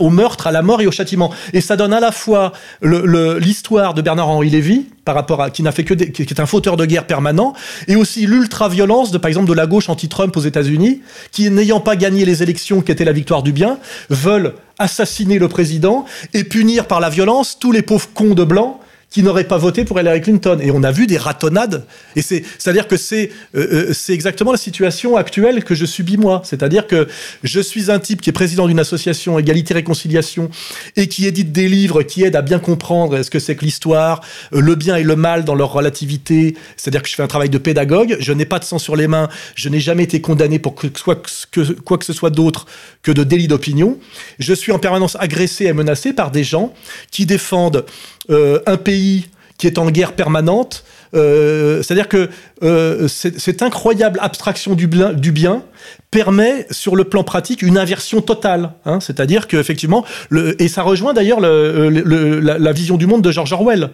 au 0.00 0.10
meurtre, 0.10 0.46
à 0.46 0.52
la 0.52 0.62
mort 0.62 0.80
et 0.80 0.86
au 0.86 0.92
châtiment. 0.92 1.32
Et 1.52 1.60
ça 1.60 1.76
donne 1.76 1.92
à 1.92 2.00
la 2.00 2.12
fois 2.12 2.52
l'histoire 2.82 3.94
de 3.94 4.02
Bernard-Henri 4.02 4.50
Lévy, 4.50 4.86
par 5.04 5.14
rapport 5.14 5.40
à 5.42 5.50
qui 5.50 5.62
est 5.62 6.40
un 6.40 6.46
fauteur 6.46 6.76
de 6.76 6.84
guerre 6.84 7.06
permanent, 7.06 7.52
et 7.88 7.96
aussi 7.96 8.26
l'ultra-violence 8.26 9.10
de, 9.10 9.18
par 9.18 9.28
exemple, 9.28 9.48
de 9.48 9.54
la 9.54 9.66
gauche 9.66 9.88
anti-Trump 9.88 10.36
aux 10.36 10.40
États-Unis, 10.40 11.02
qui, 11.32 11.50
n'ayant 11.50 11.80
pas 11.80 11.96
gagné 11.96 12.24
les 12.24 12.42
élections 12.42 12.80
qui 12.80 12.92
étaient 12.92 13.04
la 13.04 13.12
victoire 13.12 13.42
du 13.42 13.52
bien, 13.52 13.78
veulent 14.10 14.54
assassiner 14.78 15.38
le 15.38 15.48
président 15.48 16.04
et 16.34 16.44
punir 16.44 16.86
par 16.86 17.00
la 17.00 17.08
violence 17.08 17.58
tous 17.58 17.72
les 17.72 17.82
pauvres 17.82 18.08
cons 18.14 18.34
de 18.34 18.44
blancs 18.44 18.76
qui 19.10 19.22
n'auraient 19.22 19.44
pas 19.44 19.56
voté 19.56 19.84
pour 19.84 19.98
Hillary 19.98 20.20
Clinton. 20.20 20.58
Et 20.60 20.70
on 20.70 20.82
a 20.82 20.90
vu 20.90 21.06
des 21.06 21.16
ratonnades. 21.16 21.86
Et 22.16 22.22
c'est, 22.22 22.42
c'est-à-dire 22.58 22.88
que 22.88 22.96
c'est, 22.96 23.30
euh, 23.54 23.88
euh, 23.88 23.92
c'est 23.94 24.12
exactement 24.12 24.52
la 24.52 24.58
situation 24.58 25.16
actuelle 25.16 25.64
que 25.64 25.74
je 25.74 25.86
subis 25.86 26.16
moi. 26.16 26.42
C'est-à-dire 26.44 26.86
que 26.86 27.08
je 27.42 27.60
suis 27.60 27.90
un 27.90 27.98
type 27.98 28.20
qui 28.20 28.30
est 28.30 28.32
président 28.32 28.66
d'une 28.66 28.80
association 28.80 29.38
Égalité 29.38 29.74
Réconciliation 29.74 30.50
et 30.96 31.08
qui 31.08 31.26
édite 31.26 31.52
des 31.52 31.68
livres 31.68 32.02
qui 32.02 32.24
aident 32.24 32.36
à 32.36 32.42
bien 32.42 32.58
comprendre 32.58 33.22
ce 33.22 33.30
que 33.30 33.38
c'est 33.38 33.56
que 33.56 33.64
l'histoire, 33.64 34.20
euh, 34.52 34.60
le 34.60 34.74
bien 34.74 34.96
et 34.96 35.04
le 35.04 35.16
mal 35.16 35.44
dans 35.44 35.54
leur 35.54 35.72
relativité. 35.72 36.56
C'est-à-dire 36.76 37.02
que 37.02 37.08
je 37.08 37.14
fais 37.14 37.22
un 37.22 37.28
travail 37.28 37.48
de 37.48 37.58
pédagogue. 37.58 38.16
Je 38.20 38.32
n'ai 38.32 38.44
pas 38.44 38.58
de 38.58 38.64
sang 38.64 38.78
sur 38.78 38.96
les 38.96 39.06
mains. 39.06 39.28
Je 39.54 39.68
n'ai 39.68 39.80
jamais 39.80 40.02
été 40.02 40.20
condamné 40.20 40.58
pour 40.58 40.74
que, 40.74 40.88
que, 40.88 41.72
quoi 41.72 41.98
que 41.98 42.04
ce 42.04 42.12
soit 42.12 42.30
d'autre 42.30 42.66
que 43.02 43.12
de 43.12 43.24
délit 43.24 43.48
d'opinion. 43.48 43.98
Je 44.38 44.52
suis 44.52 44.72
en 44.72 44.78
permanence 44.78 45.16
agressé 45.20 45.66
et 45.66 45.72
menacé 45.72 46.12
par 46.12 46.30
des 46.30 46.44
gens 46.44 46.74
qui 47.10 47.24
défendent 47.24 47.86
euh, 48.30 48.60
un 48.66 48.76
pays 48.76 49.28
qui 49.58 49.66
est 49.66 49.78
en 49.78 49.90
guerre 49.90 50.12
permanente. 50.12 50.84
Euh, 51.14 51.82
C'est-à-dire 51.82 52.08
que 52.08 52.28
euh, 52.62 53.08
cette 53.08 53.62
incroyable 53.62 54.18
abstraction 54.22 54.74
du 54.74 54.86
bien, 54.86 55.62
permet, 56.10 56.66
sur 56.70 56.94
le 56.96 57.04
plan 57.04 57.24
pratique, 57.24 57.62
une 57.62 57.78
inversion 57.78 58.20
totale. 58.20 58.70
hein. 58.84 59.00
C'est-à-dire 59.00 59.46
que 59.48 59.56
effectivement, 59.56 60.04
le, 60.28 60.60
et 60.60 60.68
ça 60.68 60.82
rejoint 60.82 61.14
d'ailleurs 61.14 61.40
le- 61.40 61.88
le- 61.88 62.00
le- 62.02 62.40
la, 62.40 62.72
vision 62.72 62.96
du 62.96 63.06
monde 63.06 63.22
de 63.22 63.30
George 63.30 63.52
Orwell 63.52 63.90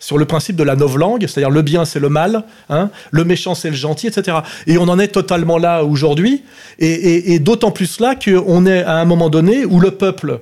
sur 0.00 0.18
le 0.18 0.24
principe 0.24 0.56
de 0.56 0.64
la 0.64 0.74
novlangue, 0.74 1.22
c'est-à-dire 1.28 1.50
le 1.50 1.62
bien 1.62 1.84
c'est 1.84 2.00
le 2.00 2.08
mal, 2.08 2.42
hein, 2.68 2.90
le 3.12 3.24
méchant 3.24 3.54
c'est 3.54 3.70
le 3.70 3.76
gentil, 3.76 4.08
etc. 4.08 4.38
Et 4.66 4.76
on 4.78 4.82
en 4.88 4.98
est 4.98 5.08
totalement 5.08 5.56
là 5.58 5.84
aujourd'hui, 5.84 6.42
et- 6.80 7.34
et 7.34 7.38
d'autant 7.38 7.70
plus 7.70 8.00
là 8.00 8.14
qu'on 8.16 8.66
est 8.66 8.82
à 8.82 8.96
un 8.96 9.04
moment 9.04 9.30
donné 9.30 9.64
où 9.64 9.78
le 9.80 9.92
peuple 9.92 10.40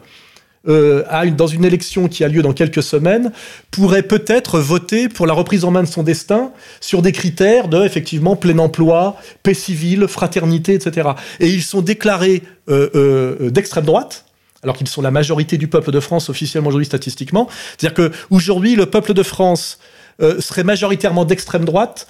euh, 0.68 1.02
dans 1.36 1.46
une 1.46 1.64
élection 1.64 2.08
qui 2.08 2.22
a 2.22 2.28
lieu 2.28 2.42
dans 2.42 2.52
quelques 2.52 2.82
semaines, 2.82 3.32
pourrait 3.70 4.02
peut-être 4.02 4.60
voter 4.60 5.08
pour 5.08 5.26
la 5.26 5.34
reprise 5.34 5.64
en 5.64 5.70
main 5.70 5.82
de 5.82 5.88
son 5.88 6.02
destin 6.02 6.52
sur 6.80 7.02
des 7.02 7.12
critères 7.12 7.68
de, 7.68 7.84
effectivement, 7.84 8.36
plein 8.36 8.58
emploi, 8.58 9.16
paix 9.42 9.54
civile, 9.54 10.06
fraternité, 10.06 10.74
etc. 10.74 11.10
Et 11.40 11.48
ils 11.48 11.62
sont 11.62 11.82
déclarés 11.82 12.42
euh, 12.68 12.90
euh, 12.94 13.50
d'extrême 13.50 13.84
droite, 13.84 14.26
alors 14.62 14.76
qu'ils 14.76 14.88
sont 14.88 15.02
la 15.02 15.10
majorité 15.10 15.58
du 15.58 15.66
peuple 15.66 15.90
de 15.90 16.00
France 16.00 16.28
officiellement 16.28 16.68
aujourd'hui 16.68 16.86
statistiquement. 16.86 17.48
C'est-à-dire 17.76 17.94
qu'aujourd'hui, 17.94 18.76
le 18.76 18.86
peuple 18.86 19.14
de 19.14 19.22
France 19.22 19.78
serait 20.38 20.62
majoritairement 20.62 21.24
d'extrême 21.24 21.64
droite. 21.64 22.06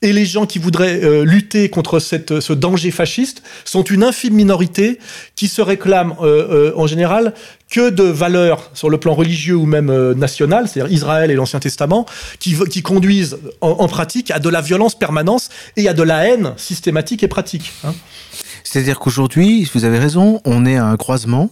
Et 0.00 0.12
les 0.12 0.26
gens 0.26 0.46
qui 0.46 0.60
voudraient 0.60 1.24
lutter 1.24 1.70
contre 1.70 1.98
cette, 1.98 2.38
ce 2.38 2.52
danger 2.52 2.92
fasciste 2.92 3.42
sont 3.64 3.82
une 3.82 4.04
infime 4.04 4.34
minorité 4.34 5.00
qui 5.34 5.48
se 5.48 5.60
euh, 5.60 6.72
en 6.76 6.86
général 6.86 7.34
que 7.70 7.90
de 7.90 8.04
valeurs 8.04 8.70
sur 8.72 8.88
le 8.88 8.98
plan 8.98 9.14
religieux 9.14 9.56
ou 9.56 9.66
même 9.66 9.90
euh, 9.90 10.14
national, 10.14 10.68
c'est-à-dire 10.68 10.92
Israël 10.92 11.30
et 11.30 11.34
l'Ancien 11.34 11.60
Testament, 11.60 12.06
qui, 12.38 12.82
conduisent 12.82 13.38
en, 13.60 13.88
pratique 13.88 14.30
à 14.30 14.38
de 14.38 14.48
la 14.48 14.60
violence 14.60 14.94
permanente 14.94 15.48
et 15.76 15.88
à 15.88 15.94
de 15.94 16.02
la 16.02 16.26
haine 16.26 16.54
systématique 16.56 17.22
et 17.22 17.28
pratique. 17.28 17.72
hein. 17.84 17.94
C'est-à-dire 18.64 18.98
qu'aujourd'hui, 18.98 19.68
vous 19.74 19.84
avez 19.84 19.98
raison, 19.98 20.40
on 20.44 20.64
est 20.66 20.76
à 20.76 20.86
un 20.86 20.96
croisement. 20.96 21.50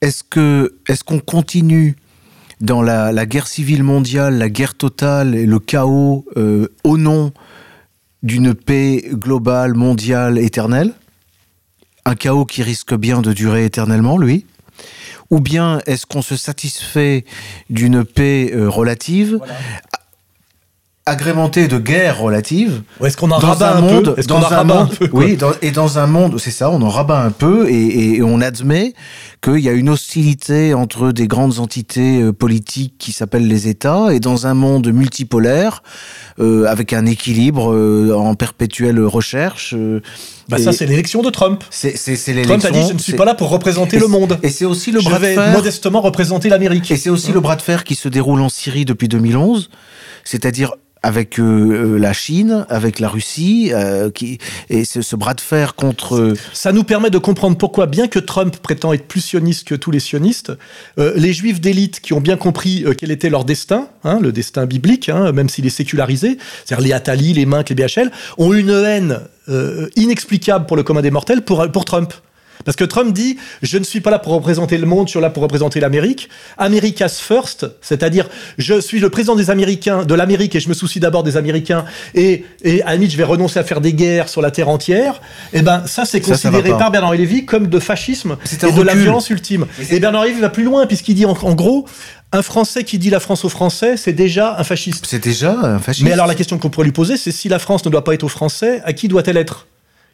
Est-ce 0.00 0.22
que 0.22 0.74
est-ce 0.88 1.04
qu'on 1.04 1.20
continue 1.20 1.96
dans 2.60 2.82
la, 2.82 3.12
la 3.12 3.26
guerre 3.26 3.46
civile 3.46 3.82
mondiale, 3.82 4.38
la 4.38 4.48
guerre 4.48 4.74
totale 4.74 5.34
et 5.34 5.46
le 5.46 5.58
chaos 5.58 6.24
euh, 6.36 6.68
au 6.84 6.98
nom 6.98 7.32
d'une 8.22 8.54
paix 8.54 9.04
globale, 9.12 9.74
mondiale, 9.74 10.38
éternelle? 10.38 10.92
Un 12.04 12.14
chaos 12.14 12.44
qui 12.44 12.62
risque 12.62 12.94
bien 12.94 13.20
de 13.20 13.32
durer 13.32 13.64
éternellement, 13.64 14.18
lui? 14.18 14.46
Ou 15.30 15.40
bien 15.40 15.80
est-ce 15.86 16.06
qu'on 16.06 16.22
se 16.22 16.36
satisfait 16.36 17.24
d'une 17.70 18.04
paix 18.04 18.50
euh, 18.54 18.68
relative, 18.68 19.40
agrémentée 21.08 21.68
de 21.68 21.78
guerres 21.78 22.18
relatives 22.18 22.82
est-ce 23.04 23.16
qu'on 23.16 23.30
en 23.30 23.38
dans 23.38 23.46
rabat 23.52 23.76
un 23.76 23.80
monde, 23.80 24.14
peu 24.14 24.20
Est-ce 24.20 24.26
dans 24.26 24.40
qu'on 24.40 24.46
en 24.54 24.70
un 24.70 24.86
peu 24.86 25.08
oui, 25.12 25.36
dans- 25.36 25.52
et 25.62 25.70
dans 25.70 25.98
un 25.98 26.06
monde, 26.08 26.38
c'est 26.38 26.50
ça, 26.50 26.68
on 26.70 26.82
en 26.82 26.88
rabat 26.88 27.22
un 27.22 27.30
peu 27.30 27.70
et, 27.70 28.14
et 28.16 28.22
on 28.22 28.40
admet 28.40 28.92
qu'il 29.40 29.58
y 29.60 29.68
a 29.68 29.72
une 29.72 29.88
hostilité 29.88 30.74
entre 30.74 31.12
des 31.12 31.28
grandes 31.28 31.60
entités 31.60 32.20
euh, 32.20 32.32
politiques 32.32 32.94
qui 32.98 33.12
s'appellent 33.12 33.46
les 33.46 33.68
États 33.68 34.12
et 34.12 34.18
dans 34.18 34.48
un 34.48 34.54
monde 34.54 34.92
multipolaire 34.92 35.84
euh, 36.40 36.64
avec 36.66 36.92
un 36.92 37.06
équilibre 37.06 37.72
euh, 37.72 38.12
en 38.16 38.34
perpétuelle 38.34 38.98
recherche. 39.00 39.74
euh, 39.76 40.00
Bah, 40.48 40.58
ça, 40.58 40.72
c'est 40.72 40.86
l'élection 40.86 41.22
de 41.22 41.30
Trump. 41.30 41.62
c'est 41.70 41.96
c'est 41.96 42.16
c'est 42.16 42.32
Trump 42.42 42.64
a 42.64 42.68
dit 42.68 42.72
l'élection. 42.74 42.88
Je 42.88 42.94
ne 42.94 42.98
suis 42.98 43.12
pas 43.12 43.24
là 43.24 43.34
pour 43.34 43.50
représenter 43.50 43.98
le 44.00 44.08
monde. 44.08 44.38
Et 44.42 44.48
c'est 44.50 44.64
aussi 44.64 44.90
le 44.90 44.98
Je 45.00 45.08
bras 45.08 45.20
de 45.20 45.24
fer. 45.24 45.52
modestement 45.52 46.00
représenter 46.00 46.48
l'Amérique. 46.48 46.90
Et 46.90 46.96
c'est 46.96 47.10
aussi 47.10 47.30
le 47.30 47.38
bras 47.40 47.54
de 47.54 47.62
fer 47.62 47.84
qui 47.84 47.94
se 47.94 48.08
déroule 48.08 48.40
en 48.40 48.48
Syrie 48.48 48.84
depuis 48.84 49.06
2011, 49.08 49.70
c'est-à-dire 50.24 50.72
avec 51.06 51.38
euh, 51.38 51.44
euh, 51.44 51.98
la 51.98 52.12
Chine, 52.12 52.66
avec 52.68 52.98
la 52.98 53.08
Russie, 53.08 53.70
euh, 53.72 54.10
et 54.68 54.84
ce, 54.84 55.14
bras 55.14 55.34
de 55.34 55.40
fer 55.40 55.76
contre... 55.76 56.34
Ça 56.52 56.72
nous 56.72 56.82
permet 56.82 57.10
de 57.10 57.18
comprendre 57.18 57.56
pourquoi, 57.56 57.86
bien 57.86 58.08
que 58.08 58.18
Trump 58.18 58.56
prétend 58.56 58.92
être 58.92 59.06
plus 59.06 59.20
sioniste 59.20 59.68
que 59.68 59.76
tous 59.76 59.92
les 59.92 60.00
sionistes, 60.00 60.52
les 60.96 61.32
juifs 61.32 61.60
d'élite 61.60 62.00
qui 62.00 62.12
ont 62.12 62.20
bien 62.20 62.36
compris 62.36 62.84
quel 62.98 63.12
était 63.12 63.30
leur 63.30 63.44
destin, 63.44 63.88
hein, 64.02 64.18
le 64.20 64.32
destin 64.32 64.66
biblique, 64.66 65.08
hein, 65.08 65.30
même 65.30 65.48
s'il 65.48 65.64
est 65.64 65.70
sécularisé, 65.70 66.38
c'est-à-dire 66.64 66.84
les 66.84 66.92
Attali, 66.92 67.32
les 67.32 67.46
Minc, 67.46 67.68
les 67.68 67.76
BHL, 67.76 68.10
ont 68.38 68.52
une 68.52 68.70
haine 68.70 69.20
inexplicable 69.94 70.66
pour 70.66 70.76
le 70.76 70.82
commun 70.82 71.02
des 71.02 71.12
mortels 71.12 71.42
pour 71.42 71.84
Trump. 71.84 72.12
Parce 72.66 72.76
que 72.76 72.84
Trump 72.84 73.14
dit 73.14 73.38
je 73.62 73.78
ne 73.78 73.84
suis 73.84 74.00
pas 74.00 74.10
là 74.10 74.18
pour 74.18 74.34
représenter 74.34 74.76
le 74.76 74.86
monde, 74.86 75.06
je 75.06 75.12
suis 75.12 75.20
là 75.20 75.30
pour 75.30 75.42
représenter 75.42 75.80
l'Amérique. 75.80 76.28
America's 76.58 77.18
first, 77.18 77.66
c'est-à-dire 77.80 78.28
je 78.58 78.78
suis 78.78 79.00
le 79.00 79.08
président 79.08 79.36
des 79.36 79.48
Américains, 79.48 80.04
de 80.04 80.14
l'Amérique 80.14 80.54
et 80.54 80.60
je 80.60 80.68
me 80.68 80.74
soucie 80.74 81.00
d'abord 81.00 81.22
des 81.22 81.38
Américains 81.38 81.86
et, 82.14 82.44
et 82.62 82.82
à 82.82 82.86
la 82.88 82.94
limite 82.96 83.12
je 83.12 83.16
vais 83.16 83.24
renoncer 83.24 83.58
à 83.58 83.64
faire 83.64 83.80
des 83.80 83.94
guerres 83.94 84.28
sur 84.28 84.42
la 84.42 84.50
terre 84.50 84.68
entière. 84.68 85.22
Et 85.54 85.62
ben 85.62 85.84
ça 85.86 86.04
c'est 86.04 86.22
ça 86.22 86.32
considéré 86.32 86.68
par 86.70 86.90
Bernard-Henri 86.90 87.18
Lévy 87.18 87.46
comme 87.46 87.68
de 87.68 87.78
fascisme 87.78 88.36
et 88.52 88.72
de 88.72 88.82
la 88.82 88.94
violence 88.94 89.30
ultime. 89.30 89.66
Et 89.90 89.98
Bernard-Henri 89.98 90.30
Lévy 90.30 90.40
va 90.42 90.50
plus 90.50 90.64
loin 90.64 90.86
puisqu'il 90.86 91.14
dit 91.14 91.24
en, 91.24 91.32
en 91.32 91.54
gros 91.54 91.86
un 92.32 92.42
Français 92.42 92.82
qui 92.84 92.98
dit 92.98 93.10
la 93.10 93.20
France 93.20 93.44
aux 93.44 93.48
Français 93.48 93.96
c'est 93.96 94.12
déjà 94.12 94.56
un 94.58 94.64
fasciste. 94.64 95.06
C'est 95.08 95.22
déjà 95.22 95.52
un 95.52 95.78
fasciste. 95.78 96.04
Mais 96.04 96.12
alors 96.12 96.26
la 96.26 96.34
question 96.34 96.58
qu'on 96.58 96.70
pourrait 96.70 96.86
lui 96.86 96.92
poser, 96.92 97.16
c'est 97.16 97.32
si 97.32 97.48
la 97.48 97.58
France 97.60 97.84
ne 97.84 97.90
doit 97.90 98.04
pas 98.04 98.14
être 98.14 98.24
aux 98.24 98.28
Français, 98.28 98.82
à 98.84 98.92
qui 98.92 99.06
doit-elle 99.08 99.36
être? 99.36 99.66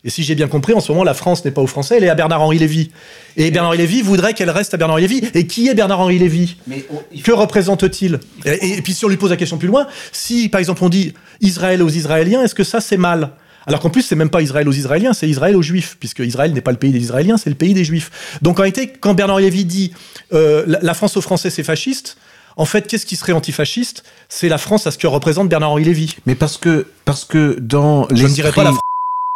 Et 0.04 0.10
si 0.10 0.24
j'ai 0.24 0.34
bien 0.34 0.48
compris, 0.48 0.72
en 0.74 0.80
ce 0.80 0.90
moment, 0.90 1.04
la 1.04 1.14
France 1.14 1.44
n'est 1.44 1.52
pas 1.52 1.60
aux 1.60 1.66
Français, 1.66 1.96
elle 1.98 2.04
est 2.04 2.08
à 2.08 2.14
Bernard-Henri 2.14 2.58
Lévy. 2.58 2.90
Et 3.36 3.50
Bernard-Henri 3.50 3.78
Lévy 3.78 4.02
voudrait 4.02 4.34
qu'elle 4.34 4.50
reste 4.50 4.74
à 4.74 4.76
Bernard-Henri 4.76 5.06
Lévy. 5.06 5.28
Et 5.34 5.46
qui 5.46 5.68
est 5.68 5.74
Bernard-Henri 5.74 6.18
Lévy? 6.18 6.56
Mais 6.66 6.84
on- 6.90 7.02
il 7.12 7.22
Que 7.22 7.32
représente-t-il? 7.32 8.18
Et, 8.44 8.78
et 8.78 8.82
puis 8.82 8.94
si 8.94 9.04
on 9.04 9.08
lui 9.08 9.16
pose 9.16 9.30
la 9.30 9.36
question 9.36 9.58
plus 9.58 9.68
loin, 9.68 9.86
si 10.10 10.48
par 10.48 10.58
exemple 10.58 10.82
on 10.82 10.88
dit 10.88 11.14
Israël 11.40 11.82
aux 11.82 11.88
Israéliens, 11.88 12.42
est-ce 12.42 12.54
que 12.54 12.64
ça 12.64 12.80
c'est 12.80 12.96
mal? 12.96 13.30
Alors 13.66 13.78
qu'en 13.78 13.90
plus, 13.90 14.02
c'est 14.02 14.16
même 14.16 14.30
pas 14.30 14.42
Israël 14.42 14.68
aux 14.68 14.72
Israéliens, 14.72 15.12
c'est 15.12 15.28
Israël 15.28 15.54
aux 15.54 15.62
Juifs, 15.62 15.96
puisque 16.00 16.18
Israël 16.18 16.52
n'est 16.52 16.60
pas 16.60 16.72
le 16.72 16.78
pays 16.78 16.90
des 16.90 16.98
Israéliens, 16.98 17.36
c'est 17.36 17.50
le 17.50 17.54
pays 17.54 17.74
des 17.74 17.84
Juifs. 17.84 18.38
Donc 18.42 18.58
en 18.58 18.62
réalité, 18.62 18.88
quand 18.88 19.14
Bernard 19.14 19.38
Lévy 19.38 19.64
dit 19.64 19.92
euh, 20.32 20.64
la, 20.66 20.94
France 20.94 21.16
aux 21.16 21.20
Français 21.20 21.48
c'est 21.50 21.62
fasciste, 21.62 22.16
en 22.56 22.64
fait, 22.64 22.86
qu'est-ce 22.86 23.06
qui 23.06 23.16
serait 23.16 23.32
antifasciste? 23.32 24.02
C'est 24.28 24.48
la 24.48 24.58
France 24.58 24.86
à 24.86 24.90
ce 24.90 24.98
que 24.98 25.06
représente 25.06 25.48
Bernard-Henri 25.48 25.84
Lévy. 25.84 26.16
Mais 26.26 26.34
parce 26.34 26.58
que, 26.58 26.86
parce 27.04 27.24
que 27.24 27.56
dans 27.60 28.08
Je 28.12 28.24
ne 28.24 28.28
dirais 28.28 28.52
pas 28.52 28.64
la 28.64 28.70
France, 28.70 28.80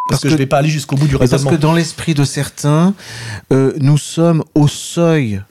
parce, 0.09 0.21
parce 0.21 0.23
que, 0.23 0.27
que- 0.27 0.29
je 0.31 0.35
ne 0.35 0.39
vais 0.39 0.47
pas 0.47 0.59
aller 0.59 0.69
jusqu'au 0.69 0.97
bout 0.97 1.07
du 1.07 1.15
Et 1.15 1.19
parce 1.19 1.31
raisonnement. 1.33 1.51
que 1.51 1.57
dans 1.57 1.73
l'esprit 1.73 2.15
de 2.15 2.25
certains, 2.25 2.95
euh, 3.53 3.73
nous 3.81 3.99
sommes 3.99 4.43
au 4.55 4.69
seuil 4.69 5.43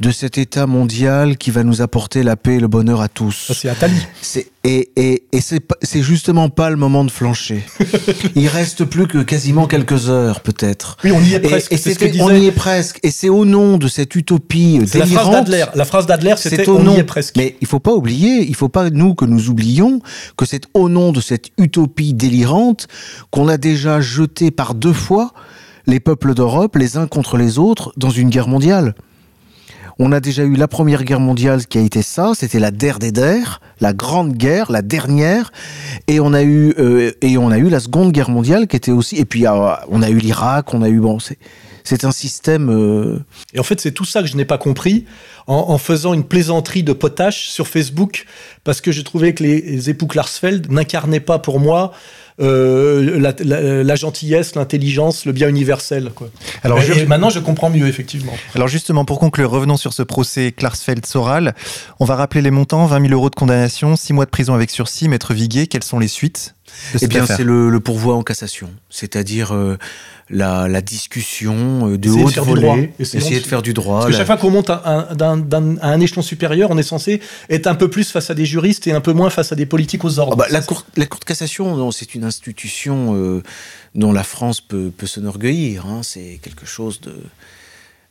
de 0.00 0.10
cet 0.10 0.38
état 0.38 0.66
mondial 0.66 1.36
qui 1.36 1.50
va 1.50 1.62
nous 1.62 1.82
apporter 1.82 2.22
la 2.22 2.34
paix 2.34 2.54
et 2.54 2.58
le 2.60 2.68
bonheur 2.68 3.02
à 3.02 3.08
tous. 3.08 3.52
c'est 3.54 3.68
Attali. 3.68 3.94
Et, 4.64 4.90
et, 4.96 5.24
et 5.32 5.40
c'est 5.42 6.02
justement 6.02 6.48
pas 6.48 6.70
le 6.70 6.76
moment 6.76 7.04
de 7.04 7.10
flancher. 7.10 7.62
Il 8.34 8.48
reste 8.48 8.84
plus 8.86 9.06
que 9.06 9.18
quasiment 9.18 9.66
quelques 9.66 10.08
heures, 10.08 10.40
peut-être. 10.40 10.96
Oui, 11.04 11.12
on 11.14 11.20
y 11.20 11.34
est 11.34 11.36
Et- 11.36 11.40
presque. 11.40 11.72
Et, 11.72 11.76
c'est 11.76 11.92
ce 11.92 11.98
que 11.98 12.06
c'était- 12.06 12.22
on 12.22 12.28
disait. 12.30 12.40
y 12.40 12.46
est 12.46 12.52
presque. 12.52 12.98
Et 13.02 13.10
c'est 13.10 13.28
au 13.28 13.44
nom 13.44 13.76
de 13.76 13.88
cette 13.88 14.14
utopie 14.14 14.80
C'est 14.86 15.00
la 15.00 15.04
phrase 15.06 15.24
délirante. 15.26 15.32
d'Adler. 15.46 15.64
La 15.74 15.84
phrase 15.84 16.06
d'Adler, 16.06 16.34
c'était 16.38 16.56
C'est 16.64 16.68
au 16.68 16.78
on 16.78 16.82
nom. 16.82 16.96
y 16.96 16.98
est 17.00 17.04
presque. 17.04 17.36
Mais 17.36 17.56
il 17.60 17.66
faut 17.66 17.80
pas 17.80 17.92
oublier, 17.92 18.46
il 18.48 18.54
faut 18.56 18.70
pas 18.70 18.88
nous 18.88 19.14
que 19.14 19.26
nous 19.26 19.50
oublions 19.50 20.00
que 20.38 20.46
c'est 20.46 20.62
au 20.72 20.88
nom 20.88 21.12
de 21.12 21.20
cette 21.20 21.48
utopie 21.58 22.14
délirante 22.14 22.86
qu'on 23.30 23.48
a 23.48 23.58
déjà 23.58 24.00
jeté 24.00 24.50
par 24.50 24.74
deux 24.74 24.94
fois 24.94 25.32
les 25.86 26.00
peuples 26.00 26.32
d'Europe 26.34 26.76
les 26.76 26.96
uns 26.96 27.06
contre 27.06 27.36
les 27.36 27.58
autres 27.58 27.92
dans 27.98 28.10
une 28.10 28.30
guerre 28.30 28.48
mondiale. 28.48 28.94
On 30.02 30.12
a 30.12 30.20
déjà 30.20 30.44
eu 30.44 30.54
la 30.54 30.66
Première 30.66 31.04
Guerre 31.04 31.20
mondiale 31.20 31.66
qui 31.66 31.76
a 31.76 31.82
été 31.82 32.00
ça, 32.00 32.32
c'était 32.34 32.58
la 32.58 32.70
der 32.70 32.98
des 32.98 33.12
der, 33.12 33.60
la 33.82 33.92
grande 33.92 34.32
guerre, 34.32 34.72
la 34.72 34.80
dernière, 34.80 35.52
et 36.08 36.20
on 36.20 36.32
a 36.32 36.42
eu 36.42 36.72
euh, 36.78 37.12
et 37.20 37.36
on 37.36 37.50
a 37.50 37.58
eu 37.58 37.68
la 37.68 37.80
Seconde 37.80 38.10
Guerre 38.10 38.30
mondiale 38.30 38.66
qui 38.66 38.76
était 38.76 38.92
aussi, 38.92 39.16
et 39.16 39.26
puis 39.26 39.46
euh, 39.46 39.74
on 39.90 40.00
a 40.00 40.08
eu 40.08 40.16
l'Irak, 40.16 40.72
on 40.72 40.80
a 40.80 40.88
eu 40.88 41.00
bon, 41.00 41.18
c'est 41.84 42.04
un 42.06 42.12
système. 42.12 42.70
euh, 42.70 43.18
Et 43.52 43.60
en 43.60 43.62
fait, 43.62 43.78
c'est 43.78 43.92
tout 43.92 44.06
ça 44.06 44.22
que 44.22 44.28
je 44.28 44.38
n'ai 44.38 44.46
pas 44.46 44.56
compris 44.56 45.04
en, 45.46 45.76
faisant 45.76 46.14
une 46.14 46.24
plaisanterie 46.24 46.82
de 46.82 46.94
potache 46.94 47.50
sur 47.50 47.68
Facebook, 47.68 48.24
parce 48.64 48.80
que 48.80 48.92
je 48.92 49.02
trouvais 49.02 49.34
que 49.34 49.42
les, 49.42 49.60
les 49.60 49.90
époux 49.90 50.06
Klarsfeld 50.06 50.72
n'incarnaient 50.72 51.20
pas 51.20 51.38
pour 51.38 51.60
moi 51.60 51.92
euh, 52.40 53.18
la, 53.18 53.34
la- 53.44 53.82
la 53.82 53.94
gentillesse, 53.96 54.54
l'intelligence, 54.54 55.24
le 55.26 55.32
bien 55.32 55.48
universel. 55.48 56.10
Quoi. 56.14 56.28
Alors, 56.62 56.78
Et- 56.78 56.82
je- 56.86 56.92
et 57.00 57.06
maintenant, 57.06 57.30
je 57.30 57.38
comprends 57.38 57.70
mieux, 57.70 57.86
effectivement. 57.86 58.32
Alors 58.54 58.68
justement, 58.68 59.04
pour 59.04 59.18
conclure, 59.18 59.50
revenons 59.50 59.76
sur 59.76 59.92
ce 59.92 60.02
procès 60.02 60.52
Klarsfeld-Soral. 60.56 61.54
On 62.00 62.04
va 62.04 62.16
rappeler 62.16 62.42
les 62.42 62.50
montants, 62.50 62.86
20 62.86 63.00
000 63.02 63.12
euros 63.12 63.30
de 63.30 63.34
condamnation, 63.34 63.96
6 63.96 64.12
mois 64.12 64.24
de 64.24 64.30
prison 64.30 64.54
avec 64.54 64.70
sursis. 64.70 65.08
Maître 65.08 65.34
Viguier, 65.34 65.66
quelles 65.66 65.84
sont 65.84 65.98
les 65.98 66.08
suites? 66.08 66.54
Eh 67.00 67.06
bien, 67.06 67.26
c'est 67.26 67.44
le, 67.44 67.70
le 67.70 67.80
pourvoi 67.80 68.14
en 68.16 68.22
cassation, 68.22 68.70
c'est-à-dire 68.88 69.54
euh, 69.54 69.76
la, 70.28 70.68
la 70.68 70.80
discussion 70.80 71.88
euh, 71.90 71.98
de 71.98 72.08
Essayer 72.08 72.22
de 72.24 72.28
haute 72.28 72.34
droit. 72.34 72.74
volée, 72.76 72.92
essayer 72.98 73.36
de- 73.38 73.42
de 73.42 73.46
faire 73.48 73.62
du 73.62 73.72
droit. 73.74 74.00
Parce 74.00 74.06
que 74.06 74.12
la- 74.12 74.18
chaque 74.18 74.26
fois 74.26 74.36
qu'on 74.36 74.50
monte 74.50 74.70
un- 74.70 75.08
un- 75.20 75.76
à 75.80 75.88
un 75.88 76.00
échelon 76.00 76.22
supérieur, 76.22 76.70
on 76.70 76.78
est 76.78 76.82
censé 76.82 77.20
être 77.48 77.66
un 77.66 77.74
peu 77.74 77.88
plus 77.88 78.10
face 78.10 78.30
à 78.30 78.34
des 78.34 78.46
juristes 78.46 78.86
et 78.86 78.92
un 78.92 79.00
peu 79.00 79.12
moins 79.12 79.30
face 79.30 79.52
à 79.52 79.56
des 79.56 79.66
politiques 79.66 80.04
aux 80.04 80.18
ordres. 80.18 80.32
Ah 80.34 80.36
bah, 80.36 80.46
la, 80.50 80.60
cour, 80.60 80.84
la 80.96 81.06
Cour 81.06 81.20
de 81.20 81.24
cassation, 81.24 81.90
c'est 81.90 82.14
une 82.14 82.24
institution 82.24 83.14
euh, 83.16 83.42
dont 83.94 84.12
la 84.12 84.24
France 84.24 84.60
peut, 84.60 84.90
peut 84.96 85.06
s'enorgueillir. 85.06 85.86
hein. 85.86 86.00
C'est 86.02 86.38
quelque 86.42 86.66
chose 86.66 87.00
de. 87.00 87.14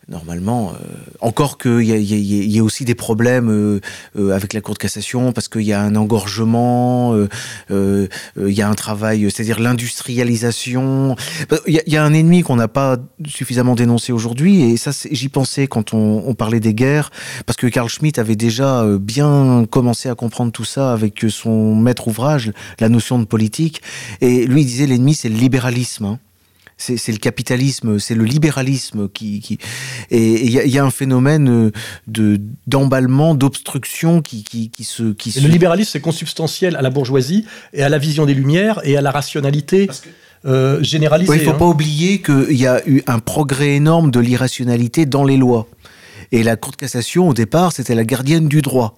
Normalement, 0.10 0.74
euh, 0.74 0.86
encore 1.22 1.60
qu'il 1.60 1.82
y, 1.82 1.92
y, 1.92 2.48
y 2.56 2.60
a 2.60 2.64
aussi 2.64 2.84
des 2.84 2.96
problèmes 2.96 3.50
euh, 3.52 3.80
euh, 4.18 4.32
avec 4.34 4.54
la 4.54 4.62
Cour 4.62 4.74
de 4.74 4.80
cassation 4.80 5.34
parce 5.34 5.48
qu'il 5.48 5.62
y 5.62 5.72
a 5.72 5.82
un 5.82 5.96
engorgement, 5.96 7.14
euh, 7.14 7.28
euh, 7.70 8.08
il 8.36 8.54
y 8.54 8.64
a 8.64 8.68
un 8.68 8.74
travail, 8.74 9.30
c'est-à-dire 9.30 9.60
l'industrialisation. 9.60 11.16
Il 11.68 11.82
y, 11.86 11.92
y 11.92 11.98
a 11.98 12.04
un 12.04 12.14
ennemi 12.14 12.42
qu'on 12.42 12.56
n'a 12.56 12.68
pas 12.68 12.98
suffisamment 13.28 13.76
dénoncé 13.76 14.12
aujourd'hui 14.12 14.64
et 14.64 14.78
ça, 14.78 14.90
j'y 15.12 15.30
pensais 15.30 15.68
quand 15.68 15.94
on, 15.94 16.24
on 16.26 16.34
parlait 16.34 16.60
des 16.60 16.74
guerres 16.74 17.12
parce 17.46 17.58
que 17.58 17.68
Carl 17.68 17.88
Schmitt 17.88 18.18
avait 18.18 18.36
déjà 18.36 18.84
bien 19.00 19.66
commencé 19.70 20.10
à 20.10 20.16
comprendre 20.16 20.52
tout 20.52 20.66
ça 20.66 20.92
avec 20.92 21.24
son 21.30 21.76
maître 21.76 22.08
ouvrage, 22.08 22.52
la 22.80 22.90
notion 22.90 23.20
de 23.20 23.26
politique. 23.26 23.84
Et 24.22 24.48
lui 24.48 24.62
il 24.62 24.66
disait 24.66 24.88
l'ennemi, 24.88 25.14
c'est 25.14 25.30
le 25.30 25.36
libéralisme. 25.36 26.06
hein. 26.06 26.20
C'est 26.82 27.12
le 27.12 27.18
capitalisme, 27.18 28.00
c'est 28.00 28.16
le 28.16 28.24
libéralisme 28.24 29.10
qui. 29.10 29.42
qui- 29.42 29.58
et 30.12 30.46
il 30.46 30.50
y, 30.50 30.60
a- 30.60 30.64
il 30.64 30.72
y 30.72 30.80
a 30.80 30.86
un 30.86 30.92
phénomène 30.92 31.50
euh, 31.50 31.72
de 32.08 32.40
d'emballement, 32.68 33.36
d'obstruction 33.36 34.22
qui, 34.22 34.46
qui, 34.46 34.70
qui 34.70 34.86
se. 34.86 35.12
Qui 35.12 35.30
Et 35.30 35.32
se 35.34 35.40
le 35.42 35.50
libéralisme, 35.50 35.90
c'est 35.92 36.00
consubstantiel 36.00 36.78
à 36.78 36.82
la 36.82 36.90
bourgeoisie 36.90 37.46
et 37.74 37.84
à 37.84 37.90
la 37.90 37.98
vision 37.98 38.26
des 38.26 38.34
Lumières 38.34 38.80
et 38.86 38.96
à 38.96 39.02
la 39.02 39.12
rationalité 39.12 39.90
euh, 40.46 40.82
généralisée. 40.82 41.30
Ouais, 41.30 41.38
il 41.38 41.44
faut 41.44 41.52
hein. 41.52 41.56
pas 41.56 41.66
oublier 41.68 42.22
qu'il 42.22 42.56
y 42.58 42.66
a 42.66 42.82
eu 42.88 43.04
un 43.08 43.20
progrès 43.20 43.76
énorme 43.76 44.10
de 44.10 44.22
l'irrationalité 44.22 45.06
dans 45.06 45.26
les 45.26 45.36
lois. 45.36 45.68
Et 46.32 46.44
la 46.44 46.56
Cour 46.56 46.72
de 46.72 46.78
cassation, 46.78 47.28
au 47.28 47.34
départ, 47.34 47.74
c'était 47.74 47.96
la 47.96 48.06
gardienne 48.06 48.48
du 48.48 48.62
droit. 48.62 48.98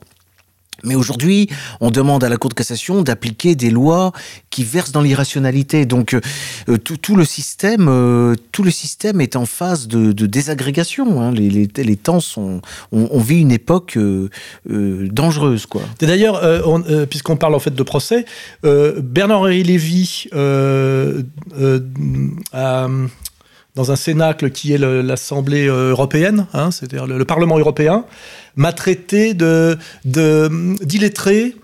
Mais 0.83 0.95
aujourd'hui, 0.95 1.49
on 1.79 1.91
demande 1.91 2.23
à 2.23 2.29
la 2.29 2.37
Cour 2.37 2.49
de 2.49 2.55
cassation 2.55 3.01
d'appliquer 3.01 3.55
des 3.55 3.69
lois 3.69 4.11
qui 4.49 4.63
versent 4.63 4.91
dans 4.91 5.01
l'irrationalité. 5.01 5.85
Donc, 5.85 6.13
euh, 6.13 6.21
euh, 6.69 6.77
tout, 6.77 7.15
le 7.15 7.25
système, 7.25 7.87
euh, 7.87 8.35
tout 8.51 8.63
le 8.63 8.71
système 8.71 9.21
est 9.21 9.35
en 9.35 9.45
phase 9.45 9.87
de, 9.87 10.11
désagrégation. 10.25 11.21
hein. 11.21 11.31
Les, 11.31 11.95
temps 11.95 12.19
sont, 12.19 12.61
on, 12.91 13.19
vit 13.19 13.41
une 13.41 13.51
époque 13.51 13.97
dangereuse, 14.65 15.65
quoi. 15.65 15.81
D'ailleurs, 15.99 16.41
on- 16.65 17.05
puisqu'on 17.05 17.37
parle 17.37 17.55
en 17.55 17.59
fait 17.59 17.73
de 17.73 17.83
procès, 17.83 18.25
Bernard-Henri 18.63 19.63
Lévy, 19.63 20.27
a, 22.53 22.87
dans 23.75 23.91
un 23.91 23.95
cénacle 23.95 24.49
qui 24.51 24.73
est 24.73 24.77
l'Assemblée 24.77 25.67
euh, 25.67 25.91
européenne, 25.91 26.45
hein, 26.53 26.71
c'est-à-dire 26.71 27.07
le, 27.07 27.17
le 27.17 27.25
Parlement 27.25 27.57
européen, 27.57 28.05
m'a 28.55 28.73
traité 28.73 29.33
de 29.33 29.77
d'illettré. 30.83 31.55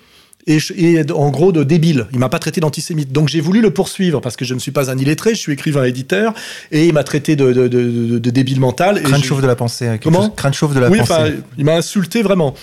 Et, 0.49 1.01
en 1.14 1.30
gros 1.30 1.51
de 1.51 1.66
débile. 1.66 2.08
Il 2.14 2.20
m'a 2.20 2.30
pas 2.30 2.39
traité 2.39 2.62
d'antisémite. 2.62 3.12
Donc 3.12 3.28
j'ai 3.28 3.41
voulu 3.41 3.60
le 3.60 3.72
poursuivre 3.72 4.22
parce 4.22 4.38
que 4.38 4.45
je 4.45 4.53
ne 4.53 4.60
suis 4.60 4.72
pas 4.72 4.89
un 4.89 4.97
illettré, 4.97 5.32
je 5.32 5.39
suis 5.41 5.51
écrivain 5.51 5.84
éditeur 5.84 6.34
et 6.72 6.88
il 6.88 6.93
m'a 6.93 7.03
traité 7.03 7.36
de, 7.36 7.51
de, 7.51 7.68
de, 7.68 7.84
de- 7.84 8.18
de 8.18 8.30
débile 8.30 8.62
mental. 8.62 9.03
Crâne 9.03 9.22
chauve 9.22 9.41
de 9.41 9.47
la 9.47 9.58
pensée. 9.58 9.88
quelque 9.88 10.03
Comment 10.05 10.30
Crâne 10.30 10.53
chauve 10.53 10.74
de 10.74 10.80
la 10.80 10.89
oui, 10.89 10.99
pensée. 10.99 11.12
enfin, 11.12 11.30
il 11.58 11.66
m'a 11.66 11.76
insulté 11.76 12.22
vraiment. 12.22 12.53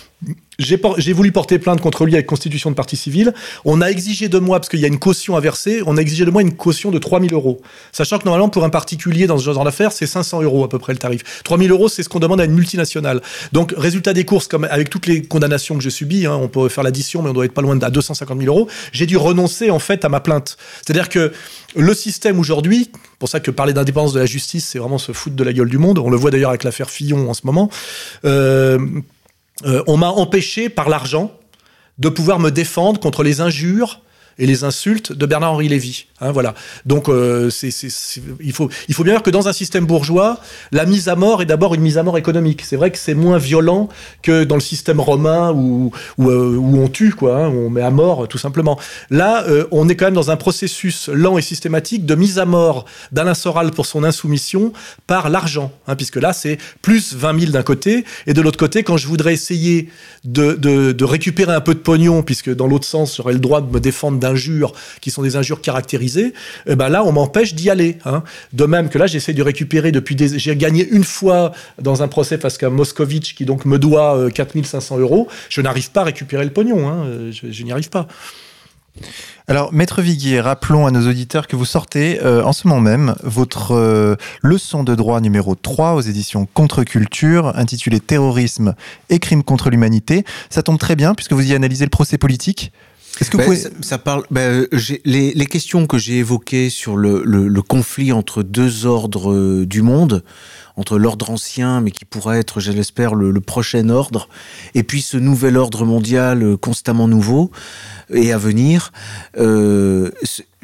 J'ai 0.59 1.13
voulu 1.13 1.33
porter 1.33 1.59
plainte 1.59 1.81
contre 1.81 2.05
lui 2.05 2.15
avec 2.15 2.27
constitution 2.27 2.71
de 2.71 2.75
partie 2.75 2.97
civile. 2.97 3.35
On 3.65 3.81
a 3.81 3.87
exigé 3.87 4.29
de 4.29 4.39
moi, 4.39 4.59
parce 4.59 4.69
qu'il 4.69 4.81
y 4.81 4.85
a 4.85 4.89
une 4.89 4.99
caution 4.99 5.37
à 5.37 5.41
verser, 5.41 5.83
on 5.87 5.97
a 5.97 6.01
exigé 6.01 6.25
de 6.25 6.31
moi 6.31 6.43
une 6.43 6.55
caution 6.55 6.91
de 6.91 6.99
3000 6.99 7.33
euros. 7.33 7.61
Sachant 7.93 8.19
que 8.19 8.25
normalement, 8.25 8.49
pour 8.49 8.65
un 8.65 8.71
particulier 8.71 9.27
dans 9.27 9.39
ce 9.39 9.45
genre 9.45 9.65
d'affaires, 9.65 9.93
c'est 9.93 10.07
500 10.07 10.43
euros 10.43 10.65
à 10.65 10.69
peu 10.69 10.79
près 10.79 10.93
le 10.93 10.99
tarif. 10.99 11.43
3000 11.45 11.71
euros, 11.71 11.89
c'est 11.89 12.03
ce 12.03 12.09
qu'on 12.09 12.19
demande 12.19 12.41
à 12.41 12.45
une 12.45 12.55
multinationale. 12.55 13.21
Donc, 13.53 13.75
résultat 13.77 14.13
des 14.13 14.25
courses, 14.25 14.49
avec 14.71 14.91
toutes 14.91 15.07
les 15.07 15.23
condamnations 15.23 15.77
que 15.77 15.83
j'ai 15.83 15.91
subies, 15.91 16.27
hein, 16.27 16.39
on 16.41 16.49
peut 16.49 16.69
faire 16.69 16.85
l'addition, 16.85 17.23
mais 17.23 17.31
on 17.31 17.33
doit 17.35 17.45
être 17.45 17.55
pas 17.55 17.63
loin 17.63 17.77
de 17.77 17.85
à 17.85 17.91
250 17.91 18.41
000 18.41 18.55
euros, 18.55 18.69
j'ai 18.93 19.07
dû 19.07 19.17
renoncer 19.17 19.71
en 19.71 19.79
fait 19.79 20.05
à 20.05 20.09
ma 20.09 20.21
plainte. 20.21 20.57
C'est-à-dire 20.85 21.09
que 21.09 21.33
le 21.77 21.95
système 21.95 22.39
aujourd'hui, 22.39 22.91
pour 23.19 23.29
ça 23.29 23.41
que 23.41 23.51
parler 23.51 23.73
d'indépendance 23.73 24.13
de 24.13 24.21
la 24.21 24.27
justice, 24.27 24.67
c'est 24.67 24.79
vraiment 24.79 24.99
se 24.99 25.13
foutre 25.13 25.37
de 25.37 25.45
la 25.45 25.53
gueule 25.53 25.69
du 25.69 25.79
monde. 25.79 25.99
On 25.99 26.11
le 26.11 26.17
voit 26.17 26.31
d'ailleurs 26.31 26.51
avec 26.51 26.65
l'affaire 26.65 26.91
Fillon 26.91 27.29
en 27.29 27.35
ce 27.35 27.43
moment. 27.45 27.71
Euh, 28.25 28.79
on 29.63 29.97
m'a 29.97 30.09
empêché 30.09 30.69
par 30.69 30.89
l'argent 30.89 31.31
de 31.99 32.09
pouvoir 32.09 32.39
me 32.41 32.51
défendre 32.51 32.99
contre 33.01 33.23
les 33.23 33.41
injures 33.41 34.01
et 34.39 34.47
les 34.47 34.65
insultes 34.65 35.13
de 35.13 35.27
Bernard-Henri 35.27 35.69
Lévy. 35.69 36.07
Hein, 36.21 36.33
voilà. 36.33 36.55
Donc, 36.87 37.09
euh, 37.09 37.51
il, 38.41 38.53
faut, 38.53 38.71
il 38.89 38.95
faut 38.95 39.05
bien 39.05 39.13
voir 39.15 39.23
que 39.23 39.31
dans 39.31 39.49
un 39.49 39.53
système 39.53 39.87
bourgeois, 39.87 40.41
la 40.73 40.87
mise 40.87 41.09
à 41.09 41.17
mort 41.17 41.43
est 41.43 41.47
d'abord 41.47 41.75
une 41.75 41.81
mise 41.83 41.99
à 41.99 42.03
mort 42.03 42.19
économique. 42.19 42.63
C'est 42.63 42.77
vrai 42.77 42.91
que 42.91 42.99
c'est 42.99 43.15
moins 43.15 43.39
violent 43.39 43.89
que 44.23 44.45
dans 44.45 44.55
le 44.55 44.61
système 44.61 45.01
romain 45.01 45.53
où, 45.53 45.93
où, 46.19 46.31
euh, 46.31 46.59
on 46.59 46.89
tue, 46.89 47.13
quoi, 47.13 47.45
hein, 47.45 47.49
où 47.49 47.67
on 47.67 47.71
met 47.71 47.83
à 47.83 47.91
mort, 47.91 48.29
tout 48.29 48.39
simplement. 48.39 48.79
Là, 49.11 49.45
euh, 49.49 49.67
on 49.71 49.89
est 49.89 49.97
quand 49.97 50.07
même 50.07 50.15
dans 50.15 50.31
un 50.31 50.37
processus 50.37 51.09
lent 51.09 51.39
et 51.39 51.43
systématique 51.43 52.07
de 52.07 52.15
mise 52.15 52.39
à 52.39 52.45
mort 52.45 52.85
d'Alain 53.13 53.35
Soral 53.35 53.71
pour 53.71 53.87
son 53.87 54.05
insoumission 54.05 54.73
par 55.07 55.31
l'argent. 55.31 55.73
hein, 55.87 55.97
puisque 55.97 56.17
là, 56.17 56.33
c'est 56.33 56.59
plus 56.83 57.15
20 57.15 57.41
000 57.41 57.53
d'un 57.53 57.63
côté, 57.63 58.05
et 58.27 58.35
de 58.35 58.41
l'autre 58.41 58.59
côté, 58.59 58.83
quand 58.83 58.97
je 58.97 59.07
voudrais 59.07 59.33
essayer 59.33 59.89
de, 60.25 60.53
de 60.55 61.05
récupérer 61.05 61.53
un 61.53 61.61
peu 61.61 61.75
de 61.75 61.81
pognon, 61.81 62.23
puisque 62.23 62.55
dans 62.55 62.67
l'autre 62.67 62.87
sens, 62.87 63.17
j'aurais 63.17 63.33
le 63.33 63.39
droit 63.39 63.61
de 63.61 63.71
me 63.71 63.81
défendre 63.81 64.19
d'injures 64.25 64.73
qui 65.03 65.11
sont 65.11 65.23
des 65.23 65.37
injures 65.37 65.61
caractérisées, 65.61 66.33
eh 66.67 66.77
ben 66.77 66.89
là, 66.89 67.01
on 67.05 67.13
m'empêche 67.13 67.55
d'y 67.55 67.69
aller. 67.71 67.99
hein. 68.05 68.23
De 68.53 68.65
même 68.75 68.89
que 68.89 68.99
là, 68.99 69.07
j'essaie 69.07 69.35
de 69.35 69.43
récupérer 69.43 69.93
depuis 69.93 70.17
des... 70.17 70.39
J'ai 70.39 70.57
gagné 70.57 70.83
une 70.99 71.05
fois 71.05 71.53
dans 71.81 72.03
un 72.03 72.09
procès 72.09 72.39
face 72.39 72.63
à 72.63 72.71
Moscovitch, 72.71 73.35
qui 73.37 73.45
donc 73.45 73.65
me 73.65 73.79
doit 73.79 74.17
euh, 74.17 74.31
4500 74.31 74.99
euros. 74.99 75.29
Je 75.49 75.61
n'arrive 75.61 75.91
pas 75.91 76.01
à 76.03 76.05
récupérer 76.05 76.45
le 76.45 76.51
pognon. 76.51 76.89
hein. 76.89 77.05
Euh, 77.07 77.33
Je, 77.33 77.53
je 77.53 77.63
n'y 77.65 77.73
arrive 77.73 77.91
pas. 77.91 78.07
Alors, 79.49 79.73
Maître 79.73 80.01
Viguier, 80.03 80.41
rappelons 80.41 80.87
à 80.87 80.91
nos 80.91 81.07
auditeurs 81.11 81.47
que 81.49 81.57
vous 81.57 81.65
sortez 81.67 82.21
euh, 82.23 82.43
en 82.45 82.53
ce 82.53 82.67
moment 82.69 82.81
même 82.81 83.15
votre 83.25 83.73
euh, 83.75 84.15
leçon 84.43 84.85
de 84.85 84.95
droit 84.95 85.21
numéro 85.21 85.55
3 85.55 85.95
aux 85.95 86.01
éditions 86.01 86.47
Contre-Culture, 86.55 87.53
intitulée 87.57 88.01
Terrorisme 88.01 88.75
et 89.11 89.19
crimes 89.19 89.43
contre 89.43 89.69
l'humanité. 89.71 90.25
Ça 90.49 90.63
tombe 90.63 90.79
très 90.79 90.97
bien 90.97 91.15
puisque 91.15 91.33
vous 91.33 91.47
y 91.51 91.55
analysez 91.55 91.85
le 91.85 91.91
procès 91.91 92.19
politique. 92.19 92.73
Est-ce 93.21 93.31
que 93.31 93.37
vous 93.37 93.43
Ben, 93.43 93.45
pouvez... 93.45 93.57
ça, 93.57 93.69
ça 93.81 93.99
parle. 93.99 94.25
ben, 94.31 94.67
j'ai- 94.73 95.01
les, 95.05 95.33
les 95.33 95.47
questions 95.47 95.87
que 95.87 95.99
j'ai 95.99 96.19
évoquées 96.19 96.69
sur 96.71 96.97
le, 96.97 97.23
le- 97.25 97.49
le 97.49 97.63
conflit 97.63 98.13
entre 98.13 98.43
deux 98.43 98.87
ordres 98.87 99.33
euh, 99.33 99.67
du 99.67 99.83
monde, 99.83 100.25
entre 100.77 100.99
l'ordre 100.99 101.31
ancien, 101.31 101.81
mais 101.81 101.91
qui 101.91 102.05
pourrait 102.05 102.39
être, 102.39 102.61
je 102.61 102.73
l'espère, 102.73 103.15
le, 103.15 103.31
le 103.31 103.41
prochain 103.41 103.89
ordre, 103.89 104.29
et 104.75 104.83
puis 104.83 105.03
ce 105.03 105.17
nouvel 105.17 105.57
ordre 105.57 105.85
mondial 105.85 106.43
euh, 106.43 106.57
constamment 106.57 107.09
nouveau 107.09 107.51
et 108.13 108.33
à 108.33 108.39
venir, 108.39 108.93
euh, 109.39 110.11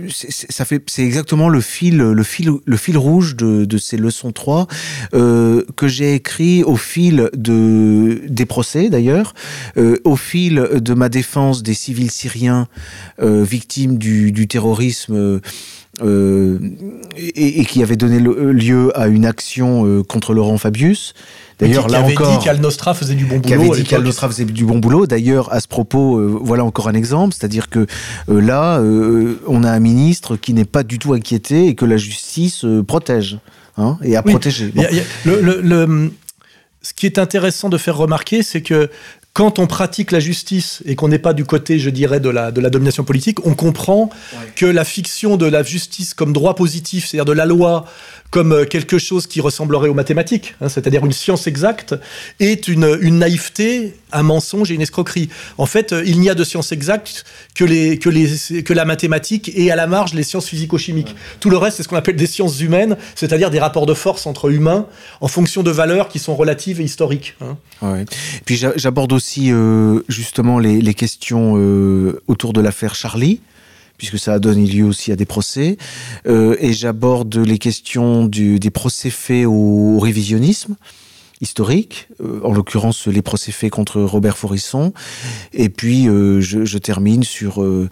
ça 0.09 0.65
fait, 0.65 0.83
c'est 0.89 1.05
exactement 1.05 1.49
le 1.49 1.61
fil, 1.61 1.99
le 1.99 2.23
fil, 2.23 2.51
le 2.65 2.77
fil 2.77 2.97
rouge 2.97 3.37
de, 3.37 3.65
de 3.65 3.79
ces 3.79 3.97
leçons 3.97 4.33
3 4.33 4.67
euh, 5.15 5.65
que 5.77 5.89
j'ai 5.89 6.15
écrit 6.15 6.63
au 6.65 6.77
fil 6.77 7.31
de 7.35 8.23
des 8.29 8.47
procès 8.47 8.89
d'ailleurs, 8.89 9.35
euh, 9.77 9.97
au 10.05 10.17
fil 10.17 10.55
de 10.55 10.95
ma 10.95 11.09
défense 11.09 11.63
des 11.63 11.75
civils 11.75 12.11
syriens 12.11 12.69
euh, 13.21 13.43
victimes 13.43 13.99
du, 13.99 14.33
du 14.33 14.49
terrorisme. 14.49 15.41
Euh, 16.03 16.59
euh, 16.59 16.59
et, 17.17 17.61
et 17.61 17.65
qui 17.65 17.83
avait 17.83 17.97
donné 17.97 18.19
le- 18.21 18.53
lieu 18.53 18.91
à 18.99 19.07
une 19.09 19.27
action 19.27 19.87
euh, 19.87 20.03
contre 20.03 20.35
Laurent 20.35 20.59
Fabius. 20.59 21.15
D'ailleurs, 21.59 21.87
qui 21.87 21.93
là 21.93 21.99
avait 21.99 22.13
encore, 22.13 22.39
dit 22.39 22.43
qu'Al 22.45 22.59
Nostra 22.61 22.95
faisait 22.95 23.15
du 23.15 23.27
bon 23.27 23.39
qui 23.41 23.53
boulot. 23.55 23.61
avait 23.71 23.71
à 23.81 23.83
dit 23.83 23.85
qu'Al 23.89 24.03
Nostra 24.03 24.29
faisait 24.29 24.47
du 24.47 24.65
bon 24.65 24.79
boulot. 24.79 25.07
D'ailleurs, 25.07 25.53
à 25.53 25.61
ce 25.61 25.69
propos, 25.69 26.17
euh, 26.19 26.39
voilà 26.43 26.65
encore 26.65 26.89
un 26.89 26.95
exemple, 26.95 27.35
c'est-à-dire 27.39 27.69
que 27.69 27.81
euh, 28.31 28.41
là, 28.41 28.79
euh, 28.79 29.39
on 29.47 29.63
a 29.63 29.71
un 29.71 29.81
ministre 29.81 30.37
qui 30.37 30.55
n'est 30.55 30.65
pas 30.65 30.83
du 30.85 30.99
tout 30.99 31.13
inquiété 31.13 31.67
et 31.67 31.75
que 31.75 31.85
la 31.85 31.99
justice 31.99 32.65
euh, 32.65 32.83
protège 32.83 33.39
hein, 33.77 33.99
et 34.03 34.17
a 34.17 34.23
Oui. 34.25 34.33
protégé. 34.33 34.73
Il 34.75 34.81
y 34.81 34.85
a- 34.87 34.91
y 34.93 35.01
a- 35.01 35.05
le- 35.27 35.41
le- 35.43 35.61
le- 35.61 36.11
ce 36.83 36.95
qui 36.95 37.05
est 37.05 37.19
intéressant 37.19 37.69
de 37.69 37.77
faire 37.77 37.99
remarquer, 37.99 38.43
c'est 38.43 38.63
que 38.63 38.89
quand 39.33 39.59
on 39.61 39.67
pratique 39.67 40.11
la 40.11 40.19
justice 40.19 40.83
et 40.87 40.97
qu'on 40.97 41.09
n'est 41.09 41.21
pas 41.21 41.33
du 41.33 41.45
côté, 41.45 41.79
je 41.79 41.91
dirais, 41.91 42.19
de 42.19 42.29
la, 42.29 42.51
de 42.51 42.61
la 42.61 42.69
domination 42.69 43.05
politique, 43.05 43.47
on 43.47 43.55
comprend 43.55 44.11
que 44.57 44.67
la 44.67 44.85
fiction 44.85 45.37
de 45.37 45.47
la 45.47 45.63
justice 45.63 46.15
comme 46.15 46.33
droit 46.33 46.57
positif, 46.57 47.07
c'est-à-dire 47.07 47.27
de 47.27 47.33
la 47.33 47.47
loi 47.47 47.85
comme 48.31 48.53
euh, 48.53 48.65
quelque 48.65 48.99
chose 48.99 49.27
qui 49.27 49.41
ressemblerait 49.41 49.89
aux 49.89 49.95
mathématiques, 49.95 50.55
hein, 50.61 50.69
c'est-à-dire 50.69 51.05
une 51.05 51.13
science 51.13 51.47
exacte, 51.47 51.95
est 52.39 52.69
une, 52.69 52.97
naïveté, 53.19 53.97
un 54.13 54.23
mensonge 54.23 54.71
et 54.71 54.75
une 54.75 54.81
escroquerie. 54.81 55.29
En 55.59 55.67
fait, 55.67 55.93
euh, 55.93 56.03
il 56.07 56.21
n'y 56.21 56.31
a 56.31 56.35
de 56.35 56.45
science 56.45 56.73
exacte 56.73 57.25
que, 57.55 58.73
la 58.73 58.85
mathématique 58.85 59.51
et 59.55 59.71
à 59.71 59.77
la 59.77 59.87
marge 59.87 60.15
les 60.15 60.23
sciences 60.23 60.47
physico-chimiques. 60.47 61.15
Tout 61.41 61.51
le 61.51 61.57
reste, 61.57 61.79
c'est 61.79 61.83
ce 61.83 61.89
qu'on 61.89 61.97
appelle 61.97 62.17
des 62.17 62.27
sciences 62.27 62.61
humaines, 62.61 62.97
c'est-à-dire 63.17 63.51
des 63.51 63.59
rapports 63.59 63.87
de 63.87 63.95
force 63.95 64.27
entre 64.27 64.51
humains 64.51 64.87
en 65.21 65.29
fonction 65.29 65.63
de 65.63 65.71
valeurs 65.71 66.09
qui 66.09 66.19
sont 66.19 66.37
relatives 66.37 66.81
et 66.81 66.85
historiques. 66.85 67.37
Hein. 67.41 68.05
Puis 68.45 68.57
j'aborde 68.77 69.13
aussi 69.13 69.51
euh, 69.51 70.01
justement 70.09 70.59
les, 70.59 70.95
questions 70.95 71.55
autour 72.27 72.53
de 72.53 72.61
l'affaire 72.61 72.95
Charlie 72.95 73.41
puisque 74.01 74.19
ça 74.19 74.33
a 74.33 74.39
donné 74.39 74.65
lieu 74.65 74.87
aussi 74.87 75.13
à 75.13 75.17
des 75.17 75.27
procès. 75.27 75.77
Euh, 76.27 76.57
et 76.59 76.73
j'aborde 76.73 77.37
les 77.37 77.59
questions 77.59 78.25
du, 78.25 78.59
des 78.59 78.71
procès 78.71 79.11
faits 79.11 79.45
au, 79.45 79.51
au 79.51 79.99
révisionnisme 79.99 80.77
historique, 81.41 82.09
euh, 82.23 82.41
en 82.45 82.53
l'occurrence 82.53 83.07
les 83.07 83.23
procès 83.23 83.53
faits 83.53 83.71
contre 83.71 84.01
Robert 84.01 84.37
Forisson. 84.37 84.93
Et 85.53 85.71
puis 85.71 86.07
euh, 86.07 86.41
je, 86.41 86.65
je, 86.65 86.79
termine 86.79 87.23
sur 87.23 87.63
euh, 87.63 87.89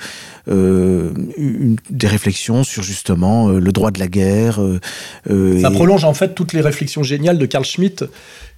une, 0.47 1.77
des 1.91 2.07
réflexions 2.07 2.63
sur 2.63 2.83
justement 2.83 3.49
le 3.49 3.73
droit 3.73 3.91
de 3.91 3.99
la 3.99 4.09
guerre. 4.09 4.61
ça 5.27 5.71
prolonge 5.71 6.05
en 6.05 6.15
fait 6.15 6.35
toutes 6.35 6.53
les 6.53 6.61
réflexions 6.61 7.03
géniales 7.03 7.39
de 7.39 7.47
Carl 7.47 7.65
Schmitt 7.65 8.05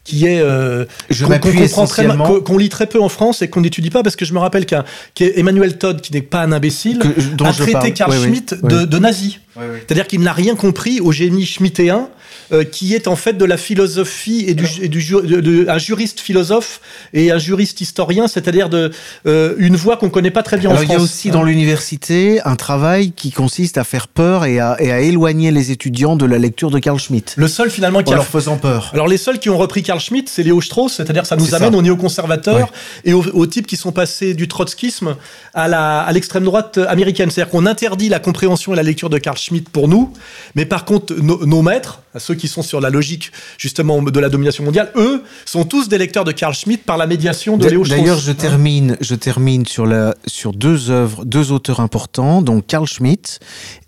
qui 0.04 0.26
est 0.26 0.40
euh, 0.40 0.84
qu'on 1.26 1.38
qu 1.38 1.58
essentiellement... 1.58 2.40
qu 2.40 2.58
lit 2.58 2.68
très 2.68 2.86
peu 2.86 3.00
en 3.00 3.08
France 3.08 3.42
et 3.42 3.48
qu'on 3.48 3.60
n'étudie 3.60 3.90
pas 3.90 4.02
parce 4.02 4.16
que 4.16 4.24
je 4.24 4.32
me 4.32 4.38
rappelle 4.38 4.66
qu'un 4.66 4.84
Emmanuel 5.18 5.78
Todd 5.78 6.00
qui 6.00 6.12
n'est 6.12 6.22
pas 6.22 6.42
un 6.42 6.52
imbécile 6.52 6.98
que, 6.98 7.44
a 7.44 7.52
traité 7.52 7.92
Carl 7.92 8.12
Schmitt 8.12 8.54
de 8.62 8.98
nazi 8.98 9.40
c'est-à-dire 9.86 10.06
qu'il 10.06 10.20
n'a 10.20 10.32
rien 10.32 10.54
compris 10.54 11.00
au 11.00 11.12
génie 11.12 11.46
schmittéen 11.46 12.08
euh, 12.52 12.64
qui 12.64 12.94
est 12.94 13.06
en 13.06 13.14
fait 13.14 13.34
de 13.34 13.44
la 13.44 13.56
philosophie 13.56 14.44
et 14.48 14.54
du, 14.54 14.66
et 14.82 14.88
du 14.88 15.00
ju 15.00 15.22
de, 15.22 15.40
de, 15.40 15.68
un 15.68 15.78
juriste 15.78 16.18
philosophe 16.18 16.80
et 17.12 17.30
un 17.30 17.38
juriste 17.38 17.80
historien, 17.80 18.26
c'est-à-dire 18.26 18.68
de 18.68 18.90
euh, 19.26 19.54
une 19.58 19.76
voie 19.76 19.96
qu'on 19.96 20.10
connaît 20.10 20.32
pas 20.32 20.42
très 20.42 20.56
bien 20.56 20.70
Alors, 20.70 20.82
en 20.82 20.84
France. 20.84 20.94
Il 20.94 20.98
y 20.98 21.00
a 21.00 21.04
aussi 21.04 21.30
dans 21.30 21.44
l'université 21.44 22.40
un 22.44 22.56
travail 22.56 23.12
qui 23.12 23.30
consiste 23.30 23.78
à 23.78 23.84
faire 23.84 24.08
peur 24.08 24.46
et 24.46 24.58
à, 24.58 24.76
et 24.80 24.90
à, 24.90 25.00
éloigner 25.00 25.52
les 25.52 25.70
étudiants 25.70 26.16
de 26.16 26.26
la 26.26 26.38
lecture 26.38 26.72
de 26.72 26.80
Carl 26.80 26.98
Schmitt. 26.98 27.34
Le 27.36 27.46
seul 27.46 27.70
finalement 27.70 28.02
qui 28.02 28.10
en 28.10 28.14
a 28.14 28.16
leur 28.16 28.26
faisant 28.26 28.56
peur. 28.56 28.90
Alors 28.94 29.06
les 29.06 29.16
seuls 29.16 29.38
qui 29.38 29.48
ont 29.48 29.58
repris 29.58 29.84
Carl 29.84 30.00
Schmitt, 30.00 30.28
c'est 30.28 30.42
Léo 30.42 30.60
Strauss, 30.60 30.94
c'est-à-dire 30.94 31.26
ça 31.26 31.36
nous 31.36 31.54
amène 31.54 31.70
ça. 31.70 31.78
aux 31.78 31.82
néoconservateurs 31.82 32.72
et 33.04 33.12
aux, 33.12 33.22
aux, 33.22 33.46
types 33.46 33.68
qui 33.68 33.76
sont 33.76 33.92
passés 33.92 34.34
du 34.34 34.48
trotskisme 34.48 35.14
à 35.54 35.68
la 35.68 36.00
à 36.00 36.12
l'extrême 36.12 36.44
droite 36.44 36.78
américaine. 36.78 37.30
C'est-à-dire 37.30 37.52
qu'on 37.52 37.66
interdit 37.66 38.08
la 38.08 38.18
compréhension 38.18 38.72
et 38.72 38.76
la 38.76 38.82
lecture 38.82 39.08
de 39.08 39.18
Carl 39.18 39.38
Schmitt 39.38 39.49
pour 39.58 39.88
nous, 39.88 40.12
mais 40.54 40.64
par 40.64 40.84
contre 40.84 41.14
nos, 41.14 41.44
nos 41.46 41.62
maîtres, 41.62 42.02
ceux 42.18 42.34
qui 42.34 42.48
sont 42.48 42.62
sur 42.62 42.80
la 42.80 42.90
logique 42.90 43.32
justement 43.58 44.02
de 44.02 44.20
la 44.20 44.28
domination 44.28 44.64
mondiale, 44.64 44.90
eux 44.96 45.22
sont 45.44 45.64
tous 45.64 45.88
des 45.88 45.98
lecteurs 45.98 46.24
de 46.24 46.32
Carl 46.32 46.54
Schmitt 46.54 46.84
par 46.84 46.96
la 46.96 47.06
médiation 47.06 47.56
de 47.56 47.68
Léo. 47.68 47.84
D'ailleurs, 47.84 48.18
je 48.18 48.32
termine, 48.32 48.96
je 49.00 49.14
termine 49.14 49.66
sur, 49.66 49.86
la, 49.86 50.14
sur 50.26 50.52
deux 50.52 50.90
œuvres, 50.90 51.24
deux 51.24 51.52
auteurs 51.52 51.80
importants, 51.80 52.42
donc 52.42 52.66
Carl 52.66 52.86
Schmitt 52.86 53.40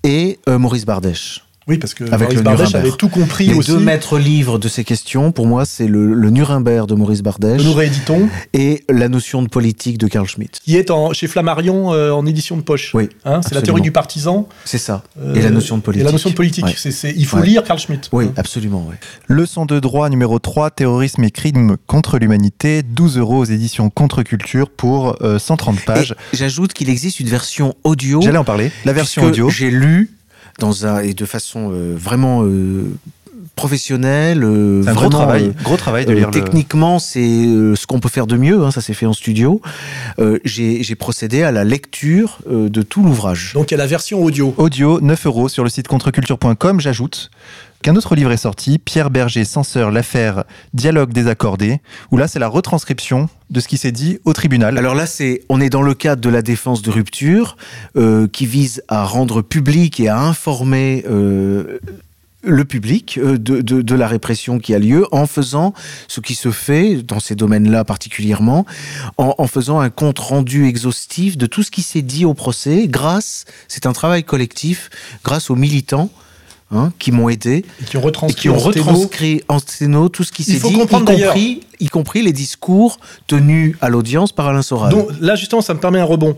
et 0.04 0.38
euh, 0.48 0.58
Maurice 0.58 0.84
Bardèche. 0.84 1.42
Oui, 1.68 1.78
parce 1.78 1.94
que 1.94 2.04
Avec 2.04 2.28
Maurice 2.28 2.42
Bardèche 2.42 2.74
avait 2.74 2.90
tout 2.92 3.08
compris 3.08 3.46
Les 3.46 3.54
aussi. 3.54 3.70
deux 3.70 3.78
maîtres 3.78 4.18
livres 4.18 4.58
de 4.58 4.68
ces 4.68 4.84
questions, 4.84 5.32
pour 5.32 5.46
moi, 5.46 5.64
c'est 5.64 5.86
le, 5.86 6.12
le, 6.12 6.30
Nuremberg 6.30 6.86
de 6.88 6.94
Maurice 6.94 7.22
Bardèche. 7.22 7.62
Nous 7.62 7.72
rééditons. 7.72 8.28
Et 8.52 8.84
la 8.88 9.08
notion 9.08 9.42
de 9.42 9.48
politique 9.48 9.98
de 9.98 10.08
Carl 10.08 10.26
Schmitt. 10.26 10.60
Qui 10.64 10.76
est 10.76 10.90
en, 10.90 11.12
chez 11.12 11.26
Flammarion 11.26 11.92
euh, 11.92 12.10
en 12.10 12.26
édition 12.26 12.56
de 12.56 12.62
poche. 12.62 12.92
Oui. 12.94 13.08
Hein, 13.24 13.40
c'est 13.42 13.54
la 13.54 13.62
théorie 13.62 13.82
du 13.82 13.92
partisan. 13.92 14.48
C'est 14.64 14.78
ça. 14.78 15.04
Euh, 15.20 15.34
et 15.34 15.42
la 15.42 15.50
notion 15.50 15.76
de 15.76 15.82
politique. 15.82 16.02
Et 16.02 16.04
la 16.04 16.12
notion 16.12 16.30
de 16.30 16.34
politique. 16.34 16.64
Ouais. 16.64 16.74
C 16.76 16.88
est, 16.88 16.92
c 16.92 17.08
est, 17.10 17.14
il 17.16 17.26
faut 17.26 17.38
ouais. 17.38 17.46
lire 17.46 17.62
Carl 17.62 17.78
Schmitt. 17.78 18.08
Oui, 18.12 18.26
absolument. 18.36 18.84
Ouais. 18.88 18.96
Leçon 19.28 19.66
de 19.66 19.78
droit 19.78 20.08
numéro 20.08 20.38
3, 20.38 20.70
terrorisme 20.70 21.22
et 21.24 21.30
crime 21.30 21.76
contre 21.86 22.18
l'humanité, 22.18 22.82
12 22.82 23.18
euros 23.18 23.38
aux 23.38 23.44
éditions 23.44 23.90
Contre-Culture 23.90 24.68
pour 24.70 25.16
euh, 25.22 25.38
130 25.38 25.84
pages. 25.84 26.14
J'ajoute 26.32 26.72
qu'il 26.72 26.88
existe 26.90 27.20
une 27.20 27.28
version 27.28 27.74
audio. 27.84 28.20
J'allais 28.20 28.38
en 28.38 28.44
parler. 28.44 28.72
La 28.84 28.92
version 28.92 29.22
audio. 29.24 29.48
J'ai 29.50 29.70
lu 29.70 30.10
dans 30.58 30.86
un 30.86 31.00
et 31.00 31.14
de 31.14 31.24
façon 31.24 31.70
euh, 31.72 31.94
vraiment 31.96 32.44
euh, 32.44 32.84
professionnelle. 33.56 34.44
Euh, 34.44 34.82
un 34.86 34.94
gros 34.94 35.08
travail, 35.08 35.46
euh, 35.46 35.62
gros 35.62 35.76
travail 35.76 36.06
de 36.06 36.12
lire. 36.12 36.30
Techniquement, 36.30 36.94
le... 36.94 37.00
c'est 37.00 37.20
euh, 37.20 37.76
ce 37.76 37.86
qu'on 37.86 38.00
peut 38.00 38.08
faire 38.08 38.26
de 38.26 38.36
mieux. 38.36 38.62
Hein, 38.64 38.70
ça 38.70 38.80
s'est 38.80 38.94
fait 38.94 39.06
en 39.06 39.12
studio. 39.12 39.60
Euh, 40.18 40.38
J'ai 40.44 40.94
procédé 40.94 41.42
à 41.42 41.52
la 41.52 41.64
lecture 41.64 42.38
euh, 42.50 42.68
de 42.68 42.82
tout 42.82 43.02
l'ouvrage. 43.02 43.52
Donc 43.54 43.70
il 43.70 43.74
y 43.74 43.76
a 43.76 43.78
la 43.78 43.86
version 43.86 44.22
audio. 44.22 44.54
Audio, 44.56 45.00
9 45.00 45.26
euros 45.26 45.48
sur 45.48 45.64
le 45.64 45.70
site 45.70 45.88
contreculture.com. 45.88 46.80
J'ajoute 46.80 47.30
qu'un 47.82 47.96
autre 47.96 48.14
livre 48.14 48.32
est 48.32 48.38
sorti, 48.38 48.78
Pierre 48.78 49.10
Berger, 49.10 49.44
censeur, 49.44 49.90
l'affaire 49.90 50.44
Dialogue 50.72 51.12
désaccordé, 51.12 51.80
où 52.10 52.16
là 52.16 52.28
c'est 52.28 52.38
la 52.38 52.48
retranscription 52.48 53.28
de 53.50 53.60
ce 53.60 53.68
qui 53.68 53.76
s'est 53.76 53.92
dit 53.92 54.18
au 54.24 54.32
tribunal. 54.32 54.78
Alors 54.78 54.94
là, 54.94 55.04
c'est 55.06 55.42
on 55.50 55.60
est 55.60 55.68
dans 55.68 55.82
le 55.82 55.92
cadre 55.92 56.22
de 56.22 56.30
la 56.30 56.40
défense 56.40 56.80
de 56.80 56.90
rupture 56.90 57.56
euh, 57.96 58.26
qui 58.28 58.46
vise 58.46 58.82
à 58.88 59.04
rendre 59.04 59.42
public 59.42 60.00
et 60.00 60.08
à 60.08 60.18
informer. 60.18 61.04
Euh, 61.10 61.78
le 62.44 62.64
public 62.64 63.20
de, 63.20 63.36
de, 63.36 63.82
de, 63.82 63.94
la 63.94 64.08
répression 64.08 64.58
qui 64.58 64.74
a 64.74 64.80
lieu 64.80 65.06
en 65.12 65.28
faisant 65.28 65.74
ce 66.08 66.18
qui 66.20 66.34
se 66.34 66.50
fait 66.50 66.96
dans 66.96 67.20
ces 67.20 67.36
domaines-là 67.36 67.84
particulièrement, 67.84 68.66
en, 69.16 69.36
en, 69.38 69.46
faisant 69.46 69.78
un 69.78 69.90
compte 69.90 70.18
rendu 70.18 70.66
exhaustif 70.66 71.38
de 71.38 71.46
tout 71.46 71.62
ce 71.62 71.70
qui 71.70 71.82
s'est 71.82 72.02
dit 72.02 72.24
au 72.24 72.34
procès 72.34 72.88
grâce, 72.88 73.44
c'est 73.68 73.86
un 73.86 73.92
travail 73.92 74.24
collectif, 74.24 74.90
grâce 75.22 75.50
aux 75.50 75.54
militants 75.54 76.10
Hein, 76.74 76.90
qui 76.98 77.12
m'ont 77.12 77.28
aidé 77.28 77.66
et 77.82 77.84
qui 77.84 77.98
ont 77.98 78.00
retranscrit, 78.00 78.40
qui 78.40 78.48
ont 78.48 78.54
en, 78.54 78.58
retranscrit 78.58 79.40
sténo. 79.40 79.44
en 79.48 79.58
sténo 79.58 80.08
tout 80.08 80.24
ce 80.24 80.32
qui 80.32 80.42
s'est 80.42 80.58
dit, 80.58 80.72
y 80.72 80.86
compris, 80.86 81.60
y 81.80 81.88
compris 81.88 82.22
les 82.22 82.32
discours 82.32 82.98
tenus 83.26 83.76
à 83.82 83.90
l'audience 83.90 84.32
par 84.32 84.46
Alain 84.48 84.62
Soral. 84.62 84.90
Donc 84.90 85.08
là, 85.20 85.36
justement, 85.36 85.60
ça 85.60 85.74
me 85.74 85.80
permet 85.80 86.00
un 86.00 86.04
rebond. 86.04 86.34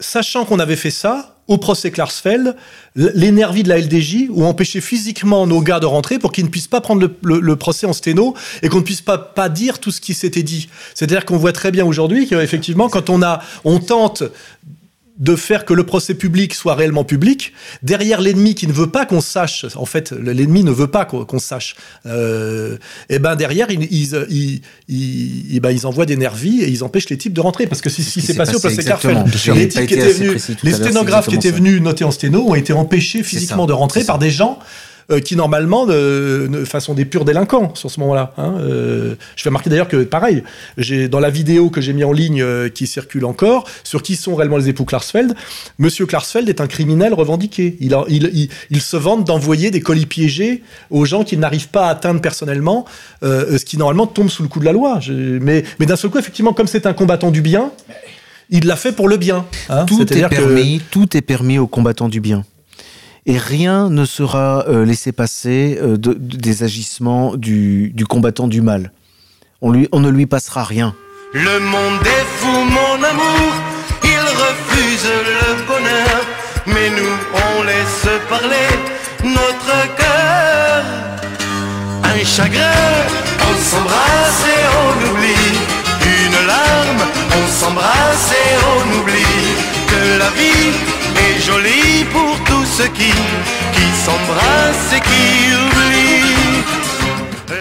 Sachant 0.00 0.44
qu'on 0.44 0.58
avait 0.58 0.74
fait 0.74 0.90
ça, 0.90 1.36
au 1.46 1.58
procès 1.58 1.92
Klarsfeld, 1.92 2.56
les 2.96 3.30
nervis 3.30 3.62
de 3.62 3.68
la 3.68 3.78
LDJ 3.78 4.30
ont 4.34 4.46
empêché 4.46 4.80
physiquement 4.80 5.46
nos 5.46 5.62
gars 5.62 5.78
de 5.78 5.86
rentrer 5.86 6.18
pour 6.18 6.32
qu'ils 6.32 6.44
ne 6.44 6.50
puissent 6.50 6.66
pas 6.66 6.80
prendre 6.80 7.00
le, 7.00 7.16
le, 7.22 7.40
le 7.40 7.56
procès 7.56 7.86
en 7.86 7.92
sténo 7.92 8.34
et 8.62 8.68
qu'on 8.68 8.78
ne 8.78 8.82
puisse 8.82 9.00
pas, 9.00 9.16
pas 9.16 9.48
dire 9.48 9.78
tout 9.78 9.92
ce 9.92 10.00
qui 10.00 10.12
s'était 10.12 10.42
dit. 10.42 10.68
C'est-à-dire 10.94 11.24
qu'on 11.24 11.38
voit 11.38 11.52
très 11.52 11.70
bien 11.70 11.86
aujourd'hui 11.86 12.26
qu'effectivement, 12.26 12.88
quand 12.88 13.10
on, 13.10 13.22
a, 13.22 13.40
on 13.64 13.78
tente 13.78 14.24
de 15.18 15.34
faire 15.34 15.64
que 15.64 15.74
le 15.74 15.84
procès 15.84 16.14
public 16.14 16.54
soit 16.54 16.74
réellement 16.74 17.04
public, 17.04 17.52
derrière 17.82 18.20
l'ennemi 18.20 18.54
qui 18.54 18.66
ne 18.66 18.72
veut 18.72 18.86
pas 18.86 19.04
qu'on 19.04 19.20
sache, 19.20 19.66
en 19.74 19.84
fait, 19.84 20.12
l'ennemi 20.12 20.62
ne 20.62 20.70
veut 20.70 20.86
pas 20.86 21.04
qu'on 21.04 21.24
qu 21.24 21.38
sache, 21.38 21.76
euh, 22.06 22.76
et 23.08 23.18
ben 23.18 23.34
derrière, 23.34 23.70
ils, 23.70 23.82
ils, 23.90 24.14
ils, 24.30 24.60
ils, 24.88 25.56
et 25.56 25.60
ben 25.60 25.70
ils 25.70 25.86
envoient 25.86 26.06
des 26.06 26.16
nervis 26.16 26.62
et 26.62 26.68
ils 26.68 26.84
empêchent 26.84 27.10
les 27.10 27.18
types 27.18 27.32
de 27.32 27.40
rentrer. 27.40 27.66
Parce 27.66 27.80
que 27.80 27.90
si, 27.90 28.02
si 28.04 28.20
c'est 28.20 28.34
passé, 28.34 28.52
passé 28.52 28.66
au 28.66 28.68
procès 28.68 28.84
Carfel, 28.88 29.24
les 29.54 29.68
types 29.68 29.86
qui 29.86 29.94
étaient 29.94 30.12
venus, 30.12 30.50
les 30.62 30.72
sténographes 30.72 31.28
qui 31.28 31.34
étaient 31.34 31.50
venus 31.50 31.80
noter 31.82 32.04
en 32.04 32.10
sténo 32.10 32.48
ont 32.48 32.54
été 32.54 32.72
empêchés 32.72 33.22
physiquement 33.22 33.66
de 33.66 33.72
rentrer 33.72 34.04
par 34.04 34.18
des 34.18 34.30
gens 34.30 34.58
euh, 35.10 35.20
qui 35.20 35.36
normalement 35.36 35.86
ne, 35.86 36.46
ne, 36.48 36.64
sont 36.64 36.94
des 36.94 37.04
purs 37.04 37.24
délinquants 37.24 37.74
sur 37.74 37.90
ce 37.90 37.98
moment-là. 38.00 38.34
Hein. 38.36 38.54
Euh, 38.58 39.14
je 39.36 39.42
fais 39.42 39.48
remarquer 39.48 39.70
d'ailleurs 39.70 39.88
que 39.88 40.04
pareil, 40.04 40.42
j'ai 40.76 41.08
dans 41.08 41.20
la 41.20 41.30
vidéo 41.30 41.70
que 41.70 41.80
j'ai 41.80 41.92
mis 41.92 42.04
en 42.04 42.12
ligne 42.12 42.42
euh, 42.42 42.68
qui 42.68 42.86
circule 42.86 43.24
encore 43.24 43.64
sur 43.84 44.02
qui 44.02 44.16
sont 44.16 44.34
réellement 44.34 44.58
les 44.58 44.68
époux 44.68 44.84
Klarsfeld, 44.84 45.34
Monsieur 45.78 46.06
Klarsfeld 46.06 46.48
est 46.48 46.60
un 46.60 46.66
criminel 46.66 47.14
revendiqué. 47.14 47.76
Il, 47.80 47.94
a, 47.94 48.04
il, 48.08 48.30
il, 48.34 48.48
il 48.70 48.80
se 48.80 48.96
vante 48.96 49.24
d'envoyer 49.24 49.70
des 49.70 49.80
colis 49.80 50.06
piégés 50.06 50.62
aux 50.90 51.04
gens 51.04 51.24
qu'il 51.24 51.40
n'arrive 51.40 51.68
pas 51.68 51.86
à 51.86 51.90
atteindre 51.90 52.20
personnellement, 52.20 52.84
euh, 53.22 53.58
ce 53.58 53.64
qui 53.64 53.78
normalement 53.78 54.06
tombe 54.06 54.28
sous 54.28 54.42
le 54.42 54.48
coup 54.48 54.60
de 54.60 54.64
la 54.64 54.72
loi. 54.72 55.00
Je, 55.00 55.12
mais 55.12 55.64
mais 55.78 55.86
d'un 55.86 55.96
seul 55.96 56.10
coup, 56.10 56.18
effectivement, 56.18 56.52
comme 56.52 56.66
c'est 56.66 56.86
un 56.86 56.92
combattant 56.92 57.30
du 57.30 57.42
bien. 57.42 57.72
Il 58.50 58.66
l'a 58.66 58.76
fait 58.76 58.92
pour 58.92 59.08
le 59.08 59.18
bien. 59.18 59.44
Hein. 59.68 59.84
tout, 59.84 60.00
est 60.00 60.28
permis, 60.28 60.78
que... 60.78 60.84
tout 60.90 61.16
est 61.16 61.22
permis 61.22 61.58
aux 61.58 61.66
combattants 61.66 62.08
du 62.08 62.20
bien 62.20 62.44
et 63.26 63.38
rien 63.38 63.90
ne 63.90 64.04
sera 64.04 64.64
euh, 64.68 64.84
laissé 64.84 65.12
passer 65.12 65.78
euh, 65.80 65.96
de, 65.96 66.14
de, 66.14 66.36
des 66.36 66.62
agissements 66.62 67.36
du, 67.36 67.92
combattant 68.08 68.48
du 68.48 68.60
mal. 68.60 68.92
On, 69.60 69.72
ne 69.72 70.08
lui 70.08 70.26
passera 70.26 70.62
rien. 70.64 70.94
Le 71.32 71.58
monde 71.58 72.06
est 72.06 72.26
fou, 72.38 72.46
mon 72.46 73.02
amour, 73.02 73.52
il 74.04 74.24
refuse 74.44 75.10
le 75.30 75.66
bonheur, 75.66 76.20
mais 76.66 76.90
nous 76.90 77.16
on 77.34 77.62
laisse 77.64 78.08
parler 78.28 78.68
notre 79.24 79.96
cœur. 79.96 80.84
Un 82.04 82.24
chagrin, 82.24 82.86
on 83.50 83.54
s'embrasse 83.70 84.44
et 84.46 84.64
on 84.80 85.10
oublie. 85.10 85.58
Une 86.06 86.46
larme, 86.46 87.02
on 87.36 87.46
s'embrasse 87.48 88.32
et 88.32 88.54
on 88.72 89.00
oublie 89.00 89.68
que 89.88 90.18
la 90.18 90.30
vie 90.30 90.72
est 91.26 91.40
jolie 91.40 92.04
pour 92.12 92.27
ceux 92.78 92.88
qui, 92.90 93.10
qui 93.72 93.86
s'embrassent 94.04 94.92
et 94.96 95.00
qui 95.00 95.52
oublient. 95.66 96.62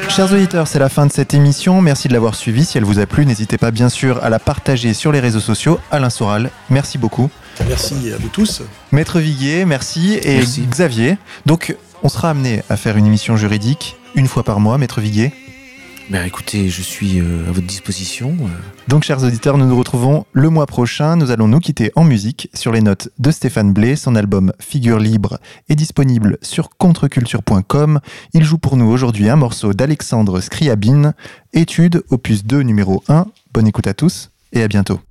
Chers 0.09 0.31
auditeurs, 0.31 0.67
c'est 0.67 0.77
la 0.77 0.89
fin 0.89 1.07
de 1.07 1.11
cette 1.11 1.33
émission. 1.33 1.81
Merci 1.81 2.07
de 2.07 2.13
l'avoir 2.13 2.35
suivie. 2.35 2.65
Si 2.65 2.77
elle 2.77 2.83
vous 2.83 2.99
a 2.99 3.07
plu, 3.07 3.25
n'hésitez 3.25 3.57
pas 3.57 3.71
bien 3.71 3.89
sûr 3.89 4.23
à 4.23 4.29
la 4.29 4.37
partager 4.37 4.93
sur 4.93 5.11
les 5.11 5.19
réseaux 5.19 5.39
sociaux. 5.39 5.79
Alain 5.89 6.11
Soral, 6.11 6.51
merci 6.69 6.99
beaucoup. 6.99 7.31
Merci 7.67 7.95
à 8.13 8.17
vous 8.17 8.29
tous. 8.29 8.61
Maître 8.91 9.19
Viguier, 9.19 9.65
merci. 9.65 10.19
Et 10.21 10.35
Merci. 10.37 10.61
Xavier. 10.69 11.17
Donc, 11.47 11.75
on 12.03 12.09
sera 12.09 12.29
amené 12.29 12.61
à 12.69 12.77
faire 12.77 12.95
une 12.95 13.07
émission 13.07 13.37
juridique 13.37 13.95
une 14.13 14.27
fois 14.27 14.43
par 14.43 14.59
mois, 14.59 14.77
Maître 14.77 15.01
Viguier? 15.01 15.33
Ben 16.09 16.25
écoutez, 16.25 16.69
je 16.69 16.81
suis 16.81 17.19
euh, 17.19 17.49
à 17.49 17.51
votre 17.51 17.67
disposition. 17.67 18.29
euh. 18.41 18.47
Donc, 18.87 19.03
chers 19.03 19.21
auditeurs, 19.23 19.57
nous 19.57 19.65
nous 19.65 19.77
retrouvons 19.77 20.25
le 20.31 20.49
mois 20.49 20.65
prochain. 20.65 21.17
Nous 21.17 21.31
allons 21.31 21.49
nous 21.49 21.59
quitter 21.59 21.91
en 21.95 22.05
musique 22.05 22.49
sur 22.53 22.71
les 22.71 22.79
notes 22.79 23.09
de 23.19 23.29
Stéphane 23.29 23.73
Blé. 23.73 23.97
Son 23.97 24.15
album 24.15 24.53
Figure 24.59 24.99
libre 24.99 25.37
est 25.67 25.75
disponible 25.75 26.37
sur 26.41 26.69
contreculture.com. 26.77 27.99
Il 28.33 28.45
joue 28.45 28.57
pour 28.57 28.77
nous 28.77 28.89
aujourd'hui 28.89 29.27
un 29.27 29.35
morceau 29.35 29.73
d'Alexandre 29.73 30.39
Scriabine, 30.39 31.13
Étude, 31.51 32.03
opus 32.09 32.45
2, 32.45 32.61
numéro 32.61 33.03
1. 33.09 33.25
Bonne 33.53 33.67
écoute 33.67 33.87
à 33.87 33.93
tous 33.93 34.31
et 34.53 34.63
à 34.63 34.69
bientôt. 34.69 35.01